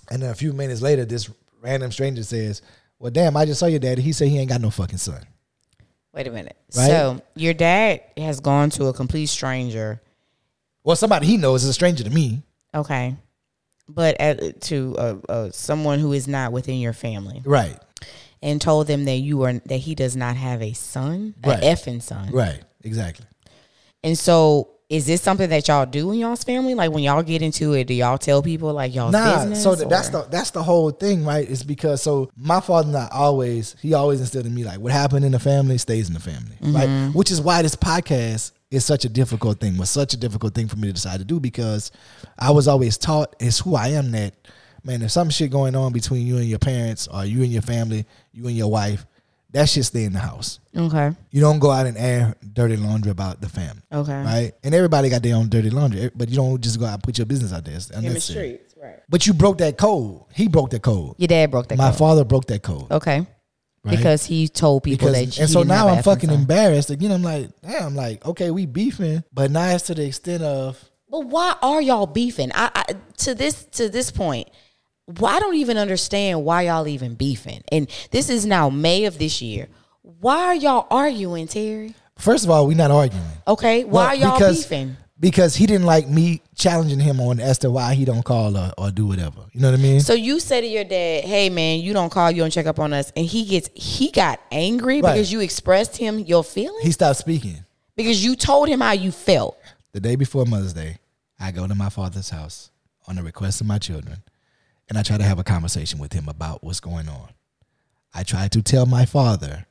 and 0.09 0.21
then 0.21 0.31
a 0.31 0.35
few 0.35 0.53
minutes 0.53 0.81
later, 0.81 1.05
this 1.05 1.29
random 1.61 1.91
stranger 1.91 2.23
says, 2.23 2.61
Well, 2.99 3.11
damn, 3.11 3.37
I 3.37 3.45
just 3.45 3.59
saw 3.59 3.65
your 3.65 3.79
daddy. 3.79 4.01
He 4.01 4.11
said 4.11 4.27
he 4.27 4.37
ain't 4.37 4.49
got 4.49 4.61
no 4.61 4.69
fucking 4.69 4.97
son. 4.97 5.25
Wait 6.15 6.27
a 6.27 6.31
minute. 6.31 6.55
Right? 6.75 6.87
So 6.87 7.21
your 7.35 7.53
dad 7.53 8.01
has 8.17 8.39
gone 8.39 8.69
to 8.71 8.85
a 8.85 8.93
complete 8.93 9.27
stranger. 9.27 10.01
Well, 10.83 10.95
somebody 10.95 11.27
he 11.27 11.37
knows 11.37 11.63
is 11.63 11.69
a 11.69 11.73
stranger 11.73 12.03
to 12.05 12.09
me. 12.09 12.41
Okay. 12.73 13.15
But 13.89 14.19
at, 14.19 14.61
to 14.61 14.95
uh, 14.97 15.15
uh, 15.29 15.49
someone 15.51 15.99
who 15.99 16.13
is 16.13 16.27
not 16.27 16.51
within 16.51 16.79
your 16.79 16.93
family, 16.93 17.41
Right. 17.45 17.77
and 18.41 18.59
told 18.61 18.87
them 18.87 19.05
that 19.05 19.17
you 19.17 19.43
are 19.43 19.53
that 19.53 19.77
he 19.77 19.93
does 19.93 20.15
not 20.15 20.35
have 20.37 20.61
a 20.61 20.73
son, 20.73 21.35
Right. 21.45 21.61
an 21.61 21.75
effing 21.75 22.01
son. 22.01 22.31
Right. 22.31 22.61
Exactly. 22.83 23.25
And 24.03 24.17
so, 24.17 24.69
is 24.87 25.07
this 25.07 25.21
something 25.21 25.49
that 25.49 25.67
y'all 25.67 25.85
do 25.87 26.11
in 26.11 26.19
y'all's 26.19 26.43
family? 26.43 26.75
Like 26.75 26.91
when 26.91 27.03
y'all 27.03 27.23
get 27.23 27.41
into 27.41 27.73
it, 27.73 27.85
do 27.85 27.93
y'all 27.93 28.17
tell 28.19 28.43
people 28.43 28.71
like 28.73 28.93
y'all's 28.93 29.13
Nah, 29.13 29.37
business? 29.39 29.63
so 29.63 29.75
th- 29.75 29.89
that's 29.89 30.09
the 30.09 30.23
that's 30.29 30.51
the 30.51 30.61
whole 30.61 30.91
thing, 30.91 31.25
right? 31.25 31.49
It's 31.49 31.63
because 31.63 32.01
so 32.03 32.29
my 32.37 32.59
father 32.61 32.91
not 32.91 33.11
always 33.11 33.75
he 33.81 33.93
always 33.95 34.19
instilled 34.19 34.45
in 34.45 34.53
me 34.53 34.63
like 34.63 34.79
what 34.79 34.91
happened 34.91 35.25
in 35.25 35.31
the 35.31 35.39
family 35.39 35.77
stays 35.79 36.07
in 36.07 36.13
the 36.13 36.19
family, 36.19 36.55
Mm-hmm. 36.61 36.75
right? 36.75 37.15
Which 37.15 37.31
is 37.31 37.41
why 37.41 37.61
this 37.63 37.75
podcast 37.75 38.51
is 38.69 38.85
such 38.85 39.05
a 39.05 39.09
difficult 39.09 39.59
thing. 39.59 39.77
Was 39.77 39.89
such 39.89 40.13
a 40.13 40.17
difficult 40.17 40.53
thing 40.53 40.67
for 40.67 40.75
me 40.75 40.87
to 40.87 40.93
decide 40.93 41.17
to 41.19 41.25
do 41.25 41.39
because 41.39 41.91
I 42.37 42.51
was 42.51 42.67
always 42.67 42.97
taught 42.97 43.35
it's 43.39 43.59
who 43.59 43.75
I 43.75 43.87
am 43.89 44.11
that 44.11 44.35
man. 44.83 45.01
If 45.01 45.09
some 45.11 45.29
shit 45.31 45.49
going 45.49 45.75
on 45.75 45.93
between 45.93 46.27
you 46.27 46.37
and 46.37 46.45
your 46.45 46.59
parents 46.59 47.07
or 47.07 47.25
you 47.25 47.41
and 47.41 47.51
your 47.51 47.61
family, 47.63 48.05
you 48.33 48.45
and 48.47 48.55
your 48.55 48.69
wife, 48.69 49.05
that 49.55 49.67
shit 49.69 49.85
stay 49.85 50.03
in 50.03 50.13
the 50.13 50.19
house. 50.19 50.59
okay. 50.77 51.11
You 51.31 51.41
don't 51.41 51.59
go 51.59 51.71
out 51.71 51.85
and 51.87 51.97
air 51.97 52.35
dirty 52.53 52.77
laundry 52.77 53.11
about 53.11 53.41
the 53.41 53.49
family. 53.49 53.81
Okay. 53.91 54.21
Right? 54.21 54.51
And 54.63 54.73
everybody 54.75 55.09
got 55.09 55.23
their 55.23 55.35
own 55.35 55.49
dirty 55.49 55.69
laundry, 55.69 56.01
eh, 56.01 56.09
but 56.15 56.29
you 56.29 56.35
don't 56.35 56.61
just 56.61 56.79
go 56.79 56.85
out 56.85 56.93
and 56.93 57.03
put 57.03 57.17
your 57.17 57.25
business 57.25 57.51
out 57.53 57.65
there. 57.65 57.75
It's 57.75 57.89
In 57.89 58.01
the 58.01 58.07
unnecessary. 58.09 58.55
streets, 58.55 58.75
right? 58.81 58.99
But 59.09 59.25
you 59.27 59.33
broke 59.33 59.57
that 59.59 59.77
code. 59.77 60.21
He 60.33 60.47
broke 60.47 60.69
that 60.71 60.81
code. 60.83 61.15
Your 61.17 61.27
dad 61.27 61.51
broke 61.51 61.67
that. 61.69 61.77
My 61.77 61.89
code. 61.89 61.97
father 61.97 62.23
broke 62.23 62.45
that 62.47 62.61
code. 62.61 62.91
Okay. 62.91 63.25
Right? 63.83 63.97
Because 63.97 64.25
he 64.25 64.47
told 64.47 64.83
people 64.83 65.07
Because 65.07 65.13
that. 65.25 65.33
he 65.35 65.41
and 65.41 65.49
so 65.49 65.59
didn't 65.59 65.69
now 65.69 65.75
have 65.75 65.87
I'm 65.87 65.93
an 65.97 65.99
effing 65.99 66.03
fucking 66.05 66.29
son. 66.29 66.39
embarrassed. 66.39 66.89
Again, 66.89 67.11
I'm 67.11 67.21
like, 67.23 67.49
damn, 67.61 67.83
I'm 67.83 67.95
like, 67.95 68.25
okay, 68.25 68.49
we 68.51 68.65
beefing, 68.65 69.23
but 69.31 69.51
now 69.51 69.69
it's 69.75 69.85
to 69.87 69.93
the 69.95 70.05
extent 70.07 70.41
of 70.43 70.83
But 71.09 71.27
why 71.27 71.55
are 71.61 71.81
y'all 71.81 72.07
beefing? 72.07 72.51
I, 72.55 72.71
I 72.73 72.83
to 73.17 73.35
this 73.35 73.63
to 73.73 73.87
this 73.89 74.09
point, 74.11 74.49
why 75.05 75.35
I 75.35 75.39
don't 75.39 75.55
even 75.55 75.77
understand 75.77 76.43
why 76.43 76.63
y'all 76.63 76.87
even 76.87 77.15
beefing. 77.15 77.63
And 77.71 77.89
this 78.11 78.29
is 78.29 78.45
now 78.45 78.69
May 78.69 79.05
of 79.05 79.17
this 79.17 79.41
year. 79.41 79.67
Why 80.01 80.45
are 80.45 80.55
y'all 80.55 80.87
arguing, 80.89 81.47
Terry? 81.47 81.93
First 82.17 82.43
of 82.45 82.49
all, 82.49 82.65
we're 82.67 82.77
not 82.77 82.91
arguing. 82.91 83.23
Okay, 83.47 83.83
why 83.83 83.91
Well, 83.91 84.05
are 84.07 84.15
y'all 84.15 84.37
because- 84.39 84.57
beefing? 84.63 84.97
Because 85.17 85.55
he 85.55 85.65
didn't 85.65 85.85
like 85.85 86.09
me 86.09 86.41
challenging 86.55 86.99
him 86.99 87.21
on 87.21 87.39
as 87.39 87.57
to 87.59 87.71
why 87.71 87.93
he 87.93 88.03
don't 88.03 88.23
call 88.23 88.57
or, 88.57 88.73
or 88.77 88.91
do 88.91 89.05
whatever. 89.07 89.45
You 89.53 89.61
know 89.61 89.71
what 89.71 89.79
I 89.79 89.81
mean? 89.81 90.01
So 90.01 90.13
you 90.13 90.41
say 90.41 90.59
to 90.59 90.67
your 90.67 90.83
dad, 90.83 91.23
"Hey 91.23 91.49
man, 91.49 91.79
you 91.79 91.93
don't 91.93 92.09
call, 92.11 92.29
you 92.31 92.41
don't 92.41 92.51
check 92.51 92.65
up 92.65 92.79
on 92.79 92.91
us," 92.91 93.13
and 93.15 93.25
he 93.25 93.45
gets 93.45 93.69
he 93.73 94.11
got 94.11 94.41
angry 94.51 95.01
Right. 95.01 95.13
because 95.13 95.31
you 95.31 95.39
expressed 95.39 95.95
him 95.95 96.19
your 96.19 96.43
feelings 96.43 96.83
he 96.83 96.91
stopped 96.91 97.17
speaking. 97.17 97.63
because 97.95 98.25
you 98.25 98.35
told 98.35 98.67
him 98.67 98.81
how 98.81 98.91
you 98.91 99.09
felt. 99.13 99.57
The 99.93 100.01
day 100.01 100.17
before 100.17 100.45
Mother's 100.45 100.73
Day, 100.73 100.97
I 101.39 101.51
go 101.51 101.65
to 101.65 101.75
my 101.75 101.87
father's 101.89 102.29
house 102.29 102.69
on 103.07 103.15
the 103.15 103.23
request 103.23 103.61
of 103.61 103.67
my 103.67 103.77
children, 103.79 104.17
and 104.89 104.97
I 104.97 105.03
try 105.03 105.17
to 105.17 105.23
have 105.23 105.39
a 105.39 105.43
conversation 105.43 105.99
with 105.99 106.13
him 106.13 106.29
about 106.29 106.63
what's 106.63 106.79
going 106.79 107.09
on. 107.09 107.29
I 108.13 108.23
try 108.23 108.47
to 108.49 108.61
tell 108.61 108.85
my 108.85 109.05
father 109.05 109.65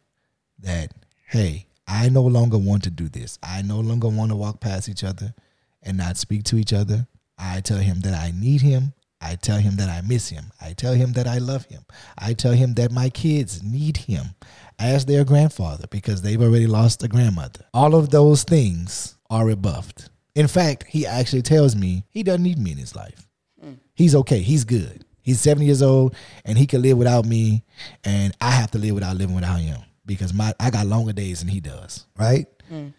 that, 0.60 0.92
hey, 1.28 1.66
I 1.86 2.08
no 2.08 2.22
longer 2.22 2.58
want 2.58 2.82
to 2.84 2.90
do 2.90 3.08
this. 3.08 3.38
I 3.42 3.62
no 3.62 3.80
longer 3.80 4.08
want 4.08 4.30
to 4.30 4.36
walk 4.36 4.60
past 4.60 4.88
each 4.88 5.04
other 5.04 5.34
and 5.82 5.96
not 5.96 6.16
speak 6.16 6.44
to 6.44 6.56
each 6.56 6.72
other. 6.72 7.06
I 7.38 7.60
tell 7.60 7.78
him 7.78 8.00
that 8.00 8.14
I 8.14 8.32
need 8.34 8.62
him. 8.62 8.94
I 9.20 9.36
tell 9.36 9.58
him 9.58 9.76
that 9.76 9.88
I 9.88 10.06
miss 10.06 10.28
him. 10.28 10.52
I 10.60 10.74
tell 10.74 10.92
him 10.92 11.12
that 11.14 11.26
I 11.26 11.38
love 11.38 11.64
him. 11.66 11.84
I 12.18 12.34
tell 12.34 12.52
him 12.52 12.74
that 12.74 12.92
my 12.92 13.08
kids 13.08 13.62
need 13.62 13.96
him 13.96 14.34
as 14.78 15.06
their 15.06 15.24
grandfather 15.24 15.86
because 15.90 16.20
they've 16.20 16.40
already 16.40 16.66
lost 16.66 17.02
a 17.02 17.08
grandmother. 17.08 17.64
All 17.72 17.94
of 17.94 18.10
those 18.10 18.44
things 18.44 19.16
are 19.30 19.46
rebuffed. 19.46 20.10
In 20.34 20.48
fact, 20.48 20.84
he 20.88 21.06
actually 21.06 21.42
tells 21.42 21.74
me 21.74 22.04
he 22.10 22.22
doesn't 22.22 22.42
need 22.42 22.58
me 22.58 22.72
in 22.72 22.78
his 22.78 22.94
life. 22.94 23.26
Mm. 23.64 23.78
He's 23.94 24.14
okay. 24.14 24.40
He's 24.40 24.64
good. 24.64 25.03
He's 25.24 25.40
70 25.40 25.66
years 25.66 25.82
old 25.82 26.14
and 26.44 26.56
he 26.56 26.66
can 26.66 26.82
live 26.82 26.98
without 26.98 27.24
me 27.24 27.64
and 28.04 28.36
I 28.40 28.50
have 28.50 28.70
to 28.72 28.78
live 28.78 28.94
without 28.94 29.16
living 29.16 29.34
without 29.34 29.58
him 29.58 29.80
because 30.06 30.34
my 30.34 30.52
I 30.60 30.70
got 30.70 30.86
longer 30.86 31.12
days 31.12 31.40
than 31.40 31.48
he 31.48 31.60
does, 31.60 32.06
right? 32.16 32.46
Mm. 32.70 32.92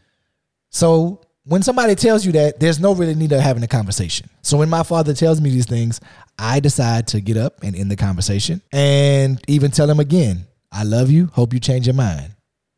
So 0.69 1.21
when 1.43 1.61
somebody 1.61 1.93
tells 1.93 2.25
you 2.25 2.31
that, 2.33 2.59
there's 2.59 2.79
no 2.79 2.95
really 2.95 3.13
need 3.13 3.31
of 3.31 3.39
having 3.41 3.61
a 3.61 3.67
conversation. 3.67 4.27
So 4.41 4.57
when 4.57 4.69
my 4.69 4.81
father 4.81 5.13
tells 5.13 5.39
me 5.39 5.51
these 5.51 5.67
things, 5.67 6.01
I 6.39 6.59
decide 6.59 7.07
to 7.09 7.21
get 7.21 7.37
up 7.37 7.63
and 7.63 7.75
end 7.75 7.91
the 7.91 7.95
conversation 7.95 8.61
and 8.71 9.39
even 9.47 9.69
tell 9.71 9.89
him 9.89 9.99
again, 9.99 10.47
I 10.71 10.83
love 10.83 11.11
you. 11.11 11.27
Hope 11.27 11.53
you 11.53 11.59
change 11.59 11.85
your 11.85 11.93
mind. 11.93 12.33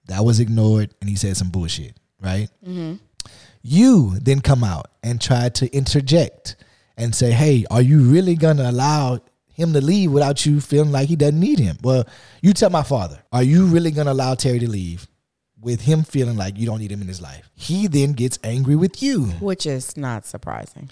That 0.07 0.25
was 0.25 0.39
ignored 0.39 0.93
and 0.99 1.09
he 1.09 1.15
said 1.15 1.37
some 1.37 1.49
bullshit, 1.49 1.97
right? 2.21 2.49
Mm-hmm. 2.65 2.95
You 3.61 4.19
then 4.19 4.41
come 4.41 4.63
out 4.63 4.91
and 5.01 5.19
try 5.19 5.49
to 5.49 5.73
interject 5.73 6.57
and 6.97 7.13
say, 7.13 7.31
hey, 7.31 7.65
are 7.71 7.81
you 7.81 8.01
really 8.01 8.35
to 8.57 8.69
allow 8.69 9.19
him 9.57 9.73
to 9.73 9.81
leave 9.81 10.11
without 10.11 10.45
you 10.45 10.61
feeling 10.61 10.91
like 10.91 11.09
he 11.09 11.15
doesn't 11.15 11.39
need 11.39 11.59
him? 11.59 11.77
Well, 11.81 12.07
you 12.41 12.53
tell 12.53 12.69
my 12.69 12.83
father, 12.83 13.19
are 13.31 13.43
you 13.43 13.65
really 13.65 13.91
going 13.91 14.05
to 14.05 14.13
allow 14.13 14.35
Terry 14.35 14.59
to 14.59 14.69
leave 14.69 15.07
with 15.59 15.81
him 15.81 16.03
feeling 16.03 16.37
like 16.37 16.57
you 16.57 16.67
don't 16.67 16.79
need 16.79 16.91
him 16.91 17.01
in 17.01 17.07
his 17.07 17.21
life? 17.21 17.49
He 17.55 17.87
then 17.87 18.13
gets 18.13 18.37
angry 18.43 18.75
with 18.75 19.01
you. 19.01 19.25
Which 19.41 19.65
is 19.65 19.97
not 19.97 20.25
surprising. 20.25 20.91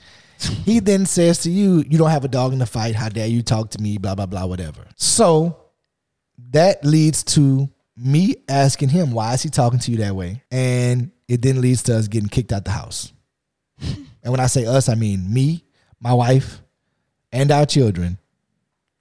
He 0.66 0.80
then 0.80 1.06
says 1.06 1.40
to 1.44 1.52
you, 1.52 1.86
You 1.88 1.98
don't 1.98 2.10
have 2.10 2.26
a 2.26 2.28
dog 2.28 2.54
in 2.54 2.60
the 2.60 2.66
fight. 2.66 2.96
How 2.96 3.08
dare 3.08 3.28
you 3.28 3.42
talk 3.44 3.70
to 3.72 3.82
me? 3.82 3.98
Blah, 3.98 4.16
blah, 4.16 4.26
blah, 4.26 4.46
whatever. 4.46 4.86
So 4.96 5.58
that 6.52 6.84
leads 6.84 7.24
to 7.24 7.70
me 7.96 8.36
asking 8.50 8.90
him, 8.90 9.12
Why 9.12 9.34
is 9.36 9.44
he 9.44 9.50
talking 9.50 9.80
to 9.80 9.92
you 9.92 9.98
that 9.98 10.16
way? 10.16 10.44
And 10.52 11.12
it 11.28 11.42
then 11.42 11.62
leads 11.62 11.84
to 11.84 11.96
us 11.96 12.08
getting 12.08 12.30
kicked 12.30 12.52
out 12.52 12.66
the 12.66 12.72
house. 12.72 13.14
and 13.82 14.08
when 14.24 14.40
I 14.40 14.48
say 14.48 14.66
us, 14.66 14.90
I 14.90 14.96
mean 14.96 15.32
me, 15.32 15.64
my 16.00 16.14
wife, 16.14 16.62
and 17.32 17.52
our 17.52 17.66
children 17.66 18.18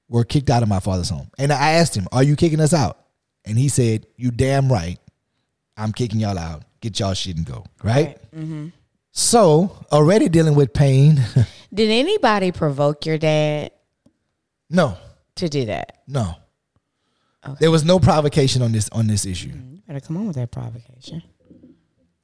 were 0.08 0.24
kicked 0.24 0.50
out 0.50 0.62
of 0.62 0.68
my 0.68 0.80
father's 0.80 1.08
home. 1.08 1.30
And 1.38 1.52
I 1.52 1.72
asked 1.72 1.96
him, 1.96 2.06
Are 2.12 2.22
you 2.22 2.36
kicking 2.36 2.60
us 2.60 2.74
out? 2.74 2.98
And 3.44 3.58
he 3.58 3.68
said, 3.68 4.06
You 4.16 4.30
damn 4.30 4.70
right. 4.70 4.98
I'm 5.76 5.92
kicking 5.92 6.20
y'all 6.20 6.38
out. 6.38 6.64
Get 6.80 7.00
y'all 7.00 7.14
shit 7.14 7.36
and 7.36 7.46
go. 7.46 7.64
Right? 7.82 8.18
Mm-hmm. 8.32 8.68
So 9.10 9.84
already 9.92 10.28
dealing 10.28 10.54
with 10.54 10.72
pain. 10.72 11.20
Did 11.74 11.90
anybody 11.90 12.52
provoke 12.52 13.06
your 13.06 13.18
dad 13.18 13.72
no, 14.70 14.96
to 15.36 15.48
do 15.48 15.66
that? 15.66 16.02
no. 16.06 16.36
There 17.60 17.70
was 17.70 17.84
no 17.84 17.98
provocation 17.98 18.62
on 18.62 18.72
this 18.72 18.88
on 18.90 19.06
this 19.06 19.26
issue. 19.26 19.50
Mm-hmm. 19.50 19.74
You 19.74 19.82
better 19.86 20.00
come 20.00 20.16
on 20.16 20.26
with 20.26 20.36
that 20.36 20.50
provocation. 20.50 21.22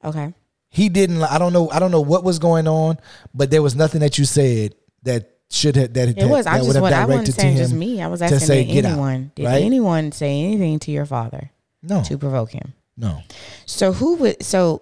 Okay. 0.03 0.33
He 0.69 0.89
didn't. 0.89 1.21
I 1.21 1.37
don't 1.37 1.53
know. 1.53 1.69
I 1.69 1.79
don't 1.79 1.91
know 1.91 2.01
what 2.01 2.23
was 2.23 2.39
going 2.39 2.67
on, 2.67 2.97
but 3.33 3.51
there 3.51 3.61
was 3.61 3.75
nothing 3.75 4.01
that 4.01 4.17
you 4.17 4.25
said 4.25 4.73
that 5.03 5.37
should 5.51 5.75
have 5.75 5.93
that 5.93 6.17
It 6.17 6.25
was. 6.25 6.47
I 6.47 6.57
just 6.57 6.79
would 6.79 6.91
have. 6.93 7.03
I 7.03 7.05
wasn't 7.05 7.25
to 7.27 7.31
saying 7.33 7.57
just 7.57 7.73
me. 7.73 8.01
I 8.01 8.07
was 8.07 8.19
to 8.21 8.25
asking 8.25 8.39
say, 8.39 8.63
did 8.65 8.73
"Get 8.73 8.85
out," 8.85 8.91
anyone. 8.93 9.31
did 9.35 9.45
right? 9.45 9.61
anyone 9.61 10.11
say 10.11 10.41
anything 10.43 10.79
to 10.79 10.91
your 10.91 11.05
father 11.05 11.51
No, 11.83 12.01
to 12.03 12.17
provoke 12.17 12.51
him? 12.51 12.73
no. 12.97 13.21
So 13.65 13.91
who 13.93 14.15
would? 14.15 14.43
So 14.43 14.81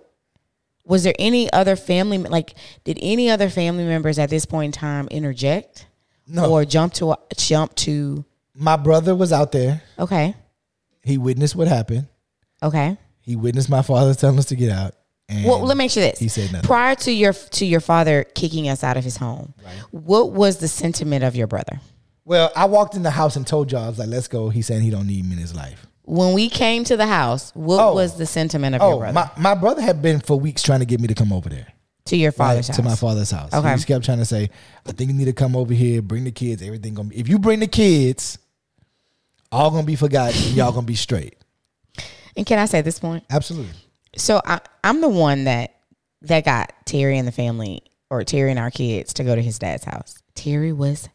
was 0.86 1.04
there 1.04 1.16
any 1.20 1.52
other 1.52 1.76
family? 1.76 2.18
Like, 2.20 2.54
did 2.84 2.98
any 3.02 3.30
other 3.30 3.50
family 3.50 3.84
members 3.86 4.18
at 4.20 4.30
this 4.30 4.46
point 4.46 4.76
in 4.76 4.80
time 4.80 5.08
interject 5.10 5.86
No. 6.28 6.52
or 6.52 6.66
jump 6.66 6.94
to 6.96 7.16
jump 7.36 7.76
to? 7.76 8.24
My 8.56 8.76
brother 8.76 9.16
was 9.16 9.32
out 9.34 9.52
there. 9.52 9.82
Okay. 9.98 10.36
He 11.04 11.18
witnessed 11.18 11.56
what 11.56 11.68
happened. 11.68 12.08
Okay. 12.62 12.98
He 13.22 13.36
witnessed 13.36 13.70
my 13.70 13.82
father 13.82 14.14
telling 14.14 14.38
us 14.40 14.46
to 14.46 14.56
get 14.56 14.72
out. 14.72 14.94
And 15.30 15.46
Well, 15.46 15.62
let 15.62 15.78
me 15.78 15.86
ask 15.86 15.96
you 15.96 16.02
this. 16.02 16.18
He 16.20 16.28
said 16.28 16.52
nothing. 16.52 16.68
Prior 16.68 16.96
to 16.96 17.12
your 17.12 17.34
to 17.34 17.66
your 17.66 17.80
father 17.82 18.24
kicking 18.34 18.68
us 18.68 18.84
out 18.84 18.98
of 18.98 19.04
his 19.04 19.18
home, 19.18 19.54
what 19.92 20.32
was 20.32 20.58
the 20.58 20.68
sentiment 20.68 21.24
of 21.24 21.36
your 21.36 21.46
brother? 21.48 21.80
Well, 22.26 22.52
I 22.56 22.66
walked 22.66 22.96
in 22.96 23.04
the 23.04 23.12
house 23.12 23.36
and 23.36 23.46
told 23.46 23.72
y'all, 23.72 23.86
I 23.86 23.90
was 23.90 24.00
like, 24.00 24.10
"Let's 24.10 24.28
go." 24.28 24.50
He 24.50 24.62
saying 24.62 24.82
he 24.82 24.90
don't 24.90 25.08
need 25.08 25.26
me 25.26 25.34
in 25.34 25.38
his 25.38 25.56
life. 25.56 25.86
When 26.04 26.34
we 26.34 26.50
came 26.50 26.84
to 26.86 26.98
the 26.98 27.06
house, 27.06 27.52
what 27.54 27.80
Oh. 27.80 27.94
was 27.94 28.16
the 28.16 28.26
sentiment 28.26 28.76
of 28.76 28.82
your 28.82 28.94
Oh, 28.94 28.98
brother 28.98 29.14
my, 29.14 29.30
my 29.38 29.54
brother 29.54 29.82
had 29.84 30.02
been 30.02 30.20
for 30.20 30.40
weeks 30.40 30.64
trying 30.64 30.80
to 30.80 30.86
get 30.88 31.00
me 31.00 31.08
to 31.08 31.14
come 31.14 31.32
over 31.32 31.48
there. 31.50 31.68
to 32.06 32.18
your 32.18 32.32
right, 32.32 32.36
father's 32.38 32.68
house? 32.68 32.76
to 32.78 32.82
my 32.84 32.96
father's 32.96 33.30
house. 33.30 33.54
Okay. 33.54 33.70
He 33.70 33.76
just 33.76 33.86
kept 33.88 34.04
trying 34.06 34.18
to 34.18 34.26
say, 34.26 34.50
I 34.88 34.92
think 34.94 35.12
you 35.12 35.16
need 35.16 35.26
to 35.26 35.34
come 35.34 35.56
over 35.56 35.72
here, 35.76 36.02
bring 36.02 36.24
the 36.24 36.32
kids, 36.32 36.64
everything 36.64 36.96
gonna 36.96 37.10
be 37.10 37.18
if 37.20 37.28
you 37.30 37.38
bring 37.38 37.60
the 37.60 37.68
kids, 37.68 38.40
all 39.52 39.70
gonna 39.70 39.84
be 39.86 39.96
forgotten, 39.96 40.56
y'all 40.56 40.72
gonna 40.72 40.88
be 40.88 40.96
straight. 40.96 41.36
And 42.36 42.44
can 42.46 42.58
I 42.58 42.66
say 42.66 42.82
this 42.82 43.00
point? 43.00 43.24
Absolutely. 43.30 43.74
So 44.16 44.42
I, 44.46 44.60
I'm 44.84 45.02
the 45.02 45.10
one 45.10 45.46
that 45.46 45.76
that 46.22 46.46
got 46.46 46.74
Terry 46.86 47.18
and 47.18 47.28
the 47.28 47.32
family 47.32 47.84
or 48.10 48.24
Terry 48.24 48.50
and 48.50 48.60
our 48.60 48.72
kids 48.72 49.14
to 49.16 49.24
go 49.24 49.36
to 49.36 49.42
his 49.42 49.60
dad's 49.60 49.86
house. 49.86 50.18
Terry 50.36 50.74
was 50.74 51.08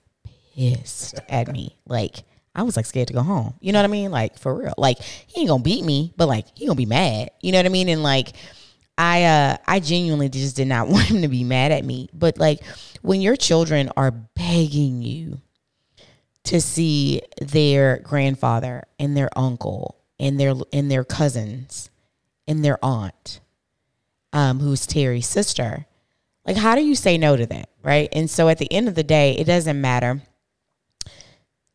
pissed 0.54 1.14
at 1.28 1.48
me. 1.48 1.76
Like 1.86 2.24
I 2.54 2.62
was 2.62 2.76
like 2.76 2.86
scared 2.86 3.08
to 3.08 3.14
go 3.14 3.22
home. 3.22 3.54
You 3.60 3.72
know 3.72 3.80
what 3.80 3.84
I 3.84 3.92
mean? 3.92 4.10
Like 4.10 4.38
for 4.38 4.54
real. 4.54 4.74
Like 4.78 5.00
he 5.00 5.40
ain't 5.40 5.50
gonna 5.50 5.62
beat 5.62 5.84
me, 5.84 6.12
but 6.16 6.28
like 6.28 6.46
he 6.54 6.66
gonna 6.66 6.76
be 6.76 6.86
mad. 6.86 7.30
You 7.40 7.52
know 7.52 7.58
what 7.58 7.66
I 7.66 7.70
mean? 7.70 7.88
And 7.88 8.02
like 8.02 8.32
I 8.96 9.24
uh 9.24 9.56
I 9.66 9.80
genuinely 9.80 10.28
just 10.28 10.56
did 10.56 10.68
not 10.68 10.88
want 10.88 11.06
him 11.06 11.22
to 11.22 11.28
be 11.28 11.44
mad 11.44 11.72
at 11.72 11.84
me. 11.84 12.08
But 12.12 12.38
like 12.38 12.60
when 13.02 13.20
your 13.20 13.36
children 13.36 13.90
are 13.96 14.10
begging 14.10 15.02
you 15.02 15.40
to 16.44 16.60
see 16.60 17.22
their 17.40 17.98
grandfather 17.98 18.84
and 18.98 19.16
their 19.16 19.30
uncle 19.36 19.96
and 20.20 20.38
their 20.38 20.54
and 20.72 20.90
their 20.90 21.04
cousins 21.04 21.90
and 22.46 22.64
their 22.64 22.78
aunt, 22.82 23.40
um, 24.32 24.60
who's 24.60 24.86
Terry's 24.86 25.26
sister. 25.26 25.86
Like, 26.46 26.56
how 26.56 26.74
do 26.74 26.82
you 26.84 26.94
say 26.94 27.16
no 27.16 27.36
to 27.36 27.46
that, 27.46 27.70
right? 27.82 28.08
And 28.12 28.28
so, 28.28 28.48
at 28.48 28.58
the 28.58 28.72
end 28.72 28.88
of 28.88 28.94
the 28.94 29.02
day, 29.02 29.32
it 29.32 29.44
doesn't 29.44 29.80
matter 29.80 30.22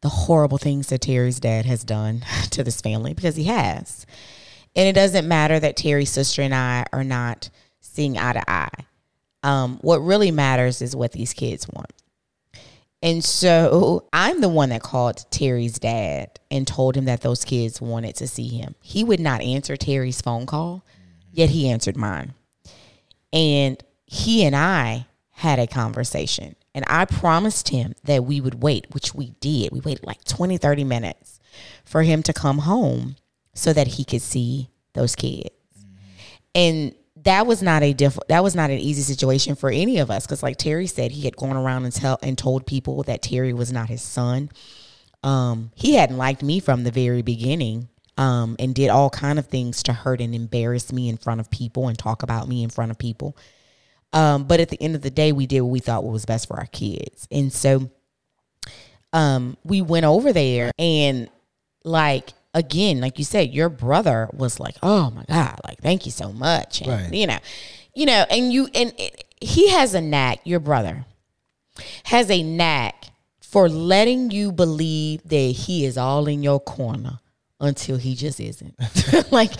the 0.01 0.09
horrible 0.09 0.57
things 0.57 0.87
that 0.87 1.01
Terry's 1.01 1.39
dad 1.39 1.65
has 1.65 1.83
done 1.83 2.23
to 2.51 2.63
this 2.63 2.81
family 2.81 3.13
because 3.13 3.35
he 3.35 3.45
has, 3.45 4.05
and 4.75 4.87
it 4.87 4.93
doesn't 4.93 5.27
matter 5.27 5.59
that 5.59 5.77
Terry's 5.77 6.11
sister 6.11 6.41
and 6.41 6.53
I 6.53 6.85
are 6.93 7.03
not 7.03 7.49
seeing 7.79 8.17
eye 8.17 8.33
to 8.33 8.49
eye. 8.49 8.85
Um, 9.41 9.79
what 9.81 9.99
really 9.99 10.31
matters 10.31 10.81
is 10.81 10.95
what 10.95 11.13
these 11.13 11.33
kids 11.33 11.67
want. 11.67 11.91
And 13.01 13.23
so 13.23 14.07
I'm 14.11 14.41
the 14.41 14.49
one 14.49 14.69
that 14.69 14.83
called 14.83 15.25
Terry's 15.31 15.79
dad 15.79 16.39
and 16.51 16.67
told 16.67 16.97
him 16.97 17.05
that 17.05 17.21
those 17.21 17.45
kids 17.45 17.79
wanted 17.79 18.15
to 18.17 18.27
see 18.27 18.47
him. 18.49 18.75
He 18.81 19.03
would 19.03 19.21
not 19.21 19.41
answer 19.41 19.77
Terry's 19.77 20.21
phone 20.21 20.45
call, 20.45 20.83
yet 21.31 21.49
he 21.49 21.69
answered 21.69 21.95
mine. 21.95 22.33
And 23.31 23.81
he 24.05 24.43
and 24.43 24.55
I 24.55 25.07
had 25.31 25.59
a 25.59 25.67
conversation. 25.67 26.55
And 26.75 26.83
I 26.87 27.05
promised 27.05 27.69
him 27.69 27.95
that 28.03 28.25
we 28.25 28.41
would 28.41 28.61
wait, 28.61 28.87
which 28.91 29.15
we 29.15 29.31
did. 29.39 29.71
We 29.71 29.79
waited 29.79 30.05
like 30.05 30.23
20, 30.25 30.57
30 30.57 30.83
minutes 30.83 31.39
for 31.85 32.03
him 32.03 32.21
to 32.23 32.33
come 32.33 32.59
home 32.59 33.15
so 33.53 33.71
that 33.73 33.87
he 33.87 34.03
could 34.03 34.21
see 34.21 34.69
those 34.93 35.15
kids. 35.15 35.49
And 36.53 36.93
that 37.23 37.45
was 37.45 37.61
not 37.61 37.83
a 37.83 37.93
diff- 37.93 38.19
that 38.27 38.43
was 38.43 38.55
not 38.55 38.69
an 38.69 38.79
easy 38.79 39.01
situation 39.01 39.55
for 39.55 39.69
any 39.69 39.97
of 39.99 40.09
us 40.11 40.25
because 40.25 40.43
like 40.43 40.57
Terry 40.57 40.87
said 40.87 41.11
he 41.11 41.25
had 41.25 41.35
gone 41.35 41.55
around 41.57 41.85
and 41.85 41.93
tell 41.93 42.19
and 42.21 42.37
told 42.37 42.65
people 42.65 43.03
that 43.03 43.21
Terry 43.21 43.53
was 43.53 43.71
not 43.71 43.89
his 43.89 44.01
son. 44.01 44.49
Um, 45.23 45.71
he 45.75 45.95
hadn't 45.95 46.17
liked 46.17 46.43
me 46.43 46.59
from 46.59 46.83
the 46.83 46.91
very 46.91 47.21
beginning. 47.21 47.89
Um, 48.17 48.57
and 48.59 48.75
did 48.75 48.89
all 48.89 49.09
kind 49.09 49.39
of 49.39 49.47
things 49.47 49.81
to 49.83 49.93
hurt 49.93 50.19
and 50.19 50.35
embarrass 50.35 50.91
me 50.91 51.07
in 51.07 51.15
front 51.15 51.39
of 51.39 51.49
people 51.49 51.87
and 51.87 51.97
talk 51.97 52.21
about 52.21 52.49
me 52.49 52.63
in 52.63 52.69
front 52.69 52.91
of 52.91 52.97
people. 52.97 53.37
Um, 54.11 54.43
but 54.43 54.59
at 54.59 54.67
the 54.67 54.81
end 54.81 54.95
of 54.95 55.01
the 55.01 55.09
day, 55.09 55.31
we 55.31 55.47
did 55.47 55.61
what 55.61 55.71
we 55.71 55.79
thought 55.79 56.03
was 56.03 56.25
best 56.25 56.49
for 56.49 56.57
our 56.57 56.65
kids. 56.65 57.29
And 57.31 57.53
so 57.53 57.89
um, 59.13 59.57
we 59.63 59.81
went 59.81 60.05
over 60.05 60.33
there 60.33 60.71
and 60.77 61.29
like 61.83 62.31
again, 62.53 62.99
like 63.01 63.17
you 63.17 63.23
said, 63.25 63.51
your 63.53 63.69
brother 63.69 64.29
was 64.33 64.59
like, 64.59 64.75
"Oh 64.83 65.11
my 65.11 65.23
god, 65.27 65.59
like 65.67 65.79
thank 65.79 66.05
you 66.05 66.11
so 66.11 66.31
much," 66.31 66.81
and, 66.81 66.89
Right. 66.89 67.13
you 67.13 67.27
know, 67.27 67.37
you 67.93 68.05
know, 68.05 68.25
and 68.29 68.51
you 68.51 68.67
and 68.73 68.93
it, 68.97 69.25
he 69.41 69.69
has 69.69 69.93
a 69.93 70.01
knack. 70.01 70.39
Your 70.43 70.59
brother 70.59 71.05
has 72.05 72.29
a 72.29 72.43
knack 72.43 73.05
for 73.41 73.69
letting 73.69 74.31
you 74.31 74.51
believe 74.51 75.21
that 75.25 75.35
he 75.35 75.85
is 75.85 75.97
all 75.97 76.27
in 76.27 76.43
your 76.43 76.59
corner 76.59 77.19
until 77.59 77.97
he 77.97 78.15
just 78.15 78.39
isn't. 78.39 78.75
like 79.31 79.51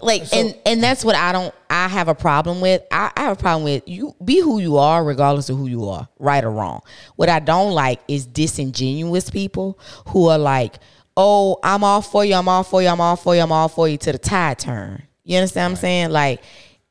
like 0.00 0.32
and 0.34 0.54
and 0.66 0.82
that's 0.82 1.04
what 1.04 1.16
I 1.16 1.32
don't 1.32 1.54
I 1.70 1.88
have 1.88 2.08
a 2.08 2.14
problem 2.14 2.60
with. 2.60 2.82
I, 2.90 3.10
I 3.16 3.22
have 3.22 3.38
a 3.38 3.40
problem 3.40 3.64
with 3.64 3.82
you 3.86 4.14
be 4.24 4.40
who 4.40 4.58
you 4.58 4.76
are 4.78 5.02
regardless 5.04 5.48
of 5.50 5.56
who 5.56 5.66
you 5.66 5.88
are, 5.88 6.08
right 6.18 6.44
or 6.44 6.50
wrong. 6.50 6.80
What 7.16 7.28
I 7.28 7.40
don't 7.40 7.72
like 7.72 8.00
is 8.08 8.26
disingenuous 8.26 9.30
people 9.30 9.78
who 10.08 10.28
are 10.28 10.38
like, 10.38 10.76
"Oh, 11.16 11.58
I'm 11.62 11.82
all 11.84 12.02
for 12.02 12.24
you. 12.24 12.34
I'm 12.34 12.48
all 12.48 12.62
for 12.64 12.82
you. 12.82 12.88
I'm 12.88 13.00
all 13.00 13.16
for 13.16 13.34
you. 13.34 13.40
I'm 13.42 13.52
all 13.52 13.68
for 13.68 13.88
you" 13.88 13.96
to 13.98 14.12
the 14.12 14.18
tide 14.18 14.58
turn. 14.58 15.02
You 15.24 15.38
understand 15.38 15.72
what 15.72 15.78
I'm 15.78 15.80
saying? 15.80 16.10
Like 16.10 16.42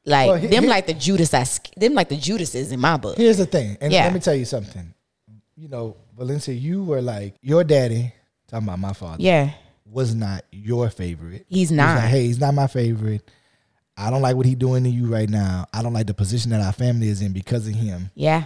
like 0.06 0.28
Well, 0.28 0.38
he- 0.38 0.48
them 0.48 0.64
he- 0.64 0.70
like 0.70 0.86
the 0.88 0.94
Judas 0.94 1.34
I 1.34 1.46
them 1.78 1.94
like 1.94 2.10
the 2.10 2.18
Judases 2.18 2.72
in 2.72 2.80
my 2.80 2.98
book. 2.98 3.18
Here's 3.18 3.38
the 3.38 3.46
thing, 3.46 3.78
and 3.82 3.92
Yeah. 3.92 4.04
let 4.04 4.14
me 4.14 4.20
tell 4.20 4.36
you 4.36 4.46
something. 4.46 4.94
You 5.58 5.68
know, 5.70 5.96
Valencia, 6.18 6.54
you 6.54 6.84
were 6.84 7.02
like 7.02 7.36
your 7.42 7.64
daddy. 7.64 8.14
Talking 8.48 8.68
about 8.68 8.80
my 8.80 8.94
father. 8.94 9.18
Yeah. 9.22 9.52
was 9.88 10.14
not 10.14 10.44
your 10.52 10.90
favorite. 10.90 11.46
He's 11.48 11.70
He 11.70 11.76
not. 11.76 11.96
like, 11.98 12.10
hey, 12.10 12.26
he's 12.26 12.40
not 12.40 12.54
my 12.54 12.68
favorite. 12.68 13.22
I 13.96 14.10
don't 14.10 14.22
like 14.22 14.36
what 14.36 14.46
he's 14.46 14.56
doing 14.58 14.84
to 14.84 14.90
you 14.90 15.06
right 15.08 15.30
now. 15.30 15.68
I 15.74 15.82
don't 15.82 15.94
like 15.94 16.08
the 16.08 16.14
position 16.14 16.52
that 16.52 16.60
our 16.60 16.74
family 16.74 17.08
is 17.08 17.22
in 17.22 17.32
because 17.32 17.66
of 17.68 17.74
him 17.76 18.10
Yeah. 18.16 18.46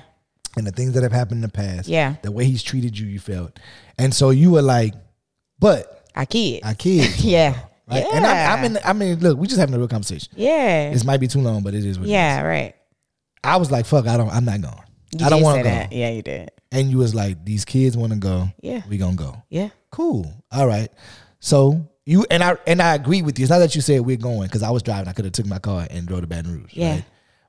and 0.58 0.68
the 0.68 0.72
things 0.72 0.94
that 0.94 1.02
have 1.04 1.12
happened 1.12 1.38
in 1.38 1.42
the 1.42 1.48
past. 1.50 1.88
Yeah. 1.88 2.16
The 2.22 2.32
way 2.32 2.46
he's 2.46 2.62
treated 2.62 2.98
you, 3.00 3.08
you 3.08 3.20
felt. 3.20 3.58
And 3.98 4.14
so 4.14 4.30
you 4.30 4.52
were 4.52 4.62
like, 4.62 4.94
but 5.60 6.05
I 6.16 6.26
kid. 6.26 6.62
I 6.64 6.74
kid. 6.74 7.20
yeah. 7.20 7.60
Right? 7.89 8.03
Yeah. 8.03 8.16
And 8.18 8.26
I'm, 8.26 8.60
I'm 8.60 8.66
in, 8.66 8.80
I 8.86 8.93
mean, 8.93 9.20
look, 9.20 9.38
we 9.38 9.47
just 9.47 9.60
having 9.60 9.74
a 9.76 9.80
real 9.80 9.88
conversation. 9.88 10.32
yeah. 10.36 10.91
This 10.91 11.03
might 11.03 11.20
be 11.20 11.28
too 11.28 11.39
long, 11.41 11.64
but 11.64 11.74
it 11.74 11.84
is 11.86 11.97
what 11.99 12.07
Yeah, 12.07 12.39
is. 12.39 12.43
right. 12.45 12.76
I 13.43 13.57
was 13.57 13.72
like, 13.72 13.86
fuck, 13.86 14.05
I 14.07 14.16
don't, 14.18 14.30
I'm 14.30 14.45
not 14.45 14.62
going. 14.62 14.76
You 15.18 15.26
I 15.26 15.30
don't 15.30 15.41
want 15.41 15.57
to 15.57 15.64
go. 15.64 15.70
that. 15.70 15.91
Yeah, 15.91 16.12
you 16.12 16.22
did. 16.22 16.51
And 16.72 16.91
you 16.91 16.99
was 16.99 17.16
like, 17.16 17.43
these 17.43 17.66
kids 17.66 17.97
want 17.97 18.14
to 18.14 18.20
go. 18.20 18.47
Yeah. 18.62 18.84
We 18.88 18.97
gonna 18.99 19.16
go. 19.16 19.41
Yeah. 19.49 19.70
Cool. 19.89 20.32
All 20.51 20.68
right. 20.68 20.89
So 21.39 21.89
you 22.05 22.28
and 22.30 22.43
I 22.43 22.57
and 22.68 22.80
I 22.80 22.93
agree 22.93 23.24
with 23.24 23.39
you. 23.39 23.43
It's 23.43 23.49
not 23.49 23.57
that 23.57 23.74
you 23.74 23.82
said 23.82 24.01
we're 24.01 24.18
going 24.18 24.43
because 24.47 24.62
I 24.62 24.70
was 24.70 24.84
driving. 24.84 25.07
I 25.07 25.14
could 25.14 25.26
have 25.26 25.32
took 25.32 25.47
my 25.47 25.57
car 25.57 25.88
and 25.89 26.05
drove 26.05 26.22
to 26.22 26.28
Baton 26.28 26.53
Rouge. 26.53 26.74
Yeah. 26.74 26.91
Right? 26.95 27.05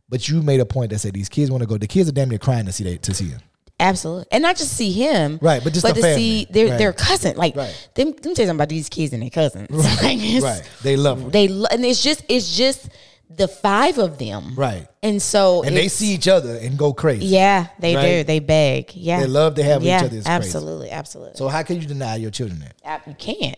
But 0.09 0.27
you 0.27 0.41
made 0.41 0.61
a 0.61 0.65
point 0.65 0.91
that 0.91 1.01
said 1.01 1.13
these 1.13 1.29
kids 1.29 1.51
want 1.51 1.63
to 1.63 1.67
go. 1.67 1.77
The 1.77 1.87
kids 1.87 2.09
are 2.09 2.13
damn 2.13 2.31
near 2.31 2.39
crying 2.39 2.65
to 2.65 2.73
see 2.73 2.85
they, 2.85 2.97
to 2.97 3.13
see 3.13 3.27
him. 3.29 3.41
Absolutely. 3.81 4.27
And 4.31 4.43
not 4.43 4.57
just 4.57 4.73
see 4.75 4.93
him. 4.93 5.39
Right, 5.43 5.63
but 5.65 5.73
just 5.73 5.85
but 5.85 5.95
to 5.97 6.01
family. 6.03 6.17
see 6.17 6.47
their 6.51 6.69
Right. 6.69 6.79
their 6.79 6.93
cousin. 6.93 7.37
Like 7.37 7.57
Right. 7.57 7.75
them 7.95 8.09
let 8.09 8.17
me 8.17 8.21
tell 8.23 8.31
you 8.31 8.35
something 8.37 8.51
about 8.51 8.69
these 8.69 8.89
kids 8.89 9.13
and 9.13 9.23
their 9.23 9.31
cousins. 9.31 9.69
Like, 10.03 10.19
it's- 10.19 10.43
Right. 10.43 10.63
They 10.83 10.97
love 10.97 11.21
them. 11.21 11.31
They 11.31 11.49
lo- 11.49 11.67
and 11.71 11.85
it's 11.85 12.03
just 12.03 12.23
it's 12.29 12.57
just 12.57 12.89
the 13.29 13.47
five 13.49 13.99
of 13.99 14.19
them. 14.19 14.55
Right. 14.57 14.87
And 15.03 15.23
so 15.23 15.63
And 15.63 15.77
they 15.77 15.89
see 15.89 16.13
each 16.13 16.29
other 16.29 16.57
and 16.57 16.77
go 16.77 16.93
crazy. 16.93 17.27
Yeah, 17.27 17.69
they 17.79 17.95
Right? 17.97 18.19
do. 18.19 18.25
They 18.25 18.39
beg. 18.41 18.95
Yeah. 18.95 19.21
They 19.21 19.27
love 19.27 19.55
to 19.55 19.63
have 19.63 19.83
each 19.83 19.87
yeah, 19.89 19.99
other. 19.99 20.07
It's 20.19 20.27
crazy. 20.27 20.29
Absolutely, 20.29 20.91
absolutely. 20.91 21.37
So 21.37 21.49
how 21.49 21.63
can 21.63 21.81
you 21.81 21.87
deny 21.87 22.17
your 22.17 22.31
children 22.33 22.61
that? 22.83 23.03
You 23.07 23.15
can't. 23.15 23.57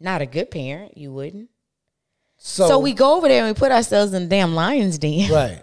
Not 0.00 0.22
a 0.22 0.26
good 0.26 0.50
parent, 0.50 0.96
you 0.98 1.12
wouldn't. 1.12 1.50
So, 2.38 2.66
So, 2.68 2.78
we 2.78 2.94
go 2.94 3.16
over 3.16 3.28
there 3.28 3.44
and 3.44 3.54
we 3.54 3.58
put 3.58 3.70
ourselves 3.70 4.12
in 4.14 4.22
the 4.22 4.28
damn 4.28 4.54
lion's 4.54 4.98
den. 4.98 5.30
right. 5.30 5.62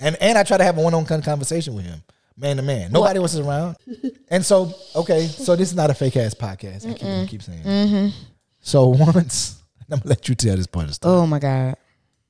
And 0.00 0.16
and 0.20 0.36
I 0.36 0.42
try 0.42 0.58
to 0.58 0.64
have 0.64 0.76
a 0.76 0.80
one 0.82 0.92
on 0.92 1.04
one 1.06 1.22
conversation 1.22 1.74
with 1.74 1.86
him, 1.86 2.02
man 2.36 2.56
to 2.56 2.62
man. 2.62 2.92
Nobody 2.92 3.18
was 3.18 3.38
around. 3.38 3.76
and 4.28 4.44
so 4.44 4.72
okay, 4.94 5.26
so 5.26 5.56
this 5.56 5.70
is 5.70 5.74
not 5.74 5.90
a 5.90 5.94
fake 5.94 6.16
ass 6.16 6.34
podcast. 6.34 6.88
I 6.88 6.94
keep, 6.94 7.08
I 7.08 7.26
keep 7.26 7.42
saying. 7.42 7.62
Mm-hmm. 7.62 8.18
So 8.60 8.88
once 9.14 9.62
I'm 9.90 9.98
gonna 9.98 10.08
let 10.08 10.28
you 10.28 10.34
tell 10.34 10.56
this 10.56 10.66
part 10.66 10.84
of 10.84 10.90
the 10.90 10.94
story. 10.94 11.14
Oh 11.14 11.26
my 11.26 11.38
God. 11.38 11.76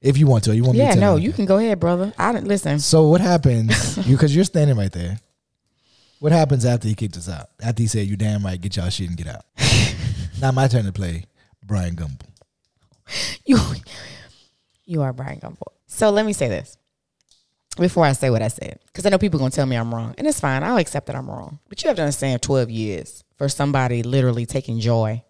If 0.00 0.18
you 0.18 0.26
want 0.26 0.44
to, 0.44 0.54
you 0.54 0.62
want 0.62 0.74
me 0.74 0.84
Yeah, 0.84 0.94
to 0.94 1.00
tell 1.00 1.14
no, 1.14 1.16
you 1.20 1.32
can 1.32 1.46
go 1.46 1.56
ahead, 1.56 1.80
brother. 1.80 2.12
I 2.18 2.32
didn't 2.32 2.48
listen. 2.48 2.78
So 2.78 3.08
what 3.08 3.20
happens? 3.20 3.96
you 4.06 4.16
because 4.16 4.34
you're 4.34 4.44
standing 4.44 4.76
right 4.76 4.92
there. 4.92 5.18
What 6.18 6.32
happens 6.32 6.64
after 6.64 6.88
he 6.88 6.94
kicked 6.94 7.16
us 7.16 7.28
out? 7.28 7.48
After 7.62 7.82
he 7.82 7.88
said, 7.88 8.06
"You 8.06 8.16
damn 8.16 8.44
right, 8.44 8.60
get 8.60 8.76
y'all 8.76 8.88
shit 8.88 9.08
and 9.08 9.16
get 9.16 9.26
out." 9.26 9.44
now 10.40 10.50
my 10.52 10.68
turn 10.68 10.84
to 10.84 10.92
play 10.92 11.24
Brian 11.64 11.96
Gumbel. 11.96 12.22
You 13.44 13.58
you 14.84 15.02
are 15.02 15.12
Brian 15.12 15.40
Gumbel. 15.40 15.72
So 15.86 16.10
let 16.10 16.24
me 16.26 16.32
say 16.32 16.48
this 16.48 16.76
before 17.76 18.04
I 18.04 18.12
say 18.12 18.30
what 18.30 18.42
I 18.42 18.48
said, 18.48 18.78
because 18.86 19.06
I 19.06 19.10
know 19.10 19.18
people 19.18 19.38
are 19.38 19.42
gonna 19.42 19.50
tell 19.50 19.66
me 19.66 19.76
I'm 19.76 19.94
wrong, 19.94 20.14
and 20.18 20.26
it's 20.26 20.40
fine. 20.40 20.62
I'll 20.62 20.78
accept 20.78 21.06
that 21.06 21.16
I'm 21.16 21.28
wrong. 21.28 21.58
But 21.68 21.82
you 21.82 21.88
have 21.88 21.96
to 21.96 22.02
understand, 22.02 22.42
12 22.42 22.70
years 22.70 23.24
for 23.36 23.48
somebody 23.48 24.02
literally 24.02 24.46
taking 24.46 24.80
joy 24.80 25.22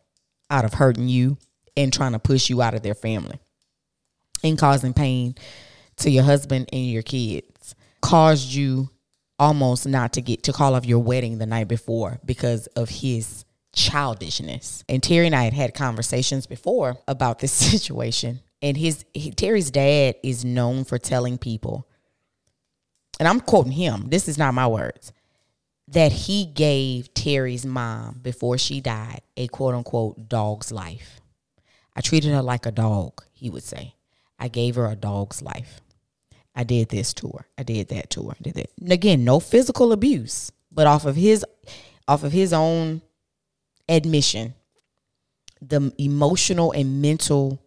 out 0.50 0.64
of 0.64 0.74
hurting 0.74 1.08
you 1.08 1.38
and 1.76 1.92
trying 1.92 2.12
to 2.12 2.18
push 2.18 2.48
you 2.48 2.62
out 2.62 2.74
of 2.74 2.82
their 2.82 2.94
family 2.94 3.38
and 4.42 4.58
causing 4.58 4.94
pain 4.94 5.34
to 5.96 6.10
your 6.10 6.24
husband 6.24 6.68
and 6.72 6.86
your 6.86 7.02
kids 7.02 7.74
caused 8.00 8.52
you 8.52 8.90
almost 9.38 9.86
not 9.86 10.12
to 10.14 10.22
get 10.22 10.44
to 10.44 10.52
call 10.52 10.74
off 10.74 10.86
your 10.86 10.98
wedding 10.98 11.38
the 11.38 11.46
night 11.46 11.68
before 11.68 12.20
because 12.24 12.66
of 12.68 12.88
his 12.88 13.44
childishness. 13.74 14.84
And 14.88 15.02
Terry 15.02 15.26
and 15.26 15.34
I 15.34 15.44
had 15.44 15.52
had 15.52 15.74
conversations 15.74 16.46
before 16.46 16.96
about 17.06 17.40
this 17.40 17.52
situation. 17.72 18.40
And 18.62 18.76
his 18.76 19.04
he, 19.12 19.30
Terry's 19.32 19.70
dad 19.70 20.16
is 20.22 20.44
known 20.44 20.84
for 20.84 20.98
telling 20.98 21.36
people, 21.36 21.86
and 23.18 23.28
I'm 23.28 23.40
quoting 23.40 23.72
him. 23.72 24.08
This 24.08 24.28
is 24.28 24.38
not 24.38 24.54
my 24.54 24.66
words. 24.66 25.12
That 25.88 26.12
he 26.12 26.44
gave 26.44 27.14
Terry's 27.14 27.64
mom 27.64 28.18
before 28.22 28.58
she 28.58 28.80
died 28.80 29.22
a 29.36 29.46
quote 29.48 29.74
unquote 29.74 30.28
dog's 30.28 30.72
life. 30.72 31.20
I 31.94 32.00
treated 32.00 32.32
her 32.32 32.42
like 32.42 32.66
a 32.66 32.72
dog, 32.72 33.22
he 33.32 33.48
would 33.48 33.62
say. 33.62 33.94
I 34.38 34.48
gave 34.48 34.74
her 34.74 34.86
a 34.86 34.96
dog's 34.96 35.40
life. 35.40 35.80
I 36.54 36.64
did 36.64 36.88
this 36.88 37.14
to 37.14 37.28
her. 37.28 37.46
I 37.56 37.62
did 37.62 37.88
that 37.88 38.10
to 38.10 38.24
her. 38.24 38.32
I 38.32 38.42
did 38.42 38.54
that. 38.54 38.70
And 38.80 38.92
again, 38.92 39.24
no 39.24 39.40
physical 39.40 39.92
abuse, 39.92 40.50
but 40.70 40.86
off 40.86 41.04
of 41.04 41.16
his 41.16 41.44
off 42.08 42.22
of 42.22 42.32
his 42.32 42.52
own 42.52 43.02
admission, 43.88 44.54
the 45.60 45.92
emotional 45.98 46.72
and 46.72 47.00
mental 47.02 47.62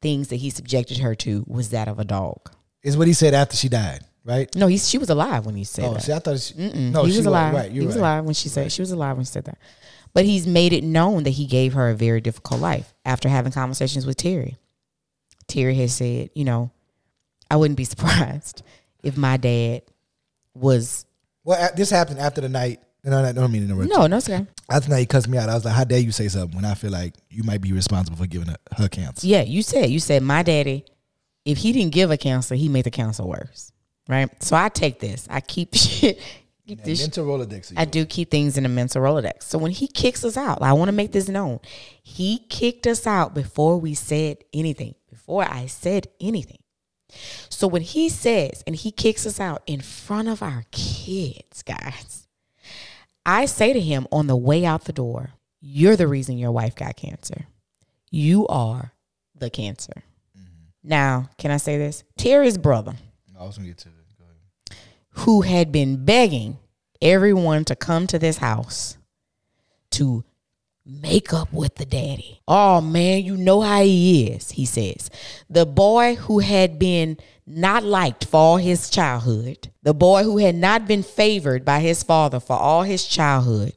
things 0.00 0.28
that 0.28 0.36
he 0.36 0.50
subjected 0.50 0.98
her 0.98 1.14
to 1.14 1.44
was 1.46 1.70
that 1.70 1.88
of 1.88 1.98
a 1.98 2.04
dog. 2.04 2.50
Is 2.82 2.96
what 2.96 3.06
he 3.06 3.14
said 3.14 3.34
after 3.34 3.56
she 3.56 3.68
died, 3.68 4.00
right? 4.24 4.54
No, 4.56 4.66
he's 4.66 4.88
she 4.88 4.98
was 4.98 5.10
alive 5.10 5.46
when 5.46 5.54
he 5.54 5.64
said 5.64 5.84
Oh, 5.84 5.94
that. 5.94 6.02
see, 6.02 6.12
I 6.12 6.18
thought 6.18 6.38
she, 6.40 6.54
no, 6.56 7.04
he 7.04 7.12
she 7.12 7.18
was 7.18 7.26
alive. 7.26 7.54
Right, 7.54 7.70
you're 7.70 7.82
he 7.82 7.86
was 7.86 7.96
right. 7.96 8.00
alive 8.02 8.24
when 8.24 8.34
she 8.34 8.48
said 8.48 8.70
she 8.72 8.82
was 8.82 8.90
alive 8.90 9.16
when 9.16 9.24
she 9.24 9.32
said 9.32 9.44
that. 9.44 9.58
But 10.12 10.24
he's 10.24 10.46
made 10.46 10.72
it 10.72 10.84
known 10.84 11.24
that 11.24 11.30
he 11.30 11.46
gave 11.46 11.72
her 11.74 11.90
a 11.90 11.94
very 11.94 12.20
difficult 12.20 12.60
life 12.60 12.94
after 13.04 13.28
having 13.28 13.50
conversations 13.52 14.06
with 14.06 14.16
Terry. 14.16 14.56
Terry 15.48 15.74
has 15.76 15.94
said, 15.94 16.30
you 16.34 16.44
know, 16.44 16.70
I 17.50 17.56
wouldn't 17.56 17.76
be 17.76 17.84
surprised 17.94 18.62
if 19.02 19.16
my 19.16 19.36
dad 19.36 19.82
was 20.54 21.04
Well, 21.44 21.70
this 21.76 21.90
happened 21.90 22.20
after 22.20 22.40
the 22.40 22.48
night. 22.48 22.80
No, 23.06 23.20
no, 23.20 23.28
I 23.28 23.32
don't 23.32 23.52
mean 23.52 23.66
to 23.68 23.72
interrupt. 23.74 23.90
no, 23.92 24.06
no, 24.06 24.16
it's 24.16 24.30
okay. 24.30 24.46
After 24.70 24.88
the 24.88 24.94
night, 24.94 25.00
he 25.00 25.06
cussed 25.06 25.28
me 25.28 25.36
out. 25.36 25.50
I 25.50 25.54
was 25.54 25.64
like, 25.66 25.74
"How 25.74 25.84
dare 25.84 25.98
you 25.98 26.10
say 26.10 26.26
something 26.28 26.56
when 26.56 26.64
I 26.64 26.72
feel 26.72 26.90
like 26.90 27.12
you 27.28 27.42
might 27.42 27.60
be 27.60 27.70
responsible 27.74 28.16
for 28.16 28.26
giving 28.26 28.48
her, 28.48 28.56
her 28.78 28.88
cancer?" 28.88 29.26
Yeah, 29.26 29.42
you 29.42 29.60
said 29.60 29.90
you 29.90 30.00
said 30.00 30.22
my 30.22 30.42
daddy, 30.42 30.86
if 31.44 31.58
he 31.58 31.72
didn't 31.72 31.92
give 31.92 32.10
a 32.10 32.16
cancer, 32.16 32.54
he 32.54 32.70
made 32.70 32.84
the 32.84 32.90
cancer 32.90 33.22
worse. 33.24 33.72
Right? 34.08 34.30
So 34.42 34.56
I 34.56 34.68
take 34.68 35.00
this. 35.00 35.26
I 35.30 35.40
keep 35.40 35.74
shit. 35.74 36.20
Keep 36.66 36.82
this 36.82 37.00
mental 37.00 37.26
Rolodex. 37.26 37.74
I 37.76 37.84
do 37.84 38.06
keep 38.06 38.30
things 38.30 38.56
in 38.56 38.64
a 38.64 38.70
mental 38.70 39.02
Rolodex. 39.02 39.42
So 39.42 39.58
when 39.58 39.70
he 39.70 39.86
kicks 39.86 40.24
us 40.24 40.36
out, 40.36 40.62
I 40.62 40.72
want 40.72 40.88
to 40.88 40.92
make 40.92 41.12
this 41.12 41.28
known. 41.28 41.60
He 42.02 42.38
kicked 42.48 42.86
us 42.86 43.06
out 43.06 43.34
before 43.34 43.78
we 43.78 43.92
said 43.92 44.38
anything, 44.54 44.94
before 45.10 45.44
I 45.44 45.66
said 45.66 46.06
anything. 46.20 46.60
So 47.50 47.66
when 47.68 47.82
he 47.82 48.08
says 48.08 48.64
and 48.66 48.74
he 48.74 48.90
kicks 48.90 49.26
us 49.26 49.38
out 49.38 49.62
in 49.66 49.80
front 49.80 50.28
of 50.28 50.42
our 50.42 50.64
kids, 50.70 51.62
guys, 51.62 52.26
I 53.26 53.44
say 53.44 53.74
to 53.74 53.80
him 53.80 54.06
on 54.10 54.26
the 54.26 54.36
way 54.36 54.64
out 54.64 54.84
the 54.84 54.92
door, 54.92 55.32
You're 55.60 55.96
the 55.96 56.08
reason 56.08 56.38
your 56.38 56.52
wife 56.52 56.74
got 56.74 56.96
cancer. 56.96 57.46
You 58.10 58.46
are 58.48 58.92
the 59.34 59.50
cancer. 59.50 60.02
Mm-hmm. 60.36 60.88
Now, 60.88 61.28
can 61.36 61.50
I 61.50 61.58
say 61.58 61.76
this? 61.76 62.04
Terry's 62.16 62.56
brother 62.56 62.94
I 63.38 63.46
was 63.46 63.56
gonna 63.58 63.68
get 63.68 63.78
to 63.78 63.88
it. 63.88 63.92
Go 63.92 63.93
ahead. 63.93 63.93
Who 65.14 65.42
had 65.42 65.72
been 65.72 66.04
begging 66.04 66.58
everyone 67.00 67.64
to 67.64 67.76
come 67.76 68.06
to 68.06 68.18
this 68.18 68.38
house 68.38 68.96
to 69.90 70.24
make 70.86 71.32
up 71.32 71.52
with 71.52 71.76
the 71.76 71.86
daddy. 71.86 72.40
Oh 72.46 72.80
man, 72.80 73.24
you 73.24 73.36
know 73.36 73.60
how 73.62 73.82
he 73.82 74.28
is, 74.28 74.50
he 74.52 74.66
says. 74.66 75.10
The 75.48 75.64
boy 75.64 76.16
who 76.16 76.40
had 76.40 76.78
been 76.78 77.16
not 77.46 77.84
liked 77.84 78.24
for 78.26 78.36
all 78.36 78.56
his 78.56 78.90
childhood, 78.90 79.70
the 79.82 79.94
boy 79.94 80.24
who 80.24 80.38
had 80.38 80.54
not 80.54 80.86
been 80.86 81.02
favored 81.02 81.64
by 81.64 81.80
his 81.80 82.02
father 82.02 82.40
for 82.40 82.56
all 82.56 82.82
his 82.82 83.06
childhood, 83.06 83.74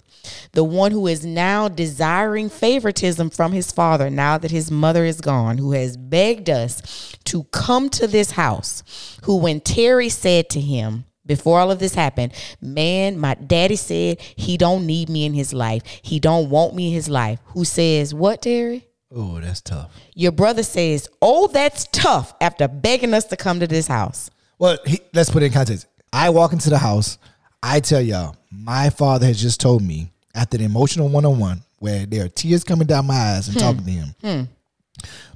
the 0.53 0.63
one 0.63 0.91
who 0.91 1.07
is 1.07 1.25
now 1.25 1.67
desiring 1.67 2.49
favoritism 2.49 3.29
from 3.29 3.51
his 3.51 3.71
father 3.71 4.09
now 4.09 4.37
that 4.37 4.51
his 4.51 4.71
mother 4.71 5.05
is 5.05 5.21
gone, 5.21 5.57
who 5.57 5.71
has 5.71 5.95
begged 5.97 6.49
us 6.49 7.15
to 7.25 7.43
come 7.45 7.89
to 7.89 8.07
this 8.07 8.31
house, 8.31 9.17
who, 9.23 9.37
when 9.37 9.61
Terry 9.61 10.09
said 10.09 10.49
to 10.49 10.61
him, 10.61 11.05
before 11.27 11.59
all 11.59 11.69
of 11.69 11.79
this 11.79 11.93
happened, 11.93 12.33
man, 12.61 13.19
my 13.19 13.35
daddy 13.35 13.75
said 13.75 14.21
he 14.21 14.57
don't 14.57 14.85
need 14.85 15.09
me 15.09 15.25
in 15.25 15.33
his 15.33 15.53
life. 15.53 15.83
He 16.01 16.19
don't 16.19 16.49
want 16.49 16.73
me 16.73 16.87
in 16.87 16.93
his 16.93 17.09
life. 17.09 17.39
Who 17.47 17.65
says 17.65 18.13
what, 18.13 18.41
Terry? 18.41 18.87
Oh, 19.13 19.39
that's 19.39 19.61
tough. 19.61 19.91
Your 20.15 20.31
brother 20.31 20.63
says, 20.63 21.07
"Oh, 21.21 21.47
that's 21.47 21.87
tough." 21.91 22.33
After 22.41 22.67
begging 22.67 23.13
us 23.13 23.25
to 23.25 23.37
come 23.37 23.59
to 23.61 23.67
this 23.67 23.87
house. 23.87 24.29
Well, 24.59 24.77
he, 24.85 24.99
let's 25.13 25.29
put 25.29 25.43
it 25.43 25.47
in 25.47 25.51
context. 25.53 25.87
I 26.11 26.29
walk 26.29 26.51
into 26.51 26.69
the 26.69 26.77
house. 26.77 27.17
I 27.63 27.79
tell 27.79 28.01
y'all, 28.01 28.35
my 28.51 28.89
father 28.89 29.25
has 29.25 29.41
just 29.41 29.61
told 29.61 29.81
me 29.81 30.11
after 30.35 30.57
the 30.57 30.65
emotional 30.65 31.09
one 31.09 31.25
on 31.25 31.39
one, 31.39 31.61
where 31.79 32.05
there 32.05 32.25
are 32.25 32.29
tears 32.29 32.63
coming 32.63 32.87
down 32.87 33.07
my 33.07 33.15
eyes 33.15 33.47
and 33.47 33.55
hmm. 33.55 33.63
talking 33.63 33.85
to 33.85 33.91
him. 33.91 34.15
Hmm. 34.21 34.41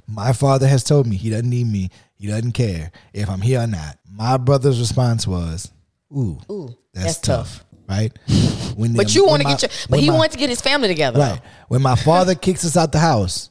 My 0.06 0.32
father 0.32 0.66
has 0.66 0.84
told 0.84 1.06
me 1.06 1.16
he 1.16 1.30
doesn't 1.30 1.48
need 1.48 1.66
me. 1.66 1.90
He 2.14 2.26
doesn't 2.28 2.52
care 2.52 2.92
if 3.12 3.28
I'm 3.28 3.40
here 3.40 3.60
or 3.60 3.66
not. 3.66 3.98
My 4.10 4.36
brother's 4.36 4.78
response 4.78 5.26
was, 5.26 5.70
"Ooh, 6.16 6.38
Ooh, 6.50 6.68
that's, 6.94 7.06
that's 7.06 7.18
tough. 7.20 7.58
tough. 7.58 7.64
right?" 7.88 8.12
When 8.76 8.94
But 8.94 9.08
the- 9.08 9.12
you 9.12 9.26
want 9.26 9.42
to 9.42 9.48
get 9.48 9.62
your, 9.62 9.70
but 9.90 10.00
he 10.00 10.08
my- 10.10 10.16
wants 10.16 10.34
to 10.34 10.38
get 10.38 10.48
his 10.48 10.60
family 10.62 10.88
together. 10.88 11.18
right 11.20 11.40
when 11.68 11.82
my 11.82 11.94
father 11.96 12.34
kicks 12.34 12.64
us 12.64 12.76
out 12.76 12.90
the 12.92 12.98
house. 12.98 13.50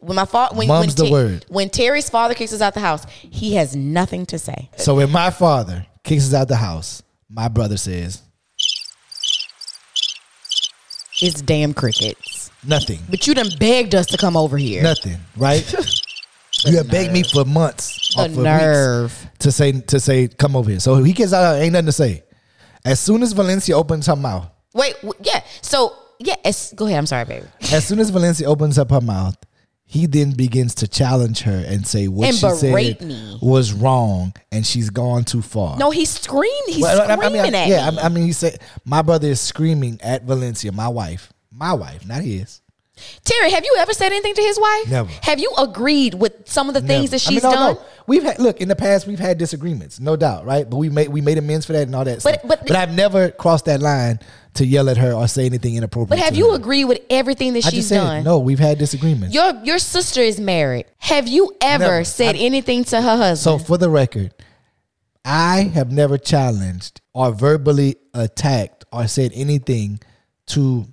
When 0.00 0.14
my 0.14 0.26
father, 0.26 0.54
when, 0.56 0.68
Mum's 0.68 0.94
when 0.96 1.06
the 1.06 1.10
word. 1.12 1.44
When 1.48 1.70
Terry's 1.70 2.08
father 2.10 2.34
kicks 2.34 2.52
us 2.52 2.60
out 2.60 2.74
the 2.74 2.80
house, 2.80 3.04
he 3.10 3.54
has 3.54 3.74
nothing 3.74 4.26
to 4.26 4.38
say. 4.38 4.70
So 4.76 4.94
when 4.96 5.10
my 5.10 5.30
father 5.30 5.86
kicks 6.04 6.28
us 6.28 6.34
out 6.34 6.48
the 6.48 6.56
house, 6.56 7.02
my 7.28 7.48
brother 7.48 7.76
says 7.76 8.22
It's 11.20 11.40
damn 11.42 11.74
crickets. 11.74 12.50
nothing. 12.64 13.00
But 13.08 13.26
you 13.26 13.34
done 13.34 13.48
begged 13.58 13.94
us 13.94 14.06
to 14.08 14.16
come 14.18 14.36
over 14.36 14.56
here. 14.56 14.82
Nothing, 14.82 15.16
right? 15.36 15.64
you 16.66 16.76
have 16.78 16.90
begged 16.90 17.12
me 17.12 17.22
for 17.22 17.44
months, 17.44 18.14
The 18.16 18.28
for 18.30 18.40
nerve. 18.42 19.26
to 19.40 19.52
say 19.52 19.72
to 19.72 20.00
say 20.00 20.28
come 20.28 20.56
over 20.56 20.70
here. 20.70 20.80
So 20.80 21.02
he 21.02 21.12
gets 21.12 21.32
out, 21.32 21.56
ain't 21.60 21.72
nothing 21.72 21.86
to 21.86 21.92
say. 21.92 22.24
As 22.84 23.00
soon 23.00 23.22
as 23.22 23.32
Valencia 23.32 23.76
opens 23.76 24.06
her 24.06 24.16
mouth, 24.16 24.48
Wait, 24.74 24.94
w- 25.02 25.12
yeah. 25.22 25.42
So 25.62 25.94
yeah, 26.18 26.34
it's, 26.44 26.72
go 26.72 26.86
ahead. 26.86 26.98
I'm 26.98 27.06
sorry, 27.06 27.24
baby. 27.24 27.46
as 27.72 27.86
soon 27.86 27.98
as 28.00 28.10
Valencia 28.10 28.46
opens 28.46 28.78
up 28.78 28.90
her 28.90 29.00
mouth, 29.00 29.36
he 29.84 30.06
then 30.06 30.32
begins 30.32 30.74
to 30.76 30.88
challenge 30.88 31.40
her 31.42 31.64
and 31.66 31.86
say 31.86 32.08
what 32.08 32.28
And 32.28 32.36
she 32.36 32.50
said 32.50 33.00
me. 33.02 33.38
was 33.40 33.72
wrong 33.72 34.34
and 34.52 34.66
she's 34.66 34.90
gone 34.90 35.24
too 35.24 35.40
far. 35.42 35.78
No, 35.78 35.90
he 35.90 36.04
screamed. 36.04 36.52
He's 36.66 36.82
Well, 36.82 37.00
I- 37.00 37.14
I 37.14 37.16
screaming 37.16 37.42
mean, 37.42 37.54
I- 37.54 37.58
at 37.62 37.68
yeah, 37.68 37.90
me. 37.90 37.98
I, 37.98 38.06
I 38.06 38.08
mean, 38.10 38.24
he 38.24 38.32
said 38.32 38.60
my 38.84 39.00
brother 39.02 39.28
is 39.28 39.40
screaming 39.40 39.98
at 40.02 40.24
Valencia, 40.24 40.72
my 40.72 40.88
wife, 40.88 41.32
my 41.52 41.72
wife, 41.72 42.06
not 42.06 42.22
his. 42.22 42.60
Terry, 43.24 43.50
have 43.50 43.64
you 43.64 43.76
ever 43.78 43.92
said 43.92 44.06
anything 44.12 44.34
to 44.34 44.42
his 44.42 44.58
wife? 44.60 44.88
Never. 44.90 45.10
Have 45.22 45.38
you 45.40 45.52
agreed 45.58 46.14
with 46.14 46.48
some 46.48 46.68
of 46.68 46.74
the 46.74 46.80
things 46.80 47.10
Never. 47.12 47.18
that 47.18 47.26
I 47.26 47.30
mean, 47.30 47.36
she's 47.36 47.42
no, 47.44 47.50
done? 47.52 47.74
no. 47.74 47.82
We've 48.06 48.22
had 48.22 48.38
look 48.38 48.60
in 48.60 48.68
the 48.68 48.76
past. 48.76 49.06
We've 49.06 49.18
had 49.18 49.36
disagreements, 49.38 50.00
no 50.00 50.16
doubt, 50.16 50.46
right? 50.46 50.68
But 50.68 50.76
we 50.78 50.88
made 50.88 51.08
we 51.08 51.20
made 51.20 51.36
amends 51.38 51.66
for 51.66 51.74
that 51.74 51.82
and 51.82 51.94
all 51.94 52.04
that. 52.04 52.22
But- 52.22 52.34
stuff. 52.40 52.48
but- 52.48 52.66
but 52.66 52.76
I've 52.76 52.94
never 52.94 53.30
crossed 53.30 53.66
that 53.66 53.80
line 53.80 54.20
to 54.54 54.64
yell 54.66 54.88
at 54.88 54.96
her 54.96 55.12
or 55.12 55.28
say 55.28 55.44
anything 55.46 55.76
inappropriate. 55.76 56.08
But 56.08 56.18
have 56.18 56.34
you 56.34 56.50
her. 56.50 56.56
agreed 56.56 56.86
with 56.86 57.00
everything 57.10 57.52
that 57.52 57.66
I 57.66 57.70
she's 57.70 57.88
said 57.88 57.98
done? 57.98 58.24
no. 58.24 58.38
We've 58.38 58.58
had 58.58 58.78
disagreements. 58.78 59.34
Your 59.34 59.52
your 59.62 59.78
sister 59.78 60.20
is 60.22 60.40
married. 60.40 60.86
Have 60.98 61.28
you 61.28 61.54
ever 61.60 61.84
Never. 61.84 62.04
said 62.04 62.34
I- 62.34 62.38
anything 62.38 62.84
to 62.84 63.00
her 63.02 63.16
husband? 63.16 63.38
so 63.38 63.58
for 63.64 63.76
the 63.76 63.90
record, 63.90 64.32
I 65.24 65.70
have 65.74 65.92
never 65.92 66.16
challenged 66.16 67.00
or 67.12 67.30
verbally 67.32 67.96
attacked 68.14 68.84
or 68.90 69.06
said 69.06 69.32
anything 69.34 70.00
to 70.46 70.86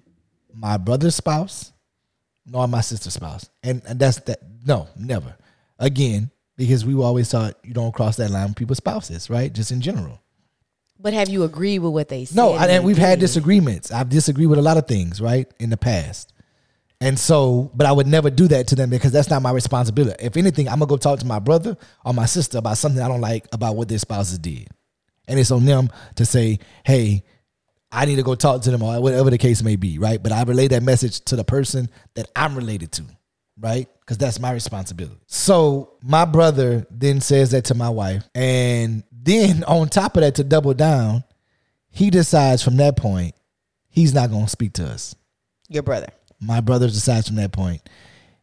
my 0.53 0.75
brother's 0.77 1.15
spouse 1.15 1.71
nor 2.45 2.67
my 2.67 2.81
sister's 2.81 3.13
spouse, 3.13 3.49
and, 3.63 3.81
and 3.87 3.99
that's 3.99 4.19
that. 4.21 4.39
No, 4.65 4.87
never. 4.97 5.35
Again, 5.79 6.31
because 6.57 6.85
we 6.85 6.95
were 6.95 7.03
always 7.03 7.29
taught 7.29 7.55
you 7.63 7.73
don't 7.73 7.93
cross 7.93 8.15
that 8.17 8.31
line 8.31 8.47
with 8.47 8.55
people's 8.55 8.77
spouses, 8.77 9.29
right? 9.29 9.51
Just 9.51 9.71
in 9.71 9.81
general. 9.81 10.21
but 10.99 11.13
have 11.13 11.29
you 11.29 11.43
agreed 11.43 11.79
with 11.79 11.91
what 11.93 12.07
they 12.09 12.25
said? 12.25 12.35
No, 12.37 12.55
and, 12.55 12.71
and 12.71 12.83
we've 12.85 12.97
had 12.97 13.19
disagreements. 13.19 13.91
I've 13.91 14.09
disagreed 14.09 14.47
with 14.47 14.59
a 14.59 14.61
lot 14.63 14.77
of 14.77 14.87
things, 14.87 15.19
right, 15.21 15.47
in 15.59 15.69
the 15.69 15.77
past. 15.77 16.31
And 17.01 17.19
so, 17.19 17.71
but 17.75 17.85
I 17.85 17.91
would 17.91 18.07
never 18.07 18.29
do 18.29 18.47
that 18.47 18.67
to 18.69 18.75
them 18.75 18.89
because 18.89 19.11
that's 19.11 19.29
not 19.29 19.41
my 19.41 19.51
responsibility. 19.51 20.15
If 20.25 20.37
anything, 20.37 20.67
I'm 20.69 20.79
gonna 20.79 20.87
go 20.87 20.97
talk 20.97 21.19
to 21.19 21.25
my 21.25 21.39
brother 21.39 21.75
or 22.05 22.13
my 22.13 22.25
sister 22.25 22.57
about 22.57 22.77
something 22.77 23.01
I 23.01 23.07
don't 23.09 23.21
like 23.21 23.45
about 23.51 23.75
what 23.75 23.89
their 23.89 23.99
spouses 23.99 24.39
did, 24.39 24.69
and 25.27 25.37
it's 25.37 25.51
on 25.51 25.65
them 25.65 25.89
to 26.15 26.25
say, 26.25 26.59
"Hey, 26.85 27.25
I 27.91 28.05
need 28.05 28.15
to 28.17 28.23
go 28.23 28.35
talk 28.35 28.61
to 28.63 28.71
them," 28.71 28.81
or 28.83 29.01
whatever 29.01 29.29
the 29.29 29.37
case 29.37 29.61
may 29.63 29.75
be, 29.75 29.97
right? 29.99 30.21
But 30.21 30.31
I 30.31 30.43
relay 30.43 30.67
that 30.69 30.83
message 30.83 31.21
to 31.25 31.35
the 31.35 31.43
person 31.43 31.89
that 32.15 32.29
I'm 32.35 32.55
related 32.55 32.91
to, 32.93 33.03
right? 33.59 33.87
Because 34.01 34.17
that's 34.17 34.39
my 34.39 34.51
responsibility. 34.51 35.19
So 35.27 35.93
my 36.03 36.25
brother 36.25 36.85
then 36.91 37.21
says 37.21 37.51
that 37.51 37.65
to 37.65 37.75
my 37.75 37.89
wife, 37.89 38.23
and 38.35 39.03
then 39.11 39.63
on 39.67 39.89
top 39.89 40.17
of 40.17 40.21
that, 40.21 40.35
to 40.35 40.43
double 40.43 40.73
down, 40.73 41.23
he 41.89 42.09
decides 42.09 42.61
from 42.61 42.77
that 42.77 42.97
point 42.97 43.35
he's 43.87 44.13
not 44.13 44.29
going 44.29 44.45
to 44.45 44.49
speak 44.51 44.73
to 44.73 44.85
us. 44.87 45.15
your 45.69 45.83
brother. 45.83 46.07
My 46.41 46.59
brother 46.59 46.87
decides 46.87 47.27
from 47.27 47.37
that 47.37 47.53
point 47.53 47.81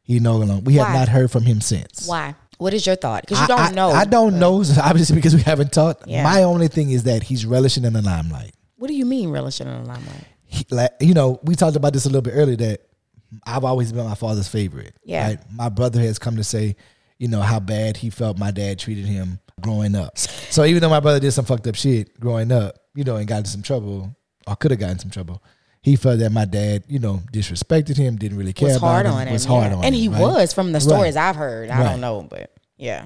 he 0.02 0.18
no 0.18 0.36
longer. 0.38 0.58
We 0.64 0.74
have 0.76 0.94
not 0.94 1.08
heard 1.08 1.30
from 1.30 1.44
him 1.44 1.60
since. 1.60 2.08
Why? 2.08 2.34
What 2.58 2.72
is 2.74 2.86
your 2.86 2.96
thought? 2.96 3.22
Because 3.22 3.38
you 3.38 3.44
I- 3.44 3.48
don't 3.48 3.60
I, 3.60 3.70
know. 3.72 3.90
I 3.90 4.04
don't 4.04 4.38
know, 4.38 4.64
obviously, 4.82 5.16
because 5.16 5.34
we 5.34 5.42
haven't 5.42 5.72
talked. 5.72 6.06
Yeah. 6.08 6.22
My 6.24 6.44
only 6.44 6.68
thing 6.68 6.90
is 6.90 7.02
that 7.04 7.22
he's 7.24 7.44
relishing 7.44 7.84
in 7.84 7.92
the 7.92 8.02
limelight. 8.02 8.54
What 8.82 8.88
do 8.88 8.94
you 8.94 9.06
mean 9.06 9.30
relishing 9.30 9.68
in 9.68 9.74
the 9.84 9.88
limelight? 9.88 10.24
He, 10.44 10.66
like, 10.72 10.90
you 11.00 11.14
know, 11.14 11.38
we 11.44 11.54
talked 11.54 11.76
about 11.76 11.92
this 11.92 12.04
a 12.04 12.08
little 12.08 12.20
bit 12.20 12.32
earlier 12.34 12.56
that 12.56 12.80
I've 13.46 13.62
always 13.62 13.92
been 13.92 14.04
my 14.04 14.16
father's 14.16 14.48
favorite. 14.48 14.96
Yeah. 15.04 15.28
Right? 15.28 15.38
My 15.52 15.68
brother 15.68 16.00
has 16.00 16.18
come 16.18 16.34
to 16.34 16.42
say, 16.42 16.74
you 17.16 17.28
know, 17.28 17.42
how 17.42 17.60
bad 17.60 17.96
he 17.96 18.10
felt 18.10 18.40
my 18.40 18.50
dad 18.50 18.80
treated 18.80 19.04
him 19.04 19.38
growing 19.60 19.94
up. 19.94 20.18
So 20.18 20.64
even 20.64 20.82
though 20.82 20.90
my 20.90 20.98
brother 20.98 21.20
did 21.20 21.30
some 21.30 21.44
fucked 21.44 21.68
up 21.68 21.76
shit 21.76 22.18
growing 22.18 22.50
up, 22.50 22.74
you 22.96 23.04
know, 23.04 23.14
and 23.18 23.28
got 23.28 23.38
in 23.38 23.44
some 23.44 23.62
trouble 23.62 24.16
or 24.48 24.56
could 24.56 24.72
have 24.72 24.80
gotten 24.80 24.98
some 24.98 25.12
trouble, 25.12 25.40
he 25.80 25.94
felt 25.94 26.18
that 26.18 26.32
my 26.32 26.44
dad, 26.44 26.82
you 26.88 26.98
know, 26.98 27.20
disrespected 27.32 27.96
him, 27.96 28.16
didn't 28.16 28.36
really 28.36 28.52
care 28.52 28.66
Was 28.70 28.78
about 28.78 28.86
hard 28.88 29.06
him, 29.06 29.12
on 29.12 29.26
him. 29.28 29.32
was 29.32 29.44
hard 29.44 29.70
yeah. 29.70 29.78
on 29.78 29.84
and 29.84 29.94
him. 29.94 30.00
he 30.00 30.08
right? 30.08 30.20
was 30.20 30.52
from 30.52 30.72
the 30.72 30.78
Right. 30.80 30.82
stories 30.82 31.14
I've 31.16 31.36
heard. 31.36 31.70
I 31.70 31.78
Right. 31.82 31.90
don't 31.92 32.00
know, 32.00 32.26
but 32.28 32.50
yeah. 32.78 33.04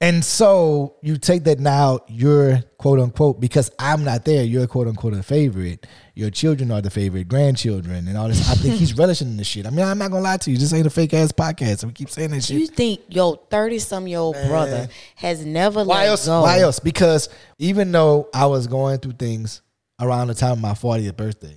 And 0.00 0.24
so 0.24 0.94
you 1.02 1.16
take 1.16 1.42
that 1.44 1.58
now, 1.58 2.00
you're 2.06 2.62
quote 2.78 3.00
unquote, 3.00 3.40
because 3.40 3.68
I'm 3.80 4.04
not 4.04 4.24
there, 4.24 4.44
you're 4.44 4.68
quote 4.68 4.86
unquote 4.86 5.14
a 5.14 5.24
favorite. 5.24 5.88
Your 6.14 6.30
children 6.30 6.70
are 6.70 6.80
the 6.80 6.90
favorite, 6.90 7.26
grandchildren, 7.26 8.06
and 8.06 8.16
all 8.16 8.28
this. 8.28 8.48
I 8.48 8.54
think 8.54 8.76
he's 8.76 8.94
relishing 8.98 9.26
in 9.26 9.36
this 9.36 9.48
shit. 9.48 9.66
I 9.66 9.70
mean, 9.70 9.84
I'm 9.84 9.98
not 9.98 10.12
gonna 10.12 10.22
lie 10.22 10.36
to 10.36 10.50
you, 10.52 10.56
this 10.56 10.72
ain't 10.72 10.86
a 10.86 10.90
fake 10.90 11.14
ass 11.14 11.32
podcast. 11.32 11.82
And 11.82 11.90
we 11.90 11.94
keep 11.94 12.10
saying 12.10 12.30
this 12.30 12.48
You 12.48 12.68
think 12.68 13.00
your 13.08 13.40
thirty 13.50 13.80
some 13.80 14.06
year 14.06 14.20
old 14.20 14.36
brother 14.46 14.88
has 15.16 15.44
never 15.44 15.82
Why 15.82 16.02
let 16.02 16.08
else? 16.10 16.26
go? 16.26 16.42
Why 16.42 16.60
else? 16.60 16.78
Because 16.78 17.28
even 17.58 17.90
though 17.90 18.28
I 18.32 18.46
was 18.46 18.68
going 18.68 18.98
through 18.98 19.14
things 19.14 19.62
around 20.00 20.28
the 20.28 20.34
time 20.34 20.52
of 20.52 20.60
my 20.60 20.74
40th 20.74 21.16
birthday, 21.16 21.56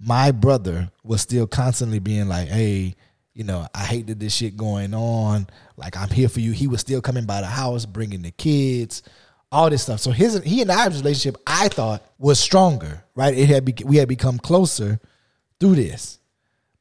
my 0.00 0.30
brother 0.30 0.90
was 1.04 1.20
still 1.20 1.46
constantly 1.46 1.98
being 1.98 2.26
like, 2.26 2.48
hey, 2.48 2.96
you 3.36 3.44
know, 3.44 3.66
I 3.74 3.84
hate 3.84 4.06
that 4.06 4.18
this 4.18 4.34
shit 4.34 4.56
going 4.56 4.94
on. 4.94 5.46
Like, 5.76 5.94
I'm 5.94 6.08
here 6.08 6.30
for 6.30 6.40
you. 6.40 6.52
He 6.52 6.66
was 6.66 6.80
still 6.80 7.02
coming 7.02 7.26
by 7.26 7.42
the 7.42 7.46
house, 7.46 7.84
bringing 7.84 8.22
the 8.22 8.30
kids, 8.30 9.02
all 9.52 9.68
this 9.68 9.82
stuff. 9.82 10.00
So 10.00 10.10
his 10.10 10.42
he 10.42 10.62
and 10.62 10.72
I's 10.72 10.96
relationship, 11.02 11.40
I 11.46 11.68
thought, 11.68 12.02
was 12.18 12.40
stronger. 12.40 13.04
Right? 13.14 13.36
It 13.36 13.50
had 13.50 13.66
be, 13.66 13.74
we 13.84 13.98
had 13.98 14.08
become 14.08 14.38
closer 14.38 15.00
through 15.60 15.74
this. 15.74 16.18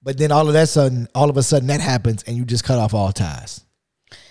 But 0.01 0.17
then 0.17 0.31
all 0.31 0.47
of 0.47 0.53
that 0.53 0.69
sudden, 0.69 1.09
all 1.13 1.29
of 1.29 1.35
a 1.35 1.43
sudden, 1.43 1.67
that 1.67 1.81
happens, 1.81 2.23
and 2.23 2.37
you 2.37 2.45
just 2.45 2.63
cut 2.63 2.79
off 2.79 2.93
all 2.93 3.11
ties. 3.11 3.65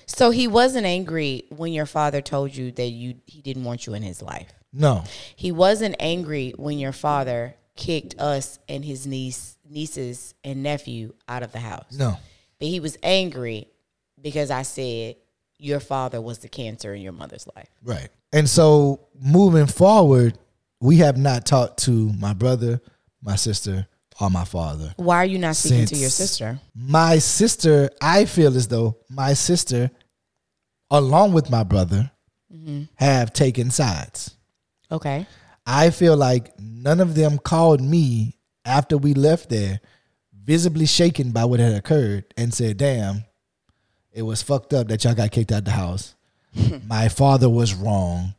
So 0.07 0.31
he 0.31 0.49
wasn't 0.49 0.87
angry 0.87 1.45
when 1.51 1.75
your 1.75 1.87
father 1.87 2.23
told 2.23 2.57
you 2.57 2.73
that 2.73 2.89
you 2.89 3.17
he 3.27 3.43
didn't 3.43 3.65
want 3.65 3.87
you 3.87 3.93
in 3.93 4.03
his 4.03 4.23
life. 4.23 4.51
No, 4.73 5.05
He 5.37 5.53
wasn't 5.53 5.95
angry 6.01 6.53
when 6.57 6.79
your 6.79 6.93
father 6.93 7.55
kicked 7.77 8.19
us 8.19 8.59
and 8.69 8.85
his 8.85 9.07
niece, 9.07 9.54
nieces 9.69 10.35
and 10.45 10.63
nephew 10.63 11.13
out 11.29 11.43
of 11.43 11.53
the 11.53 11.61
house. 11.61 11.87
no. 11.93 12.17
But 12.61 12.69
he 12.69 12.79
was 12.79 12.97
angry 13.03 13.67
because 14.21 14.51
I 14.51 14.63
said 14.63 15.17
your 15.59 15.81
father 15.81 16.21
was 16.21 16.39
the 16.39 16.49
cancer 16.49 16.95
in 16.95 17.03
your 17.03 17.13
mother's 17.13 17.47
life. 17.57 17.69
Right. 17.83 18.09
And 18.33 18.49
so 18.49 19.09
moving 19.21 19.67
forward, 19.67 20.39
we 20.81 20.99
have 20.99 21.17
not 21.17 21.47
talked 21.47 21.85
to 21.85 22.13
my 22.13 22.33
brother, 22.33 22.81
my 23.23 23.37
sister, 23.37 23.87
or 24.21 24.31
my 24.31 24.45
father. 24.45 24.95
Why 24.97 25.17
are 25.17 25.25
you 25.25 25.39
not 25.39 25.57
speaking 25.57 25.87
to 25.87 25.97
your 25.97 26.11
sister? 26.11 26.61
My 26.75 27.19
sister, 27.19 27.91
I 28.01 28.25
feel 28.25 28.57
as 28.57 28.69
though 28.69 28.99
my 29.11 29.35
sister, 29.35 29.91
along 30.91 31.33
with 31.33 31.51
my 31.51 31.65
brother, 31.65 32.11
mm-hmm. 32.53 32.85
have 32.97 33.33
taken 33.33 33.71
sides. 33.71 34.37
Okay. 34.91 35.27
I 35.67 35.91
feel 35.91 36.17
like 36.17 36.53
none 36.59 37.01
of 37.01 37.15
them 37.15 37.39
called 37.39 37.81
me 37.81 38.34
after 38.65 38.97
we 38.97 39.15
left 39.15 39.51
there, 39.51 39.81
visibly 40.33 40.87
shaken 40.87 41.31
by 41.31 41.45
what 41.45 41.61
had 41.61 41.75
occurred, 41.75 42.25
and 42.37 42.53
said, 42.53 42.77
Damn, 42.77 43.25
it 44.13 44.23
was 44.23 44.43
fucked 44.43 44.73
up 44.73 44.89
that 44.89 45.05
y'all 45.05 45.15
got 45.15 45.31
kicked 45.31 45.53
out 45.53 45.65
the 45.65 45.73
house. 45.73 46.15
My 46.87 47.09
father 47.09 47.49
was 47.49 47.75
wrong, 47.75 48.35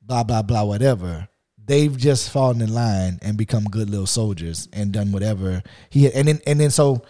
blah, 0.00 0.22
blah, 0.22 0.42
blah, 0.42 0.64
whatever. 0.64 1.28
They've 1.64 1.96
just 1.96 2.30
fallen 2.30 2.60
in 2.62 2.72
line 2.72 3.18
and 3.22 3.36
become 3.36 3.64
good 3.64 3.90
little 3.90 4.06
soldiers 4.06 4.68
and 4.72 4.92
done 4.92 5.10
whatever 5.10 5.62
he 5.90 6.04
had. 6.04 6.12
And 6.14 6.28
then, 6.28 6.40
and 6.46 6.60
then 6.60 6.70
so 6.70 7.02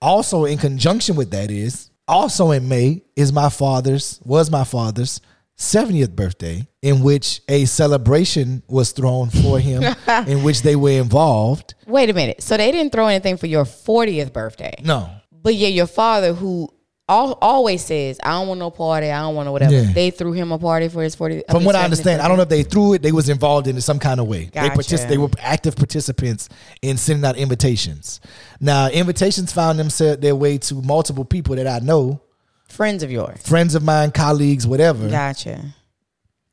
also 0.00 0.46
in 0.46 0.56
conjunction 0.56 1.14
with 1.14 1.30
that 1.32 1.50
is 1.50 1.90
also 2.06 2.52
in 2.52 2.68
May 2.68 3.02
is 3.16 3.34
my 3.34 3.50
father's, 3.50 4.18
was 4.24 4.50
my 4.50 4.64
father's 4.64 5.20
70th 5.58 6.14
birthday, 6.14 6.66
in 6.82 7.02
which 7.02 7.40
a 7.48 7.64
celebration 7.64 8.62
was 8.68 8.92
thrown 8.92 9.28
for 9.30 9.58
him, 9.58 9.82
in 10.26 10.42
which 10.44 10.62
they 10.62 10.76
were 10.76 10.90
involved. 11.00 11.74
Wait 11.86 12.08
a 12.08 12.12
minute. 12.12 12.42
So 12.42 12.56
they 12.56 12.70
didn't 12.70 12.92
throw 12.92 13.06
anything 13.08 13.36
for 13.36 13.46
your 13.46 13.64
40th 13.64 14.32
birthday. 14.32 14.74
No, 14.84 15.10
But 15.32 15.54
yeah, 15.56 15.68
your 15.68 15.86
father 15.88 16.32
who 16.32 16.72
all, 17.08 17.38
always 17.40 17.82
says, 17.82 18.18
"I 18.22 18.32
don't 18.32 18.48
want 18.48 18.60
no 18.60 18.70
party. 18.70 19.10
I 19.10 19.20
don't 19.22 19.34
want 19.34 19.46
no 19.46 19.52
whatever." 19.52 19.72
Yeah. 19.72 19.92
They 19.94 20.10
threw 20.10 20.32
him 20.32 20.52
a 20.52 20.58
party 20.58 20.88
for 20.88 21.02
his 21.02 21.14
forty. 21.14 21.42
From 21.50 21.64
what 21.64 21.74
I 21.74 21.82
understand, 21.82 22.20
I 22.20 22.28
don't 22.28 22.36
know 22.36 22.42
if 22.42 22.50
they 22.50 22.62
threw 22.62 22.92
it. 22.92 23.00
They 23.02 23.12
was 23.12 23.30
involved 23.30 23.66
in 23.66 23.78
it 23.78 23.80
some 23.80 23.98
kind 23.98 24.20
of 24.20 24.26
way. 24.28 24.44
They 24.52 24.60
Gotcha. 24.68 24.78
partic- 24.78 25.08
They 25.08 25.16
were 25.16 25.30
active 25.40 25.74
participants 25.74 26.50
in 26.82 26.98
sending 26.98 27.24
out 27.24 27.36
invitations. 27.38 28.20
Now, 28.60 28.90
invitations 28.90 29.52
found 29.52 29.78
themselves 29.78 30.20
their 30.20 30.36
way 30.36 30.58
to 30.58 30.74
multiple 30.82 31.24
people 31.24 31.56
that 31.56 31.66
I 31.66 31.78
know, 31.78 32.20
friends 32.68 33.02
of 33.02 33.10
yours. 33.10 33.40
friends 33.42 33.74
of 33.74 33.82
mine, 33.82 34.10
colleagues, 34.10 34.66
whatever. 34.66 35.08
Gotcha. 35.08 35.62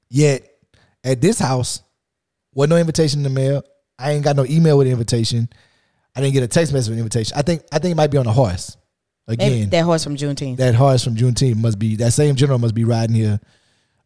Yet 0.09 0.47
at 1.03 1.21
this 1.21 1.39
house, 1.39 1.81
wasn't 2.53 2.71
no 2.71 2.77
invitation 2.77 3.19
in 3.19 3.23
the 3.23 3.29
mail. 3.29 3.63
I 3.99 4.11
ain't 4.11 4.23
got 4.23 4.35
no 4.35 4.45
email 4.45 4.77
with 4.77 4.87
the 4.87 4.91
invitation. 4.91 5.49
I 6.15 6.21
didn't 6.21 6.33
get 6.33 6.43
a 6.43 6.47
text 6.47 6.71
message 6.73 6.89
with 6.89 6.97
an 6.97 6.99
invitation. 6.99 7.37
I 7.37 7.41
think 7.41 7.63
I 7.71 7.79
think 7.79 7.91
it 7.91 7.95
might 7.95 8.11
be 8.11 8.17
on 8.17 8.27
a 8.27 8.31
horse. 8.31 8.77
Maybe 9.27 9.43
Again, 9.43 9.69
that 9.71 9.83
horse 9.83 10.03
from 10.03 10.15
Juneteenth. 10.15 10.57
that 10.57 10.75
horse 10.75 11.03
from 11.03 11.15
Juneteenth 11.15 11.55
must 11.57 11.79
be 11.79 11.95
that 11.97 12.11
same 12.13 12.35
general 12.35 12.59
must 12.59 12.75
be 12.75 12.83
riding 12.83 13.15
here. 13.15 13.39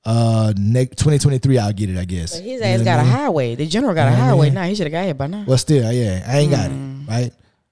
Uh, 0.06 0.54
next 0.58 0.98
2023, 1.00 1.58
I'll 1.58 1.74
get 1.74 1.90
it. 1.90 1.98
I 1.98 2.06
guess. 2.06 2.34
But 2.36 2.44
his 2.44 2.62
You 2.62 2.66
ass 2.66 2.80
know 2.80 2.86
got 2.86 2.98
a 2.98 3.02
I 3.02 3.04
mean? 3.04 3.12
highway. 3.14 3.56
The 3.56 3.68
general 3.68 3.94
got 3.94 4.08
a 4.08 4.12
You 4.12 4.18
I 4.18 4.20
highway. 4.28 4.46
mean? 4.48 4.54
Nah, 4.56 4.64
he 4.64 4.76
should 4.76 4.86
have 4.88 4.92
got 4.94 5.04
here 5.04 5.14
by 5.14 5.28
now. 5.28 5.44
Well, 5.46 5.58
still, 5.58 5.92
yeah, 5.92 6.24
I 6.26 6.38
ain't 6.40 6.52
got 6.52 6.72
it 6.72 6.74
right. 7.08 7.32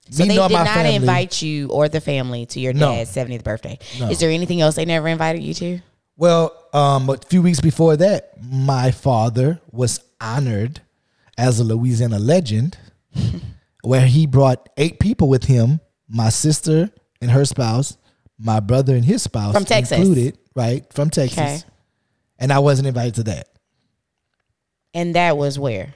So 0.10 0.24
they 0.24 0.30
did 0.30 0.38
not 0.38 0.52
family- 0.68 0.96
invite 0.96 1.42
you 1.42 1.70
or 1.70 1.90
the 1.90 2.02
family 2.02 2.46
to 2.48 2.60
your 2.60 2.74
No. 2.74 2.92
dad's 2.94 3.12
70th 3.12 3.44
birthday. 3.44 3.78
No. 4.00 4.10
Is 4.10 4.20
there 4.20 4.30
anything 4.32 4.62
else 4.62 4.76
they 4.76 4.86
never 4.86 5.08
invited 5.08 5.44
you 5.44 5.54
to? 5.56 5.80
Well, 6.16 6.54
um, 6.74 7.10
a 7.10 7.18
few 7.28 7.42
weeks 7.42 7.60
before 7.62 7.96
that, 7.98 8.34
my 8.42 8.92
father 8.92 9.60
was 9.72 10.00
honored 10.20 10.82
as 11.38 11.60
a 11.60 11.64
Louisiana 11.64 12.18
legend, 12.20 12.78
where 13.84 14.06
he 14.08 14.26
brought 14.26 14.68
eight 14.78 15.00
people 15.00 15.30
with 15.30 15.44
him: 15.46 15.80
my 16.08 16.30
sister 16.30 16.90
and 17.22 17.30
her 17.32 17.46
spouse, 17.46 17.98
my 18.40 18.60
brother 18.60 18.96
and 18.96 19.06
his 19.06 19.22
spouse, 19.24 19.54
From 19.54 19.66
Texas. 19.66 19.98
included, 20.00 20.38
right 20.56 20.92
from 20.94 21.10
Texas. 21.12 21.38
Okay. 21.38 21.62
And 22.40 22.52
I 22.52 22.60
wasn't 22.60 22.88
invited 22.88 23.16
to 23.16 23.24
that. 23.24 23.50
And 24.94 25.16
that 25.16 25.38
was 25.38 25.60
where? 25.60 25.94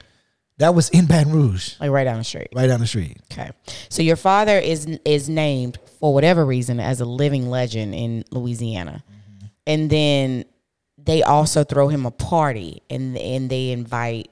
That 0.62 0.74
was 0.74 0.88
in 0.90 1.06
Baton 1.06 1.32
Rouge, 1.32 1.74
Like 1.80 1.90
right 1.90 2.04
down 2.04 2.18
the 2.18 2.24
street. 2.24 2.48
right 2.54 2.66
down 2.66 2.80
the 2.80 2.86
street. 2.86 3.18
Okay. 3.32 3.50
So 3.88 4.02
your 4.02 4.16
father 4.16 4.58
is 4.58 4.86
is 5.04 5.28
named 5.28 5.78
for 6.00 6.14
whatever 6.14 6.44
reason 6.46 6.80
as 6.80 7.00
a 7.00 7.04
living 7.04 7.50
legend 7.50 7.94
in 7.94 8.24
Louisiana. 8.30 9.04
Mm-hmm. 9.10 9.46
And 9.66 9.90
then 9.90 10.44
they 10.98 11.22
also 11.22 11.64
throw 11.64 11.88
him 11.88 12.06
a 12.06 12.10
party 12.10 12.82
and 12.88 13.16
and 13.18 13.50
they 13.50 13.70
invite 13.70 14.28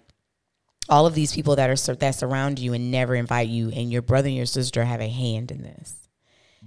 all 0.89 1.07
of 1.07 1.15
these 1.15 1.32
people 1.32 1.57
that 1.57 1.70
are 1.70 1.77
sur- 1.77 1.94
that 1.97 2.15
surround 2.16 2.59
you 2.59 2.73
and 2.74 2.90
never 2.90 3.15
invite 3.15 3.48
you 3.48 3.70
and 3.70 3.90
your 3.93 4.02
brother 4.02 4.28
and 4.28 4.36
your 4.36 4.47
sister 4.47 4.85
have 4.85 5.01
a 5.01 5.09
hand 5.09 5.51
in 5.51 5.62
this. 5.62 5.97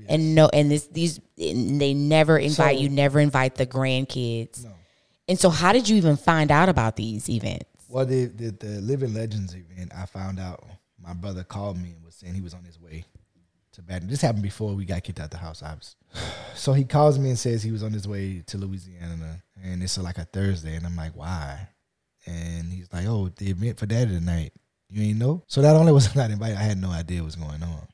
And 0.10 0.34
no 0.36 0.50
and 0.50 0.72
this 0.72 0.88
these 0.88 1.20
and 1.38 1.80
they 1.80 1.94
never 1.94 2.38
invite 2.38 2.78
So- 2.78 2.82
you, 2.84 2.90
never 2.90 3.20
invite 3.20 3.56
the 3.56 3.66
grandkids. 3.68 4.66
And 5.28 5.40
so 5.40 5.50
how 5.50 5.72
did 5.72 5.88
you 5.88 5.96
even 5.98 6.18
find 6.18 6.52
out 6.52 6.68
about 6.68 6.96
these 6.98 7.30
events? 7.30 7.66
Well, 7.94 8.08
the, 8.08 8.26
the 8.26 8.50
the 8.50 8.82
Living 8.82 9.14
Legends 9.14 9.54
event, 9.54 9.92
I 9.96 10.08
found 10.08 10.40
out 10.40 10.64
my 11.00 11.14
brother 11.14 11.44
called 11.44 11.78
me 11.78 11.92
and 11.92 12.04
was 12.04 12.16
saying 12.16 12.34
he 12.34 12.42
was 12.42 12.56
on 12.56 12.64
his 12.64 12.80
way 12.80 13.06
to 13.74 13.84
Baton. 13.84 14.08
This 14.08 14.20
happened 14.20 14.42
before 14.42 14.74
we 14.74 14.84
got 14.84 15.04
kicked 15.04 15.20
out 15.20 15.30
the 15.30 15.38
house, 15.38 15.62
obviously. 15.62 16.00
So 16.56 16.74
he 16.74 16.86
calls 16.86 17.18
me 17.20 17.30
and 17.30 17.38
says 17.38 17.62
he 17.62 17.72
was 17.72 17.84
on 17.84 17.92
his 17.92 18.08
way 18.08 18.44
to 18.48 18.58
Louisiana, 18.58 19.44
and 19.64 19.82
it's 19.84 19.98
like 19.98 20.18
a 20.18 20.26
Thursday, 20.26 20.76
and 20.76 20.86
I'm 20.86 20.96
like, 20.96 21.16
why? 21.16 21.68
And 22.28 22.72
he's 22.72 22.92
like, 22.94 23.06
oh, 23.08 23.30
the 23.36 23.50
event 23.50 23.80
for 23.80 23.88
Daddy 23.88 24.12
tonight. 24.12 24.54
You 24.90 25.04
ain't 25.04 25.20
know? 25.20 25.44
So 25.48 25.62
not 25.62 25.76
only 25.76 25.92
was 25.92 26.08
I 26.16 26.20
not 26.20 26.32
invited, 26.32 26.58
I 26.58 26.62
had 26.62 26.80
no 26.80 26.90
idea 26.90 27.22
what 27.22 27.26
was 27.26 27.36
going 27.36 27.62
on. 27.62 27.88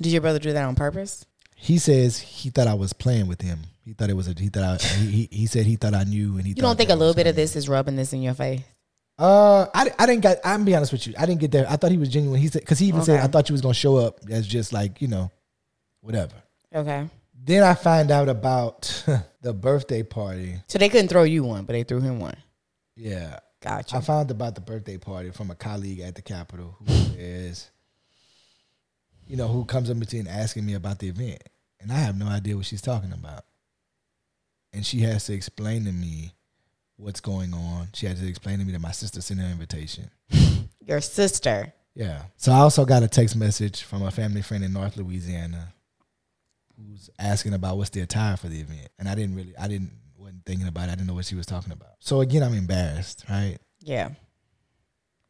Did 0.00 0.12
your 0.12 0.20
brother 0.22 0.38
do 0.40 0.52
that 0.52 0.64
on 0.64 0.74
purpose? 0.74 1.24
He 1.54 1.78
says 1.78 2.18
he 2.18 2.50
thought 2.50 2.66
I 2.66 2.74
was 2.74 2.92
playing 2.92 3.28
with 3.28 3.40
him. 3.40 3.60
He 3.84 3.92
thought 3.94 4.10
it 4.10 4.16
was 4.16 4.28
a. 4.28 4.34
He 4.38 4.48
thought 4.48 4.82
I, 4.82 4.84
he, 4.84 5.10
he 5.10 5.28
he 5.30 5.46
said 5.46 5.66
he 5.66 5.76
thought 5.76 5.94
I 5.94 6.04
knew, 6.04 6.36
and 6.36 6.46
he. 6.46 6.50
You 6.50 6.62
don't 6.62 6.76
think 6.76 6.90
a 6.90 6.94
little 6.94 7.14
bit 7.14 7.26
of 7.26 7.36
this 7.36 7.56
is 7.56 7.68
rubbing 7.68 7.96
this 7.96 8.12
in 8.12 8.22
your 8.22 8.34
face? 8.34 8.62
Uh, 9.18 9.66
I, 9.74 9.90
I 9.98 10.06
didn't 10.06 10.22
get. 10.22 10.40
I'm 10.44 10.64
be 10.64 10.74
honest 10.74 10.92
with 10.92 11.06
you. 11.06 11.14
I 11.18 11.26
didn't 11.26 11.40
get 11.40 11.50
there. 11.52 11.66
I 11.68 11.76
thought 11.76 11.90
he 11.90 11.98
was 11.98 12.08
genuine. 12.08 12.40
He 12.40 12.48
said 12.48 12.62
because 12.62 12.78
he 12.78 12.86
even 12.86 13.02
said 13.02 13.20
I 13.20 13.26
thought 13.26 13.48
you 13.48 13.52
was 13.52 13.60
gonna 13.60 13.74
show 13.74 13.96
up 13.96 14.20
as 14.30 14.46
just 14.46 14.72
like 14.72 15.00
you 15.00 15.08
know, 15.08 15.30
whatever. 16.00 16.34
Okay. 16.74 17.08
Then 17.44 17.62
I 17.62 17.74
find 17.74 18.10
out 18.10 18.28
about 18.28 19.04
the 19.42 19.52
birthday 19.52 20.02
party. 20.02 20.56
So 20.68 20.78
they 20.78 20.88
couldn't 20.88 21.08
throw 21.08 21.24
you 21.24 21.44
one, 21.44 21.64
but 21.64 21.72
they 21.72 21.82
threw 21.82 22.00
him 22.00 22.20
one. 22.20 22.36
Yeah, 22.96 23.40
Gotcha. 23.62 23.96
I 23.96 24.00
found 24.00 24.30
about 24.30 24.56
the 24.56 24.60
birthday 24.60 24.98
party 24.98 25.30
from 25.30 25.50
a 25.50 25.54
colleague 25.54 26.00
at 26.00 26.16
the 26.16 26.22
Capitol 26.22 26.76
who 26.78 26.92
is, 27.16 27.70
you 29.26 29.36
know, 29.36 29.46
who 29.46 29.64
comes 29.64 29.88
up 29.88 29.98
to 30.00 30.16
me 30.16 30.20
and 30.20 30.28
asking 30.28 30.66
me 30.66 30.74
about 30.74 30.98
the 30.98 31.08
event, 31.08 31.42
and 31.80 31.92
I 31.92 31.96
have 31.96 32.18
no 32.18 32.26
idea 32.26 32.56
what 32.56 32.66
she's 32.66 32.82
talking 32.82 33.12
about. 33.12 33.44
And 34.72 34.84
she 34.84 35.00
has 35.00 35.26
to 35.26 35.34
explain 35.34 35.84
to 35.84 35.92
me 35.92 36.32
what's 36.96 37.20
going 37.20 37.52
on. 37.54 37.88
She 37.94 38.06
had 38.06 38.16
to 38.16 38.28
explain 38.28 38.58
to 38.58 38.64
me 38.64 38.72
that 38.72 38.80
my 38.80 38.92
sister 38.92 39.20
sent 39.20 39.40
her 39.40 39.46
invitation. 39.46 40.10
Your 40.86 41.00
sister. 41.00 41.72
Yeah. 41.94 42.22
So 42.36 42.52
I 42.52 42.58
also 42.58 42.84
got 42.84 43.02
a 43.02 43.08
text 43.08 43.36
message 43.36 43.82
from 43.82 44.02
a 44.02 44.10
family 44.10 44.42
friend 44.42 44.64
in 44.64 44.72
North 44.72 44.96
Louisiana 44.96 45.72
who's 46.76 47.10
asking 47.18 47.54
about 47.54 47.76
what's 47.76 47.90
the 47.90 48.00
attire 48.00 48.36
for 48.36 48.48
the 48.48 48.60
event. 48.60 48.88
And 48.98 49.08
I 49.08 49.14
didn't 49.14 49.36
really 49.36 49.54
I 49.58 49.68
didn't 49.68 49.92
wasn't 50.16 50.44
thinking 50.46 50.68
about 50.68 50.88
it. 50.88 50.92
I 50.92 50.94
didn't 50.94 51.06
know 51.08 51.14
what 51.14 51.24
she 51.26 51.34
was 51.34 51.46
talking 51.46 51.72
about. 51.72 51.90
So 52.00 52.20
again, 52.20 52.42
I'm 52.42 52.54
embarrassed, 52.54 53.24
right? 53.28 53.58
Yeah. 53.80 54.10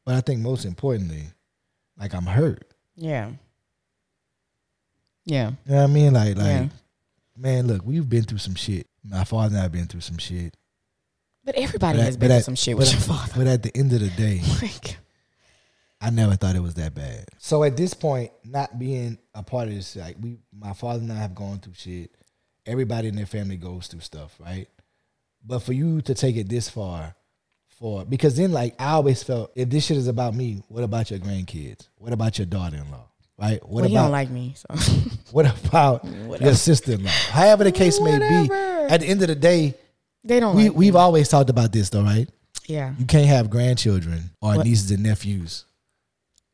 But 0.04 0.14
I 0.14 0.20
think 0.20 0.40
most 0.40 0.64
importantly, 0.64 1.24
like 1.98 2.14
I'm 2.14 2.26
hurt. 2.26 2.64
Yeah. 2.96 3.30
Yeah. 5.24 5.50
You 5.66 5.72
know 5.72 5.76
what 5.78 5.82
I 5.84 5.86
mean? 5.88 6.12
Like 6.14 6.36
like 6.36 6.46
Yeah. 6.46 6.68
man, 7.36 7.66
look, 7.66 7.82
we've 7.84 8.08
been 8.08 8.24
through 8.24 8.38
some 8.38 8.54
shit. 8.54 8.86
My 9.04 9.24
father 9.24 9.48
and 9.48 9.56
I 9.58 9.62
have 9.62 9.72
been 9.72 9.86
through 9.86 10.00
some 10.02 10.18
shit. 10.18 10.56
But 11.44 11.56
everybody 11.56 11.98
But 11.98 12.04
has 12.04 12.14
at- 12.14 12.20
been 12.20 12.28
through 12.28 12.36
at- 12.36 12.44
some 12.44 12.54
shit 12.54 12.76
but 12.76 12.80
with 12.80 12.92
your 12.92 13.00
at- 13.00 13.06
father. 13.06 13.32
But 13.36 13.46
at 13.48 13.62
the 13.62 13.76
end 13.76 13.92
of 13.92 14.00
the 14.00 14.10
day, 14.10 14.40
Like, 14.62 14.96
I 16.00 16.10
never 16.10 16.34
thought 16.36 16.56
it 16.56 16.62
was 16.62 16.74
that 16.74 16.94
bad. 16.94 17.26
So 17.38 17.62
at 17.64 17.76
this 17.76 17.94
point, 17.94 18.32
not 18.44 18.78
being 18.78 19.18
a 19.34 19.42
part 19.42 19.68
of 19.68 19.74
this, 19.74 19.94
like 19.96 20.16
we, 20.20 20.38
my 20.56 20.72
father 20.72 21.00
and 21.00 21.12
I 21.12 21.16
have 21.16 21.34
gone 21.34 21.58
through 21.60 21.74
shit. 21.74 22.10
Everybody 22.66 23.08
in 23.08 23.16
their 23.16 23.26
family 23.26 23.56
goes 23.56 23.86
through 23.88 24.00
stuff, 24.00 24.36
right? 24.40 24.68
But 25.44 25.60
for 25.60 25.72
you 25.72 26.00
to 26.02 26.14
take 26.14 26.36
it 26.36 26.48
this 26.48 26.68
far, 26.68 27.14
for 27.68 28.04
because 28.04 28.36
then 28.36 28.52
like 28.52 28.74
I 28.80 28.90
always 28.92 29.22
felt 29.24 29.50
if 29.56 29.68
this 29.68 29.86
shit 29.86 29.96
is 29.96 30.06
about 30.06 30.34
me, 30.34 30.62
what 30.68 30.84
about 30.84 31.10
your 31.10 31.18
grandkids? 31.20 31.88
What 31.98 32.12
about 32.12 32.38
your 32.38 32.46
daughter-in-law? 32.46 33.08
Right? 33.38 33.60
What 33.62 33.82
well, 33.82 33.84
you 33.90 33.96
about 33.96 34.02
don't 34.04 34.12
like 34.12 34.30
me, 34.30 34.54
so 34.56 34.92
what 35.32 35.66
about 35.66 36.04
your 36.40 36.54
sister-in-law? 36.54 37.10
However 37.30 37.64
the 37.64 37.72
case 37.72 38.00
may 38.00 38.18
be, 38.18 38.52
at 38.52 39.00
the 39.00 39.06
end 39.06 39.22
of 39.22 39.28
the 39.28 39.34
day, 39.34 39.74
they 40.24 40.40
don't. 40.40 40.56
we 40.56 40.68
like 40.68 40.76
we've 40.76 40.94
me. 40.94 41.00
always 41.00 41.28
talked 41.28 41.50
about 41.50 41.72
this 41.72 41.90
though, 41.90 42.02
right? 42.02 42.28
yeah 42.66 42.94
You 42.98 43.06
can't 43.06 43.26
have 43.26 43.50
grandchildren 43.50 44.30
or 44.40 44.56
What? 44.56 44.66
nieces 44.66 44.90
and 44.90 45.02
nephews 45.02 45.64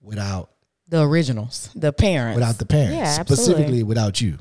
without 0.01 0.51
the 0.89 1.03
originals, 1.03 1.69
the 1.75 1.93
parents, 1.93 2.37
without 2.37 2.57
the 2.59 2.65
parents, 2.67 2.95
Yeah, 2.97 3.03
absolutely. 3.21 3.37
specifically 3.37 3.83
without 3.83 4.21
you. 4.21 4.39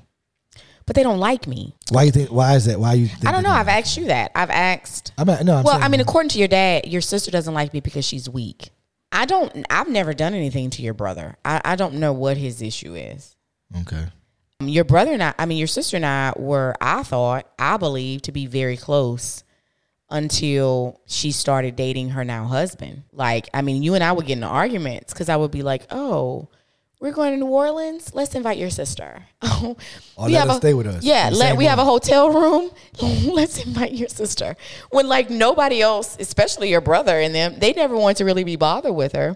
But 0.86 0.96
they 0.96 1.04
don't 1.04 1.20
like 1.20 1.46
me. 1.48 1.76
Why 1.90 2.04
you 2.04 2.12
think? 2.12 2.32
Why 2.32 2.56
is 2.56 2.64
that? 2.66 2.80
Why 2.80 2.94
you? 2.94 3.08
Think 3.08 3.28
I 3.28 3.34
don't 3.34 3.44
know. 3.44 3.50
I've 3.52 3.68
asked 3.68 3.98
you 3.98 4.06
that. 4.06 4.32
I've 4.34 4.50
asked. 4.50 5.12
I 5.18 5.26
mean, 5.26 5.46
no. 5.46 5.58
I'm 5.58 5.64
well, 5.66 5.78
I 5.84 5.90
mean, 5.90 6.00
according 6.00 6.30
to 6.30 6.40
your 6.40 6.48
dad, 6.48 6.88
your 6.88 7.02
sister 7.02 7.30
doesn't 7.30 7.54
like 7.54 7.74
me 7.74 7.82
because 7.82 8.06
she's 8.06 8.30
weak. 8.30 8.70
I 9.12 9.26
don't. 9.26 9.66
I've 9.70 9.90
never 9.90 10.14
done 10.14 10.34
anything 10.34 10.70
to 10.70 10.82
your 10.82 10.94
brother. 10.94 11.36
I, 11.44 11.60
I 11.66 11.76
don't 11.76 11.96
know 11.96 12.14
what 12.14 12.38
his 12.38 12.62
issue 12.62 12.96
is. 12.96 13.36
okay. 13.82 14.06
Your 14.60 14.86
brother 14.86 15.12
and 15.12 15.22
I, 15.22 15.36
I 15.38 15.46
mean, 15.46 15.60
your 15.60 15.68
sister 15.68 15.98
and 15.98 16.06
I 16.06 16.34
were, 16.36 16.74
I 16.82 17.04
thought, 17.04 17.48
I 17.60 17.78
believe, 17.78 18.24
to 18.24 18.32
be 18.32 18.48
very 18.48 18.76
close 18.76 19.44
until 20.10 21.00
she 21.06 21.32
started 21.32 21.76
dating 21.76 22.10
her 22.10 22.24
now 22.24 22.46
husband. 22.46 23.04
Like, 23.12 23.50
I 23.54 23.62
mean, 23.62 23.84
you 23.84 23.94
and 23.94 24.04
I 24.04 24.14
would 24.14 24.26
get 24.26 24.34
into 24.34 24.48
arguments 24.48 25.14
because 25.14 25.30
I 25.30 25.36
would 25.36 25.52
be 25.52 25.62
like, 25.62 25.86
oh, 25.92 26.48
we're 27.00 27.12
going 27.12 27.34
to 27.34 27.38
New 27.38 27.52
Orleans. 27.52 28.16
Let's 28.16 28.34
invite 28.34 28.58
your 28.58 28.70
sister. 28.70 29.24
Oh, 29.60 29.78
oh 30.18 30.26
Or 30.26 30.30
let 30.30 30.48
her 30.48 30.54
stay 30.56 30.74
with 30.74 30.88
us 30.88 31.04
Yeah, 31.04 31.30
let, 31.34 31.58
we 31.58 31.66
have 31.66 31.80
a 31.80 31.86
hotel 31.86 32.32
room. 32.32 32.70
Let's 33.34 33.64
invite 33.64 33.94
your 33.94 34.10
sister. 34.10 34.56
When 34.92 35.08
like 35.08 35.30
nobody 35.30 35.82
else, 35.82 36.18
especially 36.20 36.70
your 36.70 36.82
brother 36.82 37.20
and 37.20 37.34
them, 37.34 37.58
they 37.58 37.74
never 37.74 37.96
wanted 37.96 38.18
to 38.18 38.26
really 38.26 38.44
be 38.44 38.56
bothered 38.56 38.94
with 38.94 39.14
her 39.14 39.36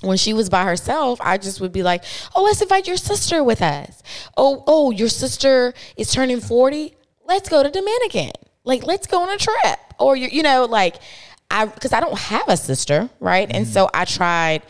when 0.00 0.16
she 0.16 0.32
was 0.32 0.48
by 0.48 0.64
herself, 0.64 1.20
I 1.20 1.38
just 1.38 1.60
would 1.60 1.72
be 1.72 1.82
like, 1.82 2.04
"Oh, 2.34 2.42
let's 2.42 2.62
invite 2.62 2.86
your 2.86 2.96
sister 2.96 3.42
with 3.44 3.62
us. 3.62 4.02
Oh, 4.36 4.64
oh, 4.66 4.90
your 4.90 5.08
sister 5.08 5.74
is 5.96 6.10
turning 6.12 6.40
forty. 6.40 6.96
Let's 7.26 7.48
go 7.48 7.62
to 7.62 7.70
Dominican. 7.70 8.32
Like, 8.64 8.84
let's 8.84 9.06
go 9.06 9.22
on 9.22 9.30
a 9.30 9.38
trip." 9.38 9.78
Or 9.98 10.16
you, 10.16 10.28
you 10.28 10.42
know, 10.42 10.64
like 10.64 10.96
I 11.50 11.66
because 11.66 11.92
I 11.92 12.00
don't 12.00 12.18
have 12.18 12.48
a 12.48 12.56
sister, 12.56 13.10
right? 13.20 13.48
And 13.50 13.66
mm-hmm. 13.66 13.72
so 13.72 13.90
I 13.92 14.04
tried 14.04 14.62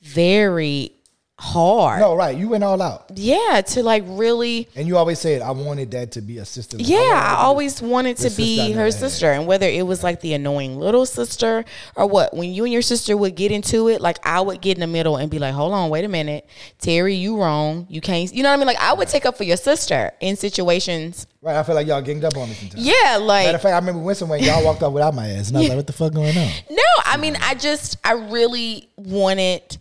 very 0.00 0.92
hard. 1.40 2.00
No, 2.00 2.14
right. 2.14 2.36
You 2.36 2.48
went 2.48 2.62
all 2.62 2.80
out, 2.82 3.10
Yeah, 3.14 3.62
to 3.68 3.82
like 3.82 4.04
really 4.06 4.68
and 4.76 4.86
you 4.86 4.96
always 4.98 5.18
said, 5.18 5.40
"I 5.40 5.50
wanted 5.52 5.90
that 5.92 6.12
to 6.12 6.20
be 6.20 6.38
a 6.38 6.44
sister." 6.44 6.76
Yeah, 6.78 6.98
I 6.98 7.30
to 7.30 7.38
always 7.38 7.80
wanted 7.80 8.18
to 8.18 8.30
be 8.30 8.72
her 8.72 8.90
sister. 8.90 9.32
And 9.32 9.46
whether 9.46 9.66
it 9.66 9.86
was 9.86 10.02
like 10.04 10.20
the 10.20 10.34
annoying 10.34 10.78
little 10.78 11.06
sister 11.06 11.64
or 11.96 12.06
what, 12.06 12.36
when 12.36 12.52
you 12.52 12.64
and 12.64 12.72
your 12.72 12.82
sister 12.82 13.16
would 13.16 13.34
get 13.34 13.50
into 13.50 13.88
it, 13.88 14.00
like 14.00 14.18
I 14.24 14.40
would 14.40 14.60
get 14.60 14.76
in 14.76 14.80
the 14.80 14.86
middle 14.86 15.16
and 15.16 15.30
be 15.30 15.38
like, 15.38 15.54
hold 15.54 15.72
on, 15.72 15.88
wait 15.88 16.04
a 16.04 16.08
minute. 16.08 16.46
Terry, 16.78 17.14
you 17.14 17.40
wrong. 17.40 17.86
You 17.88 18.00
can't, 18.00 18.32
you 18.32 18.42
know 18.42 18.50
what 18.50 18.54
I 18.54 18.58
mean? 18.58 18.66
Like 18.66 18.80
I 18.80 18.92
would 18.92 19.08
take 19.08 19.24
up 19.24 19.36
for 19.36 19.44
your 19.44 19.56
sister 19.56 20.12
in 20.20 20.36
situations. 20.36 21.26
Right. 21.42 21.56
I 21.56 21.62
feel 21.62 21.74
like 21.74 21.86
y'all 21.86 22.02
ganged 22.02 22.24
up 22.24 22.36
on 22.36 22.50
me 22.50 22.54
sometimes. 22.54 22.86
Yeah, 22.86 23.16
like 23.16 23.46
Matter 23.46 23.56
of 23.56 23.62
fact, 23.62 23.72
I 23.72 23.78
remember 23.78 24.00
when 24.02 24.42
y'all 24.44 24.62
walked 24.62 24.82
off 24.82 24.92
without 24.92 25.14
my 25.14 25.26
ass, 25.28 25.48
and 25.48 25.56
I 25.56 25.60
was 25.60 25.68
like, 25.70 25.76
"What 25.76 25.86
the 25.86 25.92
fuck 25.94 26.12
going 26.12 26.36
on?" 26.36 26.50
no, 26.70 26.82
I 27.06 27.16
mean, 27.16 27.36
I 27.40 27.54
just, 27.54 27.96
I 28.04 28.12
really 28.12 28.90
wanted 28.96 29.78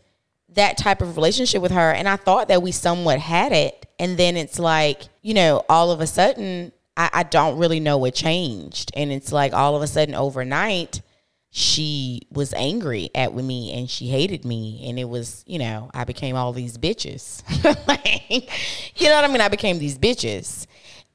that 0.60 0.78
type 0.78 1.02
of 1.02 1.16
relationship 1.16 1.62
with 1.62 1.72
her. 1.72 1.92
And 1.92 2.08
I 2.08 2.18
thought 2.18 2.50
that 2.50 2.62
we 2.62 2.72
somewhat 2.72 3.20
had 3.20 3.54
it. 3.54 3.86
And 3.98 4.18
then 4.18 4.36
it's 4.36 4.60
like, 4.60 5.04
you 5.22 5.34
know, 5.34 5.64
all 5.70 5.92
of 5.92 6.02
a 6.02 6.08
sudden, 6.08 6.74
I, 6.98 7.10
I 7.14 7.24
don't 7.24 7.58
really 7.58 7.80
know 7.80 7.98
what 7.98 8.14
changed. 8.14 8.92
And 8.94 9.10
it's 9.12 9.32
like 9.32 9.54
all 9.54 9.76
of 9.76 9.82
a 9.82 9.88
sudden 9.88 10.16
overnight, 10.16 11.02
she 11.50 12.22
was 12.30 12.54
angry 12.54 13.10
at 13.16 13.34
me 13.34 13.74
and 13.74 13.90
she 13.90 14.08
hated 14.08 14.44
me. 14.44 14.86
And 14.90 15.00
it 15.00 15.08
was, 15.08 15.44
you 15.48 15.60
know, 15.60 15.90
I 15.94 16.04
became 16.04 16.36
all 16.36 16.52
these 16.52 16.78
bitches. 16.78 17.42
like, 17.88 18.52
you 19.00 19.08
know 19.08 19.16
what 19.16 19.24
I 19.24 19.28
mean? 19.28 19.42
I 19.42 19.48
became 19.48 19.80
these 19.80 19.98
bitches. 19.98 20.68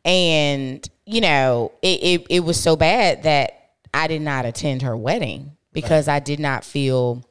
And, 0.06 0.88
you 1.04 1.20
know, 1.20 1.72
it, 1.82 2.02
it, 2.02 2.26
it 2.30 2.40
was 2.40 2.58
so 2.58 2.76
bad 2.76 3.24
that 3.24 3.72
I 3.92 4.06
did 4.06 4.22
not 4.22 4.46
attend 4.46 4.82
her 4.82 4.96
wedding 4.96 5.52
because 5.72 6.08
I 6.08 6.18
did 6.20 6.40
not 6.40 6.64
feel 6.64 7.22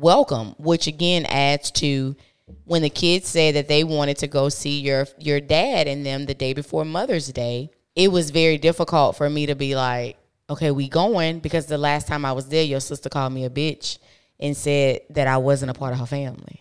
welcome, 0.00 0.54
which 0.58 0.86
again 0.86 1.26
adds 1.26 1.70
to 1.72 2.16
when 2.64 2.82
the 2.82 2.90
kids 2.90 3.28
said 3.28 3.54
that 3.54 3.68
they 3.68 3.84
wanted 3.84 4.18
to 4.18 4.26
go 4.26 4.48
see 4.48 4.80
your 4.80 5.06
your 5.18 5.40
dad 5.40 5.88
and 5.88 6.04
them 6.04 6.26
the 6.26 6.34
day 6.34 6.52
before 6.52 6.84
Mother's 6.84 7.28
Day. 7.32 7.70
It 7.94 8.12
was 8.12 8.30
very 8.30 8.58
difficult 8.58 9.16
for 9.16 9.28
me 9.28 9.46
to 9.46 9.54
be 9.54 9.74
like, 9.74 10.18
okay, 10.50 10.70
we 10.70 10.88
going 10.88 11.40
because 11.40 11.66
the 11.66 11.78
last 11.78 12.06
time 12.06 12.24
I 12.24 12.32
was 12.32 12.48
there, 12.48 12.62
your 12.62 12.80
sister 12.80 13.08
called 13.08 13.32
me 13.32 13.44
a 13.44 13.50
bitch 13.50 13.98
and 14.38 14.56
said 14.56 15.00
that 15.10 15.26
I 15.26 15.38
wasn't 15.38 15.70
a 15.70 15.74
part 15.74 15.94
of 15.94 16.00
her 16.00 16.06
family. 16.06 16.60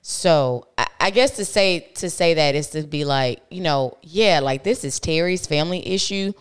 So 0.00 0.66
I, 0.76 0.86
I 0.98 1.10
guess 1.10 1.36
to 1.36 1.44
say 1.44 1.80
to 1.96 2.10
say 2.10 2.34
that 2.34 2.54
is 2.54 2.68
to 2.70 2.82
be 2.82 3.04
like, 3.04 3.42
you 3.50 3.60
know, 3.60 3.98
yeah, 4.02 4.40
like 4.40 4.64
this 4.64 4.84
is 4.84 4.98
Terry's 4.98 5.46
family 5.46 5.86
issue, 5.86 6.32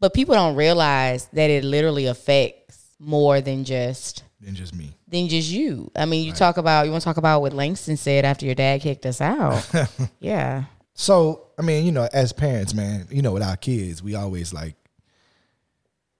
but 0.00 0.14
people 0.14 0.34
don't 0.34 0.56
realize 0.56 1.26
that 1.32 1.50
it 1.50 1.64
literally 1.64 2.06
affects 2.06 2.94
more 2.98 3.40
than 3.40 3.64
just 3.64 4.23
Than 4.44 4.54
just 4.54 4.74
me. 4.74 4.92
than 5.08 5.28
just 5.28 5.48
you. 5.50 5.90
I 5.96 6.04
mean, 6.04 6.24
you 6.26 6.32
talk 6.32 6.58
about 6.58 6.84
you 6.84 6.90
want 6.92 7.00
to 7.02 7.04
talk 7.06 7.16
about 7.16 7.40
what 7.40 7.52
Langston 7.54 7.96
said 7.96 8.24
after 8.26 8.44
your 8.44 8.54
dad 8.54 8.82
kicked 8.82 9.06
us 9.06 9.20
out. 9.22 9.66
yeah. 10.20 10.64
So, 10.92 11.46
I 11.58 11.62
mean, 11.62 11.86
you 11.86 11.92
know, 11.92 12.08
as 12.12 12.32
parents, 12.32 12.74
man, 12.74 13.06
you 13.10 13.22
know, 13.22 13.32
with 13.32 13.42
our 13.42 13.56
kids, 13.56 14.02
we 14.02 14.14
always 14.14 14.52
like 14.52 14.74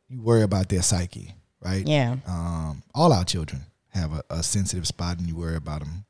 you 0.08 0.22
worry 0.22 0.42
about 0.42 0.68
their 0.68 0.82
psyche, 0.82 1.34
right? 1.60 1.86
Yeah. 1.86 2.16
Um, 2.26 2.82
all 2.94 3.12
our 3.12 3.24
children 3.24 3.62
have 3.88 4.12
a, 4.12 4.22
a 4.30 4.42
sensitive 4.42 4.86
spot, 4.86 5.18
and 5.18 5.28
you 5.28 5.36
worry 5.36 5.56
about 5.56 5.80
them. 5.80 6.04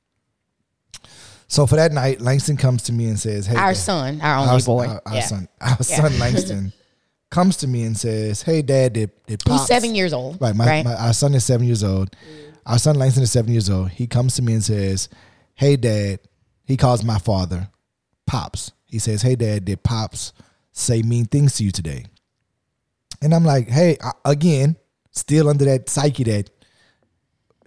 So 1.46 1.66
for 1.66 1.76
that 1.76 1.92
night, 1.92 2.20
Langston 2.20 2.56
comes 2.56 2.84
to 2.84 2.92
me 2.92 3.06
and 3.06 3.18
says, 3.18 3.46
"Hey, 3.46 3.56
Our 3.56 3.72
Dad- 3.72 3.76
son, 3.78 4.20
our 4.22 4.38
only 4.38 4.50
our, 4.52 4.60
boy. 4.60 4.86
our, 4.86 5.02
our 5.06 5.14
yeah. 5.14 5.20
son, 5.26 5.48
our 5.60 5.68
Yeah. 5.70 5.96
son 5.96 6.18
Langston 6.18 6.72
comes 7.35 7.56
to 7.59 7.66
me 7.66 7.82
and 7.82 7.97
says, 7.97 8.43
"Hey, 8.43 8.62
Dad, 8.62 8.93
did 8.93 9.11
did 9.27 9.44
Pops- 9.44 9.66
seven 9.66 9.94
years 9.94 10.12
old. 10.12 10.40
Right, 10.40 10.55
my, 10.55 10.66
right? 10.66 10.85
my 10.85 10.94
our 10.94 11.12
son 11.12 11.35
is 11.35 11.44
seven 11.44 11.66
years 11.66 11.82
old. 11.82 12.12
Mm. 12.12 12.55
Our 12.65 12.78
son 12.78 12.97
Langston 12.97 13.24
is 13.24 13.32
seven 13.32 13.52
years 13.52 13.69
old. 13.69 13.90
He 13.90 14.06
comes 14.06 14.36
to 14.36 14.43
me 14.43 14.55
and 14.55 14.65
says, 14.65 15.09
"Hey, 15.55 15.77
Dad." 15.77 16.20
He 16.66 16.78
calls 16.78 17.05
my 17.05 17.19
father, 17.19 17.69
Pops. 18.27 18.73
He 18.86 18.98
says, 18.98 19.20
"Hey, 19.20 19.35
Dad, 19.35 19.65
did 19.66 19.82
Pops 19.82 20.32
say 20.73 21.02
mean 21.02 21.27
things 21.27 21.56
to 21.56 21.65
you 21.65 21.73
today?" 21.73 22.05
And 23.20 23.35
I'm 23.35 23.44
like, 23.44 23.69
"Hey, 23.69 23.98
I, 24.01 24.12
again, 24.24 24.77
still 25.11 25.48
under 25.48 25.65
that 25.66 25.90
psyche 25.90 26.24
that 26.24 26.48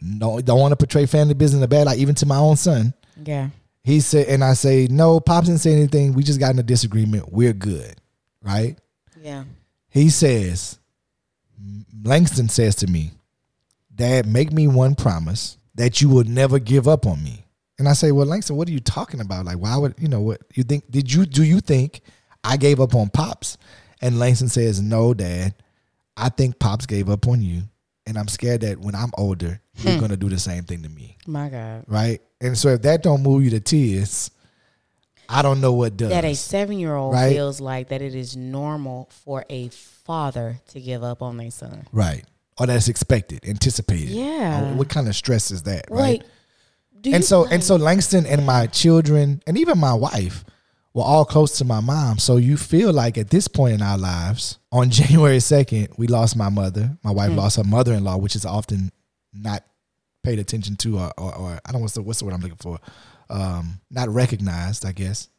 no, 0.02 0.40
don't 0.40 0.60
want 0.60 0.72
to 0.72 0.78
portray 0.78 1.06
family 1.06 1.34
business 1.34 1.58
in 1.58 1.64
a 1.64 1.68
bad 1.68 1.88
light, 1.88 2.00
even 2.00 2.16
to 2.16 2.26
my 2.26 2.38
own 2.38 2.56
son." 2.56 2.94
yeah. 3.24 3.50
He 3.84 4.02
said, 4.02 4.28
and 4.28 4.44
I 4.44 4.54
say, 4.54 4.88
"No, 4.90 5.20
Pops 5.20 5.48
didn't 5.48 5.62
say 5.62 5.74
anything. 5.74 6.14
We 6.14 6.24
just 6.24 6.40
got 6.40 6.52
in 6.54 6.60
a 6.60 6.64
disagreement. 6.64 7.32
We're 7.32 7.54
good, 7.54 7.96
right?" 8.42 8.78
Yeah. 9.22 9.44
He 9.98 10.10
says, 10.10 10.80
Langston 12.04 12.50
says 12.50 12.76
to 12.78 12.88
me, 12.88 13.12
Dad, 13.94 14.28
make 14.28 14.52
me 14.52 14.68
one 14.68 14.96
promise 14.96 15.58
that 15.76 16.02
you 16.02 16.10
will 16.10 16.24
never 16.24 16.60
give 16.60 16.88
up 16.88 17.06
on 17.06 17.24
me. 17.24 17.46
And 17.80 17.88
I 17.88 17.94
say, 17.94 18.12
Well, 18.12 18.26
Langston, 18.26 18.56
what 18.56 18.68
are 18.68 18.72
you 18.72 18.80
talking 18.80 19.20
about? 19.20 19.46
Like, 19.46 19.58
why 19.58 19.78
would 19.78 19.96
you 20.00 20.08
know 20.08 20.22
what 20.22 20.42
you 20.54 20.64
think? 20.64 20.90
Did 20.90 21.12
you 21.12 21.26
do 21.26 21.44
you 21.44 21.60
think 21.60 22.02
I 22.44 22.58
gave 22.58 22.80
up 22.80 22.96
on 22.96 23.10
Pops? 23.10 23.58
And 24.02 24.20
Langston 24.20 24.50
says, 24.50 24.82
No, 24.82 25.14
Dad. 25.14 25.56
I 26.16 26.30
think 26.30 26.60
Pops 26.60 26.88
gave 26.88 27.10
up 27.10 27.28
on 27.28 27.42
you. 27.42 27.64
And 28.08 28.18
I'm 28.18 28.28
scared 28.28 28.62
that 28.62 28.80
when 28.80 28.96
I'm 28.96 29.12
older, 29.18 29.62
you're 29.76 29.94
hmm. 29.94 30.00
gonna 30.00 30.18
do 30.18 30.30
the 30.30 30.40
same 30.40 30.64
thing 30.64 30.84
to 30.84 30.90
me. 30.90 31.18
My 31.28 31.50
God. 31.50 31.86
Right? 31.88 32.22
And 32.42 32.58
so 32.58 32.70
if 32.70 32.82
that 32.84 33.04
don't 33.04 33.22
move 33.22 33.44
you 33.44 33.52
to 33.52 33.60
tears, 33.60 34.32
I 35.30 35.42
don't 35.42 35.62
know 35.62 35.74
what 35.74 35.98
does. 35.98 36.10
That 36.10 36.26
a 36.26 36.36
seven 36.36 36.80
year 36.80 36.96
old 36.96 37.14
Right. 37.14 37.34
feels 37.34 37.60
like 37.60 37.90
that 37.90 38.02
it 38.02 38.16
is 38.16 38.36
normal 38.36 39.10
for 39.24 39.46
a 39.50 39.70
father 39.70 40.60
to 40.70 40.80
give 40.80 41.04
up 41.04 41.22
on 41.22 41.38
their 41.38 41.52
son. 41.52 41.88
Right. 41.92 42.24
Or 42.60 42.66
that's 42.66 42.88
expected, 42.88 43.48
anticipated. 43.48 44.10
Yeah. 44.10 44.74
What 44.74 44.90
kind 44.90 45.08
of 45.08 45.16
stress 45.16 45.52
is 45.52 45.64
that? 45.64 45.86
Right. 45.90 46.24
Like, 47.04 47.14
and 47.14 47.24
so 47.24 47.46
and 47.46 47.64
so 47.64 47.76
Langston 47.76 48.26
and 48.26 48.46
my 48.46 48.68
children 48.68 49.42
and 49.46 49.58
even 49.58 49.78
my 49.78 49.94
wife 49.94 50.44
were 50.94 51.04
all 51.04 51.26
close 51.26 51.58
to 51.60 51.66
my 51.66 51.80
mom. 51.80 52.18
So 52.18 52.38
you 52.38 52.58
feel 52.58 52.92
like 52.92 53.20
at 53.20 53.30
this 53.30 53.48
point 53.48 53.76
in 53.76 53.82
our 53.84 53.98
lives, 53.98 54.58
on 54.72 54.90
January 54.90 55.38
2nd, 55.38 55.98
we 55.98 56.08
lost 56.08 56.36
my 56.36 56.50
mother. 56.50 56.98
My 57.04 57.12
wife 57.12 57.32
mm. 57.32 57.36
lost 57.36 57.58
her 57.58 57.64
mother 57.64 57.94
in 57.94 58.04
law, 58.04 58.18
which 58.18 58.36
is 58.36 58.46
often 58.46 58.92
not 59.32 59.64
paid 60.24 60.40
attention 60.40 60.76
to 60.76 60.98
or, 60.98 61.14
or, 61.18 61.36
or 61.36 61.60
I 61.64 61.72
don't 61.72 61.76
know 61.76 61.80
what's 61.82 61.94
the 61.94 62.02
what's 62.02 62.20
the 62.20 62.26
word 62.26 62.34
I'm 62.34 62.42
looking 62.42 62.58
for. 62.58 62.80
Um, 63.30 63.80
not 63.92 64.10
recognized, 64.10 64.86
I 64.86 64.92
guess. 64.92 65.30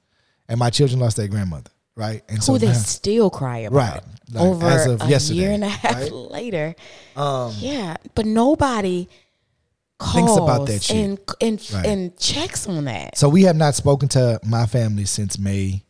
And 0.49 0.59
my 0.59 0.71
children 0.71 1.01
lost 1.01 1.17
their 1.17 1.29
grandmother. 1.29 1.71
Right. 1.97 2.23
And 2.29 2.43
so 2.45 2.53
who 2.53 2.59
they 2.59 2.67
now- 2.69 2.73
still 2.75 3.29
cry 3.31 3.59
about 3.59 3.77
Right. 3.77 4.03
Like, 4.33 4.45
over 4.45 4.67
as 4.67 4.87
of 4.87 5.03
a 5.03 5.07
yesterday, 5.09 5.41
year 5.41 5.51
and 5.53 5.65
a 5.65 5.69
half 5.69 5.95
right? 6.03 6.13
later. 6.13 6.75
um, 7.17 7.53
Yeah, 7.59 7.97
but 8.15 8.25
nobody 8.27 9.09
calls 9.99 10.15
Thinks 10.15 10.37
about 10.37 10.67
that 10.69 10.83
shit. 10.83 10.97
and 10.97 11.19
and 11.41 11.71
Right. 11.73 11.87
and 11.87 12.17
checks 12.19 12.69
on 12.69 12.85
that. 12.85 13.19
So 13.19 13.29
we 13.29 13.43
have 13.45 13.57
not 13.57 13.75
spoken 13.75 14.09
to 14.11 14.39
my 14.45 14.67
family 14.67 15.07
since 15.07 15.39
May, 15.39 15.83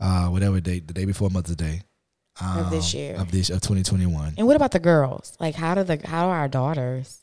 uh, 0.00 0.26
whatever 0.28 0.60
day, 0.60 0.80
the 0.80 0.92
day 0.92 1.04
before 1.04 1.30
Mother's 1.30 1.54
Day 1.56 1.82
Of 2.40 2.70
this 2.70 2.92
um, 2.94 3.00
year. 3.00 3.14
of 3.16 3.30
this 3.30 3.48
of 3.50 3.60
2021. 3.60 4.34
And 4.38 4.46
what 4.48 4.56
about 4.56 4.72
the 4.72 4.80
girls? 4.80 5.36
Like, 5.38 5.54
how 5.54 5.74
do 5.76 5.84
the 5.84 6.00
how 6.04 6.30
are 6.30 6.38
our 6.38 6.48
daughters? 6.48 7.18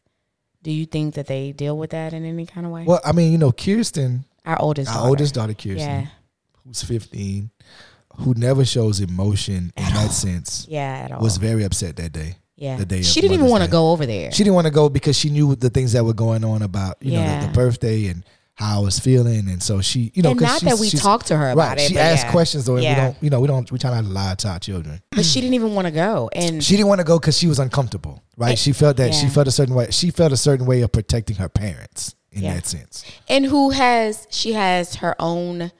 Do 0.62 0.72
you 0.72 0.86
think 0.86 1.16
that 1.16 1.28
they 1.28 1.52
deal 1.54 1.78
with 1.78 1.92
that 1.92 2.14
in 2.14 2.26
any 2.26 2.46
kind 2.46 2.66
of 2.66 2.72
way? 2.72 2.84
Well, 2.86 3.00
I 3.06 3.12
mean, 3.14 3.32
you 3.32 3.38
know, 3.38 3.52
Kirsten, 3.52 4.26
our 4.46 4.60
oldest, 4.62 4.90
our 4.90 4.96
daughter. 4.98 5.08
oldest 5.10 5.34
daughter, 5.36 5.54
Kirsten, 5.54 5.78
Yeah, 5.78 6.08
who's 6.66 6.84
15, 6.84 7.50
who 8.18 8.34
never 8.36 8.66
shows 8.66 9.00
emotion 9.00 9.72
in 9.78 9.84
that 9.94 10.12
sense, 10.12 10.66
yeah, 10.70 11.04
at 11.06 11.12
all. 11.14 11.22
was 11.22 11.38
very 11.38 11.64
upset 11.64 11.96
that 11.96 12.12
day. 12.12 12.36
yeah, 12.58 12.76
the 12.76 12.86
day 12.86 13.02
she 13.02 13.22
didn't 13.22 13.36
even 13.36 13.48
want 13.48 13.64
to 13.64 13.70
go 13.70 13.92
over 13.92 14.06
there. 14.06 14.32
She 14.34 14.44
didn't 14.44 14.56
want 14.56 14.68
to 14.68 14.72
go 14.74 14.90
because 14.90 15.18
she 15.18 15.30
knew 15.30 15.56
the 15.56 15.70
things 15.70 15.94
that 15.94 16.04
were 16.04 16.14
going 16.14 16.44
on 16.44 16.62
about 16.62 16.98
you 17.02 17.14
know 17.14 17.40
the, 17.42 17.48
the 17.48 17.54
birthday 17.54 18.08
and 18.08 18.26
how 18.60 18.82
I 18.82 18.84
was 18.84 19.00
feeling, 19.00 19.48
and 19.48 19.64
so 19.64 19.80
she, 19.80 20.12
you 20.14 20.22
know, 20.22 20.32
and 20.32 20.42
not 20.42 20.60
that 20.64 20.80
we 20.80 20.90
talked 20.90 21.28
to 21.28 21.38
her 21.38 21.52
about 21.52 21.70
Right, 21.70 21.78
it. 21.80 21.88
she 21.88 21.98
asked 21.98 22.26
yeah. 22.26 22.32
questions 22.34 22.66
though, 22.66 22.76
and 22.76 22.84
Yeah. 22.84 22.94
we 22.94 23.02
don't, 23.14 23.24
you 23.24 23.30
know, 23.30 23.40
we 23.40 23.48
don't, 23.48 23.72
we 23.72 23.80
try 23.80 23.90
not 23.92 24.04
to 24.04 24.10
lie 24.10 24.36
to 24.36 24.50
our 24.50 24.60
children. 24.60 25.02
but 25.12 25.24
she 25.26 25.40
didn't 25.40 25.54
even 25.54 25.74
want 25.76 25.86
to 25.88 25.92
go. 25.92 26.30
And 26.36 26.62
She 26.62 26.76
didn't 26.76 26.90
want 26.90 27.00
to 27.00 27.06
go 27.06 27.18
because 27.20 27.38
she 27.38 27.48
was 27.48 27.58
uncomfortable, 27.60 28.22
right? 28.36 28.58
She 28.60 28.74
felt 28.74 28.98
that 28.98 29.16
she 29.16 29.28
felt 29.28 29.48
a 29.48 29.52
certain 29.52 29.76
way. 29.76 29.88
She 29.92 30.12
felt 30.12 30.34
a 30.34 30.38
certain 30.38 30.66
way 30.66 30.82
of 30.82 30.92
protecting 30.92 31.38
her 31.38 31.48
parents 31.48 32.16
in 32.34 32.44
Yeah. 32.44 32.56
that 32.56 32.68
sense. 32.68 33.06
and 33.30 33.46
who 33.46 33.70
has 33.70 34.28
she 34.30 34.52
has 34.54 34.96
her 34.96 35.16
own 35.20 35.72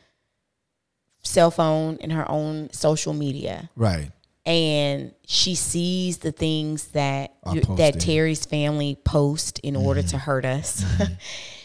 cell 1.22 1.52
phone 1.52 1.98
and 2.02 2.14
her 2.14 2.30
own 2.32 2.70
social 2.72 3.14
media 3.14 3.70
Right. 3.76 4.10
and 4.46 5.12
she 5.28 5.54
sees 5.54 6.20
the 6.20 6.32
things 6.32 6.86
that 6.94 7.34
that 7.76 8.00
Terry's 8.00 8.46
family 8.46 8.98
post 9.04 9.60
in 9.60 9.76
order 9.76 10.00
Mm-hmm. 10.00 10.10
to 10.12 10.18
hurt 10.18 10.46
us. 10.46 10.84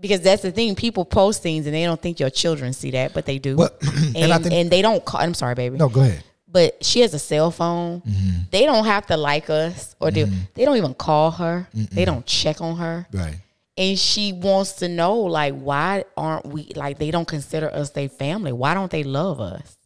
because 0.00 0.20
that's 0.22 0.42
the 0.42 0.50
thing, 0.50 0.74
people 0.74 1.04
post 1.04 1.42
things 1.42 1.66
and 1.66 1.74
they 1.74 1.84
don't 1.84 2.00
think 2.00 2.18
your 2.20 2.30
children 2.30 2.72
see 2.72 2.90
that, 2.92 3.12
but 3.12 3.26
they 3.26 3.38
do. 3.38 3.56
Well, 3.56 3.70
and 3.82 4.16
and 4.16 4.32
I 4.32 4.36
and, 4.36 4.70
they 4.70 4.82
don't 4.82 5.04
call. 5.04 5.20
I'm 5.20 5.34
sorry, 5.34 5.54
baby. 5.54 5.76
No, 5.78 5.88
go 5.88 6.00
ahead. 6.00 6.24
But 6.52 6.84
she 6.84 7.00
has 7.02 7.14
a 7.14 7.18
cell 7.18 7.50
phone. 7.52 8.00
Mm-hmm. 8.00 8.38
They 8.50 8.64
don't 8.66 8.84
have 8.84 9.06
to 9.06 9.16
like 9.16 9.48
us 9.50 9.94
or 10.00 10.10
do. 10.10 10.26
They 10.54 10.64
don't 10.64 10.76
even 10.78 10.94
call 10.94 11.30
her. 11.32 11.68
They 11.72 12.04
don't 12.04 12.26
check 12.26 12.60
on 12.60 12.76
her 12.78 13.06
Right. 13.12 13.36
and 13.76 13.96
she 13.98 14.32
wants 14.32 14.72
to 14.80 14.88
know 14.88 15.16
like 15.18 15.54
why 15.54 16.04
aren't 16.16 16.46
we 16.46 16.72
like 16.74 16.98
they 16.98 17.10
don't 17.12 17.28
consider 17.28 17.70
us 17.70 17.90
their 17.90 18.08
family 18.08 18.52
why 18.52 18.74
don't 18.74 18.90
they 18.90 19.04
love 19.04 19.38
us 19.40 19.76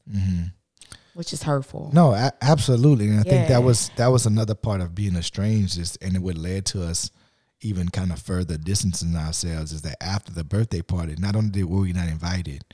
which 1.14 1.32
is 1.32 1.42
hurtful 1.42 1.90
No, 1.92 2.12
a- 2.12 2.32
absolutely, 2.42 3.08
and 3.08 3.20
I 3.20 3.22
think 3.22 3.48
that 3.48 3.62
was 3.62 3.90
that 3.96 4.08
was 4.08 4.26
another 4.26 4.54
part 4.54 4.80
of 4.80 4.94
being 4.94 5.16
estranged, 5.16 5.78
is, 5.78 5.96
and 6.02 6.16
it 6.16 6.22
would 6.22 6.38
led 6.38 6.64
to 6.66 6.82
us 6.82 7.10
even 7.64 7.88
kind 7.88 8.12
of 8.12 8.20
further 8.20 8.56
distancing 8.56 9.16
ourselves 9.16 9.72
is 9.72 9.82
that 9.82 9.96
after 10.02 10.32
the 10.32 10.44
birthday 10.44 10.82
party, 10.82 11.14
not 11.18 11.34
only 11.34 11.50
did 11.50 11.64
were 11.64 11.80
we 11.80 11.92
not 11.92 12.08
invited, 12.08 12.64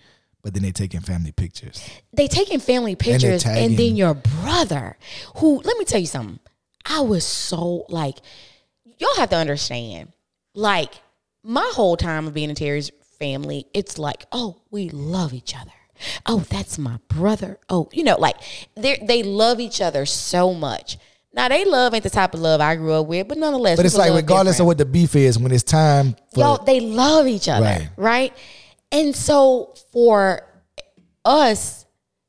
but 0.42 0.54
then 0.54 0.62
they 0.62 0.72
taking 0.72 1.00
family 1.00 1.32
pictures. 1.32 1.86
They 2.12 2.26
taking 2.26 2.60
family 2.60 2.96
pictures, 2.96 3.44
and, 3.44 3.54
tagging- 3.54 3.76
then 3.76 3.96
your 3.96 4.14
brother, 4.14 4.96
who 5.36 5.60
let 5.62 5.76
me 5.78 5.84
tell 5.84 6.00
you 6.00 6.06
something. 6.06 6.40
I 6.84 7.00
was 7.00 7.24
so 7.24 7.84
like, 7.88 8.18
y'all 8.98 9.16
have 9.16 9.30
to 9.30 9.36
understand. 9.36 10.12
Like 10.54 10.94
my 11.42 11.70
whole 11.74 11.96
time 11.96 12.26
of 12.26 12.34
being 12.34 12.50
in 12.50 12.56
Terry's 12.56 12.90
family, 13.18 13.66
it's 13.74 13.98
like, 13.98 14.26
oh, 14.32 14.62
we 14.70 14.88
love 14.88 15.32
each 15.32 15.54
other. 15.54 15.70
Oh, 16.24 16.40
that's 16.40 16.78
my 16.78 16.98
brother. 17.08 17.58
Oh, 17.68 17.88
you 17.92 18.02
know, 18.02 18.16
like 18.18 18.36
they 18.74 18.96
they 19.06 19.22
love 19.22 19.60
each 19.60 19.80
other 19.82 20.06
so 20.06 20.54
much. 20.54 20.96
Now 21.32 21.48
they 21.48 21.64
love 21.64 21.94
ain't 21.94 22.02
the 22.02 22.10
type 22.10 22.34
of 22.34 22.40
love 22.40 22.60
I 22.60 22.74
grew 22.76 22.92
up 22.92 23.06
with, 23.06 23.28
but 23.28 23.38
nonetheless, 23.38 23.76
But 23.76 23.86
it's 23.86 23.96
like 23.96 24.12
regardless 24.12 24.56
different 24.56 24.60
of 24.62 24.66
what 24.66 24.78
the 24.78 24.84
beef 24.84 25.14
is, 25.14 25.38
when 25.38 25.52
it's 25.52 25.62
time 25.62 26.14
for 26.34 26.40
y'all 26.40 26.64
they 26.64 26.80
love 26.80 27.26
each 27.28 27.48
other 27.48 27.64
Right. 27.64 27.88
right. 27.96 28.32
and 28.90 29.14
so 29.14 29.74
for 29.92 30.42
us 31.24 31.86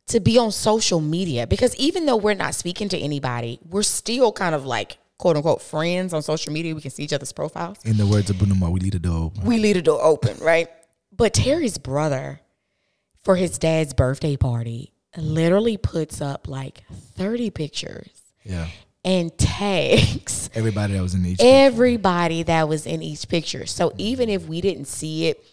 to 0.07 0.19
be 0.19 0.37
on 0.37 0.51
social 0.51 0.99
media 0.99 1.47
because 1.47 1.75
even 1.77 2.05
though 2.05 2.17
we're 2.17 2.33
not 2.35 2.53
speaking 2.53 2.89
to 2.89 2.97
anybody 2.97 3.59
we're 3.69 3.81
still 3.83 4.31
kind 4.31 4.53
of 4.53 4.65
like 4.65 4.97
quote 5.17 5.37
unquote 5.37 5.61
friends 5.61 6.13
on 6.13 6.21
social 6.21 6.51
media 6.51 6.75
we 6.75 6.81
can 6.81 6.91
see 6.91 7.03
each 7.03 7.13
other's 7.13 7.31
profiles 7.31 7.77
in 7.85 7.95
the 7.95 8.05
words 8.05 8.29
of 8.29 8.37
Bruno 8.37 8.53
Mars, 8.55 8.73
we 8.73 8.79
leave 8.81 8.91
the 8.91 8.99
door 8.99 9.25
open. 9.25 9.45
we 9.45 9.57
leave 9.57 9.75
the 9.75 9.81
door 9.81 10.03
open 10.03 10.37
right 10.39 10.67
but 11.15 11.33
terry's 11.33 11.77
brother 11.77 12.41
for 13.23 13.37
his 13.37 13.57
dad's 13.57 13.93
birthday 13.93 14.35
party 14.35 14.91
literally 15.15 15.77
puts 15.77 16.19
up 16.21 16.47
like 16.49 16.83
30 17.15 17.49
pictures 17.51 18.09
Yeah. 18.43 18.67
And 19.03 19.35
tags 19.37 20.49
Everybody 20.55 20.93
that 20.93 21.01
was 21.01 21.13
in 21.15 21.25
each 21.25 21.39
everybody 21.41 22.43
that 22.43 22.67
was 22.67 22.85
in 22.85 23.01
each 23.01 23.27
picture. 23.27 23.65
So 23.65 23.93
even 23.97 24.29
if 24.29 24.47
we 24.47 24.61
didn't 24.61 24.85
see 24.85 25.27
it 25.27 25.43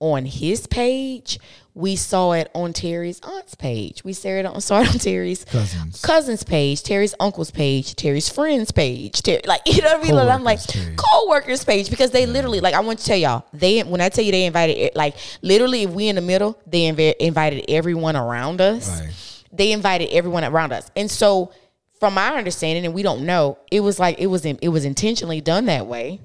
on 0.00 0.26
his 0.26 0.66
page, 0.66 1.38
we 1.72 1.94
saw 1.96 2.32
it 2.32 2.50
on 2.54 2.72
Terry's 2.72 3.20
aunt's 3.20 3.54
page. 3.54 4.02
We 4.04 4.12
saw 4.12 4.28
it 4.28 4.46
on, 4.46 4.60
saw 4.60 4.80
it 4.80 4.88
on 4.88 4.98
Terry's 4.98 5.44
cousins. 5.44 6.00
cousin's 6.02 6.42
page, 6.42 6.82
Terry's 6.82 7.14
uncle's 7.20 7.50
page, 7.50 7.94
Terry's 7.96 8.28
friend's 8.28 8.72
page, 8.72 9.22
Terry, 9.22 9.40
like 9.46 9.60
you 9.66 9.82
know 9.82 9.88
what 9.88 10.00
I 10.00 10.02
mean. 10.02 10.14
Like, 10.14 10.28
I'm 10.28 10.42
like 10.44 10.58
Co-workers, 10.58 10.84
Terry. 10.84 10.96
co-workers 10.96 11.64
page 11.64 11.90
because 11.90 12.10
they 12.10 12.26
literally 12.26 12.60
like 12.60 12.74
I 12.74 12.80
want 12.80 12.98
to 12.98 13.04
tell 13.04 13.16
y'all 13.16 13.46
they 13.52 13.82
when 13.82 14.00
I 14.00 14.08
tell 14.08 14.24
you 14.24 14.32
they 14.32 14.44
invited 14.46 14.78
it 14.78 14.96
like 14.96 15.16
literally 15.42 15.82
if 15.84 15.90
we 15.90 16.08
in 16.08 16.16
the 16.16 16.22
middle 16.22 16.58
they 16.66 16.90
invi- 16.90 17.16
invited 17.18 17.64
everyone 17.68 18.16
around 18.16 18.60
us. 18.60 19.00
Right. 19.00 19.10
They 19.52 19.72
invited 19.72 20.10
everyone 20.12 20.44
around 20.44 20.72
us, 20.72 20.90
and 20.96 21.10
so 21.10 21.52
from 22.00 22.18
our 22.18 22.36
understanding, 22.36 22.84
and 22.84 22.94
we 22.94 23.02
don't 23.02 23.24
know, 23.26 23.58
it 23.70 23.80
was 23.80 23.98
like 23.98 24.18
it 24.18 24.26
was 24.26 24.44
in, 24.44 24.58
it 24.62 24.68
was 24.68 24.84
intentionally 24.84 25.40
done 25.40 25.66
that 25.66 25.86
way. 25.86 26.20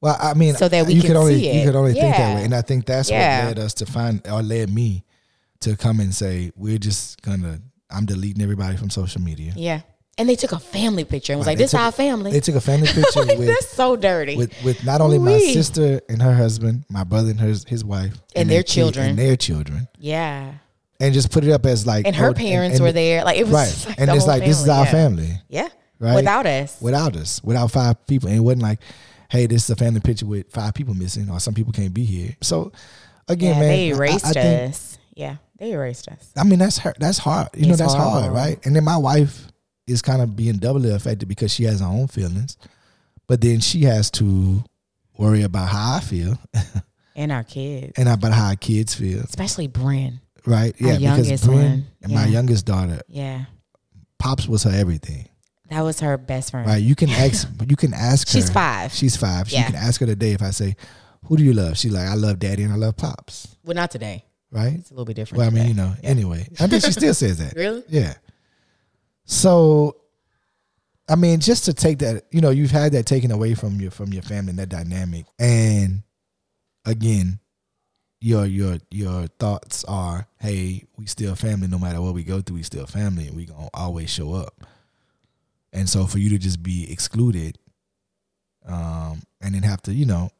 Well, 0.00 0.16
I 0.20 0.34
mean, 0.34 0.54
So 0.54 0.68
that 0.68 0.86
we 0.86 0.94
you 0.94 1.00
can 1.00 1.08
could 1.08 1.16
only 1.16 1.34
see 1.40 1.58
you 1.58 1.66
could 1.66 1.74
only 1.76 1.92
think 1.94 2.16
that 2.16 2.36
way, 2.36 2.44
and 2.44 2.54
I 2.54 2.62
think 2.62 2.86
that's 2.86 3.10
Yeah. 3.10 3.46
what 3.46 3.56
led 3.56 3.64
us 3.64 3.74
to 3.74 3.86
find 3.86 4.20
or 4.28 4.42
led 4.42 4.70
me 4.72 5.04
to 5.60 5.76
come 5.76 5.98
and 6.00 6.14
say 6.14 6.52
we're 6.56 6.78
just 6.78 7.20
gonna. 7.22 7.60
I'm 7.90 8.04
deleting 8.06 8.42
everybody 8.42 8.76
from 8.76 8.90
social 8.90 9.20
media. 9.22 9.54
Yeah, 9.56 9.80
and 10.18 10.28
they 10.28 10.36
took 10.36 10.52
a 10.52 10.58
family 10.60 11.04
picture 11.04 11.32
and 11.32 11.40
was 11.40 11.46
Right, 11.46 11.52
like, 11.52 11.58
"This 11.58 11.70
took- 11.72 11.80
our 11.80 11.90
family." 11.90 12.30
They 12.30 12.40
took 12.40 12.54
a 12.54 12.60
family 12.60 12.86
picture 12.92 13.24
like, 13.24 13.38
with, 13.38 13.48
that's 13.48 13.70
so 13.72 13.96
dirty. 13.96 14.36
with 14.36 14.52
with 14.62 14.84
not 14.84 15.00
only 15.00 15.18
my 15.18 15.38
sister 15.38 16.00
and 16.08 16.22
her 16.22 16.34
husband, 16.34 16.84
my 16.90 17.02
brother 17.02 17.30
and 17.30 17.40
his 17.40 17.64
his 17.64 17.84
wife, 17.84 18.14
And 18.36 18.48
their 18.48 18.62
kid- 18.62 18.72
children. 18.74 19.08
and 19.10 19.18
their 19.18 19.36
children, 19.36 19.88
yeah, 19.98 20.52
and 21.00 21.14
just 21.14 21.30
put 21.30 21.44
it 21.44 21.50
up 21.50 21.64
as 21.66 21.86
like 21.86 22.06
and 22.06 22.16
her 22.16 22.30
oh, 22.30 22.34
parents 22.34 22.76
and- 22.76 22.84
were 22.84 22.92
there. 22.92 23.24
Like 23.24 23.38
it 23.38 23.44
was 23.44 23.52
right? 23.52 23.86
like 23.88 24.00
and 24.00 24.10
it's 24.10 24.26
like 24.26 24.44
this 24.44 24.60
is 24.60 24.68
our 24.68 24.84
yeah. 24.84 24.90
family, 24.90 25.30
Yeah, 25.48 25.68
right? 25.98 26.14
without 26.16 26.46
us. 26.46 26.80
without 26.80 27.16
us, 27.16 27.42
without 27.42 27.70
five 27.70 28.06
people. 28.06 28.28
And 28.28 28.38
it 28.38 28.40
wasn't 28.40 28.62
like, 28.62 28.80
hey, 29.30 29.46
this 29.46 29.64
is 29.64 29.70
a 29.70 29.76
family 29.76 30.00
picture 30.00 30.26
with 30.26 30.50
five 30.50 30.74
people 30.74 30.94
missing, 30.94 31.30
or 31.30 31.40
some 31.40 31.54
people 31.54 31.72
can't 31.72 31.94
be 31.94 32.04
here. 32.04 32.36
So 32.42 32.72
again, 33.28 33.54
yeah, 33.54 33.60
man, 33.60 33.68
they 33.68 33.88
erased 33.88 34.26
I, 34.26 34.32
think, 34.32 34.70
us. 34.70 34.98
Yeah, 35.14 35.36
they 35.58 35.72
erased 35.72 36.08
us. 36.08 36.32
I 36.36 36.44
mean, 36.44 36.58
that's 36.58 36.78
her. 36.78 36.94
That's 36.98 37.18
hard. 37.18 37.48
You 37.54 37.66
know, 37.66 37.70
It's 37.70 37.78
that's 37.80 37.94
hard, 37.94 38.22
horrible. 38.24 38.36
right? 38.36 38.64
And 38.66 38.74
then 38.74 38.84
my 38.84 38.96
wife 38.96 39.48
is 39.86 40.02
kind 40.02 40.20
of 40.22 40.36
being 40.36 40.58
doubly 40.58 40.90
affected 40.90 41.28
because 41.28 41.52
she 41.52 41.64
has 41.64 41.80
her 41.80 41.86
own 41.86 42.08
feelings, 42.08 42.56
but 43.26 43.40
then 43.40 43.60
she 43.60 43.82
has 43.84 44.10
to 44.12 44.62
worry 45.16 45.42
about 45.42 45.68
how 45.68 45.96
I 45.96 46.00
feel 46.00 46.38
And 47.16 47.32
our 47.32 47.42
kids, 47.42 47.94
and 47.98 48.08
about 48.08 48.32
how 48.32 48.48
our 48.50 48.56
kids 48.56 48.94
feel, 48.94 49.20
especially 49.20 49.66
Bryn. 49.66 50.20
Right? 50.48 50.74
Yeah, 50.78 50.98
youngest 50.98 51.28
because 51.30 51.46
Bryn 51.46 51.86
and 52.02 52.12
my 52.12 52.26
youngest 52.26 52.66
daughter, 52.66 53.00
Yeah, 53.08 53.44
pops 54.18 54.48
was 54.48 54.62
her 54.64 54.70
everything, 54.70 55.28
that 55.70 55.82
was 55.82 56.00
her 56.00 56.16
best 56.18 56.50
friend. 56.50 56.66
right? 56.66 56.82
You 56.82 56.94
can 56.94 57.10
ask, 57.24 57.48
you 57.68 57.76
can 57.76 57.94
ask 57.94 58.28
her. 58.28 58.32
She's 58.32 58.50
five. 58.50 58.92
She's 58.92 59.16
five. 59.16 59.50
Yeah. 59.50 59.60
You 59.60 59.66
can 59.66 59.74
ask 59.76 60.00
her 60.00 60.06
today 60.06 60.32
if 60.32 60.42
I 60.42 60.50
say, 60.50 60.76
"Who 61.26 61.36
do 61.36 61.44
you 61.44 61.52
love?" 61.52 61.76
She's 61.78 61.92
like, 61.92 62.08
"I 62.08 62.14
love 62.14 62.38
Daddy 62.38 62.62
and 62.62 62.72
I 62.72 62.76
love 62.76 62.96
Pops." 62.96 63.56
Well, 63.64 63.74
not 63.74 63.90
today. 63.90 64.24
Right? 64.50 64.72
It's 64.74 64.90
a 64.90 64.94
little 64.94 65.04
bit 65.04 65.16
different. 65.16 65.38
Well, 65.40 65.46
I 65.46 65.50
mean, 65.50 65.68
you 65.68 65.74
know. 65.74 65.92
Anyway, 66.02 66.48
I 66.58 66.66
think 66.68 66.82
she 66.84 66.92
still 66.92 67.12
says 67.14 67.36
that. 67.38 67.52
Really? 67.56 67.82
Yeah. 67.88 68.14
So, 69.26 69.96
I 71.06 71.16
mean, 71.16 71.40
just 71.40 71.66
to 71.66 71.74
take 71.74 71.98
that, 71.98 72.24
you 72.30 72.40
know, 72.40 72.48
you've 72.50 72.70
had 72.70 72.92
that 72.92 73.04
taken 73.04 73.30
away 73.30 73.54
from 73.54 73.78
your 73.80 73.90
from 73.90 74.12
your 74.12 74.22
family 74.22 74.50
and 74.50 74.58
that 74.58 74.70
dynamic, 74.70 75.26
and 75.38 76.02
again, 76.86 77.40
your 78.20 78.46
your 78.46 78.78
your 78.90 79.26
thoughts 79.38 79.84
are, 79.84 80.26
hey, 80.40 80.84
we 80.96 81.06
still 81.06 81.34
family. 81.34 81.68
No 81.68 81.78
matter 81.78 82.00
what 82.00 82.14
we 82.14 82.24
go 82.24 82.40
through, 82.40 82.56
we 82.56 82.62
still 82.62 82.86
family, 82.86 83.28
and 83.28 83.36
we 83.36 83.46
gonna 83.46 83.68
always 83.74 84.10
show 84.10 84.34
up. 84.34 84.64
And 85.72 85.88
so, 85.88 86.06
for 86.06 86.18
you 86.18 86.30
to 86.30 86.38
just 86.38 86.62
be 86.62 86.90
excluded, 86.90 87.58
um, 88.66 89.22
and 89.40 89.54
then 89.54 89.62
have 89.62 89.82
to, 89.82 89.92
you 89.92 90.06
know, 90.06 90.30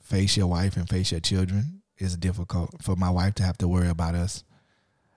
face 0.00 0.36
your 0.36 0.46
wife 0.46 0.76
and 0.76 0.88
face 0.88 1.10
your 1.10 1.20
children 1.20 1.82
is 1.98 2.16
difficult. 2.16 2.82
For 2.82 2.96
my 2.96 3.10
wife 3.10 3.34
to 3.36 3.42
have 3.42 3.58
to 3.58 3.68
worry 3.68 3.88
about 3.88 4.14
us 4.14 4.44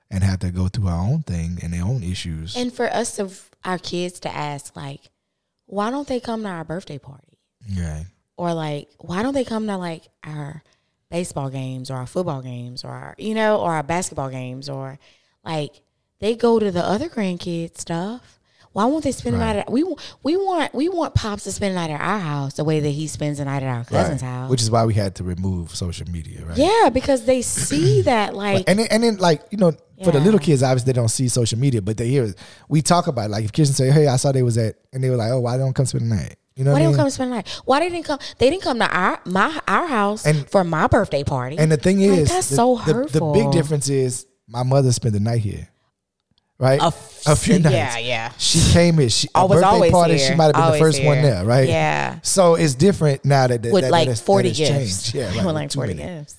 and 0.10 0.24
have 0.24 0.40
to 0.40 0.52
go 0.52 0.68
through 0.68 0.88
her 0.88 0.96
own 0.96 1.22
thing 1.24 1.60
and 1.64 1.74
their 1.74 1.84
own 1.84 2.04
issues. 2.04 2.58
And 2.58 2.74
for 2.74 2.88
us 2.88 3.16
to 3.16 3.30
our 3.64 3.78
kids 3.78 4.20
to 4.22 4.36
ask 4.36 4.76
like, 4.76 5.12
why 5.68 5.90
don't 5.92 6.08
they 6.08 6.20
come 6.20 6.44
to 6.44 6.50
our 6.50 6.66
birthday 6.66 6.98
party? 6.98 7.38
yeah. 7.68 8.04
Or 8.38 8.56
like, 8.56 8.90
why 8.98 9.22
don't 9.22 9.36
they 9.36 9.44
come 9.44 9.68
to 9.68 9.78
like 9.78 10.08
our 10.24 10.64
baseball 11.12 11.50
games 11.52 11.92
or 11.92 11.98
our 11.98 12.08
football 12.08 12.42
games 12.42 12.84
or 12.84 12.90
our, 12.90 13.16
you 13.20 13.36
know, 13.36 13.60
or 13.60 13.74
our 13.74 13.84
basketball 13.84 14.30
games 14.30 14.68
or 14.70 14.98
like 15.46 15.82
they 16.20 16.36
go 16.36 16.58
to 16.58 16.72
the 16.72 16.84
other 16.84 17.10
grandkids 17.10 17.78
stuff. 17.80 18.40
Why 18.74 18.86
won't 18.86 19.04
they 19.04 19.12
spend 19.12 19.36
the 19.36 19.40
Right. 19.40 19.48
night 19.58 19.60
at 19.68 19.70
we 19.72 19.84
we 20.24 20.38
want 20.38 20.74
we 20.74 20.88
want 20.88 21.14
pops 21.14 21.44
to 21.44 21.52
spend 21.52 21.76
the 21.76 21.80
night 21.80 21.90
at 21.92 22.00
our 22.00 22.20
house 22.20 22.54
the 22.54 22.64
way 22.64 22.80
that 22.80 22.90
he 22.90 23.06
spends 23.08 23.38
the 23.40 23.46
night 23.46 23.62
at 23.64 23.70
our 23.70 23.84
cousin's 23.84 24.24
Right. 24.24 24.30
house. 24.30 24.50
Which 24.50 24.62
is 24.62 24.72
why 24.72 24.86
we 24.86 24.94
had 24.94 25.14
to 25.16 25.26
remove 25.26 25.76
social 25.76 26.10
media, 26.10 26.46
right? 26.46 26.58
yeah, 26.58 26.90
because 26.90 27.26
they 27.26 27.42
see 27.42 28.02
that 28.06 28.34
like 28.34 28.64
And 28.70 28.80
then, 28.80 28.88
and 28.90 29.04
then 29.04 29.18
like, 29.18 29.42
you 29.52 29.58
know, 29.58 29.74
for 30.04 30.12
the 30.12 30.20
little 30.22 30.40
kids, 30.40 30.64
obviously 30.64 30.94
they 30.94 30.96
don't 31.00 31.10
see 31.10 31.28
social 31.28 31.60
media, 31.60 31.82
but 31.82 31.98
they 31.98 32.08
hear 32.08 32.34
we 32.70 32.82
talk 32.82 33.08
about 33.08 33.26
it. 33.26 33.32
Like 33.32 33.44
if 33.44 33.52
kids 33.52 33.76
say, 33.76 33.92
Hey, 33.92 34.08
I 34.08 34.16
saw 34.16 34.32
they 34.32 34.42
was 34.42 34.58
at 34.58 34.76
and 34.94 35.04
they 35.04 35.10
were 35.10 35.18
like, 35.18 35.32
Oh, 35.32 35.42
why 35.42 35.58
don't 35.58 35.74
come 35.74 35.86
spend 35.86 36.10
the 36.10 36.16
night? 36.16 36.38
You 36.62 36.66
know 36.66 36.74
Why 36.74 36.74
what 36.74 36.80
they 36.80 36.84
I 36.84 36.86
don't 36.90 36.92
mean? 36.94 37.04
come 37.06 37.10
spend 37.10 37.32
the 37.32 37.36
night? 37.38 37.62
Why 37.66 37.80
they 37.80 37.90
didn't 37.90 38.06
come? 38.06 38.20
They 38.38 38.50
didn't 38.52 38.62
come 38.62 38.78
to 38.78 38.86
our 38.88 39.20
my 39.26 39.60
our 39.68 39.88
house 39.88 40.28
And- 40.28 40.48
for 40.48 40.64
my 40.64 40.86
birthday 40.86 41.24
party. 41.24 41.58
And 41.58 41.72
the 41.72 41.78
thing 41.78 41.98
Like, 42.00 42.20
is, 42.20 42.30
that's 42.30 42.50
the, 42.50 42.56
so 42.56 42.80
the- 42.86 43.08
the, 43.12 43.32
big 43.34 43.52
difference 43.52 43.90
is 43.90 44.28
my 44.48 44.62
mother 44.62 44.92
spent 44.92 45.16
the 45.16 45.20
night 45.20 45.42
here. 45.42 45.68
Right? 46.60 46.80
A 46.80 46.86
f- 46.86 47.40
few 47.40 47.58
nights. 47.58 47.74
yeah, 47.74 47.98
yeah. 47.98 48.32
She 48.38 48.60
came 48.74 49.00
here. 49.00 49.10
She, 49.10 49.28
I 49.34 49.42
a 49.42 49.46
was 49.48 49.56
birthday 49.56 49.68
always 49.68 49.92
party, 49.92 50.18
here. 50.20 50.28
she 50.30 50.36
might 50.36 50.44
have 50.46 50.54
been 50.54 50.62
Always 50.62 50.80
the 50.80 50.86
first 50.86 51.04
one 51.04 51.24
there, 51.24 51.44
right? 51.44 51.68
Yeah. 51.68 52.20
So 52.22 52.54
it's 52.54 52.76
different 52.76 53.26
now 53.26 53.48
that, 53.48 53.64
that 53.64 53.74
with 53.74 53.86
that, 53.86 53.92
like 53.92 54.08
that 54.10 54.20
forty 54.20 54.50
that 54.50 54.56
gifts. 54.58 55.12
changed. 55.12 55.16
Yeah, 55.16 55.30
right. 55.36 55.44
with 55.48 55.56
like 55.56 55.72
forty 55.72 55.96
gifts. 55.96 56.36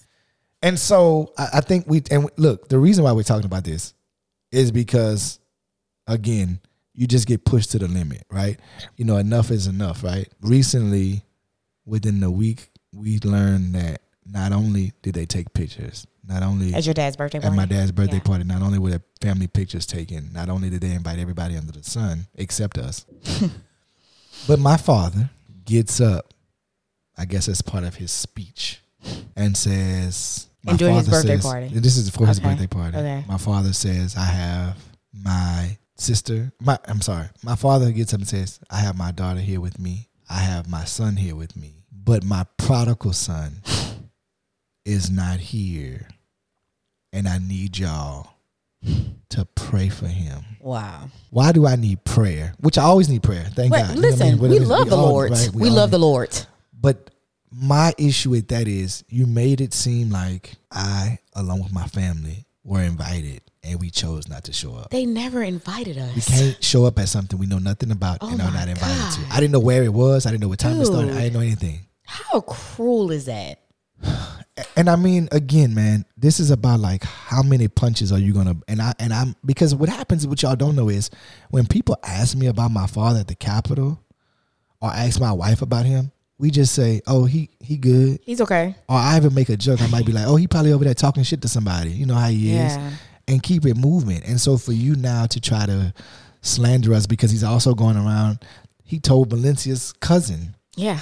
And 0.63 0.79
so 0.79 1.33
I, 1.37 1.49
I 1.55 1.61
think 1.63 1.87
we 1.89 2.01
and 2.13 2.31
look, 2.37 2.69
the 2.69 2.79
reason 2.79 3.03
why 3.03 3.11
we're 3.11 3.25
talking 3.25 3.47
about 3.47 3.65
this 3.65 3.93
is 4.53 4.71
because 4.71 5.41
again, 6.07 6.61
you 6.95 7.07
just 7.07 7.27
get 7.27 7.45
pushed 7.45 7.71
to 7.73 7.79
the 7.79 7.89
limit, 7.89 8.25
right? 8.31 8.59
You 8.97 9.05
know, 9.05 9.17
enough 9.17 9.51
is 9.51 9.67
enough, 9.67 10.03
right? 10.05 10.29
Recently, 10.41 11.25
within 11.87 12.21
the 12.21 12.31
week, 12.31 12.69
we 12.95 13.19
learned 13.25 13.75
that 13.75 14.03
not 14.27 14.53
only 14.53 14.93
did 15.03 15.15
they 15.15 15.25
take 15.27 15.53
pictures, 15.55 16.07
not 16.27 16.43
only 16.43 16.75
At 16.75 16.85
your 16.85 16.95
dad's 16.95 17.17
birthday 17.17 17.39
at 17.39 17.43
party. 17.45 17.57
my 17.57 17.67
dad's 17.67 17.91
birthday 17.93 18.17
Yeah. 18.17 18.23
party, 18.23 18.45
not 18.45 18.63
only 18.63 18.79
were 18.79 18.91
the 18.91 19.03
family 19.21 19.47
pictures 19.49 19.87
taken, 19.87 20.31
not 20.33 20.49
only 20.49 20.71
did 20.71 20.81
they 20.83 20.93
invite 20.93 21.19
everybody 21.19 21.57
under 21.57 21.73
the 21.73 21.83
sun 21.83 22.27
except 22.35 22.79
us, 22.79 23.05
but 24.47 24.59
my 24.59 24.77
father 24.77 25.31
gets 25.65 26.01
up, 26.01 26.33
I 27.17 27.25
guess 27.25 27.49
as 27.49 27.63
part 27.63 27.85
of 27.85 27.97
his 27.97 28.11
speech, 28.13 28.81
and 29.35 29.57
says, 29.57 30.47
And 30.67 30.79
during 30.79 30.97
his 30.97 31.09
birthday 31.09 31.37
says- 31.37 31.45
party. 31.45 31.69
This 31.73 31.97
is 31.97 32.11
for 32.11 32.27
his 32.27 32.39
birthday 32.39 32.67
party. 32.67 32.97
Okay. 32.99 33.25
My 33.27 33.39
father 33.39 33.73
says, 33.73 34.15
I 34.17 34.25
have 34.25 34.77
my 35.13 35.77
sister, 36.03 36.53
my 36.61 36.79
I'm 36.87 37.01
sorry. 37.01 37.29
My 37.43 37.57
father 37.57 37.91
gets 37.93 38.13
up 38.13 38.21
and 38.21 38.29
says, 38.29 38.61
I 38.71 38.77
have 38.79 38.97
my 38.97 39.13
daughter 39.13 39.41
here 39.41 39.61
with 39.61 39.79
me. 39.79 40.09
I 40.29 40.39
have 40.39 40.69
my 40.69 40.85
son 40.85 41.17
here 41.17 41.35
with 41.37 41.57
me. 41.57 41.77
But 41.93 42.25
my 42.25 42.45
prodigal 42.57 43.13
son 43.13 43.63
is 44.85 45.11
not 45.11 45.39
here. 45.39 46.09
And 47.13 47.29
I 47.29 47.39
need 47.39 47.79
y'all 47.79 48.33
to 49.29 49.45
pray 49.55 49.89
for 49.89 50.07
him. 50.09 50.43
wow. 50.61 51.09
Why 51.31 51.53
do 51.53 51.67
I 51.67 51.77
need 51.77 52.03
prayer? 52.05 52.55
Which 52.61 52.79
I 52.79 52.83
always 52.83 53.09
need 53.09 53.23
prayer. 53.23 53.45
Thank 53.55 53.71
But 53.71 53.87
God. 53.87 53.97
You 53.97 54.03
know 54.03 54.09
I 54.09 54.11
listen, 54.11 54.41
mean? 54.41 54.51
We 54.51 54.59
love 54.59 54.89
the 54.91 54.97
Lord. 54.97 55.31
right? 55.31 55.51
We 55.55 55.69
all 55.69 55.75
love 55.77 55.91
need- 55.91 55.93
the 55.95 55.99
Lord. 55.99 56.47
But 56.79 57.11
my 57.53 57.93
issue 57.99 58.31
with 58.31 58.49
that 58.49 58.67
is 58.67 59.05
you 59.09 59.27
made 59.27 59.61
it 59.61 59.73
seem 59.75 60.11
like 60.11 60.55
I, 60.73 61.19
along 61.35 61.63
with 61.63 61.73
my 61.73 61.87
family, 61.87 62.47
were 62.65 62.83
invited 62.83 63.43
and 63.65 63.81
we 63.81 63.91
chose 63.91 64.29
not 64.29 64.45
to 64.45 64.53
show 64.53 64.75
up. 64.75 64.91
They 64.91 65.07
never 65.07 65.43
invited 65.43 65.97
us. 65.99 66.15
We 66.15 66.23
can't 66.23 66.65
show 66.65 66.85
up 66.85 66.99
at 66.99 67.09
something 67.09 67.39
we 67.39 67.47
know 67.47 67.59
nothing 67.59 67.91
about 67.91 68.19
Oh 68.21 68.29
and 68.31 68.41
are 68.43 68.51
not 68.51 68.69
invited 68.69 68.99
God. 68.99 69.13
to. 69.15 69.35
I 69.35 69.41
didn't 69.41 69.53
know 69.53 69.61
where 69.61 69.83
it 69.85 69.93
was. 69.93 70.27
I 70.27 70.31
didn't 70.31 70.43
know 70.43 70.49
what 70.49 70.59
time 70.59 70.81
it 70.81 70.87
started. 70.87 71.13
I 71.13 71.21
didn't 71.23 71.35
know 71.35 71.41
anything. 71.41 71.81
How 72.05 72.41
cruel 72.41 73.11
is 73.11 73.27
that? 73.27 73.61
And 74.77 74.91
I 74.91 74.97
mean, 74.97 75.31
again, 75.33 75.75
man, 75.75 76.05
this 76.15 76.39
is 76.39 76.51
about 76.51 76.79
like 76.79 77.05
how 77.05 77.43
many 77.43 77.69
punches 77.69 78.13
are 78.13 78.19
you 78.19 78.35
gonna? 78.35 78.55
And 78.69 78.83
I 78.83 78.93
and 78.99 79.11
I'm 79.11 79.35
because 79.47 79.75
what 79.75 79.89
happens, 79.89 80.27
what 80.27 80.43
y'all 80.43 80.57
don't 80.57 80.77
know 80.77 80.91
is 80.91 81.09
when 81.49 81.67
people 81.67 81.97
ask 82.03 82.37
me 82.37 82.49
about 82.49 82.71
my 82.71 82.87
father 82.87 83.21
at 83.21 83.29
the 83.29 83.35
Capitol, 83.35 83.99
or 84.83 84.91
ask 84.91 85.19
my 85.19 85.33
wife 85.33 85.63
about 85.63 85.87
him, 85.87 86.13
we 86.39 86.51
just 86.51 86.75
say, 86.75 87.01
"Oh, 87.07 87.25
he 87.25 87.49
he 87.61 87.79
good," 87.79 88.21
He's 88.25 88.43
okay. 88.43 88.75
or 88.91 88.97
I 88.97 89.17
even 89.17 89.33
make 89.35 89.49
a 89.49 89.57
joke. 89.57 89.81
I 89.81 89.87
might 89.87 90.05
be 90.05 90.13
like, 90.13 90.27
"Oh, 90.27 90.37
he 90.37 90.47
probably 90.47 90.75
over 90.75 90.85
there 90.85 90.93
talking 90.93 91.23
shit 91.23 91.41
to 91.43 91.49
somebody." 91.49 91.91
You 91.91 92.05
know 92.05 92.15
how 92.15 92.29
he 92.29 92.53
Yeah. 92.53 92.67
is, 92.89 92.95
and 93.29 93.43
keep 93.43 93.65
it 93.67 93.77
moving. 93.77 94.23
And 94.25 94.41
so 94.41 94.57
for 94.57 94.73
you 94.73 94.95
now 94.97 95.27
to 95.27 95.41
try 95.41 95.67
to 95.67 95.93
slander 96.41 96.93
us 96.95 97.07
because 97.07 97.31
he's 97.31 97.45
also 97.45 97.75
going 97.75 97.97
around, 97.97 98.45
he 98.85 98.99
told 98.99 99.31
Valencia's 99.31 99.93
cousin, 100.01 100.55
Yeah. 100.77 101.01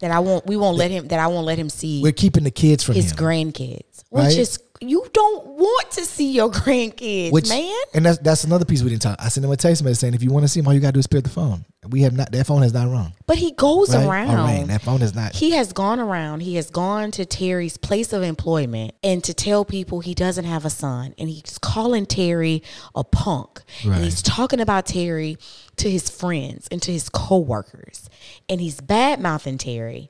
That 0.00 0.10
I 0.10 0.18
won't 0.18 0.44
we 0.46 0.56
won't 0.56 0.76
let 0.76 0.90
him 0.90 1.08
that 1.08 1.20
I 1.20 1.28
won't 1.28 1.46
let 1.46 1.56
him 1.56 1.70
see 1.70 2.02
"We're 2.02 2.12
keeping 2.12 2.42
the 2.44 2.50
kids 2.50 2.82
from 2.82 2.96
his 2.96 3.12
him." 3.12 3.16
grandkids. 3.16 4.02
Which 4.10 4.24
Right? 4.24 4.36
is 4.38 4.58
you 4.90 5.06
don't 5.12 5.46
want 5.46 5.90
to 5.92 6.04
see 6.04 6.32
your 6.32 6.50
grandkids, 6.50 7.32
Which 7.32 7.48
man. 7.48 7.74
and 7.94 8.04
that's 8.06 8.18
that's 8.18 8.44
another 8.44 8.64
piece 8.64 8.82
we 8.82 8.90
didn't 8.90 9.02
talk. 9.02 9.16
I 9.18 9.28
sent 9.28 9.44
him 9.44 9.50
a 9.52 9.56
text 9.56 9.82
message 9.84 9.98
saying 9.98 10.14
if 10.14 10.22
you 10.22 10.30
want 10.30 10.44
to 10.44 10.48
see 10.48 10.60
him, 10.60 10.66
all 10.66 10.74
you 10.74 10.80
gotta 10.80 10.92
do 10.92 11.00
is 11.00 11.06
pick 11.06 11.18
up 11.18 11.24
the 11.24 11.30
phone. 11.30 11.64
We 11.88 12.00
have 12.02 12.14
not 12.16 12.32
that 12.32 12.46
phone 12.46 12.62
has 12.62 12.72
not 12.72 12.90
rung. 12.90 13.12
But 13.26 13.36
he 13.36 13.50
goes 13.52 13.94
Right? 13.94 14.06
around. 14.26 14.68
That 14.68 14.80
phone 14.82 15.02
is 15.02 15.14
not 15.14 15.34
He 15.34 15.50
has 15.50 15.72
gone 15.74 16.00
around. 16.00 16.40
He 16.40 16.54
has 16.56 16.70
gone 16.70 17.10
to 17.12 17.26
Terry's 17.26 17.76
place 17.76 18.12
of 18.14 18.22
employment 18.22 18.94
and 19.02 19.22
to 19.24 19.34
tell 19.34 19.64
people 19.66 20.00
he 20.00 20.14
doesn't 20.14 20.44
have 20.46 20.64
a 20.64 20.70
son. 20.70 21.14
And 21.18 21.28
he's 21.28 21.58
calling 21.58 22.06
Terry 22.06 22.62
a 22.94 23.04
punk. 23.04 23.60
Right. 23.84 23.96
And 23.96 24.04
he's 24.04 24.22
talking 24.22 24.60
about 24.60 24.86
Terry 24.86 25.36
to 25.76 25.90
his 25.90 26.08
friends 26.08 26.68
and 26.70 26.80
to 26.82 26.90
his 26.92 27.10
coworkers. 27.10 28.08
And 28.48 28.62
he's 28.62 28.80
bad 28.80 29.20
mouthing 29.20 29.58
Terry. 29.58 30.08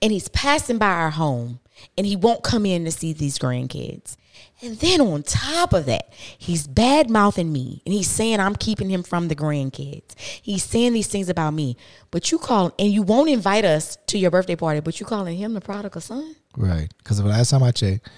And 0.00 0.12
he's 0.12 0.28
passing 0.28 0.78
by 0.78 0.86
our 0.92 1.10
home 1.10 1.60
and 1.96 2.06
he 2.06 2.16
won't 2.16 2.42
come 2.42 2.66
in 2.66 2.84
to 2.84 2.90
see 2.90 3.12
these 3.12 3.38
grandkids. 3.38 4.16
And 4.62 4.76
then 4.78 5.00
on 5.00 5.22
top 5.22 5.72
of 5.72 5.86
that, 5.86 6.12
he's 6.38 6.66
bad 6.66 7.10
mouthing 7.10 7.52
me 7.52 7.82
and 7.84 7.92
he's 7.92 8.10
saying 8.10 8.40
I'm 8.40 8.56
keeping 8.56 8.90
him 8.90 9.02
from 9.02 9.28
the 9.28 9.36
grandkids. 9.36 10.18
He's 10.18 10.64
saying 10.64 10.92
these 10.92 11.06
things 11.06 11.28
about 11.28 11.54
me. 11.54 11.76
But 12.10 12.32
you 12.32 12.38
call 12.38 12.72
and 12.78 12.90
you 12.90 13.02
won't 13.02 13.28
invite 13.30 13.64
us 13.64 13.96
to 14.08 14.18
your 14.18 14.30
birthday 14.30 14.56
party, 14.56 14.80
but 14.80 14.98
you 15.00 15.06
calling 15.06 15.36
him 15.36 15.54
the 15.54 15.60
prodigal 15.60 16.00
son? 16.00 16.36
right. 16.56 16.88
Because 16.98 17.18
the 17.18 17.28
last 17.28 17.50
time 17.50 17.62
I 17.62 17.70
checked, 17.70 18.08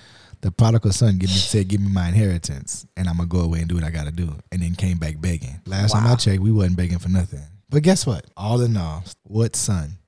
the 0.43 0.51
prodigal 0.51 0.93
son 0.93 1.19
give 1.19 1.31
me, 1.31 1.37
said, 1.37 1.69
"Give 1.69 1.81
me 1.81 1.89
my 1.91 2.09
inheritance, 2.09 2.87
and 2.97 3.09
I'm 3.09 3.17
gonna 3.17 3.29
go 3.29 3.41
away 3.41 3.61
and 3.61 3.69
do 3.69 3.77
what 3.77 3.85
I 3.85 3.91
gotta 3.91 4.13
do," 4.13 4.37
and 4.53 4.63
then 4.63 4.75
came 4.75 4.99
back 4.99 5.21
begging. 5.21 5.61
Last 5.67 5.93
time 5.93 6.07
I 6.07 6.15
checked, 6.15 6.41
we 6.41 6.53
wasn't 6.53 6.77
begging 6.77 6.99
for 6.99 7.09
nothing. 7.09 7.43
But 7.71 7.83
guess 7.83 8.07
what? 8.07 8.27
All 8.37 8.61
in 8.61 8.77
all, 8.77 9.03
what 9.23 9.57
son, 9.57 9.99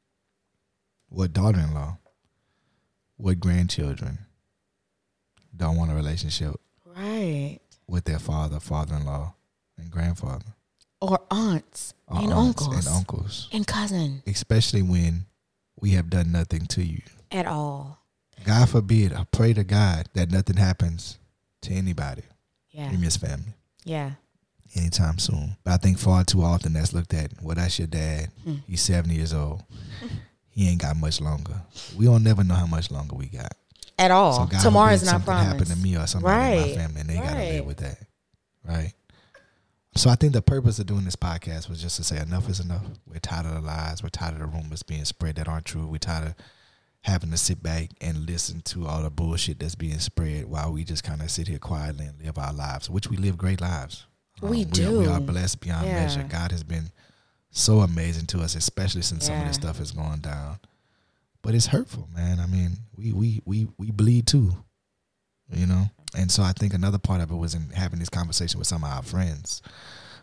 what 1.08 1.32
daughter-in-law, 1.32 1.96
what 3.18 3.38
grandchildren 3.40 4.18
don't 5.54 5.76
want 5.76 5.90
a 5.90 5.94
relationship 5.94 6.54
Right. 6.84 7.60
with 7.86 8.04
their 8.04 8.18
father, 8.18 8.58
father-in-law, 8.60 9.34
and 9.76 9.90
grandfather, 9.90 10.54
Or 11.00 11.20
aunts 11.30 11.94
or 12.08 12.18
and 12.22 12.32
aunts 12.32 12.62
uncles 12.62 12.86
and 12.86 12.94
uncles, 12.96 13.48
and 13.52 13.66
cousin 13.66 14.22
especially 14.26 14.82
when 14.82 15.26
we 15.80 15.90
have 15.90 16.10
done 16.10 16.32
nothing 16.32 16.66
to 16.68 16.82
you. 16.84 17.02
at 17.30 17.46
all. 17.46 17.98
God 18.44 18.68
forbid, 18.70 19.12
I 19.12 19.24
pray 19.24 19.52
to 19.52 19.62
God 19.64 20.08
that 20.14 20.30
nothing 20.30 20.56
happens 20.56 21.18
to 21.62 21.72
anybody 21.74 22.22
Yeah. 22.70 22.90
in 22.90 23.02
his 23.02 23.16
family 23.18 23.52
Yeah. 23.84 24.12
anytime 24.74 25.18
soon. 25.18 25.56
But 25.64 25.72
I 25.74 25.76
think 25.76 25.98
far 25.98 26.24
too 26.24 26.42
often 26.42 26.72
that's 26.72 26.92
looked 26.94 27.12
at, 27.14 27.42
well, 27.42 27.54
that's 27.56 27.78
your 27.78 27.88
dad. 27.88 28.30
Hmm. 28.44 28.56
He's 28.66 28.80
70 28.80 29.16
years 29.16 29.32
old. 29.34 29.62
He 30.58 30.68
ain't 30.68 30.80
got 30.82 30.96
much 30.96 31.20
longer. 31.20 31.62
We 31.96 32.06
don't 32.06 32.24
never 32.24 32.42
know 32.42 32.54
how 32.56 32.66
much 32.66 32.90
longer 32.90 33.14
we 33.14 33.26
got. 33.26 33.52
At 33.96 34.10
all. 34.10 34.32
So 34.32 34.46
God 34.46 34.60
Tomorrow 34.60 34.92
is 34.92 35.04
not 35.04 35.10
something 35.12 35.26
promised. 35.26 35.52
happen 35.52 35.66
to 35.68 35.76
me 35.76 35.96
or 35.96 36.04
somebody 36.08 36.34
in 36.34 36.58
Right. 36.62 36.68
my 36.70 36.74
family 36.82 37.00
and 37.02 37.10
they 37.10 37.14
got 37.14 37.28
to 37.30 37.34
Right. 37.36 37.64
with 37.64 37.76
that. 37.76 37.98
Right? 38.64 38.92
So 39.94 40.10
I 40.10 40.16
think 40.16 40.32
the 40.32 40.42
purpose 40.42 40.80
of 40.80 40.86
doing 40.86 41.04
this 41.04 41.14
podcast 41.14 41.68
was 41.68 41.80
just 41.80 41.94
to 41.98 42.02
say 42.04 42.18
enough 42.18 42.48
is 42.48 42.58
enough. 42.58 42.82
We're 43.06 43.20
tired 43.20 43.46
of 43.46 43.54
the 43.54 43.60
lies. 43.60 44.02
We're 44.02 44.08
tired 44.08 44.32
of 44.34 44.40
the 44.40 44.46
rumors 44.46 44.82
being 44.82 45.04
spread 45.04 45.36
that 45.36 45.46
aren't 45.46 45.64
true. 45.64 45.86
We're 45.86 45.98
tired 45.98 46.26
of 46.26 46.34
having 47.02 47.30
to 47.30 47.36
sit 47.36 47.62
back 47.62 47.90
and 48.00 48.26
listen 48.26 48.60
to 48.62 48.88
all 48.88 49.02
the 49.04 49.10
bullshit 49.10 49.60
that's 49.60 49.76
being 49.76 50.00
spread 50.00 50.46
while 50.46 50.72
we 50.72 50.82
just 50.82 51.04
kind 51.04 51.22
of 51.22 51.30
sit 51.30 51.46
here 51.46 51.60
quietly 51.60 52.06
and 52.06 52.20
live 52.20 52.36
our 52.36 52.52
lives, 52.52 52.90
which 52.90 53.08
we 53.08 53.16
live 53.16 53.38
great 53.38 53.60
lives. 53.60 54.06
Um, 54.42 54.48
We 54.50 54.64
We 54.64 54.84
are, 54.84 54.90
we 54.92 55.06
are 55.06 55.20
blessed 55.20 55.60
beyond 55.60 55.86
Yeah. 55.86 56.00
measure. 56.02 56.24
God 56.24 56.50
has 56.50 56.64
been 56.64 56.90
so 57.50 57.80
amazing 57.80 58.26
to 58.26 58.40
us, 58.40 58.54
especially 58.54 59.02
since 59.02 59.24
some 59.26 59.40
of 59.40 59.46
this 59.46 59.56
stuff 59.56 59.80
is 59.80 59.92
going 59.92 60.20
down. 60.20 60.58
But 61.42 61.54
it's 61.54 61.66
hurtful, 61.66 62.08
man. 62.14 62.40
I 62.40 62.46
mean, 62.46 62.72
we 62.96 63.12
we 63.12 63.40
we 63.44 63.68
we 63.78 63.90
bleed 63.90 64.26
too, 64.26 64.52
you 65.52 65.66
know. 65.66 65.84
And 66.16 66.30
so 66.30 66.42
I 66.42 66.52
think 66.52 66.74
another 66.74 66.98
part 66.98 67.20
of 67.20 67.30
it 67.30 67.36
was 67.36 67.54
in 67.54 67.70
having 67.70 67.98
this 67.98 68.08
conversation 68.08 68.58
with 68.58 68.66
some 68.66 68.82
of 68.84 68.90
our 68.90 69.02
friends 69.02 69.62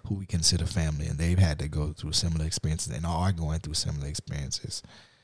who 0.07 0.15
we 0.15 0.25
consider 0.25 0.65
family, 0.65 1.07
and 1.07 1.17
they've 1.17 1.39
had 1.39 1.57
to 1.59 1.67
go 1.67 1.93
through 1.93 2.11
similar 2.13 2.45
experiences 2.45 2.95
and 2.95 3.05
are 3.05 3.31
going 3.31 3.59
through 3.59 3.73
similar 3.75 4.07
experiences. 4.07 4.83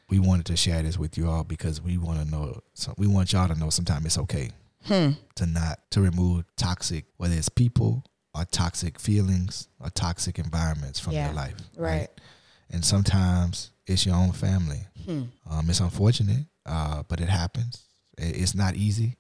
We 0.09 0.19
wanted 0.19 0.45
to 0.47 0.57
share 0.57 0.81
this 0.81 0.97
with 0.97 1.17
you 1.17 1.29
all 1.29 1.43
because 1.43 1.81
we 1.81 1.97
want 1.97 2.19
to 2.19 2.25
know. 2.29 2.61
So 2.73 2.93
we 2.97 3.07
want 3.07 3.31
y'all 3.33 3.47
to 3.47 3.55
know. 3.59 3.69
Sometimes 3.69 4.05
it's 4.05 4.17
okay 4.17 4.51
Hmm. 4.85 5.11
to 5.35 5.45
not 5.45 5.79
to 5.91 6.01
remove 6.01 6.45
toxic, 6.57 7.05
whether 7.17 7.35
it's 7.35 7.49
people 7.49 8.03
or 8.35 8.45
toxic 8.45 8.99
feelings 8.99 9.67
or 9.79 9.89
toxic 9.89 10.39
environments 10.39 10.99
from 10.99 11.13
Yeah, 11.13 11.27
your 11.27 11.35
life. 11.35 11.55
right. 11.77 12.07
And 12.69 12.85
sometimes 12.85 13.71
it's 13.85 14.05
your 14.05 14.15
own 14.15 14.31
family. 14.31 14.87
Hmm. 15.05 15.23
Um, 15.49 15.69
it's 15.69 15.79
unfortunate, 15.81 16.45
uh, 16.65 17.03
but 17.07 17.19
it 17.19 17.29
happens. 17.29 17.83
It- 18.17 18.37
It's 18.37 18.55
not 18.55 18.75
easy. 18.75 19.17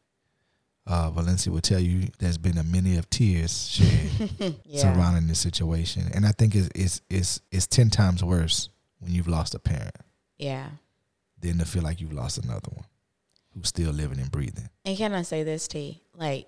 Uh, 0.87 1.11
Valencia 1.11 1.51
will 1.51 1.61
tell 1.61 1.79
you 1.79 2.09
there's 2.19 2.37
been 2.39 2.57
a 2.57 2.63
many 2.63 2.97
of 2.97 3.09
tears 3.09 3.67
shed 3.69 4.55
Yeah. 4.65 4.81
surrounding 4.81 5.27
this 5.27 5.39
situation, 5.39 6.09
and 6.13 6.25
I 6.25 6.31
think 6.31 6.55
it's, 6.55 6.69
it's 6.73 7.01
it's 7.09 7.41
it's 7.51 7.67
ten 7.67 7.89
times 7.89 8.23
worse 8.23 8.69
when 8.99 9.11
you've 9.13 9.27
lost 9.27 9.53
a 9.53 9.59
parent 9.59 9.95
Yeah. 10.39 10.69
than 11.39 11.59
to 11.59 11.65
feel 11.65 11.83
like 11.83 12.01
you've 12.01 12.13
lost 12.13 12.37
another 12.39 12.69
one 12.73 12.85
who's 13.53 13.67
still 13.67 13.91
living 13.91 14.19
and 14.19 14.31
breathing. 14.31 14.69
And 14.85 14.97
can 14.97 15.13
I 15.13 15.21
say 15.23 15.43
this, 15.43 15.67
T? 15.67 16.01
Like, 16.15 16.47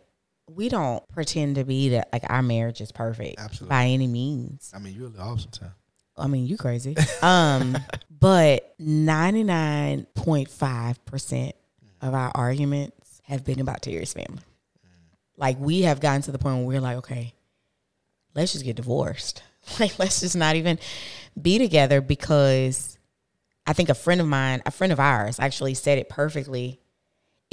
we 0.50 0.70
don't 0.70 1.08
pretend 1.10 1.56
to 1.56 1.64
be 1.64 1.90
that 1.90 2.10
like 2.12 2.24
our 2.30 2.42
marriage 2.42 2.82
is 2.82 2.92
perfect 2.92 3.40
Absolutely. 3.40 3.70
by 3.70 3.86
any 3.86 4.08
means. 4.08 4.72
I 4.76 4.80
mean, 4.80 4.94
you're 4.94 5.08
a 5.08 5.10
little 5.10 5.26
off 5.26 5.42
sometimes. 5.42 5.74
I 6.16 6.28
mean, 6.28 6.46
you 6.46 6.58
crazy. 6.58 6.96
Um, 7.22 7.78
but 8.20 8.76
ninety 8.80 9.44
nine 9.44 10.06
point 10.16 10.50
five 10.50 11.04
percent 11.06 11.56
of 12.02 12.14
our 12.14 12.32
arguments 12.36 13.22
have 13.24 13.44
been 13.44 13.60
about 13.60 13.82
Terry's 13.82 14.14
family. 14.14 14.42
Like 15.38 15.60
we 15.60 15.84
have 15.84 16.00
gotten 16.00 16.22
to 16.24 16.32
the 16.32 16.38
point 16.38 16.58
where 16.58 16.66
we're 16.66 16.82
like, 16.82 16.98
okay, 16.98 17.34
let's 18.36 18.54
just 18.54 18.66
get 18.66 18.76
divorced. 18.76 19.44
Like 19.80 19.98
let's 19.98 20.20
just 20.20 20.36
not 20.36 20.58
even 20.58 20.78
be 21.42 21.58
together 21.58 22.02
because 22.02 22.98
I 23.66 23.72
think 23.72 23.88
a 23.88 23.94
friend 23.94 24.20
of 24.20 24.28
mine, 24.28 24.62
a 24.66 24.72
friend 24.72 24.92
of 24.92 25.00
ours, 25.00 25.40
actually 25.40 25.74
said 25.74 25.98
it 25.98 26.10
perfectly. 26.10 26.82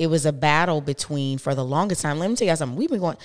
It 0.01 0.07
was 0.09 0.25
a 0.25 0.33
battle 0.33 0.81
between 0.81 1.37
for 1.37 1.55
the 1.55 1.63
longest 1.65 2.01
time. 2.01 2.19
Let 2.19 2.31
me 2.31 2.35
tell 2.37 2.49
you 2.49 2.57
something. 2.57 2.75
We've 2.77 2.89
been 2.89 3.01
going 3.01 3.19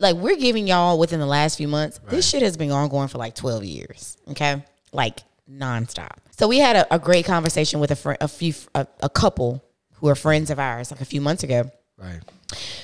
like 0.00 0.16
we're 0.16 0.36
giving 0.36 0.66
y'all 0.66 0.98
within 0.98 1.20
the 1.20 1.26
last 1.26 1.56
few 1.56 1.68
months. 1.68 2.00
This 2.08 2.28
shit 2.28 2.42
has 2.42 2.56
been 2.56 2.72
ongoing 2.72 3.06
for 3.06 3.18
like 3.18 3.36
twelve 3.36 3.62
years. 3.64 4.18
Okay, 4.30 4.60
like 4.92 5.20
nonstop. 5.48 6.16
So 6.36 6.48
we 6.48 6.58
had 6.58 6.74
a, 6.74 6.94
a 6.94 6.98
great 6.98 7.26
conversation 7.26 7.78
with 7.78 7.92
a 7.92 7.96
friend, 7.96 8.18
a 8.20 8.26
few, 8.26 8.54
a, 8.74 8.88
a 9.04 9.08
couple 9.08 9.62
who 9.94 10.08
are 10.08 10.16
friends 10.16 10.50
of 10.50 10.58
ours, 10.58 10.90
like 10.90 11.00
a 11.00 11.04
few 11.04 11.20
months 11.20 11.44
ago, 11.44 11.70
Right. 11.96 12.18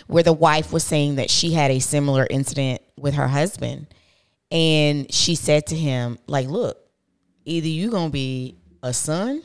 where 0.06 0.22
the 0.22 0.32
wife 0.32 0.72
was 0.72 0.84
saying 0.84 1.16
that 1.16 1.28
she 1.28 1.50
had 1.52 1.72
a 1.72 1.80
similar 1.80 2.24
incident 2.30 2.80
with 2.96 3.14
her 3.14 3.26
husband, 3.26 3.88
and 4.52 5.12
she 5.12 5.34
said 5.34 5.66
to 5.66 5.76
him, 5.76 6.16
like, 6.28 6.46
look, 6.46 6.78
either 7.44 7.66
you 7.68 7.90
gonna 7.90 8.08
be 8.10 8.56
a 8.84 8.92
son 8.94 9.42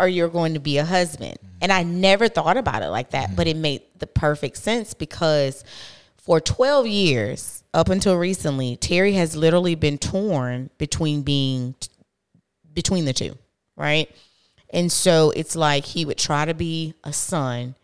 or 0.00 0.08
you're 0.08 0.28
going 0.28 0.54
to 0.54 0.60
be 0.60 0.78
a 0.78 0.84
husband. 0.84 1.34
Mm-hmm. 1.34 1.58
And 1.62 1.72
I 1.72 1.82
never 1.82 2.28
thought 2.28 2.56
about 2.56 2.82
it 2.82 2.88
like 2.88 3.10
that, 3.10 3.36
but 3.36 3.46
mm-hmm. 3.46 3.58
it 3.58 3.60
made 3.60 3.82
the 3.98 4.06
perfect 4.06 4.56
sense 4.56 4.94
because 4.94 5.62
for 6.16 6.40
12 6.40 6.86
years, 6.86 7.62
up 7.72 7.88
until 7.88 8.16
recently, 8.16 8.76
Terry 8.76 9.12
has 9.12 9.36
literally 9.36 9.74
been 9.74 9.98
torn 9.98 10.70
between 10.78 11.22
being 11.22 11.74
between 12.72 13.04
the 13.04 13.12
two, 13.12 13.36
right? 13.76 14.10
And 14.70 14.90
so 14.90 15.32
it's 15.34 15.54
like 15.56 15.84
he 15.84 16.04
would 16.04 16.18
try 16.18 16.44
to 16.44 16.54
be 16.54 16.94
a 17.04 17.12
son 17.12 17.74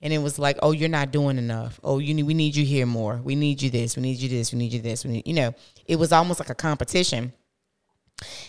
and 0.00 0.12
it 0.12 0.18
was 0.18 0.38
like, 0.38 0.58
"Oh, 0.62 0.72
you're 0.72 0.88
not 0.88 1.12
doing 1.12 1.38
enough. 1.38 1.78
Oh, 1.84 2.00
you 2.00 2.12
need 2.12 2.24
we 2.24 2.34
need 2.34 2.56
you 2.56 2.64
here 2.64 2.86
more. 2.86 3.20
We 3.22 3.36
need 3.36 3.62
you 3.62 3.70
this. 3.70 3.96
We 3.96 4.02
need 4.02 4.18
you 4.18 4.28
this. 4.28 4.52
We 4.52 4.58
need 4.58 4.72
you 4.72 4.80
this. 4.80 5.04
We 5.04 5.12
need, 5.12 5.26
you 5.26 5.34
know, 5.34 5.54
it 5.86 5.96
was 5.96 6.12
almost 6.12 6.40
like 6.40 6.50
a 6.50 6.54
competition. 6.56 7.32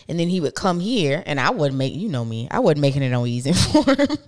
And 0.08 0.18
then 0.18 0.28
he 0.28 0.40
would 0.40 0.54
come 0.54 0.80
here, 0.80 1.22
and 1.26 1.40
I 1.40 1.50
wouldn't 1.50 1.78
make 1.78 1.94
you 1.94 2.08
know 2.08 2.24
me. 2.24 2.48
I 2.50 2.60
wasn't 2.60 2.80
making 2.80 3.02
it 3.02 3.10
no 3.10 3.26
easy 3.26 3.52
for 3.72 3.94
him. 3.94 4.18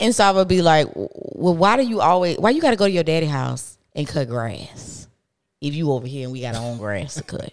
and 0.00 0.14
so 0.14 0.24
I 0.24 0.30
would 0.30 0.48
be 0.48 0.62
like, 0.62 0.88
"Well, 0.94 1.56
why 1.56 1.76
do 1.76 1.82
you 1.82 2.00
always? 2.00 2.38
Why 2.38 2.50
you 2.50 2.60
got 2.60 2.70
to 2.70 2.76
go 2.76 2.86
to 2.86 2.90
your 2.90 3.04
daddy 3.04 3.26
house 3.26 3.78
and 3.94 4.06
cut 4.06 4.28
grass 4.28 5.08
if 5.60 5.74
you 5.74 5.92
over 5.92 6.06
here 6.06 6.24
and 6.24 6.32
we 6.32 6.40
got 6.40 6.54
our 6.54 6.62
own 6.62 6.78
grass 6.78 7.14
to 7.14 7.22
cut? 7.22 7.52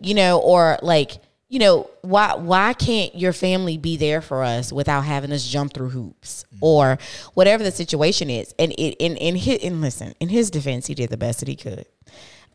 You 0.00 0.14
know, 0.14 0.38
or 0.38 0.78
like, 0.82 1.12
you 1.48 1.58
know, 1.58 1.90
why 2.02 2.34
why 2.34 2.72
can't 2.72 3.14
your 3.14 3.32
family 3.32 3.78
be 3.78 3.96
there 3.96 4.20
for 4.20 4.42
us 4.42 4.72
without 4.72 5.02
having 5.02 5.32
us 5.32 5.46
jump 5.46 5.74
through 5.74 5.90
hoops 5.90 6.44
mm-hmm. 6.54 6.64
or 6.64 6.98
whatever 7.34 7.62
the 7.62 7.70
situation 7.70 8.30
is? 8.30 8.54
And 8.58 8.72
it 8.72 8.96
in 8.98 9.16
in 9.16 9.36
his 9.36 9.62
and 9.62 9.80
listen, 9.80 10.14
in 10.20 10.28
his 10.28 10.50
defense, 10.50 10.86
he 10.86 10.94
did 10.94 11.10
the 11.10 11.16
best 11.16 11.40
that 11.40 11.48
he 11.48 11.56
could. 11.56 11.86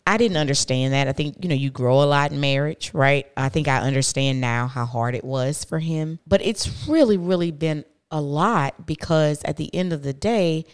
I 0.06 0.18
didn't 0.18 0.38
understand 0.38 0.94
that. 0.94 1.08
I 1.08 1.14
think, 1.14 1.38
you 1.42 1.50
know, 1.50 1.56
you 1.56 1.70
grow 1.70 2.02
a 2.02 2.06
lot 2.06 2.32
in 2.32 2.40
marriage, 2.40 2.92
right? 2.94 3.28
I 3.38 3.50
think 3.50 3.68
I 3.68 3.80
understand 3.80 4.42
now 4.42 4.68
how 4.68 4.86
hard 4.86 5.16
it 5.16 5.24
was 5.24 5.64
for 5.64 5.80
him. 5.80 6.20
But 6.28 6.42
it's 6.42 6.88
really, 6.88 7.18
really 7.18 7.52
been 7.52 7.86
a 8.10 8.20
lot 8.20 8.86
because 8.86 9.42
at 9.46 9.58
the 9.58 9.74
end 9.74 9.94
of 9.94 10.04
the 10.04 10.14
day, 10.14 10.66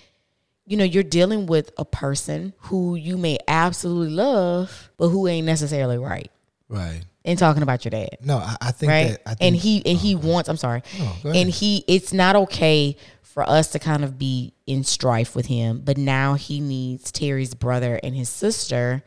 you 0.66 0.76
know, 0.76 0.84
you're 0.84 1.04
dealing 1.04 1.46
with 1.46 1.72
a 1.78 1.86
person 1.86 2.54
who 2.58 2.96
you 2.96 3.18
may 3.18 3.38
absolutely 3.48 4.14
love, 4.14 4.92
but 4.98 5.10
who 5.10 5.28
ain't 5.28 5.46
necessarily 5.46 5.98
right. 5.98 6.32
Right. 6.68 7.02
And 7.24 7.38
talking 7.38 7.64
about 7.64 7.86
your 7.86 7.92
dad. 7.92 8.18
No, 8.22 8.38
I, 8.38 8.56
I 8.62 8.72
think 8.72 8.90
Right. 8.90 9.08
that. 9.10 9.22
I 9.26 9.30
think, 9.36 9.42
and 9.42 9.56
he 9.56 9.86
and 9.86 9.98
he 9.98 10.16
oh, 10.16 10.20
wants, 10.20 10.50
I'm 10.50 10.58
sorry. 10.58 10.82
No, 11.24 11.32
and 11.32 11.50
he 11.50 11.84
it's 11.88 12.14
not 12.14 12.36
okay 12.36 12.98
for 13.22 13.48
us 13.48 13.70
to 13.72 13.80
kind 13.80 14.04
of 14.04 14.18
be 14.18 14.54
in 14.66 14.84
strife 14.84 15.36
with 15.36 15.46
him, 15.46 15.82
but 15.84 15.98
now 15.98 16.34
he 16.34 16.60
needs 16.60 17.12
Terry's 17.12 17.54
brother 17.54 18.00
and 18.02 18.16
his 18.16 18.30
sister 18.30 19.04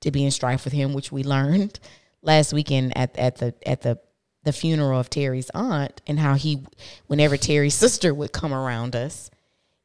to 0.00 0.10
be 0.10 0.24
in 0.24 0.30
strife 0.30 0.64
with 0.64 0.72
him, 0.72 0.92
which 0.92 1.10
we 1.12 1.22
learned 1.24 1.78
last 2.22 2.52
weekend 2.52 2.96
at 2.96 3.16
at 3.18 3.36
the 3.36 3.54
at 3.66 3.82
the 3.82 3.98
the 4.42 4.52
funeral 4.52 4.98
of 4.98 5.10
Terry's 5.10 5.50
aunt 5.54 6.00
and 6.06 6.18
how 6.18 6.34
he 6.34 6.64
whenever 7.06 7.36
Terry's 7.36 7.74
sister 7.74 8.14
would 8.14 8.32
come 8.32 8.54
around 8.54 8.96
us 8.96 9.30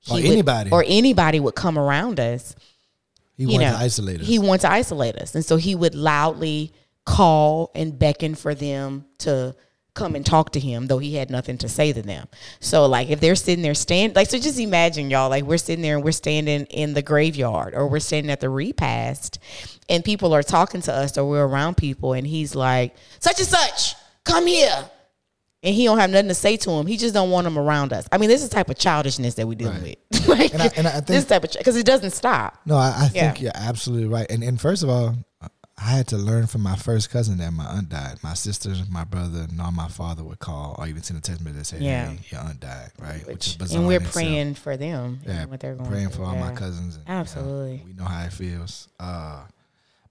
Or 0.09 0.15
would- 0.15 0.25
anybody. 0.25 0.71
or 0.71 0.83
anybody 0.87 1.39
would 1.39 1.55
come 1.55 1.77
around 1.77 2.19
us 2.19 2.55
he 3.37 3.45
wanted 3.45 3.65
know, 3.65 3.71
to 3.73 3.77
isolate 3.79 4.21
us. 4.21 4.27
He 4.27 4.39
wanted 4.39 4.61
to 4.61 4.71
isolate 4.71 5.17
us. 5.17 5.35
And 5.35 5.43
so 5.43 5.57
he 5.57 5.75
would 5.75 5.93
loudly 5.93 6.71
call 7.05 7.69
and 7.75 7.99
beckon 7.99 8.33
for 8.33 8.55
them 8.55 9.03
to 9.19 9.53
come 9.95 10.13
and 10.13 10.23
talk 10.25 10.51
to 10.51 10.59
him, 10.59 10.85
though 10.87 10.99
he 10.99 11.15
had 11.15 11.29
nothing 11.31 11.57
to 11.59 11.67
say 11.69 11.91
to 11.93 12.01
them. 12.03 12.27
So 12.59 12.85
like 12.85 13.09
if 13.09 13.19
they're 13.19 13.35
sitting 13.35 13.63
there 13.63 13.73
stand 13.73 14.15
like 14.15 14.29
so 14.29 14.37
just 14.37 14.59
imagine 14.59 15.09
y'all, 15.09 15.29
like 15.29 15.43
we're 15.45 15.57
sitting 15.57 15.81
there 15.81 15.95
and 15.95 16.03
we're 16.03 16.11
standing 16.11 16.65
in 16.65 16.93
the 16.93 17.01
graveyard 17.01 17.73
or 17.73 17.87
we're 17.87 17.99
standing 17.99 18.29
at 18.31 18.41
the 18.41 18.49
repast 18.49 19.39
and 19.89 20.03
people 20.03 20.33
are 20.33 20.43
talking 20.43 20.81
to 20.81 20.93
us 20.93 21.17
or 21.17 21.27
we're 21.27 21.45
around 21.45 21.77
people 21.77 22.13
and 22.13 22.27
he's 22.27 22.53
like, 22.55 22.95
such 23.19 23.39
and 23.39 23.47
such, 23.47 23.95
come 24.23 24.45
here. 24.45 24.85
And 25.63 25.73
he 25.73 25.85
don't 25.85 25.97
have 25.97 26.11
nothing 26.11 26.27
to 26.27 26.35
say 26.35 26.57
to 26.57 26.69
him. 26.71 26.85
He 26.85 26.95
just 26.95 27.15
don't 27.15 27.31
want 27.31 27.45
them 27.45 27.57
around 27.57 27.91
us. 27.91 28.07
I 28.11 28.19
mean, 28.19 28.29
this 28.29 28.43
is 28.43 28.49
the 28.49 28.53
type 28.55 28.69
of 28.69 28.77
childishness 28.77 29.33
that 29.35 29.47
we 29.47 29.55
deal 29.55 29.71
Right. 29.71 29.97
with. 30.11 30.27
like, 30.27 30.53
And 30.53 30.61
I- 30.61 30.71
and 30.77 30.87
I 30.87 30.91
think- 30.91 31.05
this 31.07 31.25
type 31.25 31.43
of 31.43 31.51
because 31.53 31.75
it 31.75 31.87
doesn't 31.87 32.11
stop. 32.11 32.59
No, 32.67 32.75
I, 32.75 32.93
I 32.95 33.07
think 33.07 33.39
Yeah. 33.41 33.45
you're 33.45 33.51
absolutely 33.55 34.07
right. 34.07 34.29
And 34.29 34.43
and 34.43 34.61
first 34.61 34.83
of 34.83 34.89
all, 34.89 35.15
I 35.77 35.89
had 35.89 36.07
to 36.07 36.17
learn 36.17 36.47
from 36.47 36.61
my 36.61 36.75
first 36.77 37.09
cousin 37.09 37.37
that 37.39 37.51
my 37.51 37.65
aunt 37.65 37.89
died. 37.89 38.19
My 38.23 38.33
sisters, 38.33 38.89
my 38.89 39.03
brother, 39.03 39.45
and 39.49 39.59
all 39.59 39.73
my 39.73 39.89
father 39.89 40.23
would 40.23 40.39
call 40.39 40.75
or 40.79 40.87
even 40.87 41.03
send 41.03 41.19
a 41.19 41.21
text 41.21 41.41
message 41.43 41.57
that 41.57 41.65
said, 41.65 41.81
Yeah. 41.81 42.07
"Hey, 42.11 42.19
your 42.29 42.41
aunt 42.41 42.59
died," 42.61 42.91
right? 42.97 43.27
Which, 43.27 43.47
is 43.47 43.55
bizarre. 43.57 43.79
and 43.79 43.87
we're 43.87 43.97
in 43.97 44.01
itself. 44.03 44.13
praying 44.13 44.53
for 44.55 44.77
them. 44.77 45.19
yeah, 45.27 45.45
what 45.45 45.59
they're 45.59 45.75
going 45.75 45.89
praying 45.89 46.09
through. 46.09 46.23
for 46.25 46.29
all 46.31 46.37
my 46.37 46.53
cousins. 46.53 46.95
And, 46.95 47.03
you 47.07 47.13
know, 47.13 47.19
Absolutely. 47.19 47.81
we 47.85 47.93
know 47.93 48.05
how 48.05 48.23
it 48.25 48.31
feels. 48.31 48.87
Uh, 48.99 49.41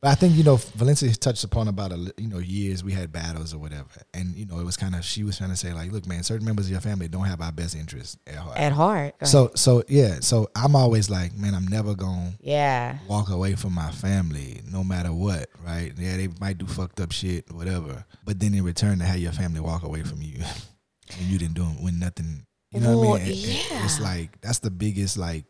but 0.04 0.10
I 0.10 0.16
think 0.16 0.36
you 0.36 0.44
know 0.44 0.56
Valencia 0.76 1.10
touched 1.14 1.44
upon 1.44 1.66
about 1.66 1.90
a 1.90 2.12
you 2.18 2.28
know 2.28 2.36
years 2.36 2.84
we 2.84 2.92
had 2.92 3.10
battles 3.10 3.54
or 3.54 3.58
whatever, 3.58 3.88
and 4.12 4.36
you 4.36 4.44
know 4.44 4.60
it 4.60 4.62
was 4.62 4.76
kind 4.76 4.94
of 4.94 5.02
she 5.02 5.24
was 5.24 5.38
trying 5.38 5.48
to 5.48 5.56
say 5.56 5.72
like, 5.72 5.90
look, 5.92 6.06
man, 6.06 6.22
certain 6.22 6.44
members 6.44 6.66
of 6.66 6.72
your 6.72 6.82
family 6.82 7.08
don't 7.08 7.24
have 7.24 7.40
our 7.40 7.50
best 7.50 7.74
interests 7.74 8.18
at 8.26 8.34
heart. 8.34 8.58
At 8.58 8.72
heart. 8.72 9.14
So 9.22 9.52
so 9.54 9.82
yeah, 9.88 10.20
so 10.20 10.50
I'm 10.54 10.76
always 10.76 11.08
like, 11.08 11.34
man, 11.38 11.54
I'm 11.54 11.66
never 11.66 11.94
gonna 11.94 12.34
yeah. 12.42 12.98
walk 13.08 13.30
away 13.30 13.54
from 13.54 13.72
my 13.72 13.90
family 13.92 14.60
no 14.70 14.84
matter 14.84 15.10
what, 15.10 15.48
right? 15.64 15.94
Yeah, 15.96 16.18
they 16.18 16.28
might 16.38 16.58
do 16.58 16.66
fucked 16.66 17.00
up 17.00 17.10
shit, 17.10 17.50
whatever. 17.50 18.04
But 18.26 18.38
then 18.38 18.52
in 18.52 18.62
return 18.62 18.98
to 18.98 19.06
have 19.06 19.16
your 19.20 19.32
family 19.32 19.60
walk 19.60 19.84
away 19.84 20.02
from 20.02 20.20
you 20.20 20.36
when 21.18 21.30
you 21.30 21.38
didn't 21.38 21.54
do 21.54 21.64
when 21.64 21.98
nothing 21.98 22.44
you 22.74 22.80
know 22.80 22.98
what 22.98 23.20
I 23.22 23.24
mean? 23.24 23.32
It- 23.32 23.38
it- 23.38 23.70
yeah. 23.70 23.84
it's 23.84 24.00
like 24.00 24.38
that's 24.40 24.58
the 24.58 24.70
biggest 24.70 25.16
like 25.16 25.44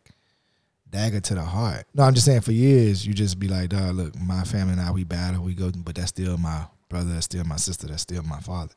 dagger 0.94 1.20
to 1.20 1.34
the 1.34 1.42
heart. 1.42 1.86
No, 1.92 2.04
I'm 2.04 2.14
just 2.14 2.24
saying 2.24 2.42
for 2.42 2.52
years 2.52 3.06
you 3.06 3.12
just 3.12 3.38
be 3.38 3.48
like, 3.48 3.70
dog, 3.70 3.96
look, 3.96 4.18
my 4.20 4.44
family 4.44 4.74
and 4.74 4.80
I 4.80 4.92
we 4.92 5.04
battle, 5.04 5.42
we 5.42 5.54
go 5.54 5.70
but 5.76 5.96
that's 5.96 6.08
still 6.08 6.38
my 6.38 6.66
brother, 6.88 7.12
that's 7.12 7.24
still 7.24 7.44
my 7.44 7.56
sister, 7.56 7.88
that's 7.88 8.02
still 8.02 8.22
my 8.22 8.38
father. 8.38 8.74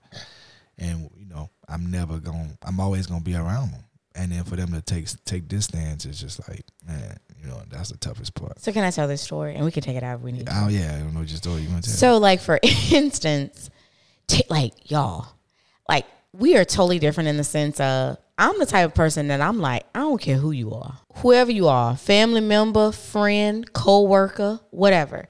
And 0.79 1.09
you 1.15 1.27
know, 1.27 1.49
I'm 1.69 1.91
never 1.91 2.17
gonna, 2.17 2.57
I'm 2.63 2.79
always 2.79 3.05
gonna 3.07 3.21
be 3.21 3.35
around 3.35 3.71
them. 3.71 3.83
And 4.15 4.31
then 4.31 4.43
for 4.45 4.55
them 4.55 4.71
to 4.71 4.81
take 4.81 5.05
take 5.25 5.47
this 5.47 5.65
stance 5.65 6.05
is 6.05 6.19
just 6.19 6.47
like, 6.49 6.65
man, 6.87 7.17
you 7.39 7.47
know, 7.47 7.61
that's 7.69 7.89
the 7.89 7.97
toughest 7.97 8.33
part. 8.33 8.59
So 8.59 8.73
can 8.73 8.83
I 8.83 8.89
tell 8.89 9.07
this 9.07 9.21
story? 9.21 9.53
And 9.53 9.63
we 9.63 9.71
can 9.71 9.83
take 9.83 9.95
it 9.95 10.01
out 10.03 10.17
if 10.17 10.21
we 10.21 10.31
need. 10.31 10.47
to. 10.47 10.51
Oh 10.55 10.69
yeah, 10.69 10.95
I 10.95 10.99
don't 10.99 11.13
know 11.13 11.23
just 11.23 11.43
story 11.43 11.61
you 11.61 11.69
want 11.69 11.83
to 11.83 11.89
tell. 11.91 11.97
So 11.97 12.17
like 12.17 12.41
for 12.41 12.59
instance, 12.91 13.69
t- 14.27 14.43
like 14.49 14.89
y'all, 14.89 15.27
like 15.87 16.05
we 16.33 16.57
are 16.57 16.65
totally 16.65 16.97
different 16.97 17.29
in 17.29 17.37
the 17.37 17.43
sense 17.43 17.79
of 17.79 18.17
I'm 18.37 18.59
the 18.59 18.65
type 18.65 18.85
of 18.85 18.93
person 18.93 19.29
that 19.29 19.41
I'm 19.41 19.59
like, 19.59 19.85
I 19.95 19.99
don't 19.99 20.21
care 20.21 20.37
who 20.37 20.51
you 20.51 20.73
are. 20.73 20.99
Whoever 21.17 21.51
you 21.51 21.67
are, 21.67 21.97
family 21.97 22.41
member, 22.41 22.91
friend, 22.91 23.71
co-worker, 23.73 24.59
whatever. 24.69 25.27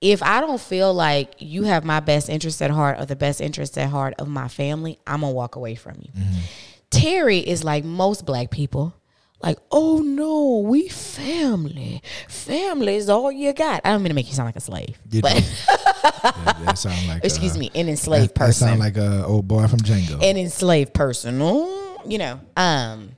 If 0.00 0.22
I 0.22 0.40
don't 0.40 0.60
feel 0.60 0.92
like 0.92 1.34
you 1.38 1.62
have 1.64 1.84
my 1.84 2.00
best 2.00 2.28
interest 2.28 2.60
at 2.62 2.70
heart 2.70 2.98
or 2.98 3.06
the 3.06 3.16
best 3.16 3.40
interest 3.40 3.78
at 3.78 3.90
heart 3.90 4.14
of 4.18 4.28
my 4.28 4.48
family, 4.48 4.98
I'm 5.06 5.20
gonna 5.20 5.32
walk 5.32 5.56
away 5.56 5.74
from 5.76 5.98
you. 6.00 6.10
Terry 6.90 7.38
is 7.38 7.64
like 7.64 7.84
most 7.84 8.26
black 8.26 8.50
people. 8.50 8.94
Like, 9.42 9.58
oh 9.70 9.98
no, 9.98 10.58
we 10.66 10.88
family. 10.88 12.02
Family 12.26 12.96
is 12.96 13.08
all 13.08 13.30
you 13.30 13.52
got. 13.52 13.82
I 13.84 13.90
don't 13.90 14.02
mean 14.02 14.10
to 14.10 14.14
make 14.14 14.26
you 14.28 14.32
sound 14.32 14.46
like 14.46 14.56
a 14.56 14.60
slave. 14.60 14.98
You 15.10 15.20
but. 15.20 15.34
Yeah, 15.34 16.52
that 16.64 16.78
sound 16.78 17.06
like 17.08 17.24
excuse 17.24 17.54
uh, 17.54 17.60
me, 17.60 17.70
an 17.74 17.88
enslaved 17.88 18.34
That, 18.34 18.46
that 18.46 18.54
sound 18.54 18.80
like 18.80 18.96
a 18.96 19.24
old 19.24 19.46
boy 19.46 19.66
from 19.68 19.80
Django. 19.80 20.22
an 20.22 20.36
enslaved 20.36 20.94
person. 20.94 21.38
Oh, 21.42 21.85
you 22.10 22.18
know. 22.18 22.40
Um 22.56 23.16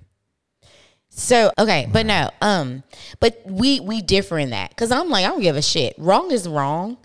so 1.19 1.51
okay, 1.59 1.89
but 1.93 2.07
no, 2.07 2.31
um, 2.41 2.85
but 3.19 3.43
we 3.45 3.81
we 3.81 4.03
differ 4.03 4.39
in 4.39 4.51
that 4.51 4.71
because 4.71 4.93
I'm 4.93 5.11
like 5.11 5.25
I 5.25 5.29
don't 5.29 5.41
give 5.41 5.57
a 5.57 5.63
shit. 5.63 5.97
Wrong 5.99 6.31
is 6.31 6.49
wrong. 6.49 6.97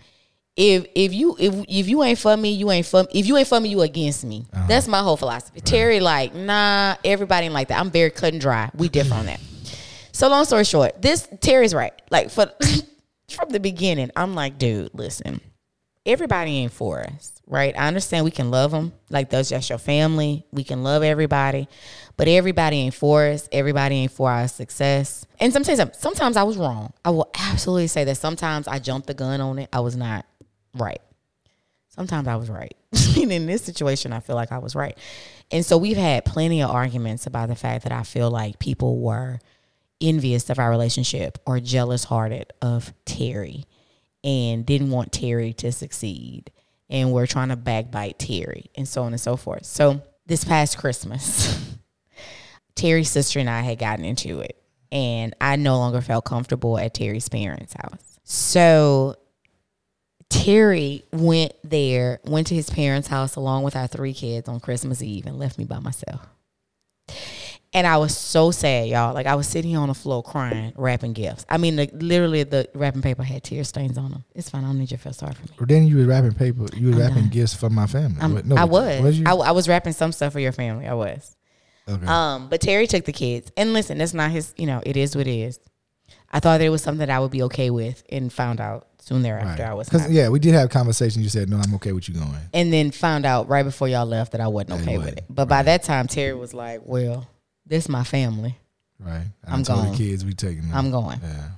If 0.56 0.86
if 0.94 1.14
you 1.14 1.36
if 1.40 1.66
if 1.68 1.88
you 1.88 2.04
ain't 2.04 2.20
for 2.20 2.38
me, 2.38 2.52
you 2.52 2.70
ain't 2.70 2.86
for 2.86 3.08
if 3.12 3.26
you 3.26 3.38
ain't 3.38 3.48
for 3.48 3.60
me, 3.60 3.70
you 3.70 3.82
against 3.82 4.24
me. 4.24 4.46
Uh-huh. 4.54 4.68
That's 4.68 4.88
my 4.88 5.00
whole 5.00 5.18
philosophy. 5.18 5.62
Terry 5.62 6.00
like 6.00 6.36
nah, 6.36 6.96
everybody 7.04 7.46
ain't 7.46 7.56
like 7.56 7.70
that. 7.70 7.80
I'm 7.80 7.90
very 7.90 8.12
cut 8.12 8.34
and 8.34 8.42
dry. 8.42 8.70
We 8.76 8.88
differ 8.88 9.16
on 9.16 9.26
that. 9.26 9.40
So 10.12 10.30
long 10.30 10.46
story 10.46 10.66
short, 10.66 11.02
this 11.02 11.28
Terry's 11.42 11.74
right. 11.74 11.94
Like 12.12 12.30
for 12.30 12.52
from 13.30 13.50
the 13.50 13.60
beginning, 13.60 14.12
I'm 14.16 14.36
like, 14.36 14.60
dude, 14.60 14.92
listen 14.94 15.42
everybody 16.06 16.58
ain't 16.58 16.72
for 16.72 17.02
us, 17.02 17.34
right? 17.48 17.74
I 17.78 17.88
understand 17.88 18.26
we 18.26 18.32
can 18.32 18.52
love 18.52 18.72
them, 18.72 18.94
like 19.10 19.30
those 19.30 19.50
just 19.50 19.70
your 19.70 19.80
family. 19.80 20.46
We 20.52 20.64
can 20.64 20.84
love 20.84 21.04
everybody, 21.04 21.68
but 22.18 22.28
everybody 22.28 22.78
ain't 22.78 22.94
for 22.94 23.26
us. 23.26 23.48
Everybody 23.52 23.96
ain't 23.96 24.12
for 24.12 24.30
our 24.30 24.48
success. 24.48 25.26
And 25.40 25.54
sometimes, 25.54 25.98
sometimes 25.98 26.38
I 26.38 26.44
was 26.44 26.58
wrong. 26.58 26.94
I 27.06 27.12
will 27.12 27.30
absolutely 27.38 27.88
say 27.88 28.04
that 28.06 28.18
sometimes 28.18 28.68
I 28.68 28.80
jumped 28.80 29.08
the 29.08 29.14
gun 29.14 29.42
on 29.42 29.60
it. 29.60 29.70
I 29.72 29.80
was 29.80 29.96
not 29.96 30.26
right. 30.76 31.02
Sometimes 31.90 32.28
I 32.28 32.36
was 32.36 32.50
right. 32.50 32.76
and 33.18 33.32
in 33.32 33.46
this 33.46 33.64
situation, 33.64 34.14
I 34.14 34.20
feel 34.20 34.36
like 34.36 34.52
I 34.52 34.58
was 34.58 34.76
right. 34.76 34.98
And 35.52 35.66
so 35.66 35.78
we've 35.78 35.98
had 35.98 36.26
plenty 36.26 36.64
of 36.64 36.72
arguments 36.72 37.28
about 37.28 37.50
the 37.50 37.56
fact 37.56 37.84
that 37.84 37.92
I 37.92 38.04
feel 38.04 38.32
like 38.32 38.58
people 38.60 39.00
were 39.00 39.40
envious 40.02 40.50
of 40.50 40.60
our 40.60 40.70
relationship 40.70 41.38
or 41.46 41.60
jealous 41.60 42.04
hearted 42.06 42.52
of 42.62 42.94
Terry 43.06 43.66
and 44.24 44.66
didn't 44.66 44.90
want 44.90 45.12
Terry 45.12 45.54
to 45.54 45.72
succeed 45.72 46.52
and 46.90 47.12
were 47.12 47.28
trying 47.28 47.50
to 47.50 47.56
backbite 47.56 48.20
Terry 48.20 48.66
and 48.76 48.88
so 48.88 49.04
on 49.04 49.14
and 49.14 49.22
so 49.22 49.36
forth. 49.36 49.66
So 49.66 50.02
this 50.26 50.44
past 50.44 50.78
Christmas, 50.78 51.76
Terry's 52.76 53.10
sister 53.10 53.40
and 53.40 53.50
I 53.50 53.62
had 53.62 53.80
gotten 53.80 54.06
into 54.06 54.40
it 54.40 54.62
and 54.92 55.36
I 55.42 55.56
no 55.56 55.78
longer 55.78 56.02
felt 56.02 56.26
comfortable 56.26 56.78
at 56.78 56.94
Terry's 56.94 57.28
parents' 57.28 57.74
house. 57.74 58.20
So 58.24 59.16
Terry 60.30 61.04
went 61.12 61.54
there, 61.64 62.20
went 62.24 62.48
to 62.48 62.56
his 62.56 62.70
parents' 62.70 63.08
house 63.08 63.36
along 63.36 63.64
with 63.64 63.76
our 63.76 63.88
three 63.88 64.14
kids 64.14 64.48
on 64.48 64.60
Christmas 64.60 65.02
Eve 65.02 65.26
and 65.26 65.40
left 65.40 65.58
me 65.58 65.66
by 65.66 65.80
myself. 65.80 66.28
And 67.76 67.88
I 67.88 67.98
was 67.98 68.16
so 68.16 68.52
sad, 68.52 68.88
y'all. 68.88 69.14
Like 69.16 69.26
I 69.26 69.34
was 69.34 69.48
sitting 69.48 69.72
here 69.72 69.80
on 69.80 69.88
the 69.88 69.96
floor 69.96 70.22
crying, 70.22 70.74
wrapping 70.76 71.14
gifts. 71.14 71.44
I 71.50 71.58
mean, 71.58 71.76
the, 71.76 71.90
literally 71.94 72.44
the 72.44 72.70
wrapping 72.76 73.02
paper 73.02 73.24
had 73.24 73.44
tear 73.44 73.64
stains 73.64 73.98
on 73.98 74.12
them. 74.12 74.24
It's 74.36 74.50
fine. 74.50 74.64
I 74.64 74.68
don't 74.68 74.78
need 74.78 74.92
you 74.92 74.98
to 74.98 75.04
feel 75.04 75.14
sorry 75.14 75.34
for 75.34 75.42
me. 75.42 75.50
Or 75.60 75.66
then 75.66 75.88
you 75.88 75.98
were 75.98 76.06
wrapping 76.06 76.34
paper. 76.34 76.68
You 76.76 76.88
were 76.90 76.94
I'm 76.94 77.00
wrapping 77.00 77.24
not. 77.24 77.32
gifts 77.32 77.56
for 77.56 77.70
my 77.72 77.88
family. 77.88 78.22
I'm- 78.22 78.42
no, 78.46 78.56
I 78.58 78.66
was. 78.66 79.18
you? 79.18 79.26
I, 79.26 79.34
I 79.34 79.52
was 79.52 79.68
wrapping 79.68 79.94
some 79.94 80.12
stuff 80.12 80.34
for 80.34 80.40
your 80.40 80.52
family. 80.52 80.88
I 80.88 80.94
was. 80.94 81.36
okay. 81.90 82.06
Um, 82.06 82.48
but 82.48 82.62
Terry 82.62 82.86
took 82.86 83.06
the 83.06 83.12
kids. 83.14 83.52
And 83.58 83.74
listen, 83.74 83.98
that's 83.98 84.14
not 84.14 84.30
his. 84.30 84.54
You 84.56 84.68
know, 84.68 84.82
it 84.86 84.96
is 84.96 85.16
what 85.16 85.26
it 85.26 85.36
is. 85.36 85.60
I 86.32 86.40
thought 86.40 86.60
that 86.60 86.66
it 86.66 86.70
was 86.70 86.84
something 86.84 87.00
that 87.08 87.10
I 87.10 87.20
would 87.20 87.32
be 87.32 87.44
okay 87.44 87.70
with, 87.70 88.04
and 88.10 88.32
found 88.32 88.60
out 88.60 88.88
soon 89.00 89.22
thereafter 89.22 89.66
I 89.66 89.74
was 89.74 89.90
Because 89.90 90.10
yeah, 90.10 90.30
we 90.30 90.40
did 90.40 90.54
have 90.54 90.66
a 90.66 90.70
conversation. 90.70 91.22
You 91.22 91.30
said 91.30 91.50
no, 91.50 91.58
I'm 91.58 91.74
okay 91.76 91.92
with 91.92 92.08
you 92.08 92.16
going. 92.16 92.38
And 92.54 92.72
then 92.72 92.92
found 92.92 93.26
out 93.26 93.50
right 93.50 93.64
before 93.64 93.88
y'all 93.88 94.06
left 94.06 94.32
that 94.32 94.42
I 94.42 94.48
wasn't 94.48 94.82
okay 94.82 94.98
with 94.98 95.10
it. 95.18 95.26
But 95.30 95.48
by 95.48 95.64
that 95.64 95.84
time, 95.84 96.08
Terry 96.08 96.34
was 96.34 96.54
like, 96.54 96.82
"Well, 96.86 97.28
this 97.66 97.86
is 97.86 97.90
my 97.90 98.04
family. 98.04 98.58
Right. 99.00 99.26
I 99.46 99.54
I'm 99.54 99.64
told 99.64 99.80
gone. 99.84 99.92
the 99.92 99.98
kids 99.98 100.24
we 100.24 100.34
taking 100.34 100.68
them. 100.70 100.78
I'm 100.78 100.92
going." 100.92 101.20
Yeah. 101.22 101.50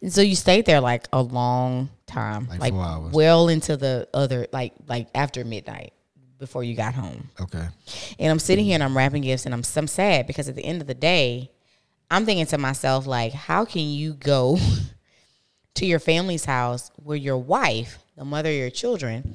And 0.00 0.12
so 0.12 0.20
you 0.22 0.34
stayed 0.36 0.64
there 0.66 0.80
like 0.80 1.06
a 1.12 1.20
long 1.22 1.90
time, 2.06 2.46
Like 2.48 2.60
like, 2.60 2.72
four 2.72 2.82
hours. 2.82 3.12
well 3.12 3.48
into 3.48 3.76
the 3.76 4.08
other, 4.14 4.46
like 4.52 4.72
like 4.86 5.08
after 5.14 5.44
midnight 5.44 5.92
before 6.38 6.64
you 6.64 6.74
got 6.74 6.94
home. 6.94 7.30
Okay. 7.40 7.66
And 8.18 8.30
I'm 8.30 8.38
sitting 8.38 8.64
here 8.64 8.74
and 8.74 8.82
I'm 8.82 8.96
wrapping 8.96 9.22
gifts 9.22 9.44
and 9.46 9.54
I'm 9.54 9.62
I'm 9.76 9.86
sad 9.86 10.26
because 10.26 10.48
at 10.48 10.54
the 10.56 10.64
end 10.64 10.80
of 10.80 10.86
the 10.86 10.94
day, 10.94 11.50
I'm 12.10 12.24
thinking 12.26 12.46
to 12.46 12.58
myself 12.58 13.06
like, 13.06 13.32
how 13.32 13.64
can 13.64 13.82
you 13.82 14.14
go 14.14 14.58
to 15.74 15.86
your 15.86 15.98
family's 15.98 16.44
house 16.44 16.90
where 16.96 17.16
your 17.16 17.38
wife, 17.38 17.98
the 18.16 18.24
mother 18.24 18.50
of 18.50 18.56
your 18.56 18.70
children, 18.70 19.34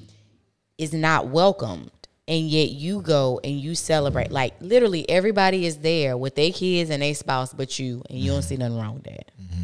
is 0.78 0.94
not 0.94 1.28
welcomed? 1.28 1.92
And 2.30 2.48
yet 2.48 2.70
you 2.70 3.02
go 3.02 3.42
and 3.44 3.60
you 3.60 3.76
celebrate. 3.76 4.32
Like 4.32 4.54
literally 4.62 5.10
everybody 5.10 5.66
is 5.66 5.80
there 5.80 6.16
with 6.16 6.36
their 6.36 6.52
kids 6.52 6.90
and 6.92 7.02
their 7.02 7.16
spouse 7.16 7.54
but 7.54 7.78
you, 7.80 8.04
and 8.10 8.20
you 8.20 8.32
don't 8.32 8.44
see 8.44 8.56
mm-hmm. 8.56 8.64
nothing 8.64 8.78
wrong 8.78 8.94
with 8.94 9.04
that. 9.04 9.32
Mm-hmm. 9.42 9.64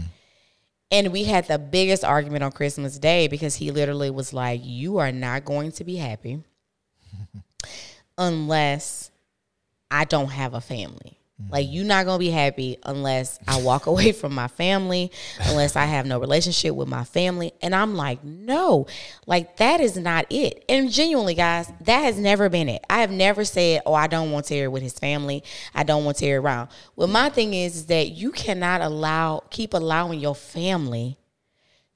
And 0.92 1.12
we 1.12 1.24
had 1.26 1.48
the 1.48 1.60
biggest 1.60 2.04
argument 2.04 2.44
on 2.44 2.52
Christmas 2.52 2.98
Day 2.98 3.28
because 3.28 3.56
he 3.56 3.72
literally 3.72 4.10
was 4.10 4.34
like, 4.34 4.62
You 4.64 4.98
are 4.98 5.12
not 5.12 5.46
going 5.46 5.72
to 5.74 5.84
be 5.84 5.96
happy 5.96 6.44
unless 8.18 9.12
I 9.92 10.06
don't 10.06 10.32
have 10.32 10.54
a 10.54 10.62
family. 10.62 11.18
Like 11.49 11.68
you're 11.70 11.84
not 11.84 12.06
gonna 12.06 12.18
be 12.18 12.30
happy 12.30 12.78
unless 12.84 13.40
I 13.48 13.62
walk 13.62 13.86
away 13.88 14.14
from 14.14 14.34
my 14.34 14.48
family, 14.48 15.12
unless 15.41 15.76
I 15.76 15.86
have 15.86 16.06
no 16.06 16.20
relationship 16.20 16.76
with 16.76 16.88
my 16.88 17.03
family. 17.03 17.52
And 17.62 17.76
I'm 17.76 17.95
like, 17.95 18.24
no, 18.24 18.88
like 19.28 19.57
that 19.57 19.82
is 19.82 19.98
not 19.98 20.26
it. 20.30 20.64
And 20.70 20.90
genuinely, 20.90 21.34
guys, 21.34 21.72
that 21.82 21.99
has 21.99 22.18
never 22.18 22.48
been 22.48 22.70
it. 22.70 22.86
I 22.90 23.02
have 23.02 23.12
never 23.12 23.44
said, 23.44 23.82
oh, 23.86 23.94
I 23.94 24.07
don't 24.07 24.32
want 24.32 24.45
Terry 24.45 24.70
with 24.70 24.82
his 24.82 24.98
family. 24.98 25.44
I 25.74 25.84
don't 25.84 26.06
want 26.06 26.18
Terry 26.18 26.38
around. 26.38 26.70
Well, 26.95 27.10
my 27.10 27.30
thing 27.30 27.53
is, 27.53 27.76
is 27.76 27.86
that 27.88 28.12
you 28.12 28.32
cannot 28.32 28.82
allow, 28.82 29.44
keep 29.49 29.74
allowing 29.74 30.20
your 30.20 30.36
family 30.36 31.18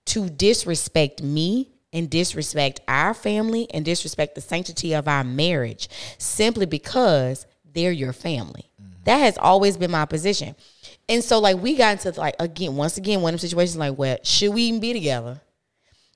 to 0.07 0.29
disrespect 0.29 1.23
me 1.23 1.71
and 1.93 2.09
disrespect 2.09 2.81
our 2.87 3.13
family 3.13 3.71
and 3.73 3.85
disrespect 3.85 4.35
the 4.35 4.41
sanctity 4.41 4.93
of 4.93 5.07
our 5.07 5.23
marriage 5.23 5.87
simply 6.17 6.65
because 6.65 7.45
they're 7.63 7.91
your 7.91 8.13
family. 8.13 8.68
That 9.05 9.17
has 9.17 9.37
always 9.37 9.77
been 9.77 9.91
my 9.91 10.05
position. 10.05 10.55
And 11.07 11.23
so 11.23 11.39
like 11.39 11.57
we 11.57 11.75
got 11.75 12.05
into 12.05 12.19
like 12.19 12.35
again, 12.39 12.75
once 12.75 12.97
again, 12.97 13.21
one 13.21 13.33
of 13.33 13.39
them 13.39 13.47
situations 13.47 13.77
like, 13.77 13.97
well, 13.97 14.17
should 14.23 14.53
we 14.53 14.63
even 14.63 14.79
be 14.79 14.93
together? 14.93 15.41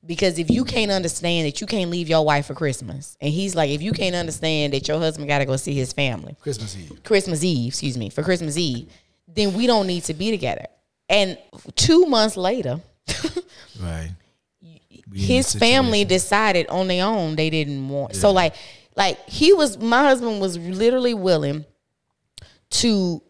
Because 0.06 0.38
if 0.38 0.50
you 0.50 0.66
can't 0.66 0.92
understand 0.92 1.48
that 1.48 1.62
you 1.62 1.68
can't 1.68 1.90
leave 1.90 2.10
your 2.10 2.26
wife 2.26 2.48
for 2.48 2.54
Christmas, 2.54 3.16
and 3.22 3.32
he's 3.32 3.56
like, 3.56 3.70
if 3.70 3.82
you 3.82 3.94
can't 3.94 4.16
understand 4.16 4.74
that 4.74 4.86
your 4.86 5.00
husband 5.00 5.30
got 5.30 5.40
to 5.40 5.46
go 5.46 5.56
see 5.56 5.74
his 5.74 5.94
family, 5.94 6.36
Christmas 6.42 6.76
Eve. 6.76 7.02
Christmas 7.04 7.42
Eve, 7.42 7.70
excuse 7.70 7.98
me, 7.98 8.10
for 8.10 8.22
Christmas 8.22 8.58
Eve, 8.58 8.90
then 9.28 9.54
we 9.54 9.66
don't 9.66 9.88
need 9.88 10.04
to 10.04 10.14
be 10.14 10.30
together. 10.30 10.66
And 11.08 11.38
two 11.76 12.06
months 12.06 12.36
later, 12.36 12.82
Right. 13.82 14.12
His 15.14 15.54
family 15.54 16.06
decided 16.06 16.68
on 16.68 16.88
their 16.88 17.06
own 17.06 17.36
they 17.36 17.50
didn't 17.50 17.88
want. 17.88 18.16
So 18.16 18.32
like, 18.32 18.56
like 18.96 19.20
he 19.30 19.54
was, 19.54 19.78
my 19.78 20.04
husband 20.04 20.42
was 20.42 20.58
literally 20.58 21.14
willing 21.14 21.66
to, 22.74 23.22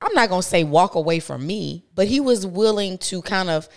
I'm 0.00 0.12
not 0.14 0.28
gonna 0.28 0.42
say 0.42 0.64
walk 0.64 0.94
away 0.94 1.20
from 1.20 1.46
me, 1.46 1.84
but 1.94 2.06
he 2.06 2.20
was 2.20 2.46
willing 2.46 2.98
to 2.98 3.22
kind 3.22 3.50
of 3.50 3.68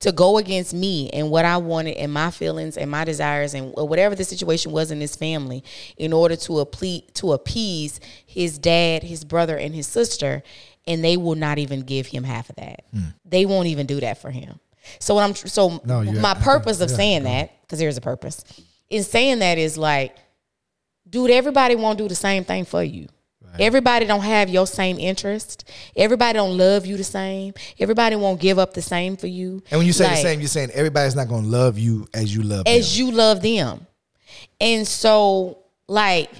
to 0.00 0.12
go 0.12 0.38
against 0.38 0.72
me 0.72 1.10
and 1.10 1.30
what 1.30 1.44
I 1.44 1.58
wanted 1.58 1.96
and 1.98 2.10
my 2.10 2.30
feelings 2.30 2.78
and 2.78 2.90
my 2.90 3.04
desires 3.04 3.52
and 3.52 3.72
whatever 3.74 4.14
the 4.14 4.24
situation 4.24 4.72
was 4.72 4.90
in 4.90 4.98
his 4.98 5.14
family 5.14 5.62
in 5.98 6.14
order 6.14 6.36
to 6.36 6.62
apple- 6.62 7.02
to 7.14 7.32
appease 7.34 8.00
his 8.24 8.58
dad, 8.58 9.02
his 9.02 9.24
brother, 9.24 9.58
and 9.58 9.74
his 9.74 9.86
sister, 9.86 10.42
and 10.86 11.04
they 11.04 11.18
will 11.18 11.34
not 11.34 11.58
even 11.58 11.80
give 11.82 12.06
him 12.06 12.24
half 12.24 12.48
of 12.48 12.56
that. 12.56 12.84
They 13.26 13.44
won't 13.44 13.66
even 13.66 13.86
do 13.86 14.00
that 14.00 14.16
for 14.18 14.30
him. 14.30 14.58
So 15.00 15.14
what 15.14 15.22
I'm 15.24 15.34
so 15.34 15.82
No, 15.84 16.00
you- 16.00 16.12
my 16.18 16.32
purpose 16.34 16.80
of 16.80 16.88
yeah, 16.90 16.96
saying 16.96 17.22
no. 17.24 17.30
that 17.30 17.60
because 17.60 17.78
there's 17.78 17.98
a 17.98 18.00
purpose 18.00 18.42
in 18.88 19.04
saying 19.04 19.40
that 19.40 19.58
is 19.58 19.76
like, 19.76 20.16
dude, 21.08 21.30
everybody 21.30 21.74
won't 21.76 21.98
do 21.98 22.08
the 22.08 22.14
same 22.14 22.44
thing 22.44 22.64
for 22.64 22.82
you. 22.82 23.06
Everybody 23.58 24.06
don't 24.06 24.22
have 24.22 24.48
your 24.48 24.66
same 24.66 24.98
interest. 24.98 25.68
Everybody 25.96 26.34
don't 26.34 26.56
love 26.56 26.86
you 26.86 26.96
the 26.96 27.04
same. 27.04 27.54
Everybody 27.78 28.16
won't 28.16 28.40
give 28.40 28.58
up 28.58 28.74
the 28.74 28.82
same 28.82 29.16
for 29.16 29.26
you. 29.26 29.62
And 29.70 29.78
when 29.78 29.86
you 29.86 29.92
say 29.92 30.04
Like, 30.04 30.16
the 30.16 30.22
same, 30.22 30.40
you're 30.40 30.48
saying 30.48 30.70
everybody's 30.72 31.16
not 31.16 31.28
going 31.28 31.44
to 31.44 31.48
love 31.48 31.78
you 31.78 32.06
as 32.14 32.34
you 32.34 32.42
love 32.42 32.64
them. 32.64 32.74
as 32.78 32.96
them. 32.96 33.06
you 33.06 33.12
love 33.12 33.42
them. 33.42 33.86
And 34.60 34.86
so, 34.86 35.58
like, 35.88 36.30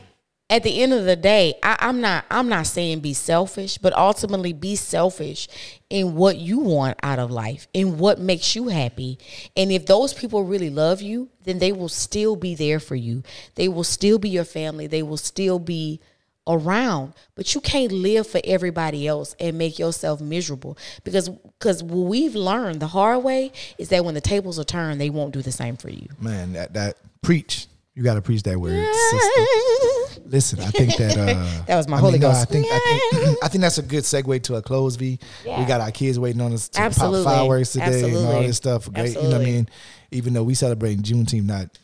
at 0.51 0.65
the 0.65 0.83
end 0.83 0.93
of 0.93 1.05
the 1.05 1.15
day, 1.15 1.55
I, 1.63 1.77
I'm 1.79 2.01
not 2.01 2.25
I'm 2.29 2.49
not 2.49 2.67
saying 2.67 3.01
be 3.01 3.15
selfish, 3.15 3.79
but 3.79 3.97
ultimately 3.97 4.53
be 4.53 4.75
selfish 4.75 5.49
in 5.89 6.17
what 6.17 6.37
you 6.37 6.59
want 6.59 6.99
out 7.05 7.21
of 7.21 7.31
life 7.31 7.69
and 7.73 8.01
what 8.01 8.19
makes 8.19 8.57
you 8.57 8.69
happy. 8.69 9.19
And 9.57 9.71
if 9.71 9.87
those 9.87 10.13
people 10.13 10.45
really 10.45 10.69
love 10.69 11.01
you, 11.01 11.29
then 11.45 11.61
they 11.61 11.71
will 11.71 11.89
still 11.89 12.35
be 12.35 12.57
there 12.57 12.81
for 12.81 12.97
you. 12.97 13.23
They 13.55 13.69
will 13.69 13.85
still 13.85 14.19
be 14.19 14.29
your 14.29 14.45
family. 14.45 14.89
They 14.89 15.05
will 15.05 15.17
still 15.17 15.61
be 15.61 16.01
around 16.47 17.13
but 17.35 17.55
you 17.55 17.61
can't 17.61 17.93
live 17.93 18.27
for 18.27 18.41
everybody 18.45 19.07
else 19.07 19.37
and 19.39 19.57
make 19.59 19.79
yourself 19.79 20.21
miserable 20.21 20.77
because 21.05 21.29
because 21.29 21.83
what 21.83 22.09
we've 22.09 22.35
learned 22.35 22.81
the 22.81 22.87
hard 22.87 23.23
way 23.23 23.53
is 23.79 23.91
that 23.91 24.05
when 24.05 24.15
the 24.15 24.21
tables 24.21 24.59
are 24.59 24.65
turned 24.65 25.01
they 25.01 25.11
won't 25.11 25.33
do 25.33 25.43
the 25.43 25.53
same 25.53 25.77
for 25.77 25.91
you 25.91 26.09
Man, 26.19 26.55
that, 26.55 26.75
that 26.75 26.97
preach. 27.23 27.67
You 27.95 28.03
got 28.03 28.15
to 28.15 28.23
preach 28.23 28.43
that 28.45 28.59
word, 28.59 28.73
sister. 28.95 30.21
Listen, 30.27 30.61
I 30.61 30.71
think 30.71 30.97
that 30.97 31.19
uh, 31.19 31.63
That 31.67 31.77
was 31.77 31.89
my 31.89 31.97
I 31.97 32.01
Holy 32.01 32.19
no, 32.19 32.29
Ghost. 32.29 32.43
I 32.43 32.45
think 32.45 32.67
I 32.71 32.79
think 32.79 33.39
I 33.43 33.49
think 33.49 33.63
that's 33.63 33.79
a 33.79 33.83
good 33.83 34.05
segue 34.05 34.43
to 34.45 34.55
a 34.55 34.63
close. 34.63 34.97
V. 34.97 35.19
Yeah. 35.45 35.59
We 35.59 35.67
got 35.67 35.81
our 35.81 35.91
kids 35.91 36.19
waiting 36.19 36.41
on 36.41 36.53
us 36.53 36.69
to 36.71 36.81
Absolutely. 36.81 37.25
pop 37.25 37.35
fireworks 37.35 37.73
today 37.73 38.05
and 38.05 38.17
all 38.17 38.43
this 38.43 38.57
stuff. 38.57 38.91
Great, 38.93 39.17
you 39.17 39.23
know 39.23 39.31
what 39.31 39.41
I 39.41 39.45
mean. 39.45 39.69
Even 40.13 40.33
though 40.33 40.45
we 40.45 40.55
celebrating 40.55 41.03
Juneteenth, 41.03 41.45
not 41.45 41.79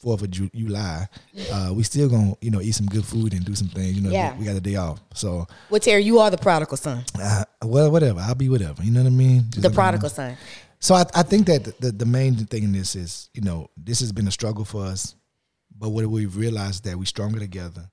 Fourth 0.00 0.22
of 0.22 0.30
Ju- 0.30 0.50
July, 0.54 1.06
uh, 1.52 1.72
we 1.74 1.82
still 1.82 2.08
gonna 2.08 2.34
you 2.40 2.50
know 2.50 2.60
eat 2.60 2.72
some 2.72 2.86
good 2.86 3.04
food 3.04 3.34
and 3.34 3.44
do 3.44 3.54
some 3.54 3.68
things. 3.68 3.96
You 3.96 4.02
know, 4.02 4.10
Yeah. 4.10 4.32
we, 4.34 4.40
we 4.40 4.44
got 4.46 4.56
a 4.56 4.60
day 4.60 4.76
off, 4.76 5.00
so 5.14 5.46
well 5.68 5.80
terry 5.80 6.02
you 6.02 6.18
are 6.18 6.30
the 6.30 6.38
prodigal 6.38 6.76
son 6.78 7.04
uh, 7.20 7.44
well, 7.62 7.90
whatever. 7.90 8.20
I'll 8.20 8.34
be 8.34 8.48
whatever. 8.48 8.82
You 8.82 8.90
know 8.92 9.00
what 9.02 9.08
I 9.08 9.10
mean. 9.10 9.44
Just 9.50 9.62
the 9.62 9.70
prodigal 9.70 10.08
know. 10.08 10.14
son 10.14 10.36
So 10.78 10.94
I, 10.94 11.04
I 11.14 11.22
think 11.22 11.46
that 11.48 11.78
the, 11.80 11.92
the 11.92 12.06
main 12.06 12.34
thing 12.46 12.62
in 12.64 12.72
this 12.72 12.96
is, 12.96 13.28
you 13.34 13.42
know, 13.42 13.68
this 13.76 14.00
has 14.00 14.12
been 14.12 14.26
a 14.26 14.30
struggle 14.30 14.64
for 14.64 14.84
us, 14.86 15.14
but 15.78 15.90
what 15.90 16.06
we've 16.06 16.34
realized 16.34 16.74
is 16.86 16.90
that 16.90 16.98
we're 16.98 17.04
stronger 17.04 17.38
together. 17.38 17.90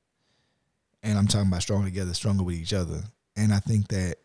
And 1.03 1.17
I'm 1.17 1.27
talking 1.27 1.49
about 1.49 1.61
stronger 1.61 1.85
together, 1.87 2.13
stronger 2.13 2.43
with 2.43 2.55
each 2.55 2.73
other. 2.73 3.01
And 3.35 3.53
I 3.53 3.59
think 3.59 3.89
that 3.89 4.15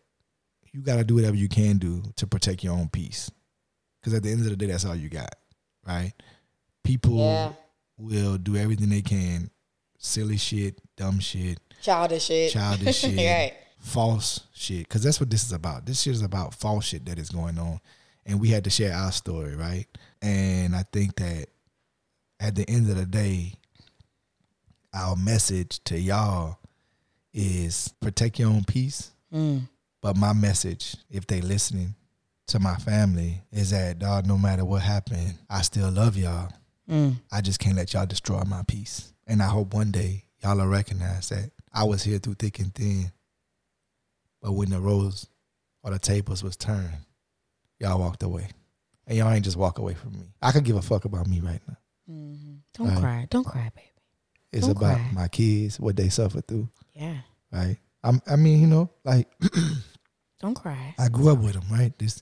you 0.73 0.81
got 0.81 0.97
to 0.97 1.05
do 1.05 1.17
whatever 1.17 1.37
you 1.37 1.49
can 1.49 1.79
do 1.79 2.03
to 2.17 2.27
protect 2.27 2.63
your 2.65 2.73
own 2.75 2.89
peace. 2.89 3.31
Because 4.01 4.15
at 4.15 4.23
the 4.23 4.31
end 4.31 4.41
of 4.43 4.49
the 4.51 4.57
day, 4.57 4.67
that's 4.67 4.85
all 4.85 4.95
you 4.97 5.09
got, 5.09 5.35
right? 5.87 6.13
People 6.85 7.19
Yeah. 7.19 7.53
Will 8.03 8.37
do 8.39 8.57
everything 8.57 8.89
they 8.89 9.03
can, 9.03 9.51
silly 9.99 10.37
shit, 10.37 10.81
dumb 10.97 11.21
shit, 11.21 11.59
childish 11.81 12.25
shit 12.27 12.53
childish 12.53 12.97
shit, 13.01 13.17
right 13.17 13.55
false 13.83 14.41
shit. 14.55 14.89
Because 14.89 15.03
that's 15.03 15.21
what 15.21 15.29
this 15.29 15.45
is 15.45 15.53
about. 15.53 15.85
This 15.85 16.01
shit 16.01 16.15
is 16.15 16.23
about 16.23 16.55
false 16.55 16.87
shit 16.87 17.05
that 17.07 17.19
is 17.19 17.31
going 17.31 17.59
on, 17.59 17.81
and 18.25 18.41
we 18.41 18.49
had 18.49 18.65
to 18.65 18.71
share 18.71 18.95
our 18.95 19.13
story, 19.13 19.55
right? 19.55 19.87
And 20.23 20.75
I 20.75 20.85
think 20.93 21.17
that 21.17 21.47
at 22.41 22.55
the 22.55 22.69
end 22.69 22.89
of 22.89 22.97
the 22.97 23.07
day, 23.07 23.55
our 24.95 25.17
message 25.17 25.83
to 25.85 25.99
y'all 25.99 26.59
is 27.35 27.93
protect 28.01 28.39
your 28.39 28.49
own 28.49 28.65
peace. 28.65 29.11
Mm. 29.33 29.69
But 30.01 30.17
my 30.17 30.33
message, 30.33 30.97
if 31.11 31.27
they 31.27 31.41
listening 31.41 31.95
to 32.49 32.59
my 32.59 32.75
family, 32.77 33.43
is 33.53 33.71
that 33.71 33.99
dog, 33.99 34.27
no 34.27 34.37
matter 34.37 34.65
what 34.65 34.83
happened, 34.83 35.35
I 35.49 35.63
still 35.63 35.91
love 35.91 36.17
y'all. 36.17 36.51
Mm. 36.93 37.17
I 37.33 37.41
just 37.41 37.59
can't 37.59 37.77
let 37.77 37.93
y'all 37.95 38.07
destroy 38.07 38.43
my 38.47 38.63
peace. 38.69 39.13
And 39.27 39.43
I 39.43 39.47
hope 39.47 39.73
one 39.73 39.91
day 39.91 40.25
y'all 40.43 40.57
will 40.59 40.67
recognize 40.67 41.31
that 41.31 41.51
I 41.73 41.85
was 41.85 42.03
here 42.03 42.19
through 42.19 42.35
thick 42.35 42.59
and 42.59 42.75
thin. 42.75 43.11
But 44.43 44.53
when 44.53 44.71
the 44.71 44.81
roles 44.81 45.27
or 45.83 45.93
the 45.93 45.99
tables 45.99 46.43
was 46.43 46.57
turned, 46.57 46.91
y'all 47.81 47.99
walked 47.99 48.23
away. 48.23 48.49
And 49.07 49.17
y'all 49.19 49.31
ain't 49.33 49.45
just 49.45 49.57
walk 49.57 49.79
away 49.79 49.95
from 49.95 50.13
me. 50.13 50.33
I 50.43 50.53
could 50.53 50.65
give 50.65 50.77
a 50.77 50.83
fuck 50.83 51.05
about 51.05 51.27
me 51.27 51.41
right 51.41 51.61
now. 51.67 51.77
don't 52.75 52.89
Right. 52.89 52.99
cry 53.01 53.27
don't 53.31 53.45
cry 53.45 53.71
baby 53.75 53.89
It's 54.53 54.67
Don't 54.67 54.77
about 54.77 54.97
cry. 54.97 55.11
my 55.15 55.29
kids, 55.29 55.81
what 55.81 55.97
they 55.97 56.09
suffer 56.11 56.41
through, 56.43 56.69
yeah 56.95 57.19
right? 57.53 57.79
I'm, 58.05 58.21
I 58.27 58.37
mean, 58.37 58.61
you 58.61 58.67
know, 58.67 58.91
like 59.05 59.29
don't 60.41 60.55
cry 60.55 60.95
I 60.99 61.09
grew 61.09 61.31
up 61.33 61.39
with 61.39 61.55
them, 61.55 61.65
right? 61.71 61.97
This 61.99 62.21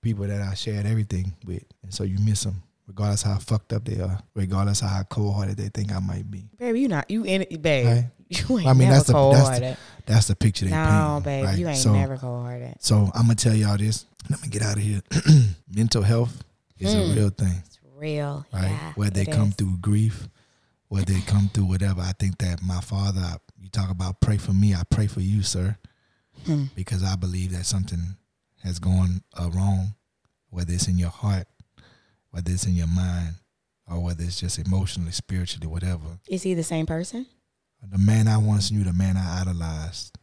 people 0.00 0.26
that 0.26 0.40
I 0.40 0.54
shared 0.54 0.86
everything 0.86 1.34
with, 1.44 1.62
and 1.82 1.92
so 1.94 2.02
you 2.04 2.18
miss 2.18 2.42
them, 2.44 2.62
regardless 2.92 3.22
how 3.22 3.38
fucked 3.38 3.72
up 3.72 3.84
they 3.84 4.00
are, 4.00 4.18
regardless 4.34 4.82
of 4.82 4.88
how 4.88 5.02
cold 5.04 5.34
hearted 5.34 5.56
they 5.56 5.68
think 5.68 5.92
I 5.92 5.98
might 5.98 6.30
be. 6.30 6.44
baby 6.58 6.80
you 6.80 6.88
not 6.88 7.10
you 7.10 7.24
in 7.24 7.42
it 7.42 7.62
babe 7.62 7.86
Right. 7.86 8.06
You 8.48 8.58
ain't 8.58 8.68
I 8.68 8.72
mean, 8.72 8.88
never 8.88 8.94
that's 8.94 9.06
the 9.08 9.12
cold 9.12 9.34
that's 9.34 9.48
hearted. 9.48 9.76
the, 9.76 10.12
that's 10.12 10.26
the 10.28 10.36
picture 10.36 10.64
they 10.64 10.70
No, 10.70 11.12
paint. 11.16 11.24
babe, 11.24 11.44
right? 11.44 11.58
you 11.58 11.68
ain't 11.68 11.78
so, 11.78 11.92
never 11.92 12.16
cold 12.16 12.42
hearted. 12.44 12.74
So 12.80 13.10
I'm 13.14 13.22
gonna 13.22 13.34
tell 13.34 13.54
y'all 13.54 13.76
this. 13.76 14.06
Let 14.30 14.40
me 14.42 14.48
get 14.48 14.62
out 14.62 14.76
of 14.76 14.82
here. 14.82 15.02
Mental 15.74 16.02
health 16.02 16.42
is 16.78 16.94
a 16.94 17.14
real 17.14 17.28
thing, 17.30 17.62
It's 17.66 17.78
real. 17.96 18.46
right? 18.52 18.70
Yeah, 18.70 18.92
whether 18.94 19.10
they 19.10 19.26
come 19.26 19.48
is. 19.50 19.54
through 19.56 19.76
grief, 19.82 20.28
whether 20.88 21.12
they 21.12 21.20
come 21.20 21.50
through 21.52 21.66
whatever. 21.66 22.00
I 22.00 22.12
think 22.18 22.38
that 22.38 22.62
my 22.62 22.80
father, 22.80 23.20
I- 23.20 23.36
you 23.60 23.68
talk 23.68 23.90
about 23.90 24.20
pray 24.20 24.38
for 24.38 24.52
me, 24.52 24.74
I 24.74 24.82
pray 24.88 25.06
for 25.08 25.20
you, 25.20 25.42
sir, 25.42 25.76
Hmm. 26.46 26.64
because 26.74 27.02
I 27.04 27.16
believe 27.16 27.52
that 27.52 27.66
something 27.66 28.16
has 28.62 28.78
gone 28.78 29.22
uh, 29.38 29.50
wrong, 29.50 29.94
whether 30.50 30.72
it's 30.72 30.88
in 30.88 30.96
your 30.98 31.10
heart, 31.10 31.46
whether 32.32 32.50
it's 32.50 32.66
in 32.66 32.74
your 32.74 32.88
mind, 32.88 33.36
or 33.88 34.00
whether 34.00 34.24
it's 34.24 34.40
just 34.40 34.58
emotionally, 34.58 35.12
spiritually, 35.12 35.68
whatever. 35.68 36.18
Is 36.28 36.42
he 36.42 36.54
the 36.54 36.64
same 36.64 36.86
person? 36.86 37.26
The 37.88 37.98
man 37.98 38.26
I 38.26 38.38
once 38.38 38.70
knew, 38.70 38.84
the 38.84 38.92
man 38.92 39.16
I 39.16 39.40
idolized, 39.40 40.18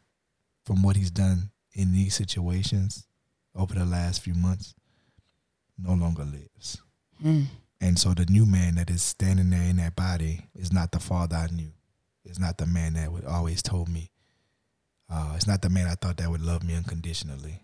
from 0.66 0.84
what 0.84 0.96
he's 0.96 1.12
done 1.12 1.52
in 1.74 1.92
these 1.92 2.16
situations 2.16 3.06
over 3.56 3.74
the 3.74 3.86
last 3.86 4.22
few 4.22 4.34
months, 4.34 4.74
no 5.78 5.94
longer 5.94 6.26
lives. 6.26 6.82
Hmm. 7.22 7.44
And 7.82 7.98
so 7.98 8.14
the 8.14 8.26
new 8.26 8.46
man 8.46 8.76
that 8.76 8.90
is 8.90 9.02
standing 9.02 9.50
there 9.50 9.62
in 9.62 9.78
that 9.78 9.96
body 9.96 10.48
is 10.56 10.74
not 10.74 10.92
the 10.92 11.00
father 11.00 11.36
I 11.38 11.48
knew. 11.48 11.72
It's 12.26 12.40
not 12.40 12.58
the 12.58 12.66
man 12.66 12.94
that 12.94 13.12
would 13.12 13.26
always 13.26 13.62
told 13.62 13.88
me. 13.88 14.12
Uh, 15.10 15.34
it's 15.36 15.48
not 15.48 15.62
the 15.62 15.70
man 15.70 15.88
I 15.88 15.96
thought 15.96 16.18
that 16.18 16.30
would 16.30 16.42
love 16.42 16.64
me 16.64 16.76
unconditionally, 16.76 17.62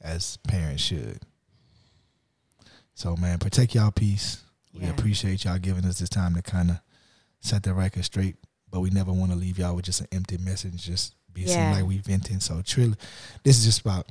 as 0.00 0.36
parents 0.48 0.82
should. 0.82 1.20
So 2.94 3.16
man, 3.16 3.38
protect 3.38 3.74
y'all 3.74 3.90
peace. 3.90 4.42
We 4.72 4.88
appreciate 4.88 5.44
y'all 5.44 5.58
giving 5.58 5.84
us 5.84 5.98
this 6.00 6.08
time 6.08 6.34
to 6.34 6.42
kind 6.42 6.70
of 6.70 6.80
set 7.40 7.62
the 7.62 7.72
record 7.74 8.04
straight, 8.04 8.36
but 8.70 8.80
we 8.80 8.90
never 8.90 9.12
want 9.12 9.30
to 9.30 9.36
leave 9.38 9.58
y'all 9.58 9.76
with 9.76 9.84
just 9.84 10.00
an 10.00 10.08
empty 10.10 10.36
message. 10.38 10.82
Just 10.84 11.14
be 11.32 11.42
Yeah. 11.42 11.72
like 11.72 11.84
we 11.86 11.98
venting. 11.98 12.40
So 12.40 12.60
truly, 12.62 12.96
this 13.44 13.58
is 13.58 13.64
just 13.64 13.80
about 13.82 14.10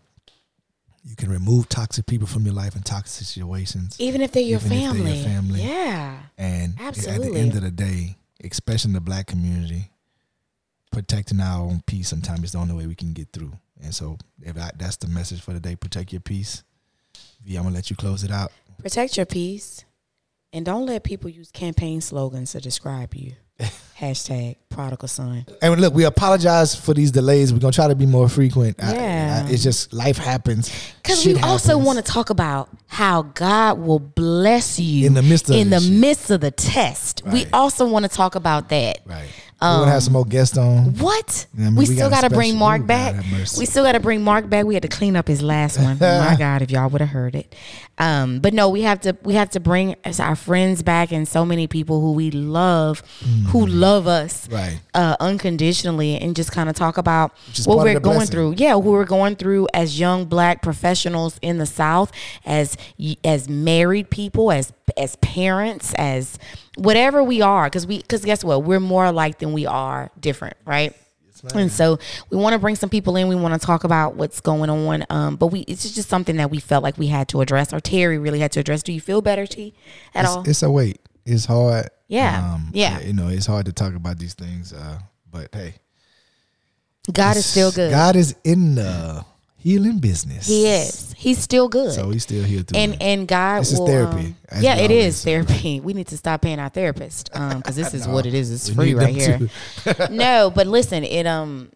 you 1.03 1.17
can 1.17 1.29
remove 1.29 1.67
toxic 1.67 2.05
people 2.05 2.27
from 2.27 2.45
your 2.45 2.53
life 2.53 2.75
and 2.75 2.85
toxic 2.85 3.25
situations. 3.27 3.97
Even 3.99 4.21
if 4.21 4.31
they're 4.31 4.41
your 4.43 4.57
if 4.57 4.63
they're 4.63 4.79
family. 4.93 5.15
your 5.15 5.23
family. 5.25 5.61
Yeah. 5.63 6.17
And 6.37 6.79
at 6.79 6.95
the 6.95 7.09
end 7.35 7.55
of 7.55 7.61
the 7.61 7.71
day, 7.71 8.15
especially 8.41 8.89
in 8.89 8.93
the 8.93 9.01
black 9.01 9.27
community, 9.27 9.91
protecting 10.91 11.41
our 11.41 11.61
own 11.61 11.83
peace 11.87 12.07
sometimes 12.07 12.43
is 12.45 12.51
the 12.53 12.57
only 12.59 12.73
way 12.75 12.87
we 12.87 12.95
can 12.95 13.11
get 13.11 13.33
through. 13.33 13.51
And 13.81 13.93
so 13.93 14.17
if 14.41 14.57
I, 14.57 14.71
that's 14.77 14.95
the 14.97 15.07
message 15.07 15.41
for 15.41 15.51
the 15.51 15.59
day, 15.59 15.75
protect 15.75 16.13
your 16.13 16.21
peace. 16.21 16.63
V, 17.43 17.57
I'm 17.57 17.63
gonna 17.63 17.75
let 17.75 17.89
you 17.89 17.97
close 17.97 18.23
it 18.23 18.31
out. 18.31 18.53
Protect 18.79 19.17
your 19.17 19.25
peace. 19.25 19.85
And 20.51 20.65
don't 20.65 20.85
let 20.85 21.03
people 21.03 21.29
use 21.29 21.49
campaign 21.51 21.99
slogans 22.01 22.51
to 22.51 22.61
describe 22.61 23.15
you. 23.15 23.33
Hashtag 23.99 24.57
prodigal 24.69 25.07
son. 25.07 25.45
And 25.61 25.79
look, 25.79 25.93
we 25.93 26.03
apologize 26.05 26.75
for 26.75 26.93
these 26.93 27.11
delays. 27.11 27.53
We're 27.53 27.59
gonna 27.59 27.71
try 27.71 27.87
to 27.87 27.95
be 27.95 28.05
more 28.05 28.27
frequent. 28.27 28.77
Yeah. 28.79 29.45
I- 29.47 29.51
it's 29.51 29.63
just 29.63 29.93
life 29.93 30.17
happens. 30.17 30.71
Because 31.01 31.25
we 31.25 31.35
also 31.39 31.77
want 31.77 31.97
to 31.97 32.03
talk 32.03 32.29
about 32.29 32.69
how 32.87 33.21
God 33.23 33.79
will 33.79 33.99
bless 33.99 34.79
you 34.79 35.05
In 35.07 35.13
the 35.13 35.21
midst 35.23 35.49
of 35.49 35.55
in 35.55 35.69
the 35.69 35.79
shit. 35.79 35.91
midst 35.91 36.29
of 36.31 36.41
the 36.41 36.51
test. 36.51 37.23
We 37.25 37.45
also 37.53 37.87
want 37.87 38.03
to 38.03 38.09
talk 38.09 38.35
about 38.35 38.69
that. 38.69 38.99
Right. 39.05 39.29
We 39.71 39.77
want 39.79 39.87
to 39.87 39.91
have 39.91 40.03
some 40.03 40.13
more 40.13 40.25
guests 40.25 40.57
on. 40.57 40.93
What? 40.97 41.47
I 41.57 41.61
mean, 41.61 41.75
we, 41.75 41.79
we 41.87 41.95
still 41.95 42.09
got 42.09 42.21
to 42.21 42.29
bring 42.29 42.57
Mark 42.57 42.81
Ooh, 42.81 42.85
back. 42.85 43.23
We 43.57 43.65
still 43.65 43.83
got 43.83 43.93
to 43.93 43.99
bring 43.99 44.23
Mark 44.23 44.49
back. 44.49 44.65
We 44.65 44.73
had 44.73 44.83
to 44.83 44.89
clean 44.89 45.15
up 45.15 45.27
his 45.27 45.41
last 45.41 45.77
one. 45.79 45.97
My 46.01 46.35
God, 46.37 46.61
if 46.61 46.69
y'all 46.71 46.89
would 46.89 47.01
have 47.01 47.09
heard 47.11 47.35
it. 47.35 47.55
Um, 47.97 48.39
but 48.39 48.53
no, 48.53 48.69
we 48.69 48.81
have 48.81 49.01
to 49.01 49.15
we 49.23 49.35
have 49.35 49.51
to 49.51 49.59
bring 49.59 49.95
our 50.19 50.35
friends 50.35 50.81
back 50.81 51.11
and 51.11 51.27
so 51.27 51.45
many 51.45 51.67
people 51.67 52.01
who 52.01 52.13
we 52.13 52.31
love, 52.31 53.01
who 53.49 53.65
love 53.65 54.07
us 54.07 54.47
Mm. 54.47 54.53
Right. 54.53 54.79
uh, 54.95 55.15
unconditionally, 55.19 56.17
and 56.17 56.35
just 56.35 56.51
kind 56.51 56.69
of 56.69 56.75
talk 56.75 56.97
about 56.97 57.31
what 57.65 57.77
we're 57.77 57.99
going 57.99 58.17
blessing. 58.17 58.31
through. 58.31 58.55
Yeah, 58.57 58.73
who 58.73 58.91
we're 58.91 59.05
going 59.05 59.35
through 59.35 59.67
as 59.73 59.99
young 59.99 60.25
black 60.25 60.61
professionals 60.61 61.37
in 61.41 61.57
the 61.59 61.65
South, 61.65 62.11
as 62.45 62.75
as 63.23 63.47
married 63.47 64.09
people, 64.09 64.51
as 64.51 64.71
as 64.97 65.15
parents, 65.17 65.93
as 65.95 66.37
whatever 66.75 67.23
we 67.23 67.41
are. 67.41 67.65
Because 67.67 67.85
we 67.87 67.99
because 67.99 68.23
guess 68.25 68.43
what, 68.43 68.63
we're 68.63 68.79
more 68.79 69.05
alike 69.05 69.39
than 69.39 69.53
we 69.53 69.65
are 69.65 70.09
different, 70.19 70.57
right? 70.65 70.95
And 71.53 71.71
so 71.71 71.99
we 72.29 72.37
want 72.37 72.53
to 72.53 72.59
bring 72.59 72.75
some 72.75 72.89
people 72.89 73.17
in. 73.17 73.27
We 73.27 73.35
want 73.35 73.59
to 73.59 73.65
talk 73.65 73.83
about 73.83 74.15
what's 74.15 74.39
going 74.39 74.69
on. 74.69 75.05
Um, 75.09 75.35
but 75.35 75.47
we 75.47 75.61
it's 75.61 75.93
just 75.93 76.07
something 76.07 76.37
that 76.37 76.49
we 76.49 76.59
felt 76.59 76.83
like 76.83 76.97
we 76.97 77.07
had 77.07 77.27
to 77.29 77.41
address, 77.41 77.73
or 77.73 77.81
Terry 77.81 78.17
really 78.17 78.39
had 78.39 78.53
to 78.53 78.61
address. 78.61 78.81
Do 78.81 78.93
you 78.93 79.01
feel 79.01 79.21
better, 79.21 79.45
T, 79.45 79.73
at 80.15 80.25
all? 80.25 80.39
It's, 80.41 80.49
it's 80.49 80.63
a 80.63 80.71
wait. 80.71 81.01
It's 81.25 81.45
hard. 81.45 81.89
Yeah. 82.07 82.53
Um, 82.53 82.69
Yeah. 82.73 82.99
You 83.01 83.13
know, 83.13 83.27
it's 83.27 83.45
hard 83.45 83.65
to 83.65 83.73
talk 83.73 83.93
about 83.95 84.19
these 84.19 84.33
things. 84.35 84.71
Uh, 84.71 84.99
but 85.29 85.49
hey, 85.53 85.73
God 87.11 87.35
is 87.35 87.45
still 87.45 87.71
good. 87.71 87.91
God 87.91 88.15
is 88.15 88.35
in 88.43 88.75
the 88.75 89.25
healing 89.63 89.99
business. 89.99 90.45
he 90.47 90.67
is. 90.67 91.13
He's 91.17 91.37
still 91.37 91.69
good. 91.69 91.93
So 91.93 92.09
he's 92.09 92.23
still 92.23 92.43
here 92.43 92.63
through. 92.63 92.77
and 92.77 92.93
it. 92.95 93.01
and 93.01 93.27
God 93.27 93.61
This 93.61 93.71
is 93.71 93.79
will, 93.79 93.87
therapy, 93.87 94.35
um, 94.51 94.61
yeah, 94.61 94.75
we 94.75 94.81
it 94.81 94.91
always 94.91 95.05
is 95.05 95.17
say. 95.21 95.31
therapy. 95.31 95.79
We 95.83 95.93
need 95.93 96.07
to 96.07 96.17
stop 96.17 96.41
paying 96.41 96.59
our 96.59 96.67
therapist 96.69 97.31
because 97.31 97.75
this 97.77 97.93
is 97.99 98.05
what 98.07 98.25
it 98.25 98.33
is. 98.33 98.51
It's 98.51 98.69
free 98.75 98.93
right 98.93 99.15
here. 99.15 99.39
no, 100.11 100.51
but 100.53 100.67
listen, 100.67 101.03
it 101.05 101.25
um, 101.25 101.71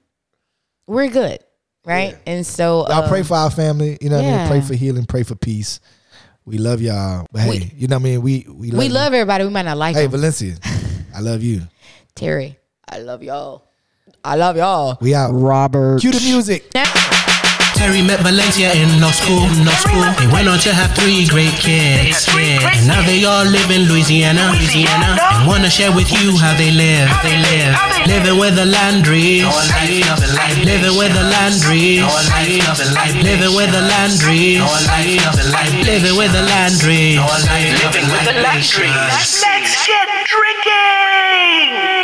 we're 0.86 1.08
good, 1.10 1.40
right? 1.86 2.18
And 2.26 2.46
so 2.46 2.86
Y'all 2.90 3.04
um, 3.04 3.10
pray 3.10 3.24
for 3.24 3.36
our 3.36 3.50
family. 3.50 3.98
You 4.02 4.10
know 4.10 4.18
what 4.18 4.26
I 4.26 4.38
mean? 4.38 4.48
Pray 4.50 4.62
for 4.62 4.74
healing. 4.74 5.06
Pray 5.06 5.24
for 5.24 5.36
peace. 5.36 5.80
We 6.44 6.58
love 6.58 6.82
y'all. 6.82 7.26
But 7.32 7.42
hey, 7.44 7.50
We- 7.52 7.72
you 7.76 7.88
know 7.88 7.96
what 7.96 8.02
I 8.02 8.04
mean? 8.04 8.22
We 8.22 8.46
we 8.50 8.72
love 8.72 8.80
we 8.80 8.86
you. 8.88 8.92
love 8.94 9.14
everybody. 9.14 9.44
We 9.46 9.50
might 9.50 9.64
not 9.66 9.78
like 9.78 9.96
Hey, 9.96 10.04
them. 10.04 10.12
Valencia, 10.12 10.56
I 11.16 11.22
love 11.22 11.42
you. 11.42 11.62
Terry, 12.16 12.58
I 12.88 13.00
love 13.00 13.24
y'all. 13.24 13.64
I 14.24 14.36
love 14.36 14.58
y'all. 14.58 14.98
We 15.00 15.14
out. 15.16 15.32
Robert. 15.32 16.02
Cue 16.02 16.12
the 16.12 16.20
music. 16.20 16.70
Terry 17.78 18.02
met 18.02 18.20
Valencia 18.26 18.74
in 18.74 18.90
law 19.00 19.12
school, 19.14 19.46
In 19.54 19.64
law 19.64 19.78
school. 19.78 20.02
They 20.18 20.26
went 20.34 20.50
on 20.50 20.58
to 20.66 20.74
have 20.74 20.98
three 20.98 21.30
great 21.30 21.54
kids, 21.62 22.26
yeah. 22.34 22.74
And 22.74 22.88
now 22.90 23.06
they 23.06 23.24
all 23.24 23.46
live 23.46 23.70
in 23.70 23.86
Louisiana, 23.86 24.50
Louisiana. 24.58 25.14
And 25.22 25.46
wanna 25.48 25.70
share 25.70 25.94
with 25.94 26.10
you 26.10 26.34
how 26.42 26.58
they 26.58 26.72
live, 26.74 27.06
they 27.22 27.38
live. 27.38 27.78
Living 28.10 28.38
with 28.42 28.56
the 28.58 28.66
Landrys, 28.66 29.46
living 30.66 30.98
with 30.98 31.14
the 31.14 31.26
Landrys, 31.30 32.02
living 33.22 33.54
with 33.54 33.70
the 33.70 33.84
Landrys, 33.86 34.66
living 35.86 36.16
with 36.18 36.32
the 36.34 36.44
Landrys. 36.50 37.22
Living 37.78 38.10
with 38.10 38.26
the 38.26 38.42
luxury. 38.42 38.90
Let's 38.90 39.44
get 39.86 40.08
drinking. 40.26 41.98